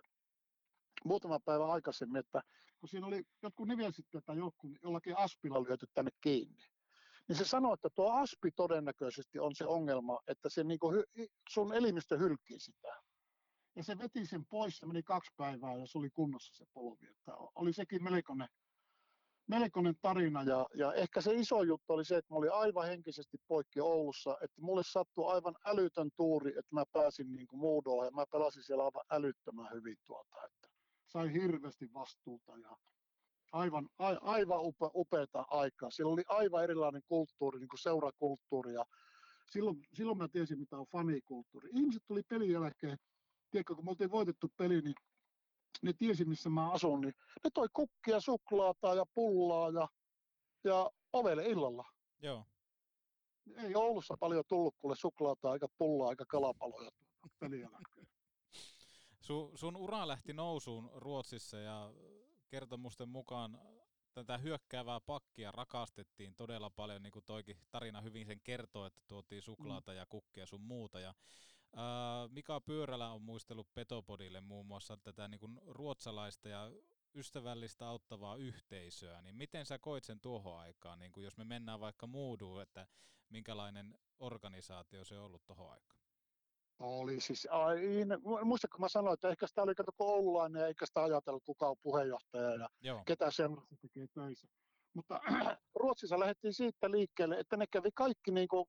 muutama 1.05 1.39
päivä 1.39 1.65
aikaisemmin, 1.65 2.19
että 2.19 2.41
kun 2.79 2.89
siinä 2.89 3.07
oli 3.07 3.23
jotkut 3.43 3.67
nivelsitte, 3.67 4.17
että 4.17 4.33
joku, 4.33 4.75
jollakin 4.83 5.17
aspilla 5.17 5.63
lyöty 5.63 5.87
tänne 5.93 6.11
kiinni. 6.21 6.63
Niin 7.27 7.35
se 7.35 7.45
sanoi, 7.45 7.73
että 7.73 7.89
tuo 7.89 8.11
aspi 8.11 8.51
todennäköisesti 8.51 9.39
on 9.39 9.55
se 9.55 9.65
ongelma, 9.65 10.19
että 10.27 10.49
se 10.49 10.63
niin 10.63 10.79
hy, 10.93 11.27
sun 11.49 11.73
elimistö 11.73 12.17
hylkii 12.17 12.59
sitä. 12.59 13.01
Ja 13.75 13.83
se 13.83 13.97
veti 13.97 14.25
sen 14.25 14.45
pois, 14.45 14.77
se 14.77 14.85
meni 14.85 15.03
kaksi 15.03 15.31
päivää 15.37 15.75
ja 15.75 15.87
se 15.87 15.97
oli 15.97 16.09
kunnossa 16.09 16.53
se 16.53 16.65
polvi. 16.73 17.07
Että 17.07 17.31
oli 17.55 17.73
sekin 17.73 18.03
melkoinen, 18.03 18.47
melkoinen 19.47 19.95
tarina 20.01 20.43
ja, 20.43 20.65
ja 20.73 20.93
ehkä 20.93 21.21
se 21.21 21.33
iso 21.33 21.63
juttu 21.63 21.93
oli 21.93 22.05
se, 22.05 22.17
että 22.17 22.33
mä 22.33 22.37
olin 22.37 22.51
aivan 22.51 22.87
henkisesti 22.87 23.37
poikki 23.47 23.81
Oulussa, 23.81 24.37
että 24.41 24.61
mulle 24.61 24.81
sattui 24.85 25.31
aivan 25.31 25.55
älytön 25.65 26.09
tuuri, 26.15 26.49
että 26.49 26.75
mä 26.75 26.83
pääsin 26.93 27.33
niin 27.33 27.47
kuin 27.47 27.61
ja 28.05 28.11
mä 28.11 28.25
pelasin 28.31 28.63
siellä 28.63 28.85
aivan 28.85 29.05
älyttömän 29.09 29.73
hyvin 29.73 29.97
tuota, 30.05 30.45
että 30.45 30.67
sai 31.07 31.33
hirveästi 31.33 31.93
vastuuta 31.93 32.57
ja 32.57 32.77
aivan, 33.51 33.89
a, 33.99 34.07
aivan 34.21 34.59
upe, 34.61 34.89
upeata 34.95 35.45
aikaa. 35.49 35.91
Siellä 35.91 36.13
oli 36.13 36.23
aivan 36.27 36.63
erilainen 36.63 37.01
kulttuuri, 37.07 37.59
niin 37.59 37.69
kuin 37.69 37.79
seurakulttuuri 37.79 38.73
ja 38.73 38.85
silloin, 39.51 39.77
silloin 39.93 40.17
mä 40.17 40.27
tiesin, 40.27 40.59
mitä 40.59 40.77
on 40.77 40.85
fanikulttuuri. 40.91 41.69
Ihmiset 41.73 42.03
tuli 42.07 42.21
pelin 42.29 42.51
jälkeen, 42.51 42.97
tiedätkö, 43.51 43.75
kun 43.75 43.85
me 43.85 43.89
oltiin 43.89 44.11
voitettu 44.11 44.47
peli, 44.57 44.81
niin 44.81 44.95
ne 45.81 45.93
tiesi, 45.93 46.25
missä 46.25 46.49
mä 46.49 46.71
asun, 46.71 47.01
niin 47.01 47.13
ne 47.43 47.49
toi 47.53 47.67
kukkia, 47.73 48.19
suklaata 48.19 48.95
ja 48.95 49.05
pullaa 49.13 49.69
ja, 49.69 49.87
ja 50.63 50.91
ovelle 51.13 51.45
illalla. 51.45 51.85
Joo. 52.21 52.45
Ei 53.57 53.75
Oulussa 53.75 54.17
paljon 54.19 54.43
tullut 54.47 54.75
kuule 54.79 54.95
suklaata, 54.95 55.53
eikä 55.53 55.67
pullaa, 55.77 56.09
eikä 56.09 56.25
kalapaloja 56.25 56.91
tuota 56.91 57.35
pelin 57.39 57.61
jälkeen. 57.61 58.07
Su, 59.21 59.51
sun 59.55 59.75
ura 59.75 60.07
lähti 60.07 60.33
nousuun 60.33 60.91
Ruotsissa 60.95 61.57
ja 61.57 61.93
kertomusten 62.47 63.09
mukaan 63.09 63.59
tätä 64.13 64.37
hyökkäävää 64.37 64.99
pakkia 64.99 65.51
rakastettiin 65.51 66.35
todella 66.35 66.69
paljon, 66.69 67.03
niin 67.03 67.11
kuin 67.11 67.25
toikin 67.25 67.57
tarina 67.71 68.01
hyvin 68.01 68.27
sen 68.27 68.39
kertoo, 68.43 68.85
että 68.85 69.01
tuotiin 69.07 69.41
suklaata 69.41 69.93
ja 69.93 70.05
kukkia 70.05 70.45
sun 70.45 70.61
muuta. 70.61 70.99
Ja, 70.99 71.13
Mika 72.31 72.61
Pyörälä 72.61 73.11
on 73.11 73.21
muistellut 73.21 73.73
Petopodille 73.73 74.41
muun 74.41 74.65
muassa 74.65 74.97
tätä 74.97 75.27
niin 75.27 75.39
kuin 75.39 75.59
ruotsalaista 75.67 76.49
ja 76.49 76.71
ystävällistä 77.15 77.87
auttavaa 77.87 78.35
yhteisöä, 78.35 79.21
niin 79.21 79.35
miten 79.35 79.65
sä 79.65 79.79
koit 79.79 80.03
sen 80.03 80.19
tuohon 80.19 80.59
aikaan, 80.59 80.99
niin 80.99 81.11
kun 81.11 81.23
jos 81.23 81.37
me 81.37 81.43
mennään 81.43 81.79
vaikka 81.79 82.07
muuduun, 82.07 82.61
että 82.61 82.87
minkälainen 83.29 83.97
organisaatio 84.19 85.05
se 85.05 85.17
on 85.17 85.25
ollut 85.25 85.45
tuohon 85.45 85.71
aikaan? 85.71 85.99
Oli 86.79 87.21
siis, 87.21 87.47
ai, 87.51 87.77
muistatko 88.43 88.77
mä 88.77 88.89
sanoin, 88.89 89.13
että 89.13 89.29
ehkä 89.29 89.47
sitä 89.47 89.61
oli 89.61 89.75
kato 89.75 89.91
koululainen 89.97 90.59
ja 90.59 90.67
eikä 90.67 90.85
sitä 90.85 91.03
ajatellut 91.03 91.43
kuka 91.43 91.69
on 91.69 91.75
puheenjohtaja 91.81 92.55
ja 92.55 92.69
Joo. 92.81 93.03
ketä 93.05 93.31
semmoista 93.31 93.75
tekee 93.81 94.07
töissä. 94.07 94.47
Mutta 94.93 95.21
Ruotsissa 95.81 96.19
lähdettiin 96.19 96.53
siitä 96.53 96.91
liikkeelle, 96.91 97.39
että 97.39 97.57
ne 97.57 97.67
kävi 97.67 97.89
kaikki 97.93 98.31
niin 98.31 98.47
kuin 98.47 98.65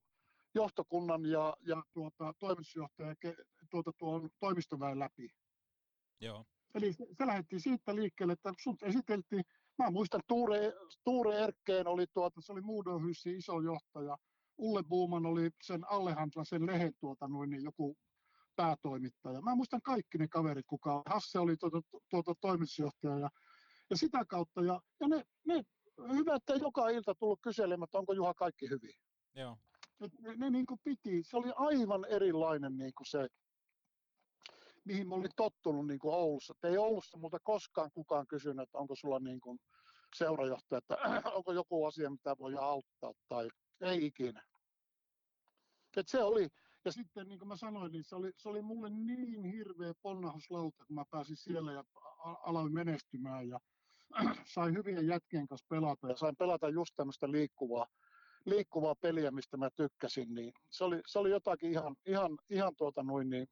johtokunnan 0.57 1.27
ja, 1.27 1.57
ja 1.67 1.83
tuota, 1.93 2.35
toimitusjohtaja 2.39 3.15
ke- 3.27 3.45
tuota, 3.71 3.93
tuon 3.99 4.31
toimistoväen 4.41 4.99
läpi. 4.99 5.29
Joo. 6.21 6.45
Eli 6.75 6.93
se, 6.93 7.07
se 7.19 7.27
lähdettiin 7.27 7.61
siitä 7.61 7.95
liikkeelle, 7.95 8.33
että 8.33 8.53
sut 8.63 8.83
esiteltiin, 8.83 9.43
mä 9.79 9.91
muistan 9.91 10.21
Tuure, 10.27 10.73
Tuure 11.05 11.39
Erkkeen 11.39 11.87
oli 11.87 12.07
tuota, 12.15 12.41
se 12.41 12.53
oli 12.53 12.61
Moodonhyssin 12.61 13.37
iso 13.37 13.61
johtaja, 13.61 14.17
Ulle 14.59 14.83
Buuman 14.83 15.27
oli 15.27 15.51
sen 15.63 15.91
Alejandra, 15.91 16.45
sen 16.45 16.67
lehen 16.67 16.93
tuota, 17.01 17.29
noin, 17.29 17.51
niin 17.51 17.63
joku 17.63 17.97
päätoimittaja. 18.57 19.41
Mä 19.41 19.55
muistan 19.55 19.83
kaikki 19.83 20.19
ne 20.19 20.29
kaverit, 20.29 20.67
kuka 20.67 21.03
Hasse 21.07 21.39
oli 21.39 21.57
tuota, 21.57 21.81
tuota 22.11 22.35
toimitusjohtaja 22.41 23.19
ja, 23.19 23.31
ja 23.91 23.97
sitä 23.97 24.25
kautta. 24.29 24.63
Ja, 24.63 24.81
ja 25.01 25.09
ne, 25.09 25.23
ne, 25.47 25.63
hyvä, 26.13 26.35
että 26.35 26.55
joka 26.55 26.89
ilta 26.89 27.15
tullut 27.15 27.39
kyselemään, 27.43 27.85
että 27.85 27.99
onko 27.99 28.13
Juha 28.13 28.35
kaikki 28.35 28.69
hyvin. 28.71 28.95
Joo. 29.35 29.57
Ne, 30.37 30.51
niin 30.51 30.67
kuin 30.67 30.81
piti, 30.85 31.23
se 31.23 31.37
oli 31.37 31.53
aivan 31.57 32.05
erilainen 32.05 32.77
niin 32.77 32.93
kuin 32.95 33.07
se, 33.07 33.29
mihin 34.85 35.09
mä 35.09 35.15
olin 35.15 35.31
tottunut 35.37 35.87
niin 35.87 35.99
kuin 35.99 36.15
Oulussa. 36.15 36.55
Et 36.57 36.71
ei 36.71 36.79
Oulussa 36.79 37.19
multa 37.19 37.39
koskaan 37.43 37.91
kukaan 37.93 38.27
kysynyt, 38.27 38.63
että 38.63 38.79
onko 38.79 38.97
sulla 38.97 39.19
niin 39.19 39.41
kuin 39.41 39.59
seurajohtaja, 40.17 40.79
että 40.79 40.97
onko 41.37 41.53
joku 41.53 41.85
asia, 41.85 42.11
mitä 42.11 42.37
voi 42.39 42.55
auttaa 42.57 43.13
tai 43.29 43.49
ei 43.81 44.07
ikinä. 44.07 44.43
Et 45.97 46.09
se 46.09 46.23
oli, 46.23 46.49
ja 46.85 46.93
sitten 46.93 47.29
niin 47.29 47.39
kuin 47.39 47.49
mä 47.49 47.57
sanoin, 47.57 47.93
niin 47.93 48.05
se 48.05 48.17
oli, 48.17 48.33
se 48.37 48.49
oli 48.49 48.63
mulle 48.63 48.91
niin 48.91 49.45
hirveä 49.45 49.93
ponnahuslauta, 50.03 50.85
kun 50.87 50.95
mä 50.95 51.05
pääsin 51.11 51.37
siellä 51.37 51.73
ja 51.73 51.85
aloin 52.25 52.75
menestymään 52.75 53.49
ja 53.49 53.61
sain 54.55 54.75
hyvien 54.75 55.07
jätkien 55.07 55.47
kanssa 55.47 55.67
pelata 55.69 56.09
ja 56.09 56.17
sain 56.17 56.37
pelata 56.37 56.69
just 56.69 56.95
tämmöistä 56.97 57.31
liikkuvaa, 57.31 57.87
liikkuvaa 58.47 58.95
peliä, 58.95 59.31
mistä 59.31 59.57
mä 59.57 59.69
tykkäsin, 59.77 60.35
niin 60.35 60.53
se 60.71 60.85
oli, 60.85 61.01
se 61.07 61.19
oli 61.19 61.31
jotakin 61.31 61.71
ihan, 61.71 61.97
ihan, 62.07 62.39
ihan 62.51 62.73
tuota 62.77 63.03
noin 63.03 63.31
niin 63.31 63.47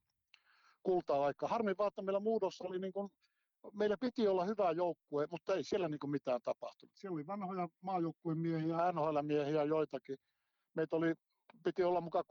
kulta-aika. 0.83 1.49
Harmi 1.49 1.75
vaan, 1.79 1.89
että 1.89 2.03
meillä 2.03 2.21
muudossa 2.21 2.65
oli 2.65 2.79
niin 2.79 2.93
kuin, 2.93 3.09
meillä 3.73 3.97
piti 4.01 4.29
olla 4.29 4.45
hyvä 4.45 4.71
joukkue, 4.71 5.27
mutta 5.31 5.55
ei 5.55 5.65
siellä 5.65 5.89
niin 5.89 5.99
kuin 5.99 6.11
mitään 6.11 6.41
tapahtunut. 6.45 6.93
Siellä 6.97 7.15
oli 7.15 7.27
vanhoja 7.27 7.69
maajoukkueen 7.81 8.39
miehiä, 8.39 8.93
NHL-miehiä 8.93 9.65
joitakin. 9.65 10.16
Meitä 10.75 10.97
oli, 10.97 11.15
piti 11.65 11.85
olla 11.85 12.01
mukaan 12.01 12.25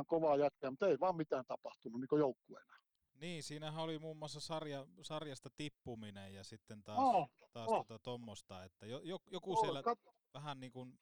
6-7 0.00 0.04
kovaa 0.06 0.36
jätkää, 0.36 0.70
mutta 0.70 0.88
ei 0.88 1.00
vaan 1.00 1.16
mitään 1.16 1.44
tapahtunut 1.48 2.00
niin 2.00 2.18
joukkueena. 2.18 2.76
Niin, 3.14 3.42
siinähän 3.42 3.84
oli 3.84 3.98
muun 3.98 4.16
muassa 4.16 4.40
sarja, 4.40 4.86
sarjasta 5.02 5.50
tippuminen 5.56 6.34
ja 6.34 6.44
sitten 6.44 6.82
taas, 6.82 6.98
Oh, 6.98 7.30
taas 7.52 7.68
oh. 7.68 7.86
tota, 7.86 7.98
tommosta, 7.98 8.64
että 8.64 8.86
jo, 8.86 9.00
jo, 9.04 9.18
joku 9.30 9.52
Oh, 9.52 9.60
siellä 9.60 9.80
kat- 9.80 10.12
vähän 10.34 10.60
niin 10.60 10.72
kuin 10.72 10.98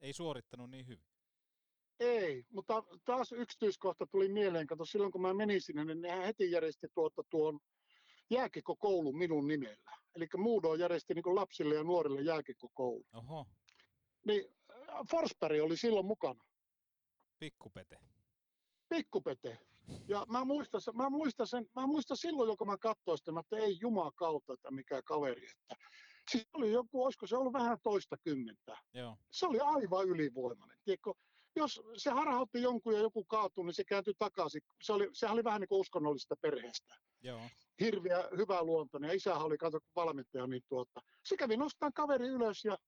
ei 0.00 0.12
suorittanut 0.12 0.70
niin 0.70 0.86
hyvin. 0.86 1.06
Ei, 2.00 2.44
mutta 2.50 2.82
taas 3.04 3.32
yksityiskohta 3.32 4.06
tuli 4.06 4.28
mieleen. 4.28 4.66
Kato, 4.66 4.84
silloin 4.84 5.12
kun 5.12 5.22
mä 5.22 5.34
menin 5.34 5.62
sinne, 5.62 5.84
niin 5.84 6.00
nehän 6.00 6.24
heti 6.24 6.50
järjesti 6.50 6.86
tuota, 6.94 7.22
tuon 7.30 7.60
jääkikkokoulun 8.30 9.18
minun 9.18 9.46
nimellä. 9.46 9.96
Eli 10.14 10.26
Muudo 10.36 10.74
järjesti 10.74 11.14
niin 11.14 11.34
lapsille 11.34 11.74
ja 11.74 11.84
nuorille 11.84 12.20
jääkikkokoulu. 12.22 13.04
Oho, 13.12 13.46
Niin 14.26 14.44
Forsberg 15.10 15.62
oli 15.62 15.76
silloin 15.76 16.06
mukana, 16.06 16.44
pikkupete. 17.38 17.98
pikkupete. 18.88 19.58
Ja 20.08 20.26
mä 20.28 20.44
muistan, 20.44 20.80
mä 20.94 21.10
muistan, 21.10 21.46
sen, 21.46 21.66
mä 21.74 21.86
muistan 21.86 22.16
silloin, 22.16 22.56
kun 22.56 22.66
mä 22.66 22.78
katsoin 22.78 23.18
sitä, 23.18 23.32
että 23.40 23.56
ei 23.56 23.76
juman 23.80 24.12
kautta, 24.14 24.52
että 24.52 24.70
mikä 24.70 25.02
kaveri. 25.02 25.46
Että. 25.50 25.76
Siis 26.30 26.48
oli 26.52 26.72
joku, 26.72 27.04
olisiko 27.04 27.26
se 27.26 27.36
ollut 27.36 27.52
vähän 27.52 27.78
toista 27.82 28.16
kymmentä. 28.24 28.76
Joo, 28.94 29.16
se 29.30 29.46
oli 29.46 29.60
aivan 29.60 30.08
ylivoimainen. 30.08 30.78
Tiedätkö, 30.84 31.12
jos 31.56 31.80
se 31.96 32.10
harhautti 32.10 32.62
jonkun 32.62 32.94
ja 32.94 33.00
joku 33.00 33.24
kaatui, 33.24 33.64
niin 33.64 33.74
se 33.74 33.84
kääntyi 33.84 34.14
takaisin. 34.18 34.60
Se 34.82 34.92
oli, 34.92 35.08
sehän 35.12 35.34
oli 35.34 35.44
vähän 35.44 35.60
niin 35.60 35.68
kuin 35.68 35.80
uskonnollisesta 35.80 36.34
perheestä. 36.40 36.94
joo, 37.20 37.40
Hirviä, 37.80 38.24
hyvä 38.36 38.62
luontoinen. 38.62 39.08
Ja 39.08 39.14
isähän 39.14 39.42
oli 39.42 39.58
kato, 39.58 39.78
valmentaja, 39.96 40.46
niin 40.46 40.62
tuota, 40.68 41.00
se 41.24 41.36
kävi 41.36 41.56
nostaa 41.56 41.90
kaveri 41.94 42.26
ylös 42.28 42.64
ja, 42.64 42.78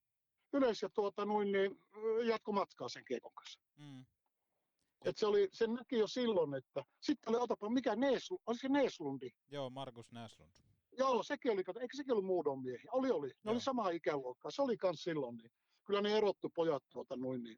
ylös 0.52 0.82
ja 0.82 0.88
tuota, 0.94 1.24
noin, 1.24 1.52
niin, 1.52 1.80
jatko 2.26 2.52
matkaa 2.52 2.88
sen 2.88 3.04
kiekon 3.04 3.32
kanssa. 3.34 3.60
mm, 3.76 4.06
Et 5.04 5.16
se, 5.16 5.26
oli, 5.26 5.48
se 5.52 5.66
näki 5.66 5.98
jo 5.98 6.06
silloin, 6.06 6.54
että 6.54 6.84
sitten 7.00 7.34
oli, 7.34 7.42
otapa, 7.42 7.70
mikä 7.70 7.96
Neeslu, 7.96 8.38
oli 8.46 8.58
se 8.58 8.68
Neeslundi? 8.68 9.30
joo, 9.50 9.70
Markus 9.70 10.12
Näslund. 10.12 10.52
Joo, 10.98 11.22
sekin 11.22 11.52
oli, 11.52 11.64
kato, 11.64 11.80
eikö 11.80 11.96
sekin 11.96 12.12
ollut 12.12 12.24
muudon 12.24 12.62
miehiä? 12.62 12.90
Oli, 12.92 13.10
oli. 13.10 13.26
Ne 13.28 13.34
Joo. 13.44 13.52
oli 13.52 13.60
samaa 13.60 13.90
ikäluokkaa. 13.90 14.50
Se 14.50 14.62
oli 14.62 14.76
kans 14.76 15.02
silloin, 15.02 15.36
niin 15.36 15.50
kyllä 15.84 16.00
ne 16.00 16.16
erottu 16.16 16.50
pojat 16.54 16.82
tuota 16.92 17.16
noin, 17.16 17.42
niin 17.42 17.56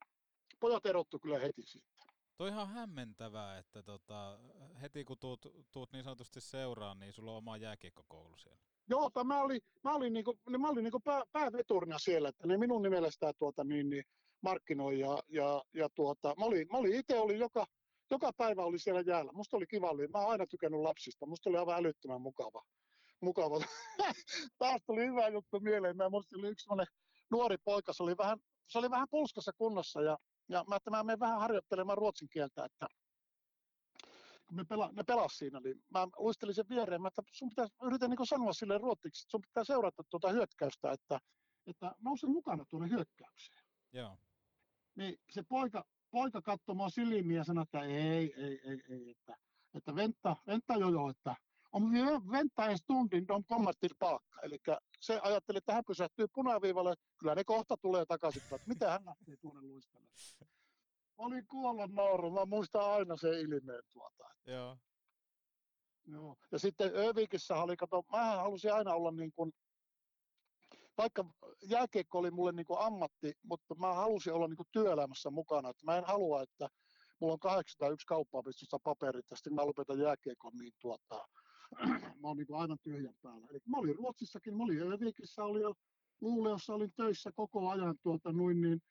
pojat 0.60 0.86
erottu 0.86 1.18
kyllä 1.18 1.38
heti 1.38 1.62
siitä. 1.62 1.88
Toi 2.36 2.48
ihan 2.48 2.68
hämmentävää, 2.68 3.58
että 3.58 3.82
tota, 3.82 4.38
heti 4.82 5.04
kun 5.04 5.18
tuut, 5.18 5.46
tuut 5.72 5.92
niin 5.92 6.04
sanotusti 6.04 6.40
seuraan, 6.40 6.98
niin 6.98 7.12
sulla 7.12 7.30
on 7.30 7.36
oma 7.36 7.56
jääkiekkokoulu 7.56 8.36
siellä. 8.36 8.60
Joo, 8.90 9.10
mä 9.24 9.42
olin, 9.42 9.60
mä 9.84 9.94
olin, 9.94 10.12
niinku, 10.12 10.38
mä 10.58 10.68
olin 10.68 10.84
niinku 10.84 11.00
pää, 11.00 11.22
pääveturina 11.32 11.98
siellä, 11.98 12.28
että 12.28 12.46
ne 12.46 12.56
minun 12.56 12.82
nimellä 12.82 13.10
sitä 13.10 13.32
tuota, 13.38 13.64
niin, 13.64 13.90
niin, 13.90 14.04
markkinoi 14.42 14.98
ja, 14.98 15.18
ja, 15.28 15.62
ja 15.74 15.88
tuota, 15.94 16.34
mä 16.38 16.44
olin, 16.44 16.68
mä 16.72 16.78
olin 16.78 16.94
itse 16.94 17.18
oli 17.18 17.38
joka, 17.38 17.66
joka 18.10 18.32
päivä 18.36 18.64
oli 18.64 18.78
siellä 18.78 19.00
jäällä. 19.00 19.32
Musta 19.32 19.56
oli 19.56 19.66
kiva, 19.66 19.90
oli, 19.90 20.08
mä 20.08 20.18
oon 20.18 20.30
aina 20.30 20.46
tykännyt 20.46 20.80
lapsista, 20.80 21.26
musta 21.26 21.50
oli 21.50 21.58
aivan 21.58 21.76
älyttömän 21.76 22.20
mukava. 22.20 22.64
Mukava. 23.22 23.60
Taas 24.58 24.82
tuli 24.86 25.06
hyvä 25.06 25.28
juttu 25.28 25.60
mieleen. 25.60 25.96
Mä 25.96 26.08
muistin, 26.08 26.38
oli 26.38 26.48
yksi 26.48 26.66
nuori 27.30 27.56
poika, 27.64 27.92
se 27.92 28.02
oli 28.02 28.16
vähän, 28.16 28.38
se 28.68 28.78
oli 28.78 28.90
vähän 28.90 29.08
pulskassa 29.10 29.52
kunnossa 29.58 30.02
ja, 30.02 30.18
ja 30.48 30.64
mä, 30.68 30.76
että 30.76 30.90
mä 30.90 31.02
menen 31.02 31.20
vähän 31.20 31.40
harjoittelemaan 31.40 31.98
ruotsin 31.98 32.28
kieltä, 32.28 32.64
että 32.64 32.86
kun 34.46 34.56
me 34.56 34.64
pela, 34.64 34.90
ne 34.92 35.02
pelas 35.02 35.38
siinä, 35.38 35.60
niin 35.60 35.82
mä 35.90 36.08
luistelin 36.16 36.54
sen 36.54 36.68
viereen, 36.68 37.02
mä, 37.02 37.08
että 37.08 37.22
sun 37.32 37.48
pitää, 37.48 37.66
yritän 37.82 38.10
niin 38.10 38.26
sanoa 38.26 38.52
sille 38.52 38.78
ruotsiksi, 38.78 39.22
että 39.22 39.30
sun 39.30 39.40
pitää 39.40 39.64
seurata 39.64 40.02
tuota 40.10 40.28
hyökkäystä, 40.28 40.92
että, 40.92 41.18
että 41.66 41.92
nouse 41.98 42.26
mukana 42.26 42.64
tuonne 42.64 42.88
hyökkäykseen. 42.88 43.62
Joo, 43.92 44.18
Niin 44.96 45.16
se 45.30 45.42
poika, 45.42 45.84
poika 46.10 46.42
katsoi 46.42 46.74
mua 46.74 46.88
silmiä 46.88 47.36
ja 47.36 47.44
sanoi, 47.44 47.62
että 47.62 47.80
ei, 47.80 48.34
ei, 48.36 48.60
ei, 48.64 48.82
ei 48.88 49.10
että, 49.10 49.36
että 49.74 49.94
venta, 49.94 50.36
venta 50.46 50.74
jo 50.74 50.88
jo, 50.88 51.34
että 51.74 52.12
on 52.12 52.30
venta 52.30 52.66
en 52.66 52.78
stundin, 52.78 53.28
de 53.28 53.34
kommer 53.48 53.74
tillbaka. 53.80 54.40
Eli 54.42 54.58
se 55.00 55.20
ajatteli, 55.22 55.58
että 55.58 55.74
hän 55.74 55.84
pysähtyy 55.86 56.26
punaviivalle, 56.34 56.94
kyllä 57.18 57.34
ne 57.34 57.44
kohta 57.44 57.76
tulee 57.76 58.04
takaisin, 58.06 58.42
että 58.42 58.58
mitä 58.66 58.90
hän 58.90 59.04
lähtee 59.04 59.36
tuonne 59.36 59.62
luistelemaan. 59.62 60.14
Mä 61.18 61.24
olin 61.26 61.46
kuolla 61.46 61.86
nauru, 61.86 62.30
mä 62.30 62.46
muistan 62.46 62.90
aina 62.90 63.16
sen 63.16 63.32
ilmeen 63.32 63.82
tuota. 63.92 64.24
joo, 64.46 64.76
Joo. 66.06 66.36
Ja 66.52 66.58
sitten 66.58 66.92
Övikissä 66.96 67.54
oli, 67.54 67.76
kato, 67.76 68.04
mä 68.12 68.36
halusin 68.36 68.74
aina 68.74 68.94
olla 68.94 69.10
niin 69.10 69.32
kuin, 69.32 69.52
vaikka 70.98 71.24
jääkiekko 71.62 72.18
oli 72.18 72.30
mulle 72.30 72.52
niin 72.52 72.66
kuin 72.66 72.80
ammatti, 72.80 73.32
mutta 73.42 73.74
mä 73.74 73.94
halusin 73.94 74.32
olla 74.32 74.48
niin 74.48 74.56
kuin 74.56 74.68
työelämässä 74.72 75.30
mukana. 75.30 75.68
Että 75.68 75.84
mä 75.84 75.98
en 75.98 76.04
halua, 76.04 76.42
että 76.42 76.68
mulla 77.20 77.32
on 77.32 77.40
801 77.40 78.06
kauppapistosta 78.06 78.78
paperit 78.78 79.26
ja 79.30 79.36
sitten 79.36 79.54
mä 79.54 79.66
lopetan 79.66 79.98
jääkiekon, 79.98 80.52
niin 80.58 80.72
tuota, 80.80 81.28
mä 82.20 82.28
oon 82.28 82.36
niin 82.36 82.54
aivan 82.54 82.78
tyhjän 82.82 83.14
päällä. 83.22 83.46
Eli 83.50 83.58
mä 83.66 83.76
olin 83.76 83.96
Ruotsissakin, 83.96 84.56
mä 84.56 84.64
olin 84.64 84.92
Övikissä, 84.92 85.44
oli 85.44 85.60
jo 85.60 85.74
Luuleossa 86.20 86.74
olin 86.74 86.92
töissä 86.96 87.32
koko 87.32 87.70
ajan 87.70 87.94
tuota, 88.02 88.32
noin 88.32 88.60
niin, 88.60 88.82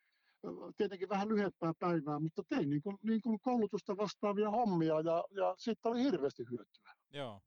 tietenkin 0.76 1.08
vähän 1.08 1.28
lyhyempää 1.28 1.72
päivää, 1.78 2.18
mutta 2.18 2.42
tein 2.48 2.70
niin 2.70 2.82
kuin, 2.82 2.96
niin 3.02 3.20
kuin 3.20 3.40
koulutusta 3.40 3.96
vastaavia 3.96 4.50
hommia 4.50 5.00
ja, 5.00 5.24
ja 5.30 5.54
siitä 5.58 5.88
oli 5.88 6.02
hirveästi 6.02 6.44
hyötyä 6.50 6.94
joo. 7.12 7.40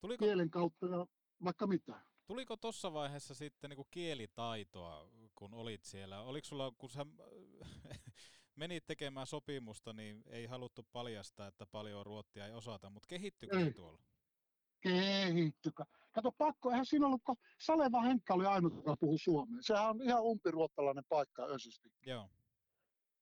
Tuliko, 0.00 0.24
kielen 0.24 0.50
kautta 0.50 0.86
ja 0.86 1.06
vaikka 1.44 1.66
mitä. 1.66 2.00
tuliko 2.26 2.56
tuossa 2.56 2.92
vaiheessa 2.92 3.34
sitten 3.34 3.70
niinku 3.70 3.86
kielitaitoa, 3.90 5.10
kun 5.34 5.54
olit 5.54 5.84
siellä? 5.84 6.22
Oliko 6.22 6.44
sulla, 6.44 6.72
kun 6.78 6.90
sä 6.90 7.06
menit 8.60 8.86
tekemään 8.86 9.26
sopimusta, 9.26 9.92
niin 9.92 10.22
ei 10.26 10.46
haluttu 10.46 10.86
paljastaa, 10.92 11.46
että 11.46 11.66
paljon 11.66 12.06
ruottia 12.06 12.46
ei 12.46 12.52
osata, 12.52 12.90
mutta 12.90 13.06
kehittyykö 13.06 13.58
se 13.58 13.66
Ei. 13.66 13.72
tuolla? 13.72 14.02
Kehittykö. 14.80 15.84
Kato 16.12 16.32
pakko, 16.32 16.70
eihän 16.70 16.86
siinä 16.86 17.06
ollut, 17.06 17.22
kun 17.24 17.36
Saleva 17.60 18.02
Henkka 18.02 18.34
oli 18.34 18.46
ainut, 18.46 18.74
joka 18.74 18.96
puhui 19.00 19.18
suomea. 19.18 19.62
Sehän 19.62 19.90
on 19.90 20.02
ihan 20.02 20.22
umpiruottalainen 20.22 21.04
paikka 21.08 21.44
ösysti. 21.44 21.92
Joo, 22.06 22.28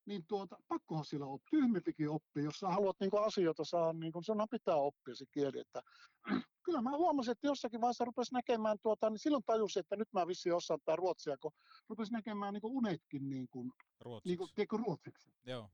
Niin 0.07 0.27
tuota, 0.29 0.57
pakkohan 0.69 1.05
sillä 1.05 1.27
on 1.27 1.39
tyhmempikin 1.51 2.11
oppia, 2.11 2.45
jos 2.45 2.55
sä 2.59 2.69
haluat 2.69 2.97
niinku 3.01 3.17
asioita 3.17 3.65
saada, 3.65 3.93
niin 3.93 4.13
kuin 4.13 4.25
sanoo, 4.25 4.47
pitää 4.51 4.77
oppia 4.77 5.15
se 5.15 5.25
kieli. 5.31 5.61
Että, 5.61 5.83
kyllä 6.65 6.83
mä 6.83 6.97
huomasin, 6.97 7.33
että 7.33 7.47
jossakin 7.47 7.81
vaiheessa 7.81 8.05
rupesi 8.05 8.35
näkemään, 8.35 8.77
tuota, 8.83 9.11
niin 9.11 9.19
silloin 9.19 9.45
tajusin, 9.47 9.81
että 9.81 9.97
nyt 9.97 10.09
mä 10.13 10.27
vissiin 10.27 10.55
osaan 10.55 10.81
tää 10.85 10.97
ruotsia, 10.97 11.37
kun 11.41 11.53
rupesi 11.89 12.13
näkemään 12.13 12.55
niin 12.55 12.61
kuin 12.63 12.77
unetkin 12.77 13.29
niin 13.29 13.49
kuin, 13.51 13.73
Ruotsiksi. 14.01 14.29
niin 14.29 14.39
kuin, 14.39 14.51
tiedätkö, 14.55 14.77
ruotsiksi. 14.77 15.31
Joo. 15.45 15.71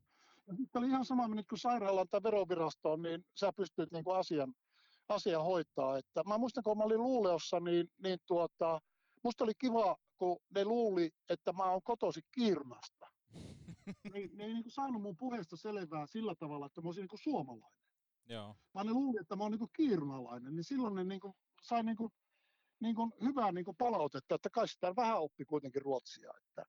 Ja 0.46 0.54
sitten 0.54 0.80
oli 0.80 0.88
ihan 0.88 1.04
sama, 1.04 1.28
kun 1.48 1.58
sairaalaan 1.58 2.08
tai 2.08 2.22
verovirastoon, 2.22 3.02
niin 3.02 3.24
sä 3.34 3.52
pystyt 3.56 3.92
niin 3.92 4.04
kuin 4.04 4.16
asian, 4.16 4.54
asian 5.08 5.44
hoitaa. 5.44 5.98
Että 5.98 6.22
mä 6.26 6.38
muistan, 6.38 6.62
kun 6.64 6.78
mä 6.78 6.84
olin 6.84 7.02
Luuleossa, 7.02 7.60
niin, 7.60 7.88
niin 8.02 8.18
tuota, 8.26 8.80
musta 9.24 9.44
oli 9.44 9.52
kiva, 9.58 9.96
kun 10.18 10.36
ne 10.54 10.64
luuli, 10.64 11.10
että 11.28 11.52
mä 11.52 11.70
oon 11.70 11.82
kotosi 11.82 12.20
Kirnasta. 12.32 13.06
ne, 14.04 14.18
ei- 14.18 14.30
ne 14.32 14.44
ei 14.44 14.52
niin 14.52 14.62
kuin 14.62 14.72
saanut 14.72 15.02
mun 15.02 15.16
puheesta 15.16 15.56
selvää 15.56 16.06
sillä 16.06 16.34
tavalla, 16.34 16.66
että 16.66 16.80
mä 16.80 16.88
olisin 16.88 17.02
niin 17.02 17.08
kuin 17.08 17.22
suomalainen. 17.22 17.80
Joo. 18.26 18.56
Vaan 18.74 18.86
ne 18.86 18.92
luuli, 18.92 19.20
että 19.20 19.36
mä 19.36 19.42
oon 19.44 19.52
niin 19.52 19.58
kuin 19.58 19.70
kiirunalainen. 19.76 20.54
Niin 20.56 20.64
silloin 20.64 20.94
ne 20.94 21.04
niin 21.04 21.20
kuin 21.20 21.34
sai 21.62 21.82
niin 21.82 21.96
kuin, 21.96 22.12
niin 22.80 22.94
kuin 22.94 23.12
hyvää 23.22 23.52
niin 23.52 23.64
kuin 23.64 23.76
palautetta, 23.76 24.34
että 24.34 24.50
kai 24.50 24.68
sitä 24.68 24.96
vähän 24.96 25.20
oppi 25.20 25.44
kuitenkin 25.44 25.82
ruotsia. 25.82 26.30
Että, 26.38 26.64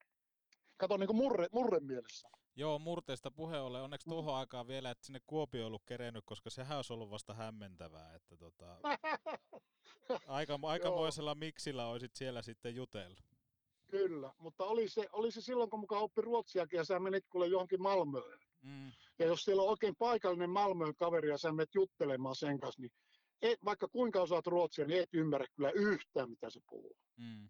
kato 0.78 0.98
niin 0.98 1.08
kuin 1.08 1.18
murre, 1.18 1.48
murre 1.52 1.80
mielessä. 1.80 2.30
Joo, 2.56 2.80
murteesta 2.80 3.32
puhe 3.32 3.60
ollen. 3.60 3.82
Onneksi 3.82 4.10
tuohon 4.10 4.36
aikaan 4.36 4.68
vielä, 4.68 4.92
että 4.92 5.06
sinne 5.06 5.20
Kuopio 5.28 5.68
ollut 5.68 5.84
kerennyt, 5.86 6.24
koska 6.26 6.50
sehän 6.50 6.78
olisi 6.78 6.94
ollut 6.94 7.10
vasta 7.10 7.34
hämmentävää. 7.34 8.16
Että 8.16 8.38
tota, 8.38 8.78
aika, 10.28 10.60
aikamoisella 10.64 11.36
miksillä 11.36 11.88
olisit 11.88 12.16
siellä 12.16 12.42
sitten 12.42 12.76
jutellut. 12.76 13.24
Kyllä, 13.92 14.34
mutta 14.38 14.66
oli 14.66 14.90
se, 14.90 15.08
oli 15.12 15.32
se 15.32 15.42
silloin, 15.42 15.70
kun 15.70 15.80
mukaan 15.80 16.02
oppi 16.02 16.22
ruotsiakin 16.22 16.78
ja 16.78 16.84
sä 16.84 17.00
menit 17.00 17.26
kuule 17.30 17.48
johonkin 17.48 17.82
Malmöön. 17.82 18.40
Mm. 18.62 18.92
Ja 19.20 19.26
jos 19.26 19.44
siellä 19.44 19.64
on 19.64 19.70
oikein 19.70 19.96
paikallinen 19.96 20.50
Malmöön 20.50 20.96
kaveri 20.96 21.30
ja 21.30 21.38
sä 21.38 21.52
menet 21.52 21.76
juttelemaan 21.76 22.36
sen 22.36 22.60
kanssa, 22.60 22.82
niin 22.82 22.92
et, 23.42 23.60
vaikka 23.66 23.88
kuinka 23.88 24.22
osaat 24.22 24.48
ruotsia, 24.48 24.86
niin 24.86 25.02
et 25.02 25.14
ymmärrä 25.14 25.48
kyllä 25.56 25.72
yhtään, 25.72 26.30
mitä 26.30 26.50
se 26.50 26.60
puhuu. 26.70 26.98
Mm. 27.18 27.50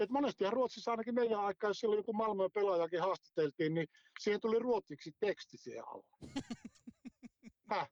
Et 0.00 0.10
monestihan 0.10 0.52
Ruotsissa 0.52 0.90
ainakin 0.90 1.14
meidän 1.14 1.40
aikaa, 1.40 1.70
jos 1.70 1.78
silloin 1.78 1.98
joku 1.98 2.12
Malmöön 2.12 2.50
pelaajakin 2.54 3.00
haastateltiin, 3.00 3.74
niin 3.74 3.86
siihen 4.20 4.40
tuli 4.40 4.58
ruotsiksi 4.58 5.12
teksti 5.20 5.56
siihen 5.56 5.84
alla. 5.88 6.16
Häh? 7.70 7.88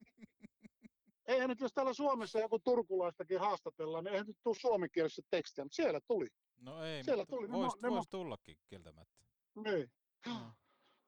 Eihän 1.26 1.48
nyt, 1.48 1.60
jos 1.60 1.72
täällä 1.74 1.92
Suomessa 1.92 2.40
joku 2.40 2.58
turkulaistakin 2.58 3.40
haastatellaan, 3.40 4.04
niin 4.04 4.12
eihän 4.12 4.26
nyt 4.26 4.36
tule 4.42 4.54
suomenkielistä 4.54 5.22
tekstiä, 5.30 5.64
mutta 5.64 5.76
siellä 5.76 6.00
tuli. 6.06 6.26
No 6.60 6.84
ei, 6.84 7.04
Siellä 7.04 7.26
tuli, 7.26 7.48
ne 7.48 7.52
vois, 7.52 7.74
mo- 7.74 7.78
ne 7.82 7.88
mo- 7.88 7.92
vois 7.92 8.08
tullakin 8.08 8.56
kieltämättä. 8.66 9.24
Niin. 9.54 9.92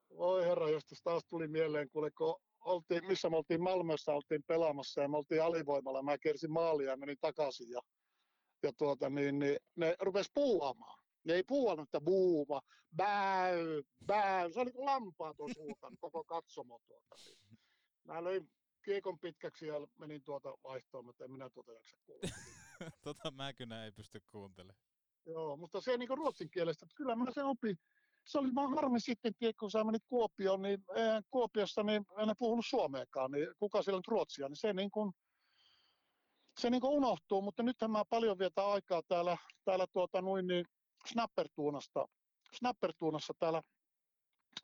Oi 0.09 0.45
herra, 0.45 0.69
jos 0.69 0.83
taas 1.03 1.25
tuli 1.25 1.47
mieleen, 1.47 1.89
kuule, 1.89 2.11
kun 2.11 2.35
oltiin, 2.65 3.07
missä 3.07 3.29
me 3.29 3.37
oltiin 3.37 3.61
Malmössä, 3.61 4.13
oltiin 4.13 4.43
pelaamassa 4.43 5.01
ja 5.01 5.07
me 5.07 5.17
oltiin 5.17 5.43
alivoimalla, 5.43 6.03
mä 6.03 6.17
kersin 6.17 6.51
maalia 6.51 6.89
ja 6.89 6.97
menin 6.97 7.17
takaisin 7.21 7.69
ja, 7.69 7.81
ja 8.63 8.73
tuota, 8.73 9.09
niin, 9.09 9.39
niin, 9.39 9.57
ne 9.75 9.95
rupes 9.99 10.31
puuamaan. 10.33 11.03
Ne 11.23 11.33
ei 11.33 11.43
puuannut, 11.43 11.87
että 11.87 12.01
buuma, 12.01 12.61
bäy, 12.95 13.83
bäy. 14.05 14.53
Se 14.53 14.59
oli 14.59 14.71
kuin 14.71 14.85
lampaat 14.85 15.37
koko 16.01 16.23
katsomo 16.23 16.79
tuota. 16.87 17.15
Niin. 17.25 17.59
Mä 18.03 18.23
löin 18.23 18.49
kiekon 18.85 19.19
pitkäksi 19.19 19.67
ja 19.67 19.73
menin 19.97 20.23
tuota 20.23 20.53
vaihtoon, 20.63 21.05
mutta 21.05 21.25
en 21.25 21.31
minä 21.31 21.49
tuota 21.49 21.71
jaksa 21.71 21.97
kuulla. 22.05 22.29
tota 23.03 23.31
Mäkynä 23.31 23.85
ei 23.85 23.91
pysty 23.91 24.21
kuuntelemaan. 24.31 24.87
Joo, 25.25 25.57
mutta 25.57 25.81
se 25.81 25.97
niin 25.97 26.17
ruotsin 26.17 26.49
kielestä, 26.49 26.85
että 26.85 26.95
kyllä 26.95 27.15
mä 27.15 27.31
se 27.31 27.43
opin. 27.43 27.77
Se 28.25 28.39
oli 28.39 28.55
vaan 28.55 28.75
harmi 28.75 28.99
sitten, 28.99 29.33
kun 29.59 29.71
sä 29.71 29.83
menit 29.83 30.03
Kuopioon, 30.09 30.61
niin 30.61 30.83
eihän 30.95 31.23
Kuopiossa 31.31 31.83
niin 31.83 32.05
en 32.17 32.35
puhunut 32.37 32.65
suomeakaan, 32.69 33.31
niin 33.31 33.47
kuka 33.59 33.81
siellä 33.81 33.99
nyt 33.99 34.07
ruotsia, 34.07 34.47
niin 34.47 34.55
se 34.55 34.73
niin 34.73 34.91
kuin, 34.91 35.11
se 36.59 36.69
niin 36.69 36.85
unohtuu, 36.85 37.41
mutta 37.41 37.63
nythän 37.63 37.91
mä 37.91 38.03
paljon 38.09 38.39
vietän 38.39 38.65
aikaa 38.65 39.01
täällä, 39.07 39.37
täällä 39.65 39.85
tuota 39.93 40.21
noin 40.21 40.47
niin 40.47 40.65
Snappertuunasta, 41.05 42.05
Snappertuunassa 42.53 43.33
täällä, 43.39 43.61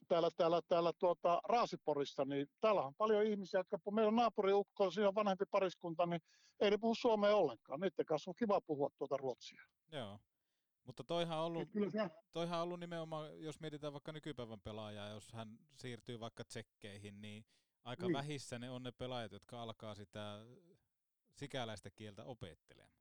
täällä, 0.07 0.29
täällä, 0.37 0.61
täällä 0.67 0.91
tuota 0.99 1.41
Raasiporissa, 1.49 2.25
niin 2.25 2.47
täällä 2.61 2.81
on 2.81 2.93
paljon 2.97 3.25
ihmisiä, 3.25 3.59
jotka 3.59 3.91
meillä 3.91 4.07
on 4.09 4.15
naapuriukko, 4.15 4.91
siinä 4.91 5.07
on 5.07 5.15
vanhempi 5.15 5.45
pariskunta, 5.51 6.05
niin 6.05 6.21
ei 6.59 6.71
ne 6.71 6.77
puhu 6.77 6.95
suomea 6.95 7.35
ollenkaan. 7.35 7.79
Niiden 7.79 8.05
kanssa 8.05 8.31
on 8.31 8.35
kiva 8.35 8.61
puhua 8.61 8.89
tuota 8.97 9.17
ruotsia. 9.17 9.61
Joo. 9.91 10.19
Mutta 10.83 11.03
toihan 11.03 11.37
on 11.39 11.45
ollut, 11.45 11.61
Et 11.61 11.71
Kyllä 11.71 11.89
se, 11.91 12.09
toihan 12.33 12.59
on 12.59 12.63
ollut 12.63 12.79
nimenomaan, 12.79 13.41
jos 13.41 13.59
mietitään 13.59 13.93
vaikka 13.93 14.11
nykypäivän 14.11 14.61
pelaajaa, 14.61 15.09
jos 15.09 15.31
hän 15.33 15.57
siirtyy 15.75 16.19
vaikka 16.19 16.43
tsekkeihin, 16.43 17.21
niin 17.21 17.45
aika 17.83 18.07
Niin. 18.07 18.13
vähissä 18.13 18.59
ne 18.59 18.69
on 18.69 18.83
ne 18.83 18.91
pelaajat, 18.91 19.31
jotka 19.31 19.61
alkaa 19.61 19.95
sitä 19.95 20.39
sikäläistä 21.35 21.89
kieltä 21.89 22.25
opettelemaan. 22.25 22.93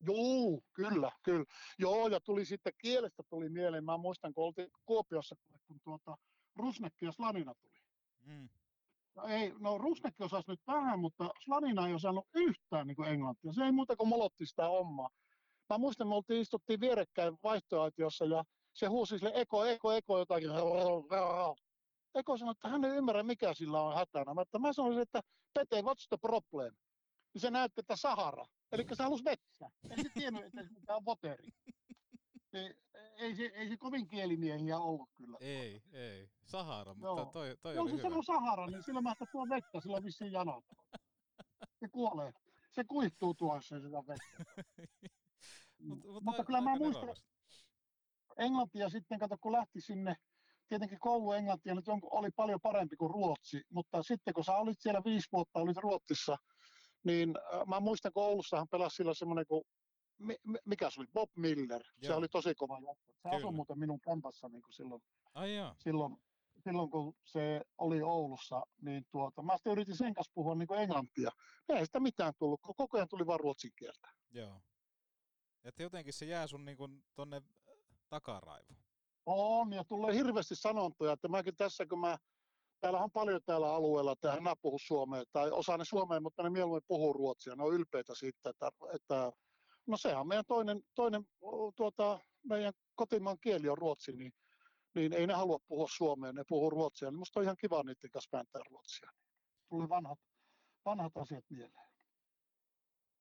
Joo, 0.00 0.60
kyllä, 0.72 1.12
kyllä. 1.22 1.44
Joo, 1.78 2.08
ja 2.08 2.20
tuli 2.20 2.44
sitten 2.44 2.72
kielestä 2.78 3.22
tuli 3.30 3.48
mieleen. 3.48 3.84
Mä 3.84 3.96
muistan, 3.96 4.34
kun 4.34 4.44
oltiin 4.44 4.68
Kuopiossa, 4.86 5.36
kun 5.66 5.80
tuota 5.84 6.16
Rusnekki 6.56 7.04
ja 7.04 7.12
Slanina 7.12 7.54
tuli. 7.54 7.80
Mm. 8.20 8.48
No, 9.14 9.26
ei, 9.26 9.52
no 9.58 9.78
Rusnekki 9.78 10.24
osasi 10.24 10.50
nyt 10.50 10.60
vähän, 10.66 11.00
mutta 11.00 11.30
Slanina 11.44 11.88
ei 11.88 11.94
osannut 11.94 12.26
yhtään 12.34 12.86
niin 12.86 13.04
englantia. 13.06 13.52
Se 13.52 13.64
ei 13.64 13.72
muuta 13.72 13.96
kuin 13.96 14.08
molotti 14.08 14.46
sitä 14.46 14.68
hommaa. 14.68 15.10
Mä 15.70 15.78
muistan, 15.78 16.08
me 16.08 16.14
oltiin, 16.14 16.40
istuttiin 16.40 16.80
vierekkäin 16.80 17.36
vaihtoaitiossa 17.42 18.24
ja 18.24 18.44
se 18.72 18.86
huusi 18.86 19.18
sille 19.18 19.32
Eko, 19.34 19.64
Eko, 19.64 19.92
Eko 19.92 20.18
jotakin. 20.18 20.50
Eko 22.14 22.36
sanoi, 22.36 22.52
että 22.52 22.68
hän 22.68 22.84
ei 22.84 22.90
ymmärrä, 22.90 23.22
mikä 23.22 23.54
sillä 23.54 23.82
on 23.82 23.94
hätänä. 23.94 24.34
Mä, 24.34 24.42
että 24.42 24.58
mä 24.58 24.72
sanoisin, 24.72 25.02
että 25.02 25.20
Pete, 25.54 25.80
what's 25.80 26.06
the 26.08 26.16
problem? 26.20 26.74
Niin 27.34 27.40
se 27.40 27.50
näytti, 27.50 27.80
että 27.80 27.96
Sahara. 27.96 28.44
Eli 28.72 28.86
se 28.92 29.02
halusi 29.02 29.24
vettä. 29.24 29.70
Ei 29.90 30.02
se 30.02 30.08
tiennyt, 30.14 30.44
että 30.44 30.62
se 30.62 30.68
mikään 30.70 31.04
voteri. 31.04 31.48
Niin, 32.52 32.74
ei, 33.16 33.36
se, 33.36 33.42
ei 33.54 33.68
se 33.68 33.76
kovin 33.76 34.08
kielimiehiä 34.08 34.78
ollut 34.78 35.08
kyllä. 35.14 35.38
Ei, 35.40 35.82
ei. 35.92 36.30
Sahara, 36.44 36.94
mutta 36.94 37.06
Joo. 37.06 37.30
toi, 37.32 37.56
toi 37.62 37.74
Joo, 37.74 37.82
oli 37.82 37.96
se 37.96 38.02
sanoo 38.02 38.22
Sahara, 38.22 38.66
niin 38.66 38.82
sillä 38.82 39.00
mä 39.00 39.14
tuo 39.32 39.48
vettä, 39.48 39.80
sillä 39.80 39.96
on 39.96 40.04
vissiin 40.04 40.32
janot. 40.32 40.64
Se 41.80 41.88
kuolee. 41.92 42.32
Se 42.70 42.84
kuihtuu 42.84 43.34
tuossa 43.34 43.80
sitä 43.80 44.02
vettä. 44.06 44.44
Mut, 45.78 46.04
mut 46.04 46.22
Mutta 46.22 46.44
kyllä 46.44 46.60
mä 46.60 46.76
muistan, 46.76 47.00
nerokasta. 47.00 47.30
Englantia 48.38 48.88
sitten, 48.88 49.18
kato 49.18 49.36
kun 49.40 49.52
lähti 49.52 49.80
sinne, 49.80 50.16
tietenkin 50.68 50.98
koulu 50.98 51.32
englantia 51.32 51.74
nyt 51.74 51.84
oli 52.10 52.30
paljon 52.30 52.60
parempi 52.60 52.96
kuin 52.96 53.10
ruotsi, 53.10 53.62
mutta 53.68 54.02
sitten 54.02 54.34
kun 54.34 54.44
sä 54.44 54.56
olit 54.56 54.80
siellä 54.80 55.02
viisi 55.04 55.28
vuotta, 55.32 55.60
olit 55.60 55.76
Ruotsissa, 55.76 56.36
niin 57.04 57.34
äh, 57.54 57.66
mä 57.66 57.80
muistan 57.80 58.12
koulussahan 58.12 58.68
pelasi 58.68 58.96
silloin 58.96 59.16
semmoinen 59.16 59.46
kuin, 59.46 59.64
mi, 60.18 60.36
mi- 60.44 60.58
mikä 60.64 60.90
se 60.90 61.00
oli, 61.00 61.08
Bob 61.14 61.30
Miller, 61.36 61.82
se 61.84 62.06
Joo. 62.06 62.18
oli 62.18 62.28
tosi 62.28 62.54
kova 62.54 62.78
jätkä. 62.88 63.12
Se 63.12 63.18
Kyllä. 63.22 63.36
asui 63.36 63.52
muuten 63.52 63.78
minun 63.78 64.00
kämpässä 64.00 64.48
niin 64.48 64.62
kuin 64.62 64.72
silloin, 64.72 65.02
Ai 65.34 65.50
silloin, 65.78 66.16
silloin, 66.64 66.90
kun 66.90 67.14
se 67.24 67.62
oli 67.78 68.02
Oulussa, 68.02 68.62
niin 68.82 69.04
tuota, 69.10 69.42
mä 69.42 69.56
sitten 69.56 69.72
yritin 69.72 69.96
sen 69.96 70.14
kanssa 70.14 70.32
puhua 70.34 70.54
niin 70.54 70.68
kuin 70.68 70.80
englantia. 70.80 71.30
Ei 71.68 71.86
sitä 71.86 72.00
mitään 72.00 72.32
tullut, 72.38 72.60
kun 72.60 72.74
koko 72.74 72.96
ajan 72.96 73.08
tuli 73.08 73.26
vaan 73.26 73.40
ruotsin 73.40 73.70
kieltä. 73.76 74.08
Joo. 74.30 74.60
Että 75.64 75.82
jotenkin 75.82 76.12
se 76.12 76.26
jää 76.26 76.46
sun 76.46 76.64
niinku 76.64 76.88
tonne 77.14 77.36
äh, 77.36 77.74
takaraivoon. 78.08 78.80
On, 79.26 79.72
ja 79.72 79.84
tulee 79.84 80.14
hirveästi 80.14 80.56
sanontoja, 80.56 81.12
että 81.12 81.28
mäkin 81.28 81.56
tässä, 81.56 81.86
kun 81.86 82.00
mä, 82.00 82.18
täällä 82.80 82.98
on 82.98 83.10
paljon 83.10 83.40
täällä 83.46 83.74
alueella, 83.74 84.12
että 84.12 84.32
hän 84.32 84.56
puhu 84.62 84.78
suomea, 84.78 85.24
tai 85.32 85.50
osaa 85.50 85.76
ne 85.76 85.84
suomea, 85.84 86.20
mutta 86.20 86.42
ne 86.42 86.50
mieluummin 86.50 86.82
puhuu 86.88 87.12
ruotsia, 87.12 87.56
ne 87.56 87.62
on 87.62 87.74
ylpeitä 87.74 88.14
siitä, 88.14 88.50
että, 88.50 88.70
että 88.94 89.32
no 89.86 89.96
sehän 89.96 90.20
on 90.20 90.28
meidän 90.28 90.44
toinen, 90.48 90.82
toinen 90.94 91.26
tuota, 91.76 92.18
meidän 92.42 92.72
kotimaan 92.94 93.38
kieli 93.40 93.68
on 93.68 93.78
ruotsi, 93.78 94.12
niin, 94.12 94.32
niin 94.94 95.12
ei 95.12 95.26
ne 95.26 95.34
halua 95.34 95.58
puhua 95.68 95.88
suomea, 95.96 96.32
ne 96.32 96.44
puhuu 96.48 96.70
ruotsia, 96.70 97.10
niin 97.10 97.18
musta 97.18 97.40
on 97.40 97.44
ihan 97.44 97.56
kiva 97.60 97.82
niiden 97.82 98.10
kanssa 98.10 98.36
vääntää 98.36 98.62
ruotsia. 98.70 99.10
Tuli 99.68 99.88
vanhat, 99.88 100.18
vanhat 100.84 101.16
asiat 101.16 101.44
mieleen. 101.50 101.90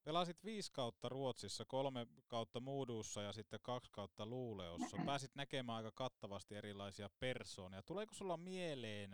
Pelasit 0.04 0.44
viisi 0.44 0.72
kautta 0.72 1.10
Ruotsissa, 1.10 1.66
kolme 1.66 2.08
kautta 2.28 2.60
Moodussa 2.60 3.22
ja 3.22 3.34
sitten 3.34 3.60
kaksi 3.64 3.92
kautta 3.92 4.26
Luuleossa. 4.26 4.98
Pääsit 5.06 5.36
näkemään 5.36 5.78
aika 5.78 5.92
kattavasti 5.96 6.56
erilaisia 6.56 7.10
persoonia. 7.20 7.84
Tuleeko 7.84 8.16
sulla 8.16 8.38
mieleen 8.38 9.12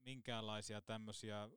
minkäänlaisia 0.00 0.80
tämmöisiä 0.80 1.48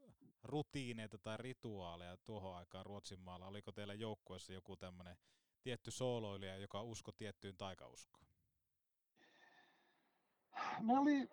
rutiineita 0.43 1.17
tai 1.17 1.37
rituaaleja 1.37 2.17
tuohon 2.17 2.55
aikaan 2.55 2.85
Ruotsin 2.85 3.19
maalla? 3.19 3.47
Oliko 3.47 3.71
teillä 3.71 3.93
joukkueessa 3.93 4.53
joku 4.53 4.75
tämmöinen 4.75 5.17
tietty 5.61 5.91
sooloilija, 5.91 6.57
joka 6.57 6.81
usko 6.81 7.11
tiettyyn 7.11 7.57
taikauskoon? 7.57 8.25
ne 10.81 10.99
oli, 10.99 11.27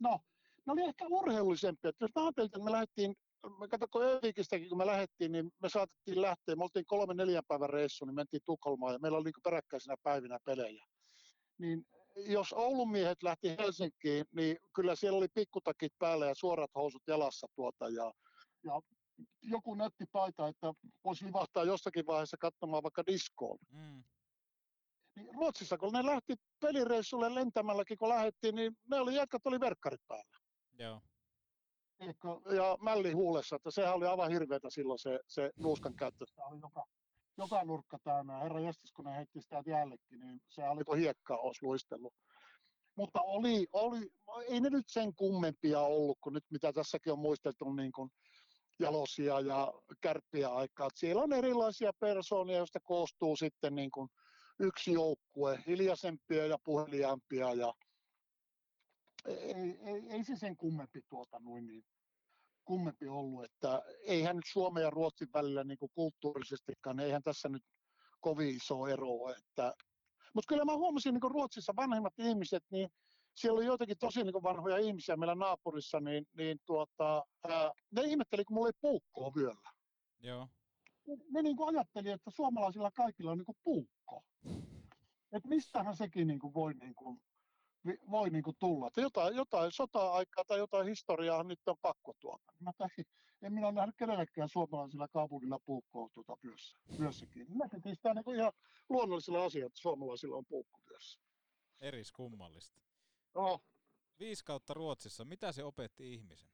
no, 0.00 0.20
ne 0.66 0.72
oli 0.72 0.84
ehkä 0.84 1.06
urheilullisempia. 1.08 1.92
Jos 2.00 2.10
mä 2.14 2.22
ajattelin, 2.22 2.46
että 2.46 2.58
me 2.58 2.72
lähdettiin, 2.72 3.14
me 3.60 3.68
kato, 3.68 3.86
kun 3.90 4.04
Övikistäkin, 4.04 4.68
kun 4.68 4.78
me 4.78 4.86
lähdettiin, 4.86 5.32
niin 5.32 5.50
me 5.62 5.68
saatettiin 5.68 6.22
lähteä, 6.22 6.56
me 6.56 6.64
oltiin 6.64 6.86
kolme 6.86 7.14
neljän 7.14 7.42
päivän 7.48 7.70
reissu, 7.70 8.04
niin 8.04 8.14
mentiin 8.14 8.42
Tukholmaan 8.44 8.92
ja 8.92 8.98
meillä 8.98 9.18
oli 9.18 9.24
niin 9.24 9.42
peräkkäisinä 9.42 9.96
päivinä 10.02 10.38
pelejä. 10.44 10.86
Niin 11.58 11.86
jos 12.26 12.52
Oulun 12.52 12.90
miehet 12.90 13.22
lähti 13.22 13.48
Helsinkiin, 13.58 14.24
niin 14.34 14.56
kyllä 14.74 14.94
siellä 14.94 15.18
oli 15.18 15.28
pikkutakit 15.34 15.92
päällä 15.98 16.26
ja 16.26 16.34
suorat 16.34 16.70
housut 16.74 17.02
jalassa 17.06 17.46
tuota 17.54 17.88
ja, 17.88 18.12
ja 18.64 18.80
joku 19.42 19.74
nätti 19.74 20.04
paita, 20.12 20.48
että 20.48 20.72
voisi 21.04 21.26
livahtaa 21.26 21.64
jossakin 21.64 22.06
vaiheessa 22.06 22.36
katsomaan 22.40 22.82
vaikka 22.82 23.06
diskoon. 23.06 23.58
Mm. 23.70 24.04
Niin 25.16 25.34
Ruotsissa, 25.34 25.78
kun 25.78 25.92
ne 25.92 26.06
lähti 26.06 26.34
pelireissulle 26.60 27.34
lentämälläkin, 27.34 27.98
kun 27.98 28.08
lähdettiin, 28.08 28.54
niin 28.54 28.76
ne 28.90 29.00
oli 29.00 29.14
jätkät 29.14 29.46
oli 29.46 29.60
verkkarit 29.60 30.00
päällä. 30.08 30.38
Joo. 30.78 31.00
Ja 32.56 32.78
mälli 32.80 33.12
huulessa, 33.12 33.56
että 33.56 33.70
sehän 33.70 33.94
oli 33.94 34.06
aivan 34.06 34.30
hirveätä 34.30 34.70
silloin 34.70 34.98
se, 34.98 35.20
se 35.26 35.50
nuuskan 35.56 35.94
käyttö. 35.94 36.26
Sitä 36.26 36.44
oli 36.44 36.60
joka, 36.60 36.84
joka 37.38 37.64
nurkka 37.64 37.98
täynnä. 38.04 38.38
Herra 38.38 38.60
jästis, 38.60 38.92
kun 38.92 39.04
ne 39.04 39.16
heitti 39.16 39.40
sitä 39.42 39.62
jäällekin, 39.66 40.20
niin 40.20 40.40
se 40.48 40.68
oli 40.68 40.84
kuin 40.84 41.00
hiekkaa 41.00 41.36
olisi 41.36 41.64
luistellut. 41.66 42.14
Mutta 42.96 43.20
oli, 43.22 43.66
oli, 43.72 44.10
ei 44.48 44.60
ne 44.60 44.70
nyt 44.70 44.88
sen 44.88 45.14
kummempia 45.14 45.80
ollut 45.80 46.18
kuin 46.20 46.34
nyt, 46.34 46.44
mitä 46.50 46.72
tässäkin 46.72 47.12
on 47.12 47.18
muisteltu 47.18 47.72
niin 47.72 47.92
kuin 47.92 48.10
jalosia 48.78 49.40
ja 49.40 49.72
kärppiä 50.00 50.48
aikaa. 50.48 50.88
Siellä 50.94 51.22
on 51.22 51.32
erilaisia 51.32 51.92
persoonia, 52.00 52.56
joista 52.56 52.80
koostuu 52.80 53.36
sitten 53.36 53.74
niin 53.74 53.90
kuin 53.90 54.08
yksi 54.58 54.92
joukkue, 54.92 55.62
hiljaisempia 55.66 56.46
ja 56.46 56.58
puheliaampia 56.64 57.54
ja 57.54 57.74
ei, 59.26 59.78
ei, 59.84 60.02
ei 60.10 60.24
se 60.24 60.36
sen 60.36 60.56
kummempi 60.56 61.00
tuota 61.08 61.38
noin 61.40 61.66
niin 61.66 61.84
kummempi 62.68 63.08
ollut, 63.08 63.44
että 63.44 63.82
eihän 64.02 64.36
nyt 64.36 64.44
Suomen 64.52 64.82
ja 64.82 64.90
Ruotsin 64.90 65.28
välillä 65.34 65.64
niin 65.64 65.78
kuin 65.78 65.90
kulttuurisestikaan, 65.94 67.00
eihän 67.00 67.22
tässä 67.22 67.48
nyt 67.48 67.62
kovin 68.20 68.56
iso 68.56 68.86
ero 68.86 69.08
ole, 69.08 69.36
että 69.36 69.74
mutta 70.34 70.48
kyllä 70.48 70.64
mä 70.64 70.76
huomasin 70.76 71.14
niin 71.14 71.30
Ruotsissa 71.30 71.76
vanhemmat 71.76 72.18
ihmiset, 72.18 72.64
niin 72.70 72.88
siellä 73.34 73.56
oli 73.56 73.66
joitakin 73.66 73.98
tosi 73.98 74.24
niin 74.24 74.42
vanhoja 74.42 74.78
ihmisiä 74.78 75.16
meillä 75.16 75.34
naapurissa, 75.34 76.00
niin, 76.00 76.26
niin 76.36 76.58
tuota, 76.66 77.24
ää, 77.48 77.72
ne 77.90 78.02
ihmetteli, 78.02 78.44
kun 78.44 78.54
mulla 78.54 78.68
ei 78.68 78.78
puukkoa 78.80 79.32
vyöllä. 79.36 79.70
Joo. 80.20 80.48
Ne, 81.06 81.16
ne 81.30 81.42
niin 81.42 81.56
ajatteli, 81.66 82.10
että 82.10 82.30
suomalaisilla 82.30 82.90
kaikilla 82.90 83.30
on 83.30 83.38
niin 83.38 83.56
puukko. 83.64 84.22
Että 85.32 85.48
mistähän 85.48 85.96
sekin 85.96 86.26
niin 86.26 86.38
kuin 86.38 86.54
voi, 86.54 86.74
niin 86.74 86.94
kuin, 86.94 87.20
voi 88.10 88.30
niin 88.30 88.42
kuin 88.42 88.56
tulla. 88.58 88.86
Että 88.86 89.00
jotain, 89.00 89.36
jotain 89.36 89.72
sota-aikaa 89.72 90.44
tai 90.44 90.58
jotain 90.58 90.88
historiaa 90.88 91.42
nyt 91.42 91.60
on 91.66 91.76
pakko 91.82 92.14
tuota. 92.20 92.52
Mä 92.60 92.72
tähin, 92.78 93.06
en 93.42 93.52
minä 93.52 93.66
ole 93.66 93.74
nähnyt 93.74 93.96
kenellekään 93.96 94.48
suomalaisilla 94.48 95.08
kaupungilla 95.08 95.58
puukkoa 95.58 96.08
tuota 96.14 96.36
vyössä, 96.44 96.78
vyössäkin. 96.98 97.46
Mä 97.56 97.64
sitä 97.94 98.14
niin 98.14 98.24
kuin 98.24 98.38
ihan 98.38 98.52
luonnollisella 98.88 99.44
asialla, 99.44 99.66
että 99.66 99.80
suomalaisilla 99.80 100.36
on 100.36 100.46
puukko 100.46 100.80
vyössä. 100.90 101.20
Eriskummallista. 101.80 102.80
No, 103.34 103.60
Viisi 104.18 104.44
kautta 104.44 104.74
Ruotsissa, 104.74 105.24
mitä 105.24 105.52
se 105.52 105.64
opetti 105.64 106.14
ihmisen? 106.14 106.50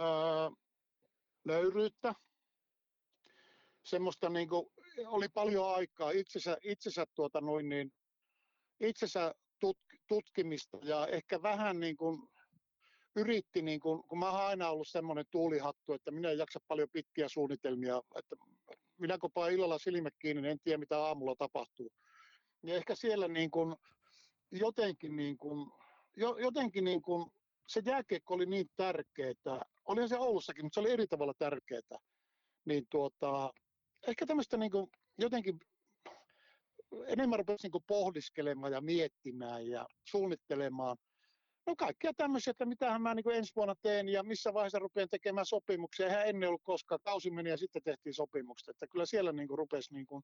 öö, 0.00 0.50
nöyryyttä. 1.44 2.14
Semmoista 3.82 4.28
niin 4.28 4.48
kuin, 4.48 4.66
oli 5.06 5.28
paljon 5.28 5.74
aikaa 5.74 6.10
itsensä, 6.10 6.56
itsensä, 6.64 7.06
tuota 7.14 7.40
noin 7.40 7.68
niin, 7.68 7.92
itsensä 8.80 9.34
tut, 9.60 9.78
tutkimista 10.08 10.78
ja 10.82 11.06
ehkä 11.06 11.42
vähän 11.42 11.80
niin 11.80 11.96
kuin, 11.96 12.28
yritti, 13.16 13.62
niin 13.62 13.80
kuin, 13.80 14.02
kun 14.08 14.18
mä 14.18 14.30
oon 14.30 14.40
aina 14.40 14.70
ollut 14.70 14.88
semmoinen 14.88 15.24
tuulihattu, 15.30 15.92
että 15.92 16.10
minä 16.10 16.30
en 16.30 16.38
jaksa 16.38 16.60
paljon 16.68 16.88
pitkiä 16.92 17.28
suunnitelmia, 17.28 18.00
että 18.16 18.36
minä 18.98 19.18
kun 19.18 19.30
illalla 19.52 19.78
silmät 19.78 20.14
kiinni, 20.18 20.42
niin 20.42 20.50
en 20.50 20.58
tiedä 20.64 20.78
mitä 20.78 20.98
aamulla 20.98 21.34
tapahtuu. 21.38 21.90
Ja 22.62 22.74
ehkä 22.74 22.94
siellä 22.94 23.28
niin 23.28 23.50
kuin, 23.50 23.76
jotenkin, 24.52 25.16
niin 25.16 25.38
kuin, 25.38 25.70
jo, 26.16 26.36
jotenkin 26.36 26.84
niin 26.84 27.02
kuin, 27.02 27.30
se 27.66 27.82
jääkiekko 27.84 28.34
oli 28.34 28.46
niin 28.46 28.66
tärkeää, 28.76 29.64
olihan 29.84 30.08
se 30.08 30.18
Oulussakin, 30.18 30.64
mutta 30.64 30.74
se 30.74 30.80
oli 30.80 30.90
eri 30.90 31.06
tavalla 31.06 31.34
tärkeää, 31.38 31.98
niin 32.64 32.86
tuota, 32.90 33.52
ehkä 34.06 34.26
tämmöistä 34.26 34.56
niin 34.56 34.70
kuin, 34.70 34.86
jotenkin 35.18 35.58
enemmän 37.06 37.38
rupesi 37.38 37.68
niin 37.68 37.82
pohdiskelemaan 37.86 38.72
ja 38.72 38.80
miettimään 38.80 39.66
ja 39.66 39.86
suunnittelemaan. 40.04 40.96
No 41.66 41.76
kaikkia 41.76 42.12
tämmöisiä, 42.16 42.50
että 42.50 42.66
mitähän 42.66 43.02
mä 43.02 43.14
niin 43.14 43.32
ensi 43.32 43.52
vuonna 43.56 43.74
teen 43.82 44.08
ja 44.08 44.22
missä 44.22 44.54
vaiheessa 44.54 44.78
rupean 44.78 45.08
tekemään 45.10 45.46
sopimuksia. 45.46 46.06
Eihän 46.06 46.28
ennen 46.28 46.48
ollut 46.48 46.62
koskaan, 46.64 47.00
kausi 47.04 47.30
meni 47.30 47.50
ja 47.50 47.56
sitten 47.56 47.82
tehtiin 47.82 48.14
sopimukset. 48.14 48.68
Että 48.68 48.86
kyllä 48.86 49.06
siellä 49.06 49.32
niin 49.32 49.48
rupesi 49.50 49.94
niin 49.94 50.06
kuin 50.06 50.22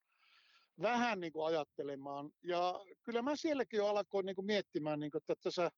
vähän 0.82 1.20
niin 1.20 1.32
kuin 1.32 1.46
ajattelemaan. 1.46 2.30
Ja 2.42 2.84
kyllä 3.02 3.22
mä 3.22 3.36
sielläkin 3.36 3.78
jo 3.78 3.86
alkoin 3.86 4.26
niin 4.26 4.36
kuin 4.36 4.46
miettimään, 4.46 5.00
niin 5.00 5.10
kuin, 5.10 5.22
että 5.22 5.34
tässä 5.42 5.70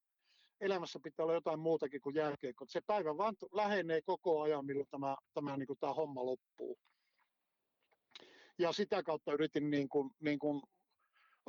elämässä 0.60 0.98
pitää 1.02 1.24
olla 1.24 1.34
jotain 1.34 1.60
muutakin 1.60 2.00
kuin 2.00 2.14
jälkiekko. 2.14 2.64
Se 2.68 2.80
päivä 2.86 3.16
vaan 3.16 3.34
lähenee 3.52 4.00
koko 4.02 4.40
ajan, 4.40 4.66
milloin 4.66 4.88
tämä, 4.90 5.16
tämä, 5.34 5.56
niin 5.56 5.66
kuin 5.66 5.78
tämä 5.80 5.94
homma 5.94 6.26
loppuu. 6.26 6.78
Ja 8.58 8.72
sitä 8.72 9.02
kautta 9.02 9.32
yritin 9.32 9.70
niin 9.70 9.88
kuin, 9.88 10.10
niin 10.20 10.38
kuin 10.38 10.62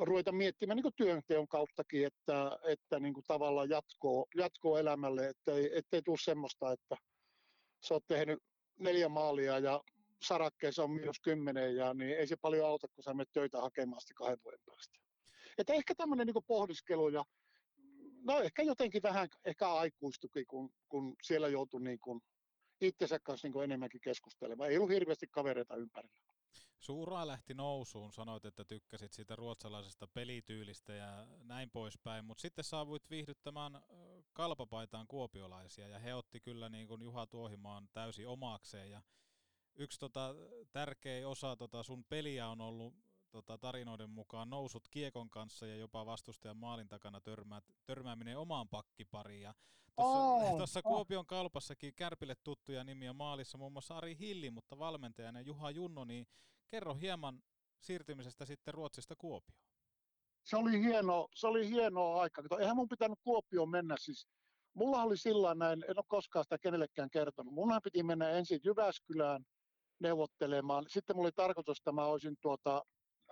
ruveta 0.00 0.32
miettimään 0.32 0.76
niin 0.76 0.92
työnteon 0.96 1.48
kauttakin, 1.48 2.06
että, 2.06 2.58
että 2.68 3.00
niin 3.00 3.14
tavallaan 3.26 3.70
jatkoa, 3.70 4.24
jatkoa 4.36 4.80
elämälle, 4.80 5.28
ettei, 5.28 5.70
ettei 5.78 6.02
tule 6.02 6.16
semmoista, 6.24 6.72
että 6.72 6.96
sä 7.88 7.94
oot 7.94 8.04
tehnyt 8.08 8.38
neljä 8.78 9.08
maalia 9.08 9.58
ja 9.58 9.80
sarakkeessa 10.22 10.84
on 10.84 10.90
miinus 10.90 11.20
kymmenen, 11.20 11.76
ja 11.76 11.94
niin 11.94 12.16
ei 12.16 12.26
se 12.26 12.36
paljon 12.36 12.66
auta, 12.66 12.88
kun 12.88 13.04
sä 13.04 13.14
menet 13.14 13.32
töitä 13.32 13.60
hakemaan 13.60 14.00
sitten 14.00 14.14
kahden 14.14 14.38
vuoden 14.44 14.60
päästä. 14.66 14.98
Että 15.58 15.72
ehkä 15.72 15.94
tämmöinen 15.94 16.26
niin 16.26 16.44
pohdiskelu 16.46 17.08
ja 17.08 17.24
no 18.22 18.40
ehkä 18.40 18.62
jotenkin 18.62 19.02
vähän 19.02 19.28
ehkä 19.44 19.68
aikuistukin, 19.68 20.46
kun, 20.46 20.70
kun 20.88 21.16
siellä 21.22 21.48
joutui 21.48 21.82
niin 21.82 22.00
kuin 22.00 22.20
itsensä 22.80 23.18
kanssa 23.22 23.46
niin 23.46 23.52
kuin 23.52 23.64
enemmänkin 23.64 24.00
keskustelemaan. 24.00 24.70
Ei 24.70 24.76
ollut 24.76 24.90
hirveästi 24.90 25.26
kavereita 25.30 25.76
ympärillä. 25.76 26.29
Suura 26.80 27.26
lähti 27.26 27.54
nousuun, 27.54 28.12
sanoit, 28.12 28.44
että 28.44 28.64
tykkäsit 28.64 29.12
siitä 29.12 29.36
ruotsalaisesta 29.36 30.06
pelityylistä 30.06 30.92
ja 30.92 31.26
näin 31.42 31.70
poispäin, 31.70 32.24
mutta 32.24 32.40
sitten 32.40 32.64
saavuit 32.64 33.10
viihdyttämään 33.10 33.82
kalpapaitaan 34.32 35.06
kuopiolaisia 35.06 35.88
ja 35.88 35.98
he 35.98 36.14
otti 36.14 36.40
kyllä 36.40 36.68
niin 36.68 36.88
kuin 36.88 37.02
Juha 37.02 37.26
Tuohimaan 37.26 37.88
täysin 37.92 38.28
omakseen 38.28 38.90
ja 38.90 39.02
yksi 39.74 40.00
tota, 40.00 40.34
tärkeä 40.72 41.28
osa 41.28 41.56
tota 41.56 41.82
sun 41.82 42.04
peliä 42.04 42.48
on 42.48 42.60
ollut 42.60 42.94
tota, 43.30 43.58
tarinoiden 43.58 44.10
mukaan 44.10 44.50
nousut 44.50 44.88
kiekon 44.88 45.30
kanssa 45.30 45.66
ja 45.66 45.76
jopa 45.76 46.06
vastustajan 46.06 46.56
maalin 46.56 46.88
takana 46.88 47.20
törmää, 47.20 47.62
törmääminen 47.86 48.38
omaan 48.38 48.68
pakkipariin. 48.68 49.42
Ja 49.42 49.54
tuossa, 49.96 50.18
Oh, 50.18 50.56
tuossa 50.58 50.80
oh. 50.84 50.92
Kuopion 50.92 51.26
kalpassakin 51.26 51.94
Kärpille 51.94 52.34
tuttuja 52.34 52.84
nimiä 52.84 53.12
maalissa 53.12 53.58
muun 53.58 53.72
muassa 53.72 53.96
Ari 53.96 54.16
Hilli, 54.18 54.50
mutta 54.50 54.78
valmentajana 54.78 55.40
Juha 55.40 55.70
Junno, 55.70 56.04
niin 56.04 56.26
kerro 56.70 56.94
hieman 56.94 57.42
siirtymisestä 57.80 58.44
sitten 58.44 58.74
Ruotsista 58.74 59.14
Kuopioon. 59.18 59.60
Se 60.44 60.56
oli 60.56 60.80
hieno, 60.80 61.28
se 61.34 61.46
oli 61.46 61.70
hienoa 61.70 62.22
aikaa. 62.22 62.42
Kato, 62.42 62.58
eihän 62.58 62.76
mun 62.76 62.88
pitänyt 62.88 63.18
Kuopioon 63.24 63.70
mennä 63.70 63.96
siis. 63.98 64.26
Mulla 64.74 65.02
oli 65.02 65.16
sillä 65.16 65.54
näin, 65.54 65.84
en 65.88 65.98
ole 65.98 66.04
koskaan 66.08 66.44
sitä 66.44 66.58
kenellekään 66.58 67.10
kertonut. 67.10 67.54
Munhan 67.54 67.80
piti 67.84 68.02
mennä 68.02 68.30
ensin 68.30 68.60
Jyväskylään 68.64 69.44
neuvottelemaan. 70.00 70.84
Sitten 70.88 71.16
mulla 71.16 71.26
oli 71.26 71.32
tarkoitus, 71.32 71.78
että 71.78 71.92
mä 71.92 72.04
olisin 72.04 72.36
tuota, 72.40 72.82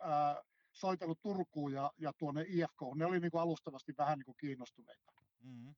ää, 0.01 0.43
soitellut 0.73 1.19
Turkuun 1.23 1.73
ja, 1.73 1.91
ja 1.99 2.13
tuonne 2.19 2.45
IFK. 2.49 2.81
Ne 2.95 3.07
oli 3.07 3.21
niin 3.21 3.31
kuin 3.31 3.41
alustavasti 3.41 3.93
vähän 3.99 4.19
niin 4.19 4.25
kuin 4.25 4.37
kiinnostuneita. 4.41 5.13
Mm-hmm. 5.43 5.75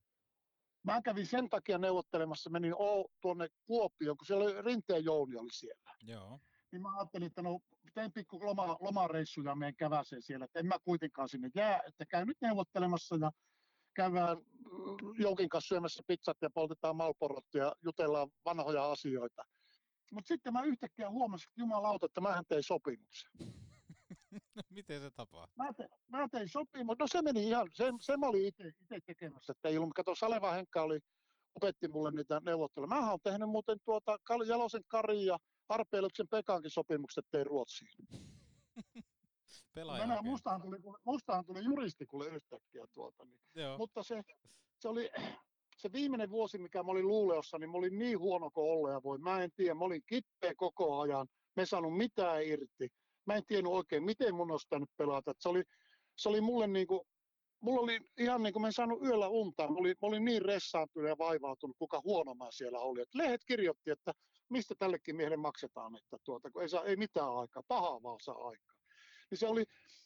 Mä 0.83 1.03
kävin 1.03 1.27
sen 1.27 1.49
takia 1.49 1.79
neuvottelemassa, 1.79 2.51
menin 2.51 2.75
o, 2.75 3.07
tuonne 3.21 3.49
Kuopioon, 3.67 4.17
kun 4.17 4.27
siellä 4.27 4.45
oli 4.45 4.63
Rinteen 4.63 5.05
Jouni 5.05 5.37
oli 5.37 5.53
siellä. 5.53 5.91
Joo. 6.03 6.41
Niin 6.73 6.83
mä 6.83 6.97
ajattelin, 6.97 7.27
että 7.27 7.43
no 7.43 7.61
teen 7.95 8.13
pikku 8.13 8.45
loma, 8.45 8.77
lomareissu 8.81 9.43
ja 9.43 9.55
menen 9.55 9.77
käväseen 9.77 10.23
siellä, 10.23 10.45
että 10.45 10.61
en 10.61 10.67
mä 10.67 10.79
kuitenkaan 10.85 11.29
sinne 11.29 11.51
jää, 11.55 11.81
että 11.87 12.07
käyn 12.07 12.27
nyt 12.27 12.37
neuvottelemassa 12.41 13.17
ja 13.17 13.31
käydään 13.95 14.37
mm, 14.39 15.23
jonkin 15.23 15.49
kanssa 15.49 15.69
syömässä 15.69 16.03
pizzat 16.07 16.37
ja 16.43 16.51
poltetaan 16.51 16.97
malporot 16.97 17.55
ja 17.55 17.73
jutellaan 17.85 18.29
vanhoja 18.45 18.91
asioita. 18.91 19.43
Mutta 20.13 20.29
sitten 20.29 20.53
mä 20.53 20.63
yhtäkkiä 20.63 21.11
huomasin, 21.11 21.49
että 21.49 21.61
jumalauta, 21.61 22.07
että 22.07 22.21
mähän 22.21 22.45
tein 22.49 22.63
sopimuksen. 22.63 23.31
Miten 24.71 25.01
se 25.01 25.11
tapaa? 25.11 25.49
Mä 25.57 25.73
tein, 25.77 25.89
mä 26.09 26.29
tein 26.29 26.49
sopimuksen. 26.49 26.99
No 26.99 27.07
se 27.07 27.23
meni 27.23 27.49
ihan, 27.49 27.69
se, 27.73 27.85
se 28.01 28.17
mä 28.17 28.27
olin 28.27 28.47
itse 28.47 28.73
tekemässä. 29.07 29.53
Että 29.53 29.69
ei 29.69 29.79
ollut, 29.79 29.95
kato 29.95 30.15
Saleva 30.15 30.53
Henkka 30.53 30.83
oli, 30.83 31.01
opetti 31.55 31.89
mulle 31.89 32.11
niitä 32.11 32.41
neuvotteluja. 32.45 32.89
Mä 32.89 33.11
oon 33.11 33.19
tehnyt 33.23 33.49
muuten 33.49 33.79
tuota 33.85 34.19
Jalosen 34.47 34.83
Kari 34.89 35.25
ja 35.25 35.39
Arpeiluksen 35.71 36.29
Pekankin 36.29 36.71
sopimukset 36.71 37.25
tein 37.31 37.47
Ruotsiin. 37.47 37.91
Pelaaja 39.75 40.03
Mennään, 40.03 40.25
mustahan, 40.25 40.63
tuli, 40.63 40.77
mustahan 41.05 41.45
tuli 41.45 41.65
juristi 41.65 42.07
kuule 42.07 42.27
yhtäkkiä 42.27 42.85
tuota. 42.95 43.25
Niin. 43.25 43.41
Joo. 43.55 43.79
Mutta 43.79 44.03
se, 44.03 44.23
se 44.79 44.89
oli 44.89 45.11
se 45.77 45.93
viimeinen 45.93 46.31
vuosi, 46.31 46.59
mikä 46.59 46.83
mä 46.83 46.91
olin 46.91 47.09
Luuleossa, 47.09 47.59
niin 47.59 47.71
mä 47.71 47.79
olin 47.79 47.99
niin 47.99 48.19
huono 48.19 48.51
kuin 48.51 48.73
olla 48.73 48.91
ja 48.91 49.03
voi. 49.03 49.19
Mä 49.19 49.43
en 49.43 49.51
tiedä, 49.57 49.75
mä 49.75 49.85
olin 49.85 50.03
kippeä 50.07 50.55
koko 50.57 51.01
ajan. 51.01 51.27
Mä 51.57 51.61
en 51.61 51.67
saanut 51.67 51.97
mitään 51.97 52.43
irti. 52.43 52.89
Mä 53.27 53.35
en 53.35 53.47
tiennyt 53.47 53.73
oikein, 53.73 54.05
miten 54.05 54.35
mun 54.35 54.51
olisi 54.51 54.67
pitänyt 54.67 54.91
pelata. 54.97 55.33
Se 55.39 55.49
oli, 55.49 55.63
se 56.17 56.29
oli 56.29 56.41
mulle 56.41 56.67
niin 56.67 56.87
kuin, 56.87 57.01
mulla 57.61 57.81
oli 57.81 58.01
ihan 58.19 58.43
niin 58.43 58.53
kuin 58.53 58.61
mä 58.61 58.69
en 58.69 58.73
saanut 58.73 59.03
yöllä 59.03 59.29
unta. 59.29 59.69
Mä 59.69 59.75
olin, 59.79 59.97
mä 60.03 60.09
olin 60.09 60.25
niin 60.25 60.43
ressaantunut 60.43 61.09
ja 61.09 61.19
vaivautunut, 61.19 61.77
kuka 61.79 62.01
huono 62.05 62.35
mä 62.35 62.47
siellä 62.51 62.79
oli. 62.79 63.01
Et 63.01 63.15
lehdet 63.15 63.45
kirjoitti, 63.47 63.91
että 63.91 64.13
mistä 64.51 64.75
tällekin 64.79 65.17
miehelle 65.17 65.37
maksetaan, 65.37 65.97
että 65.97 66.17
tuota, 66.25 66.51
kun 66.51 66.63
ei, 66.63 66.69
saa, 66.69 66.85
ei 66.85 66.97
mitään 66.97 67.37
aikaa, 67.37 67.63
pahaa 67.69 68.03
vaan 68.03 68.21
saa 68.21 68.49
aikaa. 68.49 68.77
Niin 69.31 69.39
se 69.39 69.47
oli, 69.47 69.65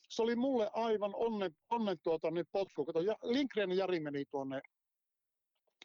se 0.09 0.23
oli 0.23 0.37
mulle 0.37 0.71
aivan 0.73 1.15
onnen, 1.15 1.57
onnen 1.71 1.97
tuota, 2.03 2.31
niin 2.31 2.47
potku. 2.53 2.85
Kato, 2.85 3.01
ja 3.01 3.17
Lindgren 3.23 3.73
Jari 3.73 4.01
meni 4.01 4.25
tuonne, 4.31 4.61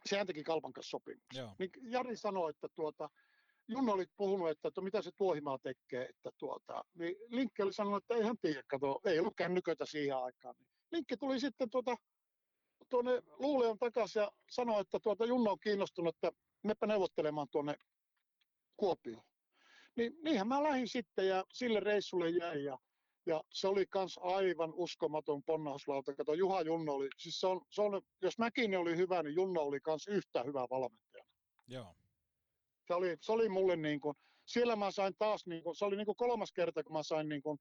sehän 0.09 0.27
teki 0.27 0.43
kaupan 0.43 0.73
kanssa 0.73 0.89
sopimuksen. 0.89 1.41
Joo. 1.41 1.55
Niin 1.59 1.71
Jari 1.81 2.17
sanoi, 2.17 2.49
että 2.49 2.67
tuota, 2.75 3.09
Junno 3.67 3.93
oli 3.93 4.05
puhunut, 4.17 4.49
että, 4.49 4.67
että 4.67 4.81
mitä 4.81 5.01
se 5.01 5.11
tuohimaa 5.17 5.57
tekee, 5.57 6.05
että 6.09 6.29
tuota, 6.37 6.83
niin 6.95 7.15
Linkki 7.27 7.61
oli 7.61 7.73
sanonut, 7.73 8.03
että 8.03 8.15
ei 8.15 8.23
hän 8.23 8.37
tiedä, 8.41 8.63
kato, 8.67 8.99
ei 9.05 9.19
ollut 9.19 9.35
kännyköitä 9.35 9.85
siihen 9.85 10.17
aikaan. 10.17 10.55
Niin 10.59 10.67
Linkki 10.91 11.17
tuli 11.17 11.39
sitten 11.39 11.69
tuota, 11.69 11.95
tuonne 12.89 13.21
Luuleon 13.25 13.77
takaisin 13.77 14.19
ja 14.19 14.31
sanoi, 14.49 14.81
että 14.81 14.99
tuota, 14.99 15.25
Junno 15.25 15.51
on 15.51 15.59
kiinnostunut, 15.59 16.15
että 16.15 16.31
meppä 16.63 16.87
neuvottelemaan 16.87 17.47
tuonne 17.51 17.75
Kuopioon. 18.79 19.23
Niin, 19.95 20.13
niinhän 20.23 20.47
mä 20.47 20.63
lähdin 20.63 20.87
sitten 20.87 21.27
ja 21.27 21.45
sille 21.53 21.79
reissulle 21.79 22.29
jäin 22.29 22.63
ja, 22.63 22.77
ja 23.25 23.43
se 23.53 23.67
oli 23.67 23.85
kans 23.85 24.19
aivan 24.21 24.73
uskomaton 24.73 25.43
ponnahduslauta. 25.43 26.15
Kato, 26.15 26.33
Juha 26.33 26.61
Junno 26.61 26.93
oli, 26.93 27.07
siis 27.17 27.39
se 27.39 27.47
on, 27.47 27.61
se 27.69 27.81
on, 27.81 28.01
jos 28.21 28.37
Mäkinen 28.37 28.79
oli 28.79 28.97
hyvä, 28.97 29.23
niin 29.23 29.35
Junno 29.35 29.61
oli 29.61 29.79
kans 29.79 30.07
yhtä 30.07 30.43
hyvä 30.43 30.67
valmentaja 30.69 31.23
Joo. 31.67 31.95
se 32.87 32.93
oli, 32.93 33.17
se 33.21 33.31
oli 33.31 33.49
mulle 33.49 33.75
niin 33.75 33.99
kuin, 33.99 34.15
siellä 34.45 34.75
mä 34.75 34.91
sain 34.91 35.13
taas, 35.17 35.45
niin 35.45 35.63
kuin, 35.63 35.75
se 35.75 35.85
oli 35.85 35.95
niin 35.95 36.05
kuin 36.05 36.15
kolmas 36.15 36.51
kerta, 36.51 36.83
kun 36.83 36.93
mä 36.93 37.03
sain 37.03 37.29
niin 37.29 37.41
kuin 37.41 37.59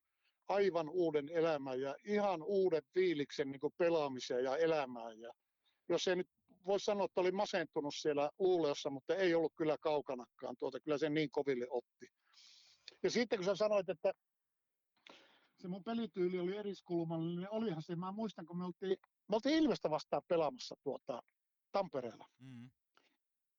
aivan 0.48 0.88
uuden 0.88 1.28
elämän 1.28 1.80
ja 1.80 1.96
ihan 2.04 2.42
uuden 2.42 2.82
fiiliksen 2.94 3.50
niin 3.50 3.60
kuin 3.60 3.74
pelaamiseen 3.78 4.44
ja 4.44 4.56
elämään. 4.56 5.20
Ja 5.20 5.32
jos 5.88 6.08
ei 6.08 6.16
nyt 6.16 6.28
voi 6.68 6.80
sanoa, 6.80 7.04
että 7.04 7.20
oli 7.20 7.32
masentunut 7.32 7.94
siellä 7.94 8.30
luuleossa, 8.38 8.90
mutta 8.90 9.14
ei 9.14 9.34
ollut 9.34 9.52
kyllä 9.56 9.76
kaukanakaan 9.80 10.56
tuota, 10.58 10.80
kyllä 10.80 10.98
se 10.98 11.10
niin 11.10 11.30
koville 11.30 11.66
otti. 11.70 12.06
Ja 13.02 13.10
sitten 13.10 13.38
kun 13.38 13.46
sä 13.46 13.54
sanoit, 13.54 13.88
että 13.88 14.12
se 15.58 15.68
mun 15.68 15.84
pelityyli 15.84 16.38
oli 16.38 16.56
eriskulmallinen, 16.56 17.36
niin 17.36 17.50
olihan 17.50 17.82
se, 17.82 17.96
mä 17.96 18.12
muistan, 18.12 18.46
kun 18.46 18.58
me 18.58 18.64
oltiin, 18.64 18.96
me 19.28 19.36
oltiin 19.36 19.62
Ilvestä 19.62 19.90
vastaan 19.90 20.22
pelaamassa 20.28 20.74
tuota, 20.82 21.22
Tampereella. 21.72 22.26
Mm. 22.38 22.70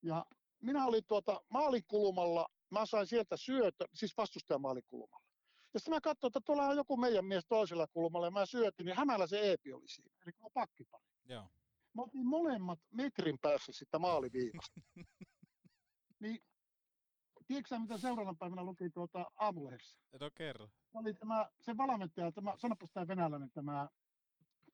Ja 0.02 0.26
minä 0.62 0.86
olin 0.86 1.02
tuota 1.08 1.40
maalikulmalla, 1.48 2.48
mä 2.70 2.86
sain 2.86 3.06
sieltä 3.06 3.36
syötön, 3.36 3.88
siis 3.94 4.16
vastustajan 4.16 4.60
maalikulmalla. 4.60 5.30
Ja 5.74 5.80
sitten 5.80 5.94
mä 5.94 6.00
katsoin, 6.00 6.28
että 6.28 6.40
tuolla 6.44 6.66
on 6.66 6.76
joku 6.76 6.96
meidän 6.96 7.24
mies 7.24 7.44
toisella 7.48 7.86
kulmalla 7.86 8.26
ja 8.26 8.30
mä 8.30 8.46
syötin, 8.46 8.86
niin 8.86 8.96
hämällä 8.96 9.26
se 9.26 9.40
Eepi 9.40 9.72
oli 9.72 9.88
siinä, 9.88 10.14
eli 10.22 10.32
kun 10.32 10.50
pakkipari. 10.54 11.04
Joo. 11.24 11.48
Me 11.94 12.02
oltiin 12.02 12.26
molemmat 12.26 12.78
metrin 12.90 13.38
päässä 13.38 13.72
sitä 13.72 13.98
maaliviivasta. 13.98 14.80
niin, 16.20 16.38
tiedätkö 17.46 17.78
mitä 17.78 17.98
seuraavana 17.98 18.36
päivänä 18.38 18.64
luki 18.64 18.90
tuota 18.90 19.30
aamulehdessä? 19.36 20.00
No 20.20 20.30
kerro. 20.34 20.68
Se 20.92 20.98
oli 20.98 21.14
tämä, 21.14 21.50
se 21.60 21.76
valmentaja, 21.76 22.32
tämä, 22.32 22.54
sanopas 22.58 22.90
tämä 22.92 23.08
venäläinen, 23.08 23.50
tämä 23.50 23.88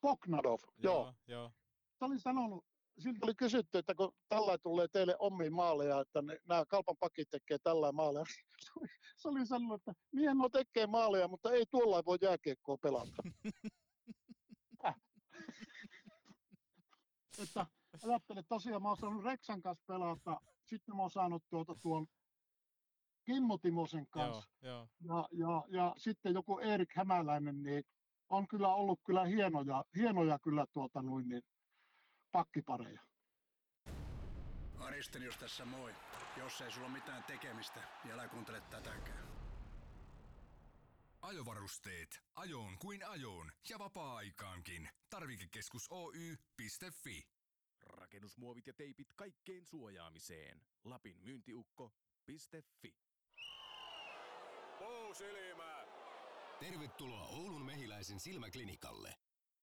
Poknadov, 0.00 0.60
joo. 0.76 0.94
Joo. 0.94 1.14
joo. 1.26 1.52
se 1.98 2.04
oli 2.04 2.18
sanonut, 2.18 2.64
siltä 2.98 3.18
oli 3.22 3.34
kysytty, 3.34 3.78
että 3.78 3.94
kun 3.94 4.12
tällä 4.28 4.58
tulee 4.58 4.88
teille 4.88 5.16
omiin 5.18 5.52
maaleja, 5.52 6.00
että 6.00 6.22
ne, 6.22 6.38
nämä 6.48 6.64
kalpan 6.66 6.96
pakit 7.00 7.30
tekee 7.30 7.58
tällä 7.58 7.92
maaleja. 7.92 8.24
Se 8.64 8.70
oli, 8.80 8.88
se 9.16 9.28
oli 9.28 9.46
sanonut, 9.46 9.80
että 9.80 9.92
niinhän 10.12 10.38
nuo 10.38 10.48
tekee 10.48 10.86
maaleja, 10.86 11.28
mutta 11.28 11.52
ei 11.52 11.66
tuolla 11.70 12.04
voi 12.04 12.18
jääkiekkoa 12.20 12.76
pelata. 12.82 13.22
että 17.38 17.66
ajattele, 18.04 18.42
tosiaan 18.42 18.82
mä 18.82 18.88
oon 18.88 18.96
saanut 18.96 19.24
Reksan 19.24 19.62
kanssa 19.62 19.84
pelata, 19.86 20.40
sitten 20.64 20.96
mä 20.96 21.02
oon 21.02 21.10
saanut 21.10 21.44
tuota 21.50 21.74
tuon 21.74 22.06
Kimmo 23.24 23.58
Timosen 23.58 24.06
Joo, 24.14 24.24
kanssa 24.24 24.50
joo. 24.62 24.88
ja, 25.00 25.28
ja, 25.32 25.64
ja 25.68 25.94
sitten 25.96 26.34
joku 26.34 26.58
Erik 26.58 26.96
Hämäläinen, 26.96 27.62
niin 27.62 27.84
on 28.28 28.48
kyllä 28.48 28.74
ollut 28.74 29.00
kyllä 29.06 29.24
hienoja, 29.24 29.84
hienoja 29.96 30.38
kyllä 30.38 30.66
tuota 30.72 31.02
noin, 31.02 31.28
niin 31.28 31.42
pakkipareja. 32.32 33.00
Aristenius 34.78 35.36
tässä 35.36 35.64
moi. 35.64 35.92
Jos 36.36 36.60
ei 36.60 36.70
sulla 36.70 36.86
ole 36.86 36.94
mitään 36.94 37.24
tekemistä, 37.24 37.80
niin 38.04 38.14
älä 38.14 38.28
kuuntele 38.28 38.60
tätäkään. 38.60 39.35
Ajovarusteet. 41.26 42.20
Ajoon 42.34 42.78
kuin 42.78 43.06
ajoon 43.06 43.52
ja 43.68 43.78
vapaa-aikaankin. 43.78 44.88
Tarvikekeskus 45.10 45.86
Oy.fi. 45.90 47.28
Rakennusmuovit 47.80 48.66
ja 48.66 48.72
teipit 48.72 49.08
kaikkeen 49.16 49.66
suojaamiseen. 49.66 50.60
Lapin 50.84 51.16
myyntiukko.fi. 51.22 52.94
Puusilmä! 54.78 55.84
Tervetuloa 56.60 57.26
Oulun 57.26 57.64
mehiläisen 57.64 58.20
silmäklinikalle. 58.20 59.14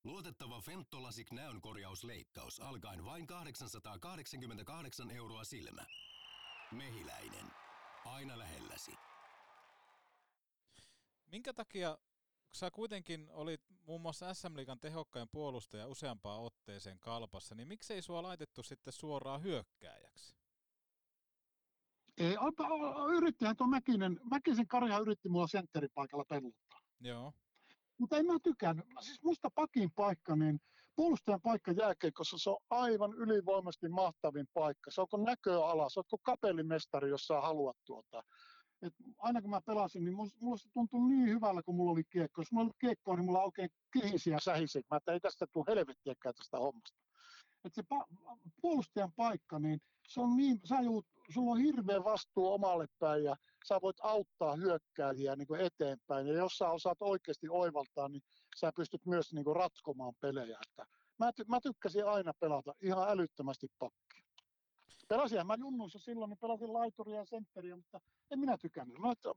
Luotettava 0.03 0.61
Fentolasik 0.61 1.31
näönkorjausleikkaus 1.31 2.59
alkaen 2.59 3.05
vain 3.05 3.27
888 3.27 5.11
euroa 5.11 5.43
silmä. 5.43 5.85
Mehiläinen. 6.71 7.51
Aina 8.05 8.39
lähelläsi. 8.39 9.12
Minkä 11.33 11.53
takia, 11.53 11.97
sä 12.51 12.71
kuitenkin 12.71 13.29
olit 13.31 13.61
muun 13.85 14.01
muassa 14.01 14.33
SM 14.33 14.55
Liigan 14.55 14.79
tehokkain 14.79 15.27
puolustaja 15.31 15.87
useampaan 15.87 16.41
otteeseen 16.41 16.99
kalpassa, 16.99 17.55
niin 17.55 17.67
miksei 17.67 18.01
sua 18.01 18.23
laitettu 18.23 18.63
sitten 18.63 18.93
suoraan 18.93 19.43
hyökkääjäksi? 19.43 20.35
Ei, 22.17 22.35
yrittihän 23.17 23.55
tuo 23.55 23.67
Mäkinen, 23.67 24.19
Mäkisen 24.31 24.67
Karja 24.67 24.99
yritti 24.99 25.29
mulla 25.29 25.47
sentteripaikalla 25.47 26.25
pelluttaa. 26.29 26.79
Joo. 26.99 27.33
Mutta 27.97 28.17
en 28.17 28.25
mä 28.25 28.33
tykännyt. 28.43 28.87
Mä 28.87 29.01
Siis 29.01 29.23
musta 29.23 29.49
pakin 29.55 29.91
paikka, 29.91 30.35
niin 30.35 30.59
puolustajan 30.95 31.41
paikka 31.41 31.71
jääkeikossa, 31.71 32.37
se 32.37 32.49
on 32.49 32.57
aivan 32.69 33.13
ylivoimaisesti 33.13 33.89
mahtavin 33.89 34.47
paikka. 34.53 34.91
Se 34.91 35.01
on 35.01 35.07
kuin 35.09 35.23
näköala, 35.23 35.89
se 35.89 35.99
on 35.99 36.05
kuin 36.09 36.23
kapellimestari, 36.23 37.09
jos 37.09 37.27
sä 37.27 37.41
haluat 37.41 37.77
tuota. 37.85 38.23
Et 38.83 38.93
aina 39.17 39.41
kun 39.41 39.49
mä 39.49 39.61
pelasin, 39.61 40.03
niin 40.03 40.15
musta, 40.15 40.69
tuntui 40.73 41.09
niin 41.09 41.29
hyvällä, 41.29 41.63
kun 41.63 41.75
mulla 41.75 41.91
oli 41.91 42.03
kiekko. 42.03 42.41
Jos 42.41 42.51
mulla 42.51 42.65
oli 42.65 42.73
kiekko, 42.79 43.15
niin 43.15 43.25
mulla 43.25 43.43
oikein 43.43 43.69
kihisi 43.93 44.29
ja 44.29 44.39
sähisi. 44.39 44.81
Mä 44.91 44.97
että 44.97 45.13
ei 45.13 45.19
tästä 45.19 45.47
tule 45.53 45.65
helvettiäkään 45.67 46.35
tästä 46.35 46.57
hommasta. 46.57 46.97
Et 47.65 47.73
se 47.73 47.81
pa- 47.81 48.37
puolustajan 48.61 49.11
paikka, 49.15 49.59
niin 49.59 49.79
se 50.07 50.21
on 50.21 50.37
niin, 50.37 50.59
sä 50.63 50.75
joudut, 50.81 51.05
sulla 51.33 51.51
on 51.51 51.57
hirveä 51.57 52.03
vastuu 52.03 52.53
omalle 52.53 52.87
päin 52.99 53.23
ja 53.23 53.35
sä 53.67 53.79
voit 53.81 53.97
auttaa 54.01 54.55
hyökkääjiä 54.55 55.35
niin 55.35 55.47
kuin 55.47 55.61
eteenpäin. 55.61 56.27
Ja 56.27 56.33
jos 56.33 56.57
sä 56.57 56.69
osaat 56.69 57.01
oikeasti 57.01 57.49
oivaltaa, 57.49 58.09
niin 58.09 58.21
sä 58.59 58.71
pystyt 58.75 59.05
myös 59.05 59.33
niin 59.33 59.45
kuin 59.45 59.55
ratkomaan 59.55 60.13
pelejä. 60.21 60.59
Että 60.69 60.85
mä, 61.19 61.29
ty- 61.31 61.45
mä 61.47 61.59
tykkäsin 61.61 62.05
aina 62.05 62.33
pelata 62.39 62.73
ihan 62.81 63.09
älyttömästi 63.09 63.67
pakkia. 63.79 64.23
Pelasin 65.07 65.47
mä 65.47 65.55
junnuissa 65.59 65.99
silloin, 65.99 66.29
niin 66.29 66.37
pelasin 66.37 66.73
laituria 66.73 67.17
ja 67.17 67.25
sentteriä, 67.25 67.75
mutta 67.75 68.01
en 68.31 68.39
minä 68.39 68.57
tykännyt. 68.57 68.97
Mä, 68.97 69.11
että 69.11 69.29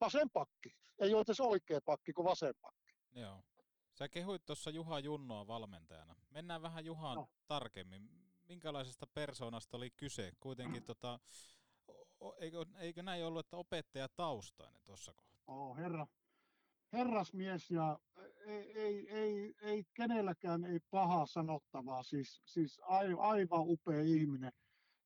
vasen 0.00 0.30
pakki. 0.30 0.76
Ei 0.98 1.14
ole 1.14 1.22
edes 1.22 1.40
oikea 1.40 1.80
pakki 1.84 2.12
kuin 2.12 2.24
vasen 2.24 2.54
pakki. 2.60 2.94
Joo. 3.12 3.42
Sä 3.92 4.08
kehuit 4.08 4.44
tuossa 4.46 4.70
Juha 4.70 4.98
Junnoa 5.00 5.46
valmentajana. 5.46 6.14
Mennään 6.30 6.62
vähän 6.62 6.84
Juhaan 6.84 7.16
Joo. 7.16 7.28
tarkemmin. 7.46 8.10
Minkälaisesta 8.48 9.06
persoonasta 9.06 9.76
oli 9.76 9.90
kyse? 9.90 10.32
Kuitenkin 10.40 10.84
tota, 10.84 11.20
eikö, 12.38 12.66
eikö 12.78 13.02
näin 13.02 13.24
ollut, 13.24 13.46
että 13.46 13.56
opettaja 13.56 14.08
taustainen 14.08 14.82
tuossa 14.84 15.12
kohtaa? 15.14 15.42
Oh, 15.46 15.76
herra, 15.76 16.06
herrasmies 16.92 17.70
ja 17.70 17.98
ei, 18.46 18.78
ei, 18.78 19.08
ei, 19.10 19.54
ei 19.62 19.84
kenelläkään 19.94 20.64
ei 20.64 20.80
pahaa 20.90 21.26
sanottavaa, 21.26 22.02
siis, 22.02 22.42
siis 22.44 22.80
ai- 22.82 23.16
aivan 23.18 23.60
upea 23.60 24.02
ihminen. 24.02 24.52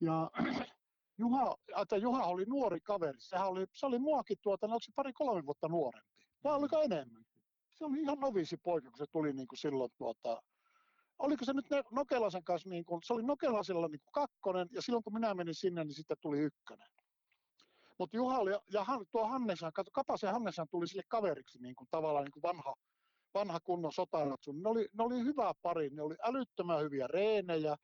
Ja 0.00 0.30
Juha, 1.18 1.56
että 1.82 1.96
Juha 1.96 2.24
oli 2.24 2.44
nuori 2.44 2.80
kaveri, 2.80 3.20
sehän 3.20 3.48
oli, 3.48 3.66
se 3.72 3.86
oli 3.86 3.98
muakin 3.98 4.36
tuota, 4.42 4.66
no, 4.66 4.72
onko 4.72 4.82
se 4.82 4.92
pari-kolme 4.96 5.46
vuotta 5.46 5.68
nuorempi, 5.68 6.10
vai 6.44 6.54
oliko 6.54 6.80
enemmänkin? 6.82 7.42
Se 7.74 7.84
oli 7.84 8.00
ihan 8.00 8.20
novisi 8.20 8.56
poika, 8.56 8.90
kun 8.90 8.98
se 8.98 9.04
tuli 9.12 9.32
niin 9.32 9.48
kuin 9.48 9.58
silloin 9.58 9.90
tuota, 9.98 10.42
oliko 11.18 11.44
se 11.44 11.52
nyt 11.52 11.66
Nokelasen 11.90 12.44
kanssa, 12.44 12.70
niin 12.70 12.84
kuin, 12.84 13.02
se 13.04 13.12
oli 13.12 13.22
Nokelasella 13.22 13.88
niin 13.88 14.00
kuin 14.00 14.12
kakkonen, 14.12 14.68
ja 14.72 14.82
silloin 14.82 15.04
kun 15.04 15.12
minä 15.14 15.34
menin 15.34 15.54
sinne, 15.54 15.84
niin 15.84 15.94
sitten 15.94 16.16
tuli 16.20 16.38
ykkönen. 16.38 16.88
Mutta 17.98 18.16
Juha 18.16 18.38
oli, 18.38 18.50
ja 18.72 18.84
Han, 18.84 19.06
tuo 19.12 19.28
Hannesan, 19.28 19.72
kato, 19.72 19.90
Kapasen 19.94 20.32
Hannesan 20.32 20.66
tuli 20.70 20.88
sille 20.88 21.02
kaveriksi 21.08 21.58
niin 21.62 21.74
kuin, 21.74 21.88
tavallaan 21.90 22.24
niin 22.24 22.32
kuin 22.32 22.42
vanha, 22.42 22.74
vanha 23.34 23.60
kunnon 23.60 23.92
sotaratsu. 23.92 24.52
Ne 24.52 24.68
oli, 24.68 24.88
ne 24.98 25.04
oli 25.04 25.24
hyvä 25.24 25.52
pari, 25.62 25.90
ne 25.90 26.02
oli 26.02 26.14
älyttömän 26.22 26.80
hyviä 26.80 27.06
reenejä, 27.06 27.76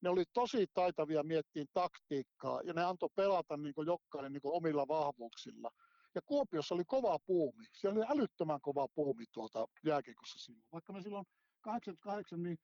ne 0.00 0.08
oli 0.10 0.24
tosi 0.32 0.66
taitavia 0.74 1.22
miettiin 1.22 1.66
taktiikkaa, 1.72 2.60
ja 2.62 2.72
ne 2.72 2.84
antoi 2.84 3.08
pelata 3.14 3.56
niin 3.56 3.74
kuin 3.74 3.86
jokainen 3.86 4.32
niin 4.32 4.42
kuin 4.42 4.54
omilla 4.54 4.88
vahvuuksilla. 4.88 5.70
Ja 6.14 6.20
Kuopiossa 6.26 6.74
oli 6.74 6.84
kova 6.84 7.18
puumi, 7.26 7.64
siellä 7.72 7.98
oli 7.98 8.06
älyttömän 8.08 8.60
kova 8.60 8.88
puumi 8.94 9.24
tuolta 9.32 9.66
jääkiekossa 9.84 10.38
silloin. 10.38 10.64
Vaikka 10.72 10.92
me 10.92 11.02
silloin 11.02 11.26
88, 11.60 12.42
niin, 12.42 12.58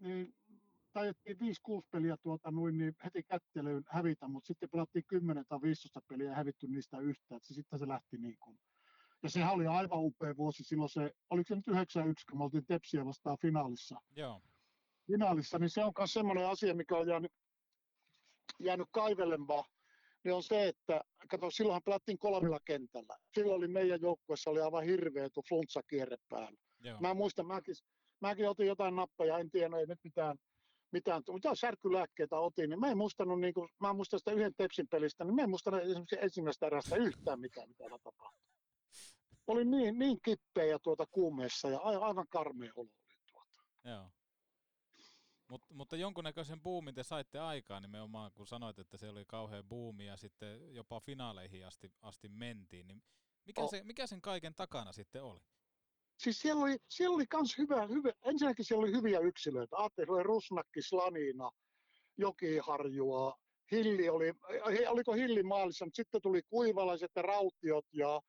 niin 0.00 0.34
taidettiin 0.92 1.36
5-6 1.36 1.40
peliä 1.90 2.16
tuota, 2.22 2.50
noin, 2.50 2.78
niin 2.78 2.94
heti 3.04 3.22
kättelyyn 3.22 3.82
hävitä, 3.88 4.28
mutta 4.28 4.46
sitten 4.46 4.70
pelattiin 4.70 5.04
10 5.06 5.44
tai 5.48 5.58
15 5.62 6.00
peliä 6.08 6.28
ja 6.28 6.36
hävitty 6.36 6.68
niistä 6.68 6.98
yhtään. 6.98 7.36
Että 7.36 7.54
sitten 7.54 7.78
se 7.78 7.88
lähti 7.88 8.18
niin 8.18 8.36
kuin. 8.38 8.58
Ja 9.22 9.30
sehän 9.30 9.54
oli 9.54 9.66
aivan 9.66 10.04
upea 10.04 10.36
vuosi 10.36 10.64
silloin 10.64 10.88
se, 10.88 11.10
oliko 11.30 11.48
se 11.48 11.56
nyt 11.56 11.68
91, 11.68 12.26
kun 12.26 12.38
me 12.38 12.44
oltiin 12.44 12.66
Tepsiä 12.66 13.04
vastaan 13.04 13.38
finaalissa. 13.40 14.00
Joo. 14.16 14.42
Finaalissa, 15.06 15.58
niin 15.58 15.70
se 15.70 15.84
on 15.84 15.92
myös 15.98 16.12
semmoinen 16.12 16.48
asia, 16.48 16.74
mikä 16.74 16.96
on 16.96 17.08
jäänyt, 17.08 17.32
jäänyt 18.60 18.88
kaivelemaan, 18.90 19.64
niin 20.24 20.34
on 20.34 20.42
se, 20.42 20.68
että 20.68 21.00
kato, 21.30 21.50
silloinhan 21.50 21.82
pelattiin 21.84 22.18
kolmella 22.18 22.60
kentällä. 22.64 23.16
Silloin 23.34 23.56
oli 23.56 23.68
meidän 23.68 24.00
joukkueessa 24.00 24.50
oli 24.50 24.60
aivan 24.60 24.84
hirveä 24.84 25.28
tuo 25.30 25.42
fluntsakierre 25.48 26.16
päällä. 26.28 26.58
Joo. 26.80 27.00
Mä 27.00 27.14
muistan, 27.14 27.46
mäkin, 27.46 27.74
mäkin 28.20 28.48
otin 28.48 28.66
jotain 28.66 28.96
nappeja, 28.96 29.38
en 29.38 29.50
tiedä, 29.50 29.68
no 29.68 29.78
ei 29.78 29.86
nyt 29.86 30.00
mitään, 30.04 30.36
mitään, 30.92 31.22
mitään 31.32 31.56
särkylääkkeitä 31.56 32.38
otin, 32.38 32.70
niin 32.70 32.80
mä 32.80 32.88
en 32.90 32.98
muistanut, 32.98 33.40
niin 33.40 33.54
kuin, 33.54 33.68
mä 33.80 33.92
muistan 33.92 34.20
sitä 34.20 34.32
yhden 34.32 34.54
Tepsin 34.56 34.88
pelistä, 34.88 35.24
niin 35.24 35.34
mä 35.34 35.42
en 35.42 35.50
muistanut 35.50 35.80
esimerkiksi 35.80 36.18
ensimmäistä 36.20 36.66
erästä 36.66 36.96
yhtään 36.96 37.40
mitään, 37.40 37.68
mitä 37.68 37.84
tapahtui. 38.04 38.46
Oli 39.46 39.64
niin, 39.64 39.98
niin 39.98 40.18
kippeä 40.24 40.64
ja 40.64 40.78
tuota 40.78 41.04
kuumeessa 41.10 41.70
ja 41.70 41.78
aivan 41.78 42.26
karmea 42.30 42.72
olo. 42.76 42.88
oli 43.06 43.18
tuota. 43.30 43.62
Joo. 43.84 44.10
Mut, 45.48 45.62
mutta 45.70 45.96
jonkunnäköisen 45.96 46.60
boomin 46.60 46.94
te 46.94 47.02
saitte 47.02 47.38
aikaan 47.38 47.82
nimenomaan, 47.82 48.32
kun 48.32 48.46
sanoit, 48.46 48.78
että 48.78 48.96
se 48.96 49.08
oli 49.08 49.24
kauhean 49.24 49.64
buumi 49.68 50.06
ja 50.06 50.16
sitten 50.16 50.74
jopa 50.74 51.00
finaaleihin 51.00 51.66
asti, 51.66 51.92
asti 52.02 52.28
mentiin. 52.28 52.86
Niin 52.88 53.02
mikä, 53.44 53.62
Oh. 53.62 53.70
se, 53.70 53.82
mikä 53.84 54.06
sen 54.06 54.20
kaiken 54.20 54.54
takana 54.54 54.92
sitten 54.92 55.22
oli? 55.22 55.40
Siis 56.18 56.38
siellä 56.38 56.62
oli, 56.62 56.76
siellä 56.88 57.14
oli 57.14 57.26
kans 57.26 57.58
hyvä, 57.58 57.86
hyvä, 57.86 58.12
ensinnäkin 58.24 58.64
siellä 58.64 58.82
oli 58.82 58.92
hyviä 58.92 59.18
yksilöitä. 59.18 59.76
Ajattelin, 59.76 60.10
oli 60.10 60.22
Rusnakki, 60.22 60.82
Slanina, 60.82 61.50
Jokiharjua, 62.18 63.36
Hilli 63.72 64.08
oli, 64.08 64.32
oliko 64.88 65.12
Hilli 65.12 65.42
maalissa, 65.42 65.84
mutta 65.84 65.96
sitten 65.96 66.22
tuli 66.22 66.42
Kuivalaiset 66.42 67.10
ja 67.16 67.22
Rautiot 67.22 67.86
ja 67.92 68.20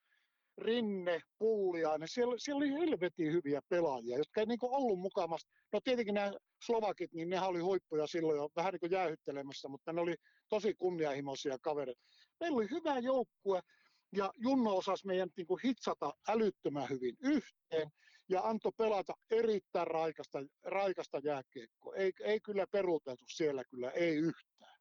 Rinne, 0.57 1.19
Pulliainen. 1.38 2.07
Siellä, 2.07 2.35
siellä 2.38 2.57
oli 2.57 2.72
helvetin 2.72 3.34
hyviä 3.34 3.61
pelaajia, 3.69 4.18
jotka 4.18 4.39
ei 4.41 4.45
niin 4.45 4.60
ollut 4.61 4.99
mukamassa. 4.99 5.48
No 5.73 5.80
tietenkin 5.84 6.14
nämä 6.14 6.31
Slovakit, 6.61 7.13
niin 7.13 7.29
nehän 7.29 7.49
oli 7.49 7.59
huippuja 7.59 8.07
silloin 8.07 8.38
jo 8.38 8.49
vähän 8.55 8.71
niin 8.71 8.79
kuin 8.79 8.91
jäähyttelemässä, 8.91 9.67
mutta 9.67 9.93
ne 9.93 10.01
oli 10.01 10.15
tosi 10.49 10.73
kunnianhimoisia 10.73 11.57
kavereita. 11.61 12.01
Meillä 12.39 12.55
oli 12.55 12.67
hyvä 12.71 12.99
joukkue 12.99 13.61
ja 14.15 14.31
Junno 14.38 14.77
osasi 14.77 15.07
meidän 15.07 15.29
niin 15.38 15.47
kuin 15.47 15.59
hitsata 15.63 16.13
älyttömän 16.27 16.89
hyvin 16.89 17.15
yhteen 17.19 17.91
ja 18.29 18.41
antoi 18.41 18.71
pelata 18.77 19.13
erittäin 19.31 19.88
raikasta, 19.88 20.39
raikasta 20.63 21.19
jääkiekkoa. 21.23 21.95
Ei, 21.95 22.11
ei 22.21 22.39
kyllä 22.39 22.67
peruuteltu 22.71 23.25
siellä 23.27 23.63
kyllä, 23.63 23.91
ei 23.91 24.15
yhtään. 24.15 24.77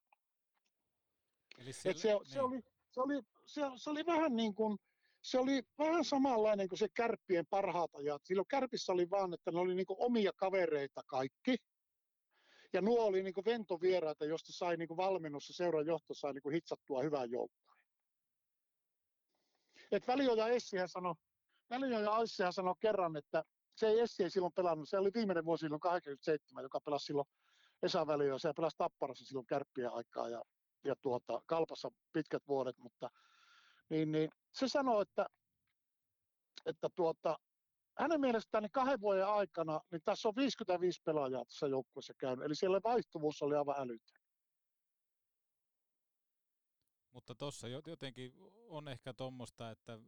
Eli 1.58 1.70
Et 1.70 1.76
siellä, 1.76 2.24
se, 2.24 2.32
se, 2.32 2.40
oli, 2.40 2.60
se, 2.90 3.00
oli, 3.00 3.22
se, 3.44 3.62
se 3.76 3.90
oli 3.90 4.06
vähän 4.06 4.36
niin 4.36 4.54
kuin, 4.54 4.78
se 5.26 5.38
oli 5.38 5.62
vähän 5.78 6.04
samanlainen 6.04 6.68
kuin 6.68 6.78
se 6.78 6.88
kärppien 6.94 7.46
parhaat 7.50 7.94
ajat. 7.94 8.22
Silloin 8.24 8.48
kärpissä 8.48 8.92
oli 8.92 9.10
vaan, 9.10 9.34
että 9.34 9.50
ne 9.50 9.58
oli 9.58 9.74
niin 9.74 9.86
kuin 9.86 9.96
omia 10.00 10.32
kavereita 10.36 11.02
kaikki. 11.06 11.56
Ja 12.72 12.80
nuo 12.80 13.04
oli 13.04 13.22
niin 13.22 13.34
kuin 13.34 13.44
ventovieraita, 13.44 14.24
josta 14.24 14.52
sai 14.52 14.76
niin 14.76 14.88
kuin 14.88 14.96
valmennus 14.96 15.48
ja 15.48 15.54
seuran 15.54 15.86
johto 15.86 16.14
sai 16.14 16.32
niin 16.32 16.42
kuin 16.42 16.54
hitsattua 16.54 17.02
hyvän 17.02 17.30
joukkueen. 17.30 17.80
Et 19.92 20.08
Välioja 20.08 20.48
Essihän 20.48 20.88
sanoi, 20.88 21.14
Välioja 21.70 22.22
Essihän 22.22 22.52
sanoi 22.52 22.74
kerran, 22.80 23.16
että 23.16 23.44
se 23.76 23.88
ei 23.88 24.00
Essi 24.00 24.22
ei 24.22 24.30
silloin 24.30 24.52
pelannut, 24.52 24.88
se 24.88 24.98
oli 24.98 25.10
viimeinen 25.14 25.44
vuosi 25.44 25.60
silloin 25.60 25.80
87, 25.80 26.62
joka 26.62 26.80
pelasi 26.80 27.04
silloin 27.04 27.28
Esa 27.82 28.06
Välioja, 28.06 28.38
se 28.38 28.52
pelasi 28.56 28.76
Tapparassa 28.78 29.24
silloin 29.24 29.46
kärppien 29.46 29.92
aikaa 29.92 30.28
ja, 30.28 30.42
ja 30.84 30.94
tuota, 31.02 31.42
Kalpassa 31.46 31.90
pitkät 32.12 32.42
vuodet, 32.48 32.78
mutta 32.78 33.10
niin, 33.90 34.12
niin 34.12 34.30
se 34.56 34.68
sanoi, 34.68 35.02
että, 35.02 35.26
että 36.66 36.88
tuota, 36.96 37.38
hänen 37.98 38.20
mielestään 38.20 38.62
niin 38.62 38.72
kahden 38.72 39.00
vuoden 39.00 39.26
aikana, 39.26 39.80
niin 39.90 40.00
tässä 40.04 40.28
on 40.28 40.36
55 40.36 41.00
pelaajaa 41.04 41.44
tässä 41.44 41.66
joukkueessa 41.66 42.14
käynyt, 42.18 42.44
eli 42.44 42.54
siellä 42.54 42.80
vaihtuvuus 42.84 43.42
oli 43.42 43.56
aivan 43.56 43.76
älytön. 43.78 44.26
mutta 47.16 47.34
tuossa 47.34 47.68
jotenkin 47.68 48.32
on 48.68 48.88
ehkä 48.88 49.14
tuommoista, 49.14 49.70
että 49.70 49.98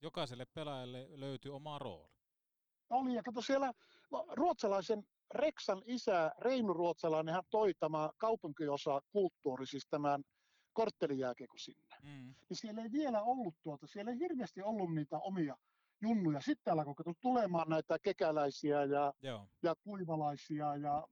jokaiselle 0.00 0.46
pelaajalle 0.54 1.08
löytyy 1.10 1.54
oma 1.54 1.78
rooli. 1.78 2.12
Oli, 2.90 3.14
ja 3.14 3.22
kato 3.22 3.42
siellä 3.42 3.72
no, 4.10 4.26
ruotsalaisen 4.32 5.02
Reksan 5.34 5.82
isä, 5.86 6.32
Reinu 6.38 6.72
Ruotsalainen, 6.72 7.34
hän 7.34 7.44
toi 7.50 7.74
tämä 7.74 8.10
kaupunkiosa 8.18 9.00
kulttuuri, 9.12 9.66
siis 9.66 9.86
tämän 9.90 10.22
korttelijääkiekko 10.72 11.58
sinne. 11.58 11.96
Mm. 12.02 12.34
Niin 12.48 12.56
siellä 12.56 12.82
ei 12.82 12.92
vielä 12.92 13.22
ollut 13.22 13.54
tuota, 13.62 13.86
siellä 13.86 14.10
ei 14.10 14.18
hirveästi 14.18 14.62
ollut 14.62 14.94
niitä 14.94 15.18
omia 15.18 15.56
junnuja. 16.02 16.40
Sitten 16.40 16.72
alkoi 16.72 16.94
kato, 16.94 17.12
tulemaan 17.20 17.68
näitä 17.68 17.98
kekäläisiä 17.98 18.84
ja, 18.84 19.12
Joo. 19.22 19.48
ja 19.62 19.74
kuivalaisia 19.74 20.76
ja 20.76 21.08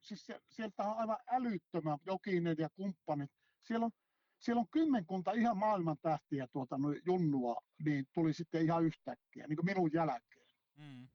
siis 0.00 0.26
se, 0.26 0.40
sieltä 0.50 0.84
on 0.84 0.96
aivan 0.96 1.18
älyttömän 1.26 1.98
Jokinen 2.06 2.56
ja 2.58 2.68
kumppanit. 2.70 3.30
Siellä 3.62 3.86
on, 3.86 3.92
siellä 4.38 4.60
on 4.60 4.68
kymmenkunta 4.70 5.32
ihan 5.32 5.56
maailman 5.56 5.96
tähtiä 6.02 6.46
tuota, 6.46 6.78
no, 6.78 6.88
junnua, 7.06 7.56
niin 7.84 8.06
tuli 8.12 8.32
sitten 8.32 8.62
ihan 8.62 8.84
yhtäkkiä, 8.84 9.46
niin 9.46 9.56
kuin 9.56 9.66
minun 9.66 9.90
jälkeen. 9.92 10.46
Mm. 10.76 11.08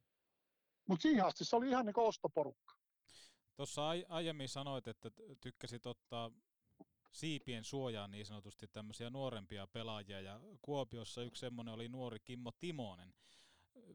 Mutta 0.88 1.02
siihen 1.02 1.26
asti 1.26 1.46
se 1.46 1.56
oli 1.56 1.70
ihan 1.70 1.86
niin 1.86 1.94
kuin 1.94 2.08
ostoporukka. 2.08 2.76
Tuossa 3.56 3.90
ai- 3.90 4.06
aiemmin 4.10 4.50
sanoit, 4.50 4.88
että 4.88 5.12
tykkäsit 5.42 5.86
ottaa 5.86 6.32
siipien 7.12 7.64
suojaan 7.64 8.12
niin 8.12 8.26
sanotusti 8.26 8.68
tämmöisiä 8.68 9.10
nuorempia 9.10 9.68
pelaajia, 9.68 10.22
ja 10.22 10.40
Kuopiossa 10.62 11.22
yksi 11.24 11.40
semmoinen 11.40 11.74
oli 11.74 11.88
nuori 11.88 12.20
Kimmo 12.20 12.52
Timonen. 12.60 13.14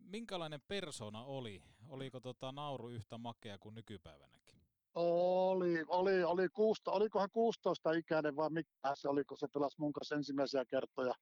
Minkälainen 0.00 0.60
persona 0.68 1.24
oli? 1.24 1.62
Oliko 1.88 2.20
tota 2.20 2.52
nauru 2.52 2.88
yhtä 2.88 3.18
makea 3.18 3.58
kuin 3.58 3.74
nykypäivänäkin? 3.74 4.54
Oli, 4.94 5.84
oli, 5.88 6.24
oli 6.24 6.48
kuusta, 6.48 6.90
olikohan 6.90 7.28
16 7.32 7.92
ikäinen 7.92 8.36
vai 8.36 8.50
mikä 8.50 8.94
se 8.94 9.08
oli, 9.08 9.24
kun 9.24 9.38
se 9.38 9.46
pelasi 9.54 9.76
mun 9.80 9.92
kanssa 9.92 10.14
ensimmäisiä 10.14 10.64
kertoja 10.64 11.14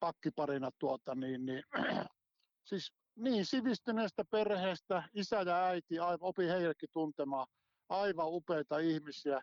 pakkiparina 0.00 0.70
tuota, 0.78 1.14
niin, 1.14 1.46
niin 1.46 1.62
siis 2.68 2.92
niin 3.16 3.46
sivistyneestä 3.46 4.24
perheestä, 4.24 5.02
isä 5.14 5.42
ja 5.42 5.64
äiti, 5.64 5.98
aivan, 5.98 6.18
opi 6.28 6.46
heillekin 6.46 6.88
tuntemaan 6.92 7.46
aivan 7.88 8.26
upeita 8.28 8.78
ihmisiä. 8.78 9.40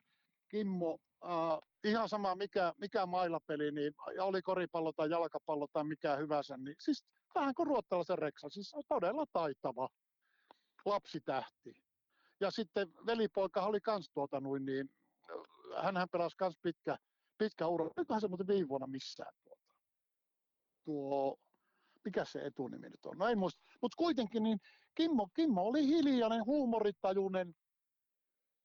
Kimmo, 0.50 0.98
äh, 1.26 1.60
ihan 1.84 2.10
sama 2.10 2.36
mikä, 2.36 2.74
mikä 2.78 3.06
mailapeli, 3.06 3.72
niin 3.72 3.94
ja 4.16 4.24
oli 4.24 4.41
koripallo 4.41 4.94
tai 4.94 5.10
jalkapallo 5.10 5.68
tai 5.74 5.84
mikä 5.84 6.16
hyvänsä, 6.16 6.58
niin 6.58 6.76
siis 6.80 7.06
vähän 7.36 7.56
kuin 7.56 7.68
ruottalaisen 7.68 8.18
Reksa, 8.18 8.50
siis 8.50 8.74
on 8.74 8.84
todella 8.88 9.26
taitava 9.34 9.90
lapsitähti. 10.86 11.74
Ja 12.40 12.52
sitten 12.52 12.94
velipoika 13.06 13.62
oli 13.62 13.82
kans 13.82 14.10
tuota 14.14 14.40
noin, 14.40 14.66
niin 14.66 14.90
hänhän 15.84 16.10
pelasi 16.10 16.38
kans 16.38 16.58
pitkä, 16.62 16.98
pitkä 17.38 17.68
ura. 17.68 17.90
Olikohan 17.98 18.22
se 18.22 18.28
muuten 18.28 18.48
viime 18.48 18.70
vuonna 18.70 18.88
missään 18.88 19.34
tuota. 19.44 19.74
Tuo, 20.86 21.38
mikä 22.06 22.26
se 22.26 22.46
etunimi 22.46 22.90
nyt 22.90 23.06
on? 23.06 23.18
No 23.18 23.28
en 23.28 23.38
muista. 23.38 23.62
Mutta 23.82 23.96
kuitenkin 23.98 24.44
niin 24.44 24.60
Kimmo, 24.96 25.28
Kimmo 25.36 25.64
oli 25.64 25.88
hiljainen, 25.88 26.46
huumoritajuinen, 26.46 27.56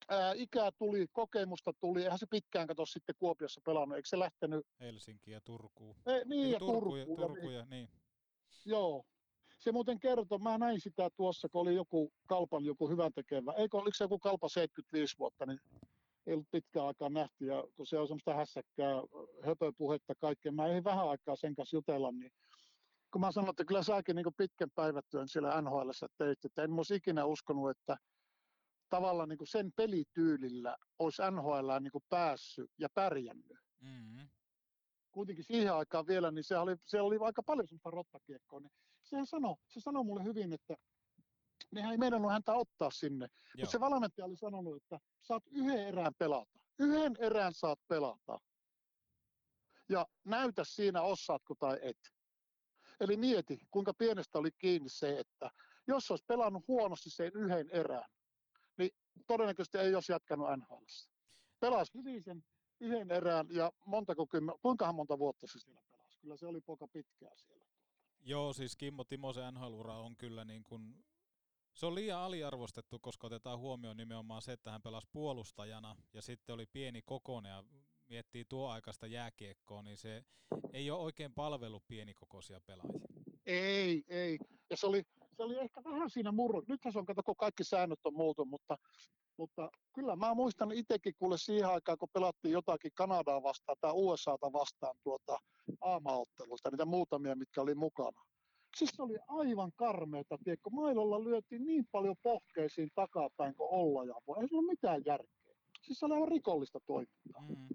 ää, 0.09 0.32
ikää 0.36 0.70
tuli, 0.78 1.06
kokemusta 1.12 1.72
tuli. 1.81 2.02
Eihän 2.02 2.18
se 2.18 2.26
pitkään 2.31 2.66
kato 2.66 2.86
sitten 2.86 3.14
Kuopiossa 3.18 3.60
pelannut. 3.64 3.97
Eikö 3.97 4.09
se 4.09 4.18
lähtenyt? 4.18 4.66
Helsinki 4.81 5.31
ja 5.31 5.40
Turku. 5.40 5.97
E, 6.06 6.24
niin, 6.24 6.51
ja 6.51 6.59
Turku, 6.59 6.97
ja, 6.97 7.06
Turkuun 7.06 7.20
ja 7.20 7.28
Turku 7.28 7.51
ja, 7.51 7.64
niin. 7.64 7.89
Joo. 8.64 9.05
Se 9.59 9.72
muuten 9.72 10.01
kertoi, 10.01 10.39
mä 10.39 10.59
näin 10.59 10.81
sitä 10.81 11.09
tuossa, 11.16 11.48
kun 11.48 11.60
oli 11.60 11.74
joku 11.74 12.12
kalpan 12.26 12.64
joku 12.64 12.89
hyvän 12.89 13.12
tekevä. 13.12 13.52
Eikö, 13.52 13.76
oliko 13.76 13.94
se 13.94 14.05
joku 14.05 14.18
kalpa 14.18 14.48
75 14.48 15.18
vuotta, 15.18 15.47
niin 15.47 15.59
ei 16.26 16.35
ollut 16.35 16.48
pitkään 16.51 16.86
aikaa 16.86 17.09
nähty. 17.09 17.47
Ja 17.47 17.64
kun 17.76 17.86
se 17.86 17.98
on 17.98 18.06
semmoista 18.09 18.35
hässäkkää, 18.35 18.94
höpöpuhetta 19.43 20.14
kaikkea. 20.14 20.52
Mä 20.52 20.66
ei 20.66 20.85
vähän 20.85 21.09
aikaa 21.09 21.36
sen 21.36 21.55
kanssa 21.55 21.76
jutella, 21.76 22.12
niin 22.12 22.32
kun 23.12 23.20
mä 23.20 23.32
sanoin, 23.32 23.51
että 23.51 23.64
kyllä 23.64 23.82
säkin 23.82 24.16
niin 24.16 24.26
pitkän 24.36 24.70
päivätyön 24.74 25.28
siellä 25.28 25.62
NHL 25.62 25.90
teit, 26.18 26.44
että 26.44 26.62
en 26.62 26.72
olisi 26.72 26.94
ikinä 26.94 27.24
uskonut, 27.24 27.70
että 27.70 27.97
tavallaan 28.96 29.28
niin 29.28 29.38
sen 29.44 29.72
pelityylillä 29.72 30.76
olisi 30.98 31.22
NHL 31.30 31.68
niin 31.80 32.04
päässyt 32.08 32.70
ja 32.78 32.88
pärjännyt 32.94 33.56
Mm-hmm. 33.80 34.28
kuitenkin 35.12 35.44
siihen 35.44 35.74
aikaan 35.74 36.06
vielä, 36.06 36.30
niin 36.30 36.44
se 36.44 36.58
oli, 36.58 36.76
siellä 36.84 37.06
oli 37.06 37.18
aika 37.20 37.42
paljon 37.42 37.68
semmoista 37.68 37.90
rottakiekkoa, 37.90 38.60
niin 38.60 38.72
sehän 39.02 39.26
sanoi, 39.26 39.56
se 39.68 39.80
sanoi 39.80 40.04
mulle 40.04 40.24
hyvin, 40.24 40.52
että 40.52 40.74
nehän 41.70 41.92
ei 41.92 41.98
meidän 41.98 42.30
häntä 42.30 42.54
ottaa 42.54 42.90
sinne. 42.90 43.28
Mutta 43.56 43.70
se 43.70 43.80
valmentaja 43.80 44.24
oli 44.24 44.36
sanonut, 44.36 44.76
että 44.76 44.98
saat 45.20 45.42
yhden 45.50 45.88
erään 45.88 46.14
pelata. 46.18 46.58
Yhden 46.78 47.16
erään 47.18 47.52
saat 47.52 47.78
pelata. 47.88 48.38
Ja 49.88 50.06
näytä 50.24 50.64
siinä, 50.64 51.02
osaatko 51.02 51.54
tai 51.54 51.78
et. 51.82 51.98
Eli 53.00 53.16
mieti, 53.16 53.58
kuinka 53.70 53.94
pienestä 53.94 54.38
oli 54.38 54.50
kiinni 54.58 54.88
se, 54.88 55.18
että 55.18 55.50
jos 55.86 56.10
olisi 56.10 56.24
pelannut 56.26 56.68
huonosti 56.68 57.10
sen 57.10 57.32
yhden 57.34 57.70
erään, 57.70 58.10
todennäköisesti 59.27 59.78
ei 59.78 59.95
olisi 59.95 60.12
jatkanut 60.12 60.49
NHL. 60.57 60.85
Pelasi 61.61 61.95
hyvin 61.95 62.23
sen 62.23 62.45
yhden 62.81 63.11
erään 63.11 63.47
ja 63.51 63.73
montako 63.86 64.27
kymmen, 64.27 64.55
kuinkahan 64.62 64.95
monta 64.95 65.19
vuotta 65.19 65.47
se 65.47 65.59
siellä 65.59 65.82
pelasi. 65.91 66.19
Kyllä 66.20 66.36
se 66.36 66.47
oli 66.47 66.61
poika 66.61 66.89
pitkään 66.89 67.39
siellä. 67.39 67.65
Joo, 68.20 68.53
siis 68.53 68.77
Kimmo 68.77 69.05
Timosen 69.05 69.55
NHL-ura 69.55 69.99
on 69.99 70.16
kyllä 70.16 70.45
niin 70.45 70.65
kuin, 70.65 71.05
se 71.74 71.86
on 71.86 71.95
liian 71.95 72.20
aliarvostettu, 72.20 72.99
koska 72.99 73.27
otetaan 73.27 73.59
huomioon 73.59 73.97
nimenomaan 73.97 74.43
se, 74.43 74.53
että 74.53 74.70
hän 74.70 74.82
pelasi 74.82 75.07
puolustajana 75.12 75.97
ja 76.12 76.23
sitten 76.23 76.55
oli 76.55 76.66
pieni 76.66 77.03
kokoinen 77.03 77.51
ja 77.51 77.65
miettii 78.09 78.45
tuo 78.45 78.69
aikaista 78.69 79.07
jääkiekkoa, 79.07 79.82
niin 79.82 79.97
se 79.97 80.24
ei 80.73 80.91
ole 80.91 81.01
oikein 81.01 81.35
palvelu 81.35 81.81
pienikokoisia 81.81 82.61
pelaajia. 82.61 83.07
Ei, 83.47 84.05
ei. 84.09 84.39
Ja 84.70 84.77
se 84.77 84.86
oli, 84.86 85.03
se 85.36 85.43
oli 85.43 85.59
ehkä 85.59 85.85
vähän 85.85 86.11
siinä 86.11 86.32
murro. 86.32 86.62
Nythän 86.69 86.93
se 86.93 86.98
on, 86.98 87.06
kato, 87.06 87.23
kun 87.23 87.36
kaikki 87.36 87.65
säännöt 87.65 87.98
on 88.05 88.15
muutu, 88.15 88.44
mutta, 88.44 88.77
mutta 89.39 89.70
kyllä 89.94 90.16
mä 90.16 90.35
muistan 90.35 90.73
itsekin 90.73 91.15
kuule 91.19 91.39
siihen 91.39 91.69
aikaan, 91.69 91.98
kun 91.98 92.09
pelattiin 92.12 92.52
jotakin 92.52 92.90
Kanadaa 92.94 93.43
vastaan 93.43 93.77
tai 93.81 93.93
USAta 93.94 94.52
vastaan 94.52 94.97
tuota 95.02 95.39
aamaottelusta, 95.81 96.70
niitä 96.70 96.85
muutamia, 96.85 97.36
mitkä 97.36 97.62
oli 97.62 97.74
mukana. 97.74 98.23
Siis 98.77 98.90
se 98.97 99.02
oli 99.02 99.16
aivan 99.28 99.73
karmeeta, 99.77 100.39
tiedätkö, 100.44 100.70
mailolla 100.70 101.24
lyötiin 101.24 101.65
niin 101.65 101.85
paljon 101.93 102.16
pohkeisiin 102.23 102.90
takapäin 102.94 103.55
kuin 103.55 103.69
olla 103.70 104.05
ja 104.05 104.15
voi. 104.27 104.36
Ei 104.40 104.48
se 104.48 104.56
ole 104.56 104.66
mitään 104.66 105.02
järkeä. 105.06 105.55
Siis 105.82 105.98
se 105.98 106.06
oli 106.06 106.15
aivan 106.15 106.28
rikollista 106.28 106.78
toimintaa. 106.86 107.43
Mm. 107.48 107.69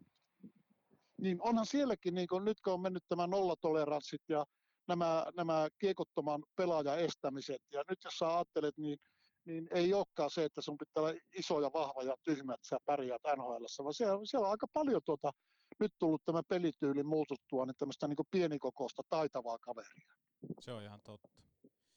Niin 1.21 1.37
onhan 1.41 1.65
sielläkin, 1.65 2.15
niin 2.15 2.27
kun, 2.27 2.45
nyt 2.45 2.61
kun 2.61 2.73
on 2.73 2.81
mennyt 2.81 3.03
tämä 3.09 3.27
nollatoleranssit 3.27 4.21
ja 4.29 4.45
nämä, 4.89 5.25
nämä 5.37 5.67
kiekottoman 5.79 6.43
pelaajan 6.55 6.99
estämiset, 6.99 7.61
ja 7.71 7.83
nyt 7.89 7.99
jos 8.03 8.13
sä 8.13 8.35
ajattelet, 8.35 8.77
niin, 8.77 8.97
niin 9.45 9.67
ei 9.71 9.93
olekaan 9.93 10.31
se, 10.31 10.43
että 10.43 10.61
sun 10.61 10.77
pitää 10.77 11.03
olla 11.03 11.13
iso 11.37 11.61
ja 11.61 11.69
vahva 11.73 12.03
ja 12.03 12.15
tyhmä, 12.23 12.53
että 12.53 12.67
sä 12.67 12.77
pärjäät 12.85 13.21
NHL, 13.37 13.83
vaan 13.83 13.93
siellä, 13.93 14.19
siellä 14.25 14.45
on 14.45 14.51
aika 14.51 14.67
paljon 14.73 15.01
tuota, 15.05 15.31
nyt 15.79 15.91
tullut 15.99 16.21
tämä 16.25 16.41
pelityyli 16.49 17.03
muututtua, 17.03 17.65
niin 17.65 17.75
tämmöistä 17.77 18.07
niin 18.07 18.31
pienikokoista 18.31 19.01
taitavaa 19.09 19.57
kaveria. 19.59 20.13
Se 20.59 20.71
on 20.71 20.83
ihan 20.83 20.99
totta. 21.03 21.29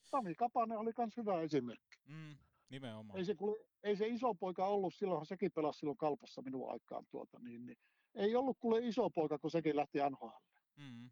Sami 0.03 0.35
Kapanen 0.35 0.79
oli 0.79 0.91
myös 0.99 1.17
hyvä 1.17 1.41
esimerkki. 1.41 1.99
Mm, 2.09 2.37
nimenomaan. 2.69 3.19
Ei 3.19 3.25
se, 3.25 3.35
ei 3.83 3.97
se 3.97 4.07
iso 4.07 4.35
poika 4.35 4.67
ollut, 4.67 4.95
silloinhan 4.95 5.27
sekin 5.27 5.51
pelasi 5.55 5.79
silloin 5.79 5.99
kalpassa 5.99 6.43
minun 6.43 6.73
aikaan. 6.73 7.05
Tuota, 7.11 7.39
niin, 7.39 7.67
niin, 7.67 7.77
ei 8.15 8.37
ollut 8.37 8.57
kuule 8.61 8.79
iso 8.79 9.11
poika, 9.11 9.39
kun 9.39 9.51
sekin 9.51 9.77
lähti 9.77 9.99
NHL. 10.11 10.39
Mm. 10.77 11.11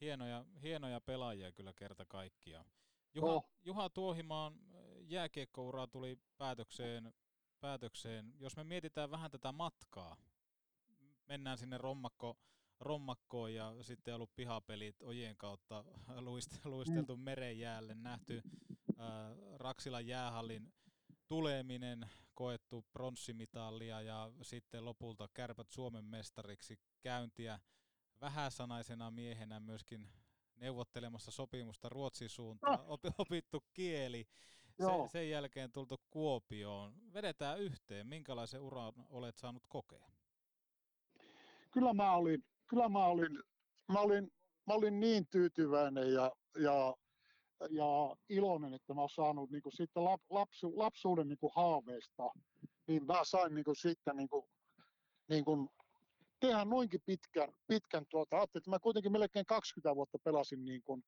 Hienoja, 0.00 0.44
hienoja 0.62 1.00
pelaajia 1.00 1.52
kyllä 1.52 1.72
kerta 1.72 2.06
kaikkiaan. 2.06 2.66
Juha, 3.14 3.32
Oh. 3.32 3.50
Juha 3.64 3.88
Tuohimaan 3.90 4.60
jääkiekkoura 5.00 5.86
tuli 5.86 6.18
päätökseen, 6.36 7.14
päätökseen. 7.60 8.32
Jos 8.38 8.56
me 8.56 8.64
mietitään 8.64 9.10
vähän 9.10 9.30
tätä 9.30 9.52
matkaa, 9.52 10.16
mennään 11.26 11.58
sinne 11.58 11.78
rommakko, 11.78 12.36
rommakkoon 12.80 13.54
ja 13.54 13.74
sitten 13.82 14.14
ollut 14.14 14.34
pihapelit 14.36 15.02
ojien 15.02 15.36
kautta 15.36 15.84
luist, 16.20 16.64
luisteltu 16.64 17.16
mm. 17.16 17.22
meren 17.22 17.58
jäälle, 17.58 17.94
nähty 17.94 18.42
ää, 18.98 19.34
Raksilan 19.56 20.06
jäähallin 20.06 20.72
tuleminen, 21.28 22.10
koettu 22.34 22.84
pronssimitalia 22.92 24.02
ja 24.02 24.30
sitten 24.42 24.84
lopulta 24.84 25.28
kärpät 25.34 25.70
Suomen 25.70 26.04
mestariksi 26.04 26.78
käyntiä 27.00 27.58
vähäsanaisena 28.20 29.10
miehenä 29.10 29.60
myöskin 29.60 30.08
neuvottelemassa 30.56 31.30
sopimusta 31.30 31.88
Ruotsin 31.88 32.28
suuntaan, 32.28 32.80
opi- 32.86 33.10
opittu 33.18 33.64
kieli, 33.72 34.26
Joo. 34.78 35.06
se, 35.06 35.12
sen 35.12 35.30
jälkeen 35.30 35.72
tultu 35.72 36.00
Kuopioon. 36.10 36.94
Vedetään 37.12 37.60
yhteen, 37.60 38.06
minkälaisen 38.06 38.60
uran 38.60 38.92
olet 39.08 39.36
saanut 39.36 39.66
kokea? 39.68 40.10
Kyllä 41.70 41.94
mä 41.94 42.12
olin, 42.12 42.44
kyllä 42.66 42.88
mä 42.88 43.06
olin, 43.06 43.42
mä 43.88 44.00
olin, 44.00 44.32
mä 44.66 44.74
olin 44.74 45.00
niin 45.00 45.26
tyytyväinen 45.26 46.12
ja, 46.12 46.32
ja, 46.58 46.96
ja 47.70 48.16
iloinen, 48.28 48.74
että 48.74 48.94
mä 48.94 49.00
oon 49.00 49.10
saanut 49.10 49.50
niin 49.50 49.62
siitä 49.68 50.04
lap, 50.04 50.20
lapsu, 50.30 50.72
lapsuuden 50.78 51.28
niin 51.28 51.38
haaveista, 51.54 52.30
niin 52.86 53.06
mä 53.06 53.24
sain 53.24 53.54
niin 53.54 53.64
siitä 53.76 54.12
niin 54.12 54.28
kuin, 54.28 54.46
niin 55.28 55.44
kuin 55.44 55.68
tehdä 56.40 56.64
noinkin 56.64 57.00
pitkän, 57.06 57.52
pitkän 57.66 58.04
tuota, 58.10 58.36
ajattelin, 58.36 58.60
että 58.60 58.70
mä 58.70 58.78
kuitenkin 58.78 59.12
melkein 59.12 59.46
20 59.46 59.96
vuotta 59.96 60.18
pelasin 60.24 60.64
niin 60.64 60.82
kuin 60.82 61.04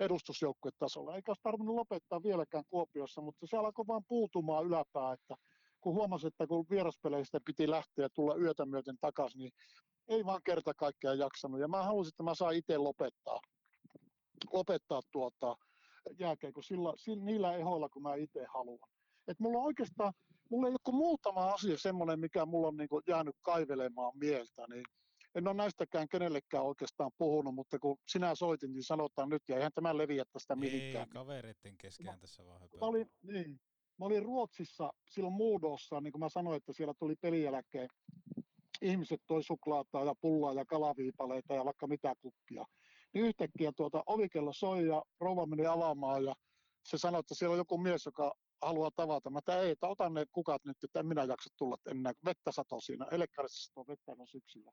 edustusjoukkuetasolla, 0.00 1.16
eikä 1.16 1.30
olisi 1.30 1.42
tarvinnut 1.42 1.74
lopettaa 1.74 2.22
vieläkään 2.22 2.64
Kuopiossa, 2.70 3.20
mutta 3.20 3.46
se 3.46 3.56
alkoi 3.56 3.86
vaan 3.86 4.04
puutumaan 4.08 4.66
yläpää, 4.66 5.12
että 5.12 5.34
kun 5.80 5.94
huomasin, 5.94 6.28
että 6.28 6.46
kun 6.46 6.66
vieraspeleistä 6.70 7.40
piti 7.46 7.70
lähteä 7.70 8.04
ja 8.04 8.08
tulla 8.10 8.36
yötä 8.36 8.66
myöten 8.66 8.96
takaisin, 9.00 9.38
niin 9.38 9.52
ei 10.08 10.24
vaan 10.24 10.40
kerta 10.44 10.74
kaikkiaan 10.74 11.18
jaksanut. 11.18 11.60
Ja 11.60 11.68
mä 11.68 11.82
halusin, 11.82 12.08
että 12.08 12.22
mä 12.22 12.34
saan 12.34 12.54
itse 12.54 12.78
lopettaa, 12.78 13.40
lopettaa 14.52 15.00
tuota 15.12 15.56
jääkeikko 16.18 16.62
sillä, 16.62 16.92
sillä, 16.96 17.24
niillä 17.24 17.56
ehoilla, 17.56 17.88
kun 17.88 18.02
mä 18.02 18.14
itse 18.14 18.46
haluan. 18.54 18.90
Et 19.28 19.40
mulla 19.40 19.58
on 19.58 19.64
oikeastaan, 19.64 20.12
mulla 20.50 20.66
ei 20.66 20.70
ole 20.70 20.78
kuin 20.84 20.94
muutama 20.94 21.52
asia 21.52 21.78
semmoinen, 21.78 22.20
mikä 22.20 22.46
mulla 22.46 22.68
on 22.68 22.76
niin 22.76 22.88
jäänyt 23.08 23.36
kaivelemaan 23.42 24.18
mieltä, 24.18 24.66
niin 24.68 24.84
en 25.34 25.48
ole 25.48 25.54
näistäkään 25.54 26.08
kenellekään 26.08 26.64
oikeastaan 26.64 27.10
puhunut, 27.18 27.54
mutta 27.54 27.78
kun 27.78 27.96
sinä 28.08 28.34
soitin, 28.34 28.72
niin 28.72 28.82
sanotaan 28.82 29.28
nyt, 29.28 29.42
ja 29.48 29.56
eihän 29.56 29.72
tämä 29.74 29.98
leviä 29.98 30.24
tästä 30.32 30.56
mihinkään. 30.56 31.08
Ei 31.08 31.12
kavereiden 31.12 31.76
keskään 31.76 32.20
tässä 32.20 32.46
vaan 32.46 32.60
Mä 32.60 32.86
olin, 32.86 33.06
niin, 33.22 33.60
mä 33.98 34.04
olin 34.04 34.22
Ruotsissa 34.22 34.92
silloin 35.10 35.34
Muudossa, 35.34 36.00
niin 36.00 36.12
kuin 36.12 36.20
mä 36.20 36.28
sanoin, 36.28 36.56
että 36.56 36.72
siellä 36.72 36.94
tuli 36.98 37.14
pelin 37.20 37.42
jälkeen 37.42 37.88
ihmiset 38.82 39.20
toi 39.26 39.42
suklaata 39.42 40.04
ja 40.04 40.14
pullaa 40.20 40.52
ja 40.52 40.64
kalaviipaleita 40.64 41.54
ja 41.54 41.64
vaikka 41.64 41.86
mitä 41.86 42.14
kukkia. 42.20 42.64
Niin 43.14 43.24
yhtäkkiä 43.24 43.72
tuota 43.76 44.02
ovikello 44.06 44.52
soi 44.52 44.86
ja 44.86 45.02
rouva 45.20 45.46
meni 45.46 45.66
avaamaan 45.66 46.24
ja 46.24 46.34
se 46.84 46.98
sanoi, 46.98 47.20
että 47.20 47.34
siellä 47.34 47.52
on 47.52 47.58
joku 47.58 47.78
mies, 47.78 48.06
joka 48.06 48.34
haluaa 48.64 48.90
tavata. 48.96 49.30
Mä 49.30 49.38
että 49.38 49.60
ei, 49.60 49.74
otan 49.82 50.14
ne 50.14 50.26
kukat 50.32 50.64
nyt, 50.64 50.76
että 50.84 51.00
en 51.00 51.06
minä 51.06 51.24
jaksa 51.24 51.50
tulla 51.56 51.76
enää, 51.90 52.12
vettä 52.24 52.52
sato 52.52 52.80
siinä. 52.80 53.06
Elekkarissa 53.10 53.64
satoi 53.64 53.84
vettä 53.88 54.14
no 54.14 54.26
syksyllä. 54.26 54.72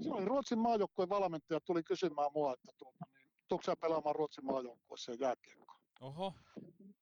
Siinä 0.00 0.16
oli 0.16 0.24
Ruotsin 0.24 0.58
maajoukkueen 0.58 1.08
valmentaja, 1.08 1.60
tuli 1.60 1.82
kysymään 1.82 2.30
mua, 2.34 2.52
että 2.52 2.72
tuota, 2.78 3.04
niin, 3.18 3.30
tuutko 3.48 3.64
sä 3.64 3.76
pelaamaan 3.80 4.14
Ruotsin 4.14 4.44
maajoukkueessa 4.46 5.12
jääkiekkoa. 5.12 5.78
Oho. 6.00 6.32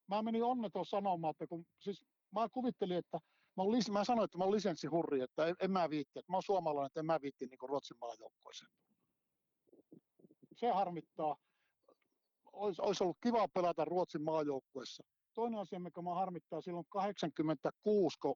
Mä 0.08 0.22
menin 0.22 0.44
onneton 0.44 0.86
sanomaan, 0.86 1.30
että 1.30 1.46
kun, 1.46 1.66
siis 1.80 2.04
mä 2.34 2.48
kuvittelin, 2.48 2.96
että 2.96 3.20
mä, 3.56 3.62
olen, 3.62 3.82
mä 3.90 4.04
sanoin, 4.04 4.24
että 4.24 4.38
mä 4.38 4.44
olen 4.44 4.56
lisenssihurri, 4.56 5.20
että 5.20 5.46
en, 5.46 5.56
en 5.60 5.70
mä 5.70 5.90
viitti, 5.90 6.18
että 6.18 6.32
mä 6.32 6.36
oon 6.36 6.42
suomalainen, 6.42 6.86
että 6.86 7.00
en 7.00 7.06
mä 7.06 7.18
viitti 7.22 7.46
niin 7.46 7.68
Ruotsin 7.68 7.96
maajoukkueeseen. 8.00 8.70
Se 10.56 10.70
harmittaa. 10.70 11.36
Olisi 12.52 13.02
ollut 13.02 13.16
kiva 13.22 13.48
pelata 13.48 13.84
Ruotsin 13.84 14.22
maajoukkueessa. 14.22 15.04
Toinen 15.36 15.60
asia, 15.60 15.80
mikä 15.80 16.02
mä 16.02 16.14
harmittaa 16.14 16.60
silloin 16.60 16.86
86, 16.88 18.18
kun 18.22 18.34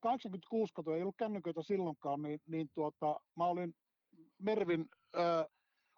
86, 0.00 0.72
kun 0.74 0.94
ei 0.94 1.02
ollut 1.02 1.16
kännyköitä 1.18 1.62
silloinkaan, 1.62 2.22
niin, 2.22 2.40
niin 2.46 2.68
tuota, 2.74 3.20
mä 3.36 3.46
olin 3.46 3.74
Mervin 4.38 4.86
ää, 5.16 5.46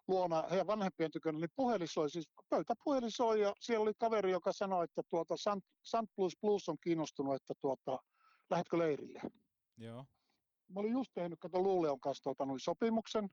luona 0.07 0.43
heidän 0.49 0.67
vanhempien 0.67 1.11
tykönä, 1.11 1.39
niin 1.39 1.49
puhelin 1.55 1.87
soi, 1.87 2.09
siis 2.09 2.29
pöytäpuhelin 2.49 3.11
soi 3.11 3.41
ja 3.41 3.53
siellä 3.59 3.83
oli 3.83 3.93
kaveri, 3.97 4.31
joka 4.31 4.51
sanoi, 4.51 4.83
että 4.83 5.01
tuota 5.09 5.37
Sant, 5.37 5.63
Sant 5.83 6.09
Plus 6.15 6.33
Plus 6.41 6.69
on 6.69 6.77
kiinnostunut, 6.83 7.35
että 7.35 7.53
tuota, 7.61 7.99
lähdetkö 8.49 8.77
leirille? 8.77 9.21
Joo. 9.77 10.05
Mä 10.67 10.79
olin 10.79 10.91
just 10.91 11.11
tehnyt, 11.13 11.39
kato 11.39 11.63
Luuleon 11.63 11.99
kanssa 11.99 12.23
tuota, 12.23 12.47
sopimuksen, 12.57 13.29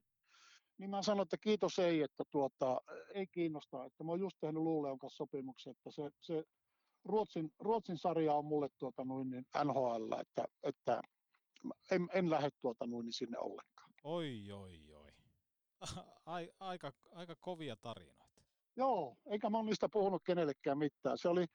niin 0.79 0.91
mä 0.91 1.03
sanoin, 1.03 1.27
että 1.27 1.37
kiitos 1.37 1.79
ei, 1.79 2.03
että 2.03 2.25
tuota, 2.31 2.81
ei 3.15 3.27
kiinnosta, 3.27 3.85
että 3.85 4.05
mä 4.05 4.13
oon 4.13 4.21
just 4.21 4.37
tehnyt 4.41 4.63
Luuleon 4.63 4.99
kanssa 4.99 5.17
sopimuksen, 5.17 5.71
että 5.71 5.91
se, 5.91 6.11
se 6.21 6.45
Ruotsin, 7.05 7.51
Ruotsin 7.59 7.99
sarja 7.99 8.35
on 8.35 8.45
mulle 8.45 8.69
tuota, 8.79 9.05
noin, 9.05 9.31
niin 9.31 9.47
NHL, 9.65 10.13
että, 10.21 10.45
että 10.63 11.03
en, 11.91 12.09
en 12.13 12.31
lähde 12.31 12.49
tuota, 12.61 12.87
noin, 12.87 13.05
niin 13.05 13.13
sinne 13.13 13.39
ollenkaan. 13.39 13.93
Oi, 14.05 14.53
oi, 14.53 14.93
oi. 14.95 15.09
Ai, 16.27 16.51
aika, 16.61 16.93
aika 17.11 17.37
kovia 17.41 17.77
tarinoita. 17.77 18.43
Joo, 18.77 19.17
eikä 19.27 19.51
mä 19.51 19.59
ole 19.59 19.67
niistä 19.67 19.89
puhunut 19.93 20.23
kenellekään 20.25 20.79
mitään. 20.79 21.19
Se 21.19 21.29
oli, 21.29 21.47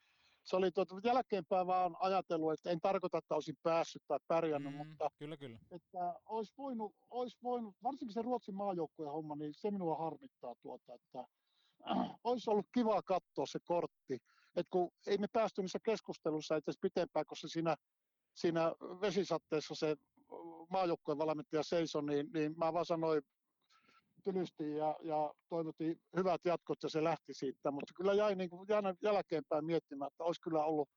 se 0.43 0.55
oli 0.55 0.71
tuota, 0.71 0.95
jälkeenpäin 1.03 1.67
vaan 1.67 1.95
ajatellut, 1.99 2.53
että 2.53 2.69
en 2.69 2.81
tarkoita, 2.81 3.17
että 3.17 3.35
olisin 3.35 3.57
päässyt 3.63 4.01
tai 4.07 4.19
pärjännyt, 4.27 4.73
mm, 4.73 4.87
mutta 4.87 5.09
kyllä, 5.17 5.37
kyllä. 5.37 5.59
Että 5.71 6.15
olisi 6.25 6.53
voinut, 6.57 6.95
olisi 7.09 7.37
voinut, 7.43 7.75
varsinkin 7.83 8.13
se 8.13 8.21
Ruotsin 8.21 8.55
maajoukkueen 8.55 9.11
homma, 9.11 9.35
niin 9.35 9.53
se 9.53 9.71
minua 9.71 9.95
harmittaa 9.95 10.55
tuota, 10.61 10.93
että 10.93 11.19
äh, 11.19 12.15
olisi 12.23 12.49
ollut 12.49 12.67
kiva 12.73 13.01
katsoa 13.01 13.45
se 13.45 13.59
kortti, 13.63 14.13
että 14.55 14.69
kun 14.69 14.91
ei 15.07 15.17
me 15.17 15.27
päästy 15.33 15.61
niissä 15.61 15.79
keskustelussa 15.83 16.55
itse 16.55 16.71
pitempään, 16.81 17.25
koska 17.25 17.47
siinä, 17.47 17.75
siinä 18.33 18.71
vesisatteessa 19.01 19.75
se 19.75 19.95
maajoukkueen 20.69 21.17
valmentaja 21.17 21.63
seisoi, 21.63 22.03
niin, 22.03 22.29
niin 22.33 22.53
mä 22.57 22.73
vaan 22.73 22.85
sanoin 22.85 23.21
tylysti 24.23 24.75
ja, 24.75 24.95
ja 25.01 25.33
toivotin 25.49 26.01
hyvät 26.15 26.41
jatkot 26.45 26.83
ja 26.83 26.89
se 26.89 27.03
lähti 27.03 27.33
siitä, 27.33 27.71
mutta 27.71 27.93
kyllä 27.95 28.13
jäi 28.13 28.35
niin 28.35 28.49
kuin 28.49 28.67
jälkeenpäin 29.01 29.65
miettimään, 29.65 30.07
että 30.11 30.23
olisi 30.23 30.41
kyllä 30.41 30.65
ollut, 30.65 30.89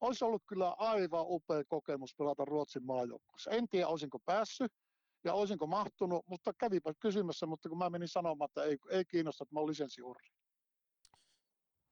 olisi 0.00 0.24
ollut 0.24 0.42
kyllä 0.46 0.70
aivan 0.70 1.24
upea 1.28 1.62
kokemus 1.68 2.14
pelata 2.18 2.44
Ruotsin 2.44 2.84
maajoukkueessa. 2.84 3.50
En 3.50 3.68
tiedä, 3.68 3.88
olisinko 3.88 4.18
päässyt 4.26 4.72
ja 5.24 5.34
olisinko 5.34 5.66
mahtunut, 5.66 6.24
mutta 6.26 6.52
kävipä 6.58 6.92
kysymässä, 7.00 7.46
mutta 7.46 7.68
kun 7.68 7.78
mä 7.78 7.90
menin 7.90 8.08
sanomaan, 8.08 8.48
että 8.50 8.64
ei, 8.64 8.76
ei 8.90 9.04
kiinnosta, 9.04 9.44
että 9.44 9.54
mä 9.54 9.60
olen 9.60 9.70
lisenssiurri. 9.70 10.28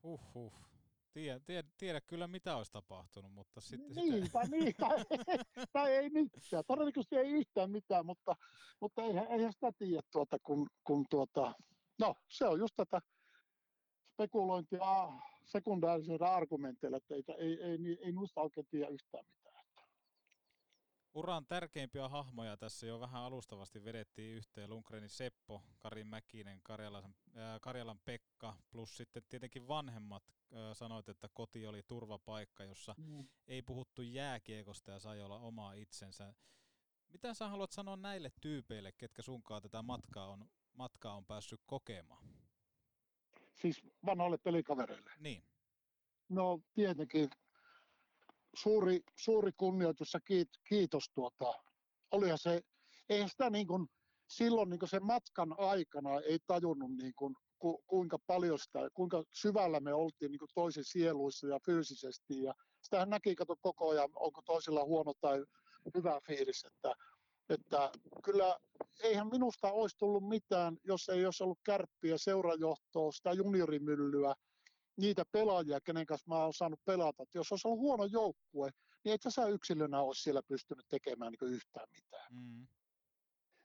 Huh, 0.03 0.53
Tiedä, 1.13 1.41
tiedä, 1.47 1.69
tiedä 1.79 2.01
kyllä 2.01 2.29
mitä 2.29 2.57
olisi 2.57 2.73
tapahtunut, 2.73 3.33
mutta 3.33 3.61
sitten... 3.61 3.97
Niin, 3.97 4.27
sitä... 4.27 4.33
tai, 4.33 4.49
niin, 4.49 4.75
tai, 4.81 5.05
tai 5.73 5.93
ei 5.93 6.11
mitään. 6.11 6.65
Todennäköisesti 6.67 7.17
ei 7.17 7.31
yhtään 7.31 7.71
mitään, 7.71 8.07
mutta, 8.07 8.37
mutta 8.81 9.03
eihän, 9.03 9.27
eihän 9.27 9.53
sitä 9.53 9.73
tiedä, 9.79 10.03
tuota, 10.13 10.39
kun, 10.43 10.71
kun 10.85 11.07
tuota, 11.11 11.55
no 11.99 12.15
se 12.29 12.45
on 12.45 12.59
just 12.59 12.75
tätä 12.77 13.01
spekulointia 14.13 15.13
sekundaarisilla 15.45 16.35
argumenteilla, 16.35 16.97
että 16.97 17.15
ei, 17.15 17.23
ei, 17.39 17.63
ei, 17.63 17.79
ei, 17.87 17.99
ei 18.03 18.13
nuista 18.13 18.41
oikein 18.41 18.67
tiedä 18.71 18.89
yhtään 18.89 19.25
mitään. 19.27 19.42
Uran 21.15 21.47
tärkeimpiä 21.47 22.09
hahmoja 22.09 22.57
tässä 22.57 22.87
jo 22.87 23.01
vähän 23.01 23.23
alustavasti 23.23 23.85
vedettiin 23.85 24.37
yhteen. 24.37 24.71
Lundgrenin 24.71 25.11
Seppo, 25.11 25.63
Kari 25.79 26.05
Mäkinen, 26.05 26.61
Karjalan, 26.63 27.05
äh, 27.05 27.61
Karjalan 27.61 28.01
Pekka, 28.05 28.57
plus 28.71 28.97
sitten 28.97 29.23
tietenkin 29.29 29.69
vanhemmat 29.69 30.23
äh, 30.29 30.77
sanoit, 30.77 31.09
että 31.09 31.29
koti 31.33 31.67
oli 31.67 31.83
turvapaikka, 31.83 32.65
jossa 32.65 32.95
mm. 32.99 33.29
ei 33.47 33.63
puhuttu 33.63 34.03
jääkiekosta 34.03 34.91
ja 34.91 34.99
sai 34.99 35.21
olla 35.21 35.39
oma 35.39 35.73
itsensä. 35.73 36.35
Mitä 37.09 37.35
sä 37.35 37.49
haluat 37.49 37.73
sanoa 37.73 37.97
näille 37.97 38.33
tyypeille, 38.41 38.93
ketkä 38.93 39.23
sunkaan 39.23 39.63
tätä 39.63 39.83
matkaa 39.83 40.27
on, 40.27 40.51
matkaa 40.73 41.17
on 41.17 41.27
päässyt 41.27 41.61
kokemaan? 41.67 42.27
Siis 43.55 43.83
vanhoille 44.07 44.39
pelikavereille? 44.39 45.13
Niin. 45.19 45.45
No 46.29 46.61
tietenkin 46.75 47.31
suuri, 48.55 49.01
suuri 49.17 49.51
kunnioitus 49.57 50.15
ja 50.15 50.21
kiitos. 50.69 51.05
Tuota. 51.15 51.55
Olihan 52.11 52.39
se, 52.39 52.61
eihän 53.09 53.29
sitä 53.29 53.51
niin 53.51 53.67
kuin, 53.67 53.87
silloin 54.29 54.71
niin 54.71 54.79
kuin 54.79 54.89
sen 54.89 55.07
matkan 55.07 55.55
aikana 55.59 56.21
ei 56.21 56.39
tajunnut 56.47 56.91
niin 56.97 57.13
kuin, 57.17 57.35
ku, 57.59 57.83
kuinka 57.87 58.19
paljon 58.27 58.59
sitä, 58.59 58.89
kuinka 58.95 59.25
syvällä 59.33 59.81
me 59.81 59.95
oltiin 59.95 60.31
niin 60.31 60.39
kuin 60.39 60.51
toisen 60.55 60.85
sieluissa 60.85 61.47
ja 61.47 61.59
fyysisesti. 61.67 62.43
Ja 62.43 62.55
sitähän 62.81 63.11
näki 63.11 63.35
kato 63.35 63.57
koko 63.61 63.89
ajan, 63.91 64.11
onko 64.15 64.43
toisella 64.43 64.85
huono 64.85 65.13
tai 65.21 65.45
hyvä 65.95 66.21
fiilis. 66.27 66.65
Että, 66.65 66.95
että 67.49 67.91
kyllä 68.25 68.59
eihän 69.03 69.29
minusta 69.29 69.73
olisi 69.73 69.99
tullut 69.99 70.29
mitään, 70.29 70.77
jos 70.85 71.09
ei 71.09 71.25
olisi 71.25 71.45
ollut 71.45 71.61
kärppiä, 71.65 72.19
seurajohtoa, 72.19 73.13
sitä 73.13 73.33
juniorimyllyä, 73.33 74.35
niitä 74.97 75.25
pelaajia, 75.33 75.81
kenen 75.81 76.07
kanssa 76.07 76.29
mä 76.29 76.45
oon 76.45 76.55
saanut 76.55 76.81
pelata. 76.85 77.23
Että 77.23 77.39
jos 77.39 77.53
olisi 77.53 77.69
ollut 77.69 77.81
huono 77.81 78.05
joukkue, 78.05 78.71
niin 79.05 79.15
et 79.15 79.21
sä 79.29 79.47
yksilönä 79.47 80.01
olisi 80.01 80.23
siellä 80.23 80.43
pystynyt 80.43 80.87
tekemään 80.89 81.33
niin 81.33 81.53
yhtään 81.53 81.89
mitään. 81.91 82.35
Mm. 82.35 82.67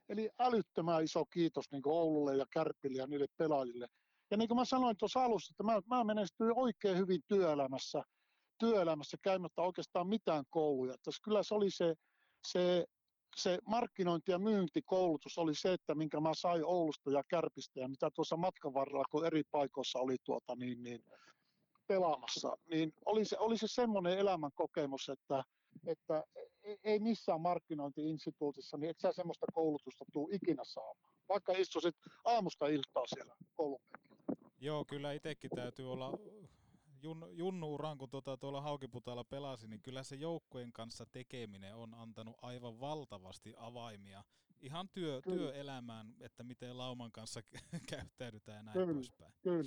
Eli 0.10 0.30
älyttömän 0.40 1.04
iso 1.04 1.26
kiitos 1.26 1.72
niin 1.72 1.82
Oululle 1.86 2.36
ja 2.36 2.46
Kärpille 2.52 2.98
ja 2.98 3.08
niille 3.08 3.28
pelaajille. 3.38 3.88
Ja 4.32 4.38
niin 4.38 4.48
kuin 4.48 4.58
mä 4.58 4.66
sanoin 4.66 4.98
tuossa 4.98 5.24
alussa, 5.24 5.52
että 5.54 5.64
mä, 5.64 5.82
mä 5.96 6.04
menestyin 6.04 6.52
oikein 6.56 6.98
hyvin 6.98 7.22
työelämässä, 7.28 8.04
työelämässä 8.58 9.18
käymättä 9.22 9.62
oikeastaan 9.62 10.08
mitään 10.08 10.44
kouluja. 10.50 10.94
Että 10.94 11.12
kyllä 11.24 11.44
se 11.44 11.54
oli 11.54 11.72
se, 11.72 11.96
se, 12.48 12.86
se 13.38 13.60
markkinointi- 13.66 14.32
ja 14.32 14.40
myyntikoulutus 14.40 15.38
oli 15.38 15.56
se, 15.56 15.74
että 15.74 15.96
minkä 15.96 16.20
mä 16.20 16.34
sain 16.34 16.66
Oulusta 16.66 17.12
ja 17.12 17.24
Kärpistä 17.24 17.80
ja 17.80 17.88
mitä 17.88 18.10
tuossa 18.12 18.38
matkan 18.38 18.74
varrella, 18.74 19.04
kun 19.12 19.26
eri 19.26 19.44
paikoissa 19.52 20.00
oli 20.00 20.16
tuota, 20.24 20.56
niin, 20.56 20.84
niin, 20.84 21.04
pelaamassa, 21.88 22.58
niin 22.70 22.94
oli 23.06 23.26
se, 23.26 23.38
oli 23.40 23.58
se 23.58 23.68
semmoinen 23.68 24.18
elämän 24.18 24.52
kokemus, 24.56 25.10
että, 25.10 25.44
että 25.88 26.24
ei 26.84 27.00
missään 27.00 27.42
markkinointiinstituutissa, 27.42 28.78
niin 28.78 28.90
et 28.90 29.00
sä 29.00 29.12
semmoista 29.12 29.46
koulutusta 29.54 30.06
tuu 30.14 30.30
ikinä 30.32 30.64
saamaan, 30.64 31.14
vaikka 31.30 31.54
istuisit 31.54 31.96
aamusta 32.26 32.68
iltaa 32.68 33.04
siellä 33.08 33.36
koulun 33.56 33.82
Joo, 34.60 34.86
kyllä 34.86 35.14
itsekin 35.14 35.52
täytyy 35.56 35.92
olla 35.92 36.12
jun, 37.02 37.28
junnu-uran, 37.32 37.98
kun 37.98 38.10
tuota, 38.10 38.38
tuolla 38.38 38.62
Haukiputaalla 38.62 39.24
pelasi, 39.24 39.68
niin 39.68 39.82
kyllä 39.82 40.04
se 40.04 40.16
joukkueen 40.16 40.74
kanssa 40.74 41.06
tekeminen 41.06 41.76
on 41.76 41.94
antanut 41.94 42.36
aivan 42.42 42.80
valtavasti 42.80 43.54
avaimia 43.58 44.24
ihan 44.60 44.90
työ, 44.90 45.22
työelämään, 45.22 46.16
että 46.20 46.44
miten 46.44 46.78
lauman 46.78 47.12
kanssa 47.12 47.42
käyttäydytään 47.90 48.58
ja 48.58 48.64
näin 48.64 48.74
kyllä, 48.74 48.94
poispäin. 48.94 49.34
Kyllä. 49.42 49.64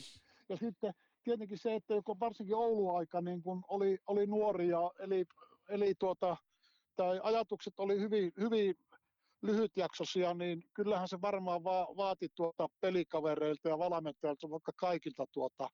Ja 0.49 0.57
sitten 0.57 0.95
tietenkin 1.25 1.59
se, 1.59 1.75
että 1.75 1.95
joko 1.95 2.17
varsinkin 2.21 2.57
Oulu-aika 2.57 3.21
niin 3.21 3.43
kun 3.43 3.65
oli, 3.69 3.99
oli 4.07 4.27
nuoria, 4.27 4.91
eli, 4.99 5.27
eli 5.69 5.95
tuota, 5.99 6.37
tai 6.97 7.21
ajatukset 7.23 7.75
oli 7.79 8.01
hyvin, 8.01 8.33
hyvin 8.41 8.75
lyhytjaksoisia, 9.43 10.35
niin 10.35 10.63
kyllähän 10.75 11.09
se 11.09 11.21
varmaan 11.21 11.65
va- 11.65 11.89
vaati 11.97 12.29
tuota 12.35 12.69
pelikavereilta 12.81 13.69
ja 13.69 13.79
valmentajalta 13.79 14.51
vaikka 14.51 14.73
kaikilta 14.77 15.27
tuota 15.33 15.71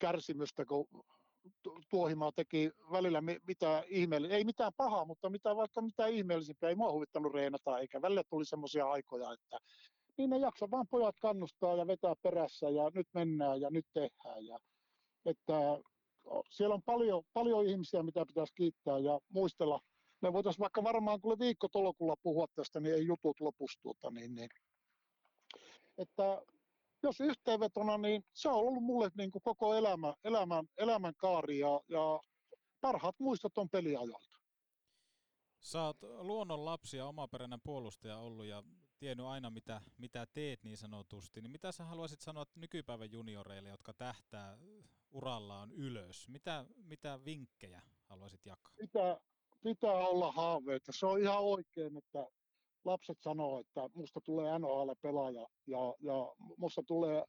kärsimystä, 0.00 0.64
kun 0.64 0.86
Tuohimaa 1.90 2.32
teki 2.32 2.70
välillä 2.92 3.20
mitä 3.20 3.84
ihmeellistä, 3.88 4.36
ei 4.36 4.44
mitään 4.44 4.72
pahaa, 4.76 5.04
mutta 5.04 5.30
mitä, 5.30 5.56
vaikka 5.56 5.82
mitä 5.82 6.06
ihmeellisimpiä, 6.06 6.68
ei 6.68 6.74
mua 6.74 6.92
huvittanut 6.92 7.34
reenata, 7.34 7.78
eikä 7.78 8.02
välillä 8.02 8.22
tuli 8.30 8.44
semmoisia 8.44 8.90
aikoja, 8.90 9.32
että 9.32 9.58
niin 10.18 10.30
ne 10.30 10.38
jaksa 10.38 10.70
vaan 10.70 10.88
pojat 10.88 11.16
kannustaa 11.20 11.76
ja 11.76 11.86
vetää 11.86 12.14
perässä 12.22 12.70
ja 12.70 12.90
nyt 12.94 13.06
mennään 13.14 13.60
ja 13.60 13.70
nyt 13.70 13.86
tehdään. 13.92 14.46
Ja, 14.46 14.58
että 15.26 15.78
siellä 16.50 16.74
on 16.74 16.82
paljon, 16.82 17.22
paljon 17.32 17.66
ihmisiä, 17.66 18.02
mitä 18.02 18.26
pitäisi 18.26 18.54
kiittää 18.54 18.98
ja 18.98 19.20
muistella. 19.28 19.80
Me 20.22 20.32
voitaisiin 20.32 20.60
vaikka 20.60 20.82
varmaan 20.82 21.20
kuule 21.20 21.38
viikko 21.38 21.68
tolokulla 21.68 22.14
puhua 22.22 22.46
tästä, 22.54 22.80
niin 22.80 22.94
ei 22.94 23.06
jutut 23.06 23.40
lopustuuta. 23.40 24.10
Niin, 24.10 24.34
niin. 24.34 24.48
Että 25.98 26.42
jos 27.02 27.20
yhteenvetona, 27.20 27.98
niin 27.98 28.22
se 28.34 28.48
on 28.48 28.54
ollut 28.54 28.82
mulle 28.82 29.10
niin 29.14 29.30
kuin 29.30 29.42
koko 29.42 29.74
elämä, 29.74 30.14
elämän, 30.24 30.66
elämän 30.78 31.14
kaari 31.16 31.58
ja, 31.58 31.80
ja 31.88 32.20
parhaat 32.80 33.14
muistot 33.18 33.58
on 33.58 33.68
peliajoilta. 33.70 34.40
Sä 35.60 35.82
oot 35.82 36.02
luonnon 36.02 36.64
lapsi 36.64 36.96
ja 36.96 37.06
omaperäinen 37.06 37.60
puolustaja 37.64 38.18
ollut 38.18 38.46
ja 38.46 38.62
tiennyt 38.98 39.26
aina 39.26 39.50
mitä, 39.50 39.80
mitä 39.96 40.26
teet 40.26 40.62
niin 40.62 40.76
sanotusti. 40.76 41.40
Niin 41.40 41.50
mitä 41.50 41.72
sä 41.72 41.84
haluaisit 41.84 42.20
sanoa 42.20 42.44
nykypäivän 42.54 43.12
junioreille, 43.12 43.68
jotka 43.68 43.94
tähtää 43.94 44.58
urallaan 45.10 45.72
ylös? 45.72 46.28
Mitä, 46.28 46.66
mitä 46.76 47.24
vinkkejä 47.24 47.82
haluaisit 48.04 48.46
jakaa? 48.46 48.72
Pitää, 48.76 49.16
pitää 49.62 49.92
olla 49.92 50.32
haaveita. 50.32 50.92
Se 50.92 51.06
on 51.06 51.20
ihan 51.20 51.40
oikein, 51.40 51.96
että 51.96 52.26
lapset 52.84 53.18
sanoo, 53.20 53.60
että 53.60 53.88
musta 53.94 54.20
tulee 54.20 54.58
NHL-pelaaja 54.58 55.46
ja, 55.66 55.94
ja 56.00 56.34
musta 56.56 56.82
tulee 56.86 57.24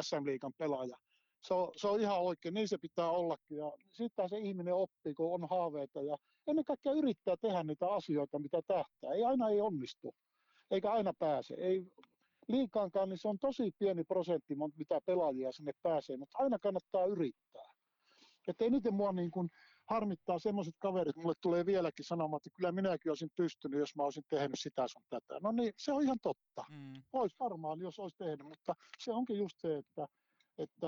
SM-liigan 0.00 0.52
pelaaja. 0.58 0.96
Se 1.42 1.54
on, 1.54 1.72
se 1.76 1.88
on 1.88 2.00
ihan 2.00 2.20
oikein, 2.20 2.54
niin 2.54 2.68
se 2.68 2.78
pitää 2.78 3.10
ollakin. 3.10 3.56
Ja 3.56 3.72
sitten 3.90 4.28
se 4.28 4.38
ihminen 4.38 4.74
oppii, 4.74 5.14
kun 5.14 5.34
on 5.34 5.48
haaveita 5.50 6.02
ja 6.02 6.16
ennen 6.46 6.64
kaikkea 6.64 6.92
yrittää 6.92 7.36
tehdä 7.36 7.62
niitä 7.62 7.86
asioita, 7.86 8.38
mitä 8.38 8.60
tähtää. 8.66 9.12
Ei 9.14 9.24
aina 9.24 9.48
ei 9.48 9.60
onnistu, 9.60 10.14
eikä 10.70 10.92
aina 10.92 11.12
pääse. 11.18 11.54
Ei, 11.54 11.86
liikaankaan, 12.48 13.08
niin 13.08 13.18
se 13.18 13.28
on 13.28 13.38
tosi 13.38 13.70
pieni 13.78 14.04
prosentti, 14.04 14.54
mitä 14.76 15.00
pelaajia 15.06 15.52
sinne 15.52 15.72
pääsee, 15.82 16.16
mutta 16.16 16.38
aina 16.38 16.58
kannattaa 16.58 17.04
yrittää. 17.04 17.72
Että 18.48 18.64
eniten 18.64 18.94
mua 18.94 19.12
niin 19.12 19.30
kuin 19.30 19.48
harmittaa 19.90 20.38
semmoiset 20.38 20.74
kaverit, 20.78 21.16
mulle 21.16 21.34
tulee 21.40 21.66
vieläkin 21.66 22.04
sanomaan, 22.04 22.38
että 22.38 22.56
kyllä 22.56 22.72
minäkin 22.72 23.10
olisin 23.10 23.30
pystynyt, 23.36 23.80
jos 23.80 23.96
mä 23.96 24.02
olisin 24.02 24.24
tehnyt 24.28 24.58
sitä 24.58 24.88
sun 24.88 25.02
tätä. 25.10 25.40
No 25.42 25.52
niin, 25.52 25.72
se 25.76 25.92
on 25.92 26.02
ihan 26.02 26.18
totta. 26.22 26.64
Mm. 26.70 27.02
Olisi 27.12 27.36
varmaan, 27.40 27.80
jos 27.80 27.98
olisi 27.98 28.16
tehnyt, 28.16 28.46
mutta 28.46 28.74
se 28.98 29.12
onkin 29.12 29.38
just 29.38 29.56
se, 29.58 29.76
että, 29.76 30.06
että 30.58 30.86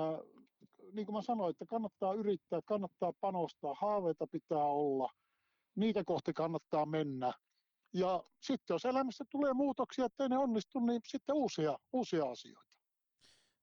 niin 0.92 1.06
kuin 1.06 1.16
mä 1.16 1.22
sanoin, 1.22 1.50
että 1.50 1.66
kannattaa 1.66 2.14
yrittää, 2.14 2.60
kannattaa 2.64 3.12
panostaa, 3.20 3.74
haaveita 3.80 4.26
pitää 4.26 4.64
olla, 4.64 5.08
niitä 5.76 6.04
kohti 6.04 6.32
kannattaa 6.32 6.86
mennä. 6.86 7.32
Ja 7.94 8.24
sitten 8.40 8.74
jos 8.74 8.84
elämässä 8.84 9.24
tulee 9.30 9.52
muutoksia, 9.52 10.04
että 10.04 10.22
ei 10.22 10.28
ne 10.28 10.38
onnistu, 10.38 10.80
niin 10.80 11.00
sitten 11.08 11.34
uusia, 11.34 11.78
uusia 11.92 12.24
asioita. 12.24 12.74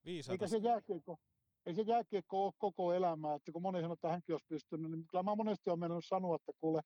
Viisata. 0.06 0.34
Eikä 0.34 0.48
se 0.48 0.58
jääkiekko, 0.58 1.18
ei 1.66 1.76
se 1.76 1.82
jääkiekko 1.82 2.46
ole 2.46 2.54
koko 2.58 2.94
elämää, 2.94 3.36
että 3.36 3.52
kun 3.52 3.62
moni 3.62 3.82
sanoo, 3.82 3.94
että 3.94 4.10
hänkin 4.10 4.34
olisi 4.34 4.46
pystynyt, 4.50 4.92
niin 4.92 5.08
kyllä 5.08 5.24
mä 5.24 5.36
monesti 5.36 5.70
olen 5.70 5.80
mennyt 5.80 6.06
sanoa, 6.06 6.36
että 6.36 6.52
kuule, 6.62 6.82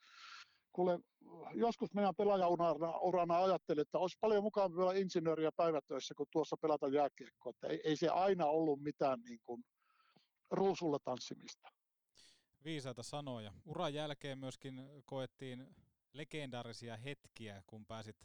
kuule 0.71 0.99
joskus 1.53 1.93
minä 1.93 2.13
pelaajaurana 2.17 2.97
urana 2.97 3.43
ajattelin, 3.43 3.81
että 3.81 3.99
olisi 3.99 4.17
paljon 4.21 4.43
mukavaa 4.43 4.81
olla 4.81 4.93
insinööriä 4.93 5.51
päivätöissä, 5.57 6.13
kun 6.17 6.25
tuossa 6.31 6.57
pelata 6.61 6.87
jääkiekkoa, 6.87 7.49
että 7.49 7.67
ei, 7.67 7.81
ei 7.83 7.95
se 7.95 8.09
aina 8.09 8.45
ollut 8.45 8.81
mitään 8.81 9.19
niin 9.21 9.39
kuin 9.43 9.63
ruusulla 10.51 10.99
tanssimista. 11.03 11.69
Viisaita 12.63 13.03
sanoja. 13.03 13.53
Uran 13.65 13.93
jälkeen 13.93 14.39
myöskin 14.39 14.81
koettiin 15.05 15.75
legendaarisia 16.13 16.97
hetkiä, 16.97 17.63
kun 17.67 17.85
pääsit 17.85 18.15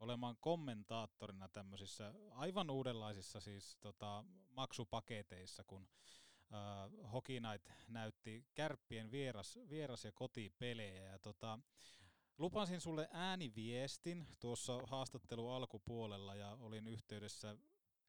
olemaan 0.00 0.36
kommentaattorina 0.40 1.48
tämmöisissä 1.48 2.14
aivan 2.30 2.70
uudenlaisissa 2.70 3.40
siis 3.40 3.76
tota, 3.80 4.24
maksupaketeissa, 4.50 5.64
kun 5.64 5.88
äh, 6.52 7.10
Hockey 7.12 7.40
Night 7.40 7.68
näytti 7.88 8.46
kärppien 8.54 9.10
vieras, 9.10 9.58
vieras- 9.68 10.04
ja 10.04 10.12
kotipelejä. 10.12 11.02
Ja 11.02 11.18
tota, 11.18 11.58
lupasin 12.38 12.80
sulle 12.80 13.08
ääniviestin 13.12 14.26
tuossa 14.40 14.80
haastattelu 14.86 15.50
alkupuolella 15.50 16.34
ja 16.34 16.56
olin 16.60 16.88
yhteydessä 16.88 17.56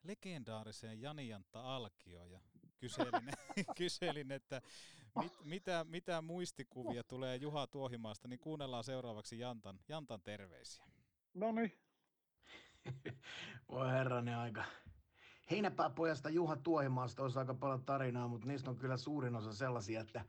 legendaariseen 0.03 1.01
Jani 1.01 1.27
Jantta 1.27 1.75
Alkio 1.75 2.25
ja 2.25 2.39
kyselin, 2.77 3.31
kyselin 3.77 4.31
että 4.31 4.61
mit, 5.19 5.33
mitä, 5.43 5.85
mitä 5.89 6.21
muistikuvia 6.21 7.03
tulee 7.03 7.35
Juha 7.35 7.67
Tuohimaasta, 7.67 8.27
niin 8.27 8.39
kuunnellaan 8.39 8.83
seuraavaksi 8.83 9.39
Jantan, 9.39 9.79
Jantan 9.87 10.21
terveisiä. 10.21 10.85
No 11.33 11.51
niin. 11.51 11.71
Voi 13.71 13.91
herranen 13.91 14.37
aika. 14.37 14.63
Heinäpääpojasta 15.51 16.29
Juha 16.29 16.55
Tuohimaasta 16.55 17.23
olisi 17.23 17.39
aika 17.39 17.53
paljon 17.53 17.85
tarinaa, 17.85 18.27
mutta 18.27 18.47
niistä 18.47 18.69
on 18.69 18.77
kyllä 18.77 18.97
suurin 18.97 19.35
osa 19.35 19.53
sellaisia, 19.53 20.01
että 20.01 20.25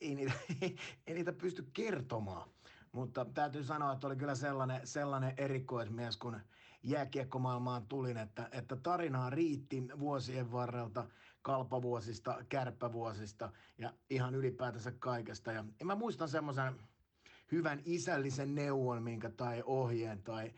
ei 0.00 0.14
niitä, 0.14 0.32
ei 1.06 1.14
niitä 1.14 1.32
pysty 1.32 1.70
kertomaan. 1.72 2.48
Mutta 2.92 3.24
täytyy 3.24 3.64
sanoa, 3.64 3.92
että 3.92 4.06
oli 4.06 4.16
kyllä 4.16 4.34
sellainen, 4.34 4.86
sellainen 4.86 5.34
erikoismies, 5.36 6.16
kun 6.16 6.40
jääkiekkomaailmaan 6.82 7.86
tulin, 7.86 8.16
että, 8.16 8.48
että 8.52 8.76
tarinaa 8.76 9.30
riitti 9.30 9.82
vuosien 9.98 10.52
varrelta, 10.52 11.06
kalpavuosista, 11.42 12.44
kärppävuosista 12.48 13.52
ja 13.78 13.92
ihan 14.10 14.34
ylipäätänsä 14.34 14.92
kaikesta. 14.98 15.52
Ja, 15.52 15.64
mä 15.84 15.94
muistan 15.94 16.28
semmoisen 16.28 16.74
hyvän 17.52 17.82
isällisen 17.84 18.54
neuvon, 18.54 19.02
minkä 19.02 19.30
tai 19.30 19.62
ohjeen 19.66 20.22
tai 20.22 20.52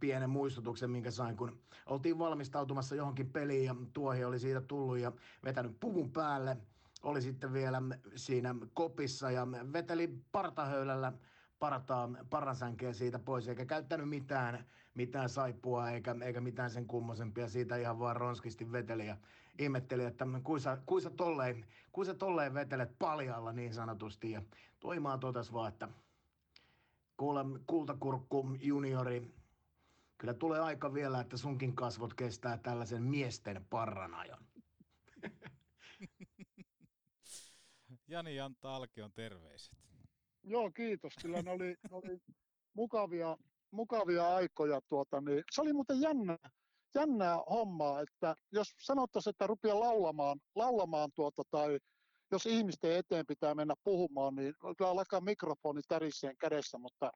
pienen 0.00 0.30
muistutuksen, 0.30 0.90
minkä 0.90 1.10
sain, 1.10 1.36
kun 1.36 1.58
oltiin 1.86 2.18
valmistautumassa 2.18 2.94
johonkin 2.94 3.30
peliin 3.30 3.64
ja 3.64 3.76
tuohi 3.92 4.24
oli 4.24 4.38
siitä 4.38 4.60
tullut 4.60 4.98
ja 4.98 5.12
vetänyt 5.44 5.80
puvun 5.80 6.12
päälle. 6.12 6.56
Oli 7.02 7.22
sitten 7.22 7.52
vielä 7.52 7.82
siinä 8.16 8.54
kopissa 8.74 9.30
ja 9.30 9.46
veteli 9.72 10.18
partahöylällä 10.32 11.12
parataa 11.58 12.10
parasänkeä 12.30 12.92
siitä 12.92 13.18
pois, 13.18 13.48
eikä 13.48 13.64
käyttänyt 13.64 14.08
mitään, 14.08 14.64
mitään 14.94 15.28
saippua 15.28 15.90
eikä, 15.90 16.16
eikä 16.24 16.40
mitään 16.40 16.70
sen 16.70 16.86
kummosempia. 16.86 17.48
Siitä 17.48 17.76
ihan 17.76 17.98
vaan 17.98 18.16
ronskisti 18.16 18.72
veteli 18.72 19.06
ja 19.06 19.16
ihmetteli, 19.58 20.04
että 20.04 20.26
kuisa, 20.44 20.78
kuisa, 20.86 21.10
tolleen, 21.10 21.66
kuisa 21.92 22.14
tolleen 22.14 22.54
vetelet 22.54 22.98
paljalla 22.98 23.52
niin 23.52 23.74
sanotusti. 23.74 24.30
Ja 24.30 24.42
toimaa 24.80 25.18
totes 25.18 25.52
vaan, 25.52 25.72
että 25.72 25.88
kuule 27.16 27.40
kultakurkku 27.66 28.56
juniori, 28.60 29.34
kyllä 30.18 30.34
tulee 30.34 30.60
aika 30.60 30.94
vielä, 30.94 31.20
että 31.20 31.36
sunkin 31.36 31.76
kasvot 31.76 32.14
kestää 32.14 32.58
tällaisen 32.58 33.02
miesten 33.02 33.66
parranajon. 33.70 34.44
Jani 38.08 38.36
Jantta 38.36 38.76
Alkion 38.76 39.12
terveiset. 39.12 39.78
Joo, 40.42 40.70
kiitos. 40.70 41.12
Kyllä 41.22 41.42
ne 41.42 41.50
oli, 41.50 41.76
ne 41.90 41.96
oli 41.96 42.18
mukavia, 42.74 43.36
mukavia 43.70 44.34
aikoja. 44.34 44.80
Tuota, 44.80 45.20
niin, 45.20 45.44
se 45.50 45.60
oli 45.60 45.72
muuten 45.72 46.00
jännä, 46.00 46.38
jännää 46.94 47.38
hommaa, 47.50 48.00
että 48.00 48.36
jos 48.52 48.68
sanottaisiin, 48.82 49.30
että 49.30 49.46
rupeaa 49.46 49.80
laulamaan, 49.80 50.40
laulamaan 50.54 51.10
tuota, 51.14 51.42
tai 51.50 51.78
jos 52.32 52.46
ihmisten 52.46 52.96
eteen 52.96 53.26
pitää 53.26 53.54
mennä 53.54 53.74
puhumaan, 53.84 54.34
niin 54.34 54.54
kyllä 54.78 54.90
alkaa 54.90 55.20
mikrofoni 55.20 55.80
täriseen 55.88 56.36
kädessä, 56.40 56.78
mutta 56.78 57.12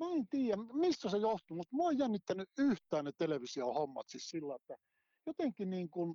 mä 0.00 0.06
en 0.12 0.28
tiedä, 0.28 0.56
mistä 0.72 1.10
se 1.10 1.18
johtuu, 1.18 1.56
mutta 1.56 1.76
mua 1.76 1.90
ei 1.90 1.98
jännittänyt 1.98 2.48
yhtään 2.58 3.04
ne 3.04 3.12
televisiohommat 3.18 4.08
siis 4.08 4.28
sillä, 4.30 4.54
että 4.54 4.76
jotenkin 5.26 5.70
niin 5.70 5.90
kuin, 5.90 6.14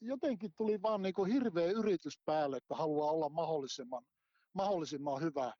jotenkin 0.00 0.52
tuli 0.56 0.82
vaan 0.82 1.02
niin 1.02 1.14
kuin 1.14 1.32
hirveä 1.32 1.70
yritys 1.70 2.14
päälle, 2.24 2.56
että 2.56 2.74
haluaa 2.74 3.10
olla 3.10 3.28
mahdollisimman, 3.28 4.04
mahdollisimman 4.52 5.22
hyvä, 5.22 5.52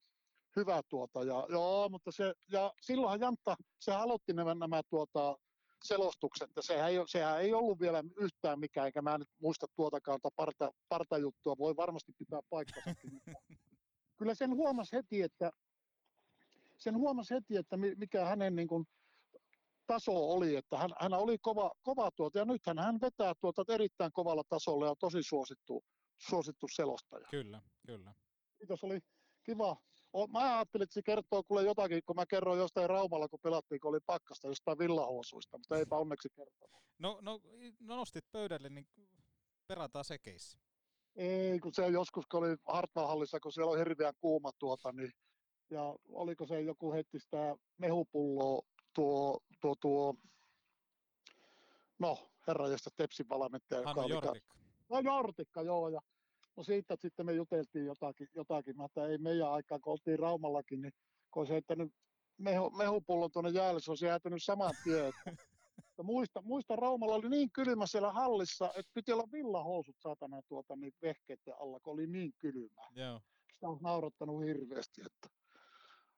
hyvä 0.56 0.82
tuota. 0.88 1.24
Ja, 1.24 1.46
joo, 1.48 1.88
mutta 1.88 2.12
se, 2.12 2.34
ja 2.52 2.72
silloinhan 2.80 3.20
Jantta, 3.20 3.56
se 3.80 3.92
aloitti 3.92 4.32
nämä, 4.32 4.54
nämä 4.54 4.82
tuota, 4.90 5.36
selostukset, 5.84 6.50
ja 6.56 6.62
sehän 6.62 6.90
ei, 6.90 6.96
sehän 7.06 7.40
ei 7.40 7.54
ollut 7.54 7.80
vielä 7.80 8.04
yhtään 8.16 8.60
mikään, 8.60 8.86
eikä 8.86 9.02
mä 9.02 9.18
nyt 9.18 9.28
muista 9.40 9.66
tuotakaan 9.76 10.20
parta, 10.36 10.72
partajuttua, 10.88 11.58
voi 11.58 11.76
varmasti 11.76 12.12
pitää 12.18 12.40
paikkansa. 12.50 12.90
Kyllä 14.18 14.34
sen 14.34 14.54
huomasi 14.54 14.96
heti, 14.96 15.22
että 15.22 15.50
sen 16.76 16.96
huomasi 16.96 17.34
heti, 17.34 17.56
että 17.56 17.76
mikä 17.76 18.24
hänen 18.24 18.56
niin 18.56 18.68
kuin, 18.68 18.86
taso 19.86 20.30
oli, 20.30 20.56
että 20.56 20.78
hän, 20.78 20.90
hän 21.00 21.14
oli 21.14 21.38
kova, 21.38 21.70
kova 21.82 22.10
tuota, 22.10 22.38
ja 22.38 22.44
nythän 22.44 22.78
hän 22.78 23.00
vetää 23.00 23.32
tuota 23.40 23.64
erittäin 23.68 24.12
kovalla 24.12 24.42
tasolla 24.48 24.86
ja 24.86 24.94
tosi 24.98 25.22
suosittu, 25.22 25.84
suosittu 26.18 26.66
selostaja. 26.74 27.28
Kyllä, 27.30 27.62
kyllä. 27.86 28.14
Kiitos, 28.58 28.84
oli 28.84 29.00
kiva. 29.44 29.76
Mä 30.32 30.56
ajattelin, 30.56 30.82
että 30.82 30.94
se 30.94 31.02
kertoo 31.02 31.42
kuule 31.42 31.62
jotakin, 31.62 32.02
kun 32.06 32.16
mä 32.16 32.26
kerroin 32.26 32.58
jostain 32.58 32.90
Raumalla, 32.90 33.28
kun 33.28 33.40
pelattiin, 33.42 33.80
kun 33.80 33.88
oli 33.88 34.00
pakkasta 34.06 34.48
jostain 34.48 34.78
villahuosuista, 34.78 35.58
mutta 35.58 35.78
eipä 35.78 35.96
onneksi 35.96 36.28
kertonut. 36.36 36.82
No, 36.98 37.18
no, 37.22 37.40
no 37.80 37.96
nostit 37.96 38.24
pöydälle, 38.32 38.68
niin 38.68 38.88
perataan 39.66 40.04
se 40.04 40.18
keissi. 40.18 40.58
Ei, 41.16 41.58
kun 41.58 41.74
se 41.74 41.86
joskus, 41.88 42.26
kun 42.26 42.44
oli 42.44 42.56
Hartwallhallissa, 42.64 43.40
kun 43.40 43.52
siellä 43.52 43.72
on 43.72 43.78
hirveän 43.78 44.14
kuuma 44.20 44.50
tuota, 44.58 44.92
niin 44.92 45.12
ja 45.70 45.96
oliko 46.08 46.46
se 46.46 46.60
joku 46.60 46.92
heitti 46.92 47.20
sitä 47.20 47.56
mehupulloa 47.78 48.62
tuo, 48.94 49.40
tuo, 49.60 49.74
tuo 49.80 50.14
no 51.98 52.18
herranjesta 52.46 52.90
Tepsin 52.96 53.28
valmentaja. 53.28 53.82
Hannu 53.84 54.08
Jortikka. 54.08 54.54
No 54.88 55.00
Jortikka, 55.00 55.62
joo, 55.62 55.88
ja 55.88 56.00
no 56.60 56.64
siitä 56.64 56.96
sitten 56.98 57.26
me 57.26 57.32
juteltiin 57.32 57.86
jotakin, 57.86 58.28
jotakin 58.34 58.76
mä 58.76 58.84
että 58.84 59.06
ei 59.06 59.18
meidän 59.18 59.52
aikaa, 59.52 59.78
kun 59.78 59.90
oltiin 59.90 60.18
Raumallakin, 60.18 60.80
niin 60.80 60.92
kun 61.30 61.40
olisi 61.40 61.52
heittänyt 61.52 61.92
mehu, 62.38 62.70
mehupullon 62.70 63.30
tuonne 63.30 63.50
jäälle, 63.50 63.80
se 63.80 63.90
olisi 63.90 64.06
jäätynyt 64.06 64.42
saman 64.42 64.74
tien. 64.84 65.12
Että 65.90 66.02
muista, 66.02 66.42
muista, 66.42 66.76
Raumalla 66.76 67.14
oli 67.14 67.28
niin 67.28 67.50
kylmä 67.52 67.86
siellä 67.86 68.12
hallissa, 68.12 68.68
että 68.68 68.90
piti 68.94 69.12
olla 69.12 69.32
villahousut 69.32 69.96
saatana 69.98 70.42
tuota 70.48 70.76
niin 70.76 70.92
vehkeiden 71.02 71.54
alla, 71.60 71.80
kun 71.80 71.92
oli 71.92 72.06
niin 72.06 72.32
kylmä. 72.38 72.82
Joo. 72.94 73.20
Sitä 73.54 73.68
on 73.68 73.78
naurattanut 73.80 74.44
hirveästi, 74.44 75.00
että 75.06 75.28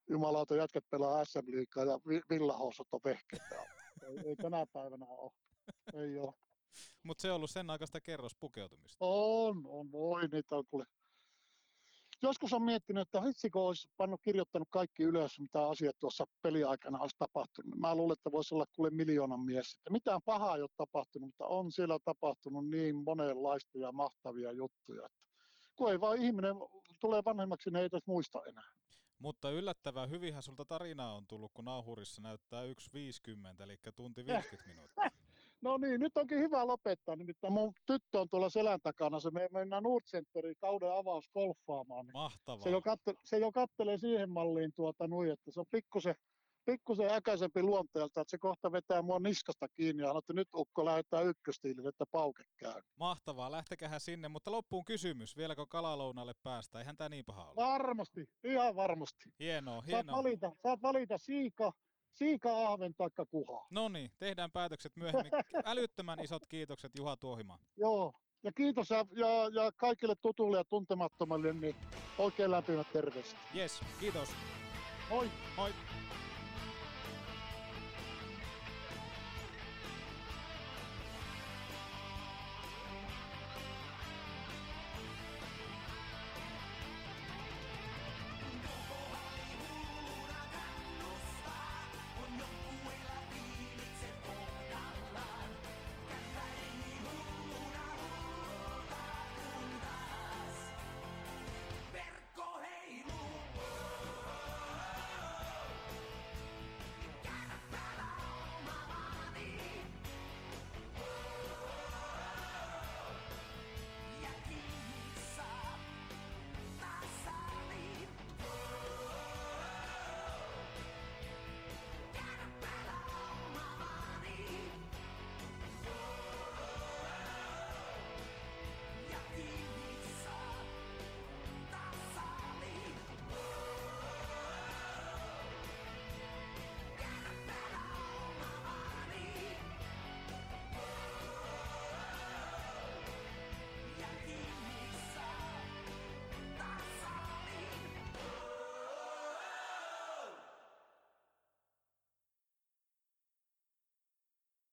jumalauta 0.08 0.56
jätkät 0.56 0.84
pelaa 0.90 1.24
SM 1.24 1.46
Liigaa 1.46 1.84
ja 1.84 2.00
villahousut 2.30 2.88
on 2.92 3.00
vehkeitä. 3.04 3.66
ei, 4.08 4.28
ei 4.28 4.36
tänä 4.36 4.66
päivänä 4.72 5.06
ole. 5.06 5.32
Ei 5.94 6.18
ole. 6.18 6.32
Mutta 7.02 7.22
se 7.22 7.30
on 7.30 7.36
ollut 7.36 7.50
sen 7.50 7.70
aikaista 7.70 8.00
kerrospukeutumista. 8.00 8.96
On, 9.00 9.62
on, 9.66 9.92
voi 9.92 10.28
niitä 10.28 10.56
on 10.56 10.64
kuule. 10.70 10.84
Joskus 12.22 12.52
on 12.52 12.62
miettinyt, 12.62 13.02
että 13.02 13.20
hitsi 13.20 13.50
kun 13.50 13.62
olisi 13.62 13.88
pannut 13.96 14.20
kirjoittanut 14.22 14.68
kaikki 14.70 15.02
ylös, 15.02 15.40
mitä 15.40 15.68
asiat 15.68 15.96
tuossa 16.00 16.26
peliaikana 16.42 16.98
olisi 16.98 17.16
tapahtunut. 17.18 17.78
Mä 17.78 17.94
luulen, 17.94 18.12
että 18.12 18.32
voisi 18.32 18.54
olla 18.54 18.66
kuule 18.76 18.90
miljoonan 18.90 19.40
mies. 19.40 19.74
Että 19.74 19.90
mitään 19.90 20.20
pahaa 20.24 20.56
ei 20.56 20.62
ole 20.62 20.70
tapahtunut, 20.76 21.28
mutta 21.28 21.46
on 21.46 21.72
siellä 21.72 21.98
tapahtunut 22.04 22.70
niin 22.70 22.96
monenlaista 22.96 23.78
ja 23.78 23.92
mahtavia 23.92 24.52
juttuja. 24.52 25.06
Että 25.06 25.76
kun 25.76 25.90
ei 25.90 26.00
vaan 26.00 26.18
ihminen 26.18 26.54
tulee 27.00 27.22
vanhemmaksi, 27.24 27.70
niin 27.70 27.76
ei 27.76 27.84
edes 27.84 28.06
muista 28.06 28.42
enää. 28.48 28.70
Mutta 29.18 29.50
yllättävän 29.50 30.10
hyvinhän 30.10 30.42
sulta 30.42 30.64
tarinaa 30.64 31.14
on 31.14 31.26
tullut, 31.26 31.52
kun 31.54 31.64
nauhurissa 31.64 32.22
näyttää 32.22 32.62
1.50, 32.64 33.62
eli 33.62 33.78
tunti 33.94 34.26
50 34.26 34.68
minuuttia. 34.68 35.10
No 35.62 35.76
niin, 35.78 36.00
nyt 36.00 36.16
onkin 36.16 36.38
hyvä 36.38 36.66
lopettaa. 36.66 37.16
Nimittäin 37.16 37.52
mun 37.52 37.72
tyttö 37.86 38.20
on 38.20 38.28
tuolla 38.28 38.50
selän 38.50 38.80
takana. 38.82 39.20
Se 39.20 39.30
me 39.30 39.48
mennään 39.52 39.82
Nordcenteriin 39.82 40.56
kauden 40.60 40.92
avaus 40.92 41.28
golfaamaan. 41.34 42.06
Niin 42.06 42.12
Mahtavaa. 42.12 42.62
Se 42.62 42.70
jo, 42.70 42.80
katte, 42.82 43.14
se 43.24 43.38
jo 43.38 43.52
kattelee 43.52 43.98
siihen 43.98 44.30
malliin 44.30 44.72
tuota 44.76 45.06
nui, 45.08 45.30
että 45.30 45.50
se 45.50 45.60
on 45.60 45.66
pikkusen, 45.70 46.14
pikkusen 46.64 47.10
äkäisempi 47.14 47.62
luonteelta, 47.62 48.20
että 48.20 48.30
se 48.30 48.38
kohta 48.38 48.72
vetää 48.72 49.02
mua 49.02 49.18
niskasta 49.18 49.68
kiinni 49.68 50.02
ja 50.02 50.06
sanoo, 50.06 50.18
että 50.18 50.32
nyt 50.32 50.48
Ukko 50.54 50.84
lähdetään 50.84 51.26
ykköstiilille, 51.26 51.88
että 51.88 52.04
pauke 52.10 52.42
käy. 52.56 52.82
Mahtavaa, 52.96 53.52
lähtekähän 53.52 54.00
sinne, 54.00 54.28
mutta 54.28 54.52
loppuun 54.52 54.84
kysymys, 54.84 55.36
vieläkö 55.36 55.66
kalalounalle 55.66 56.32
päästä? 56.42 56.78
Eihän 56.78 56.96
tämä 56.96 57.08
niin 57.08 57.24
paha 57.24 57.44
ole. 57.44 57.56
Varmasti, 57.56 58.26
ihan 58.44 58.76
varmasti. 58.76 59.24
Hienoa, 59.38 59.74
Saat 59.74 59.86
hienoa. 59.86 60.16
valita, 60.16 60.52
saat 60.62 60.82
valita 60.82 61.18
siika, 61.18 61.72
siika, 62.12 62.68
ahven 62.68 62.94
tai 62.94 63.08
kuha. 63.30 63.66
No 63.70 63.88
niin, 63.88 64.10
tehdään 64.18 64.50
päätökset 64.50 64.96
myöhemmin. 64.96 65.32
Älyttömän 65.64 66.20
isot 66.20 66.46
kiitokset 66.46 66.92
Juha 66.98 67.16
Tuohimaa. 67.16 67.58
Joo, 67.76 68.12
ja 68.42 68.52
kiitos 68.52 68.90
ja, 68.90 69.06
ja, 69.16 69.62
ja 69.62 69.72
kaikille 69.76 70.14
tutuille 70.22 70.56
ja 70.56 70.64
tuntemattomille, 70.64 71.52
niin 71.52 71.76
oikein 72.18 72.50
lämpimät 72.50 72.92
terveiset. 72.92 73.38
Yes, 73.56 73.80
kiitos. 74.00 74.28
Moi. 75.10 75.30
Moi. 75.56 75.72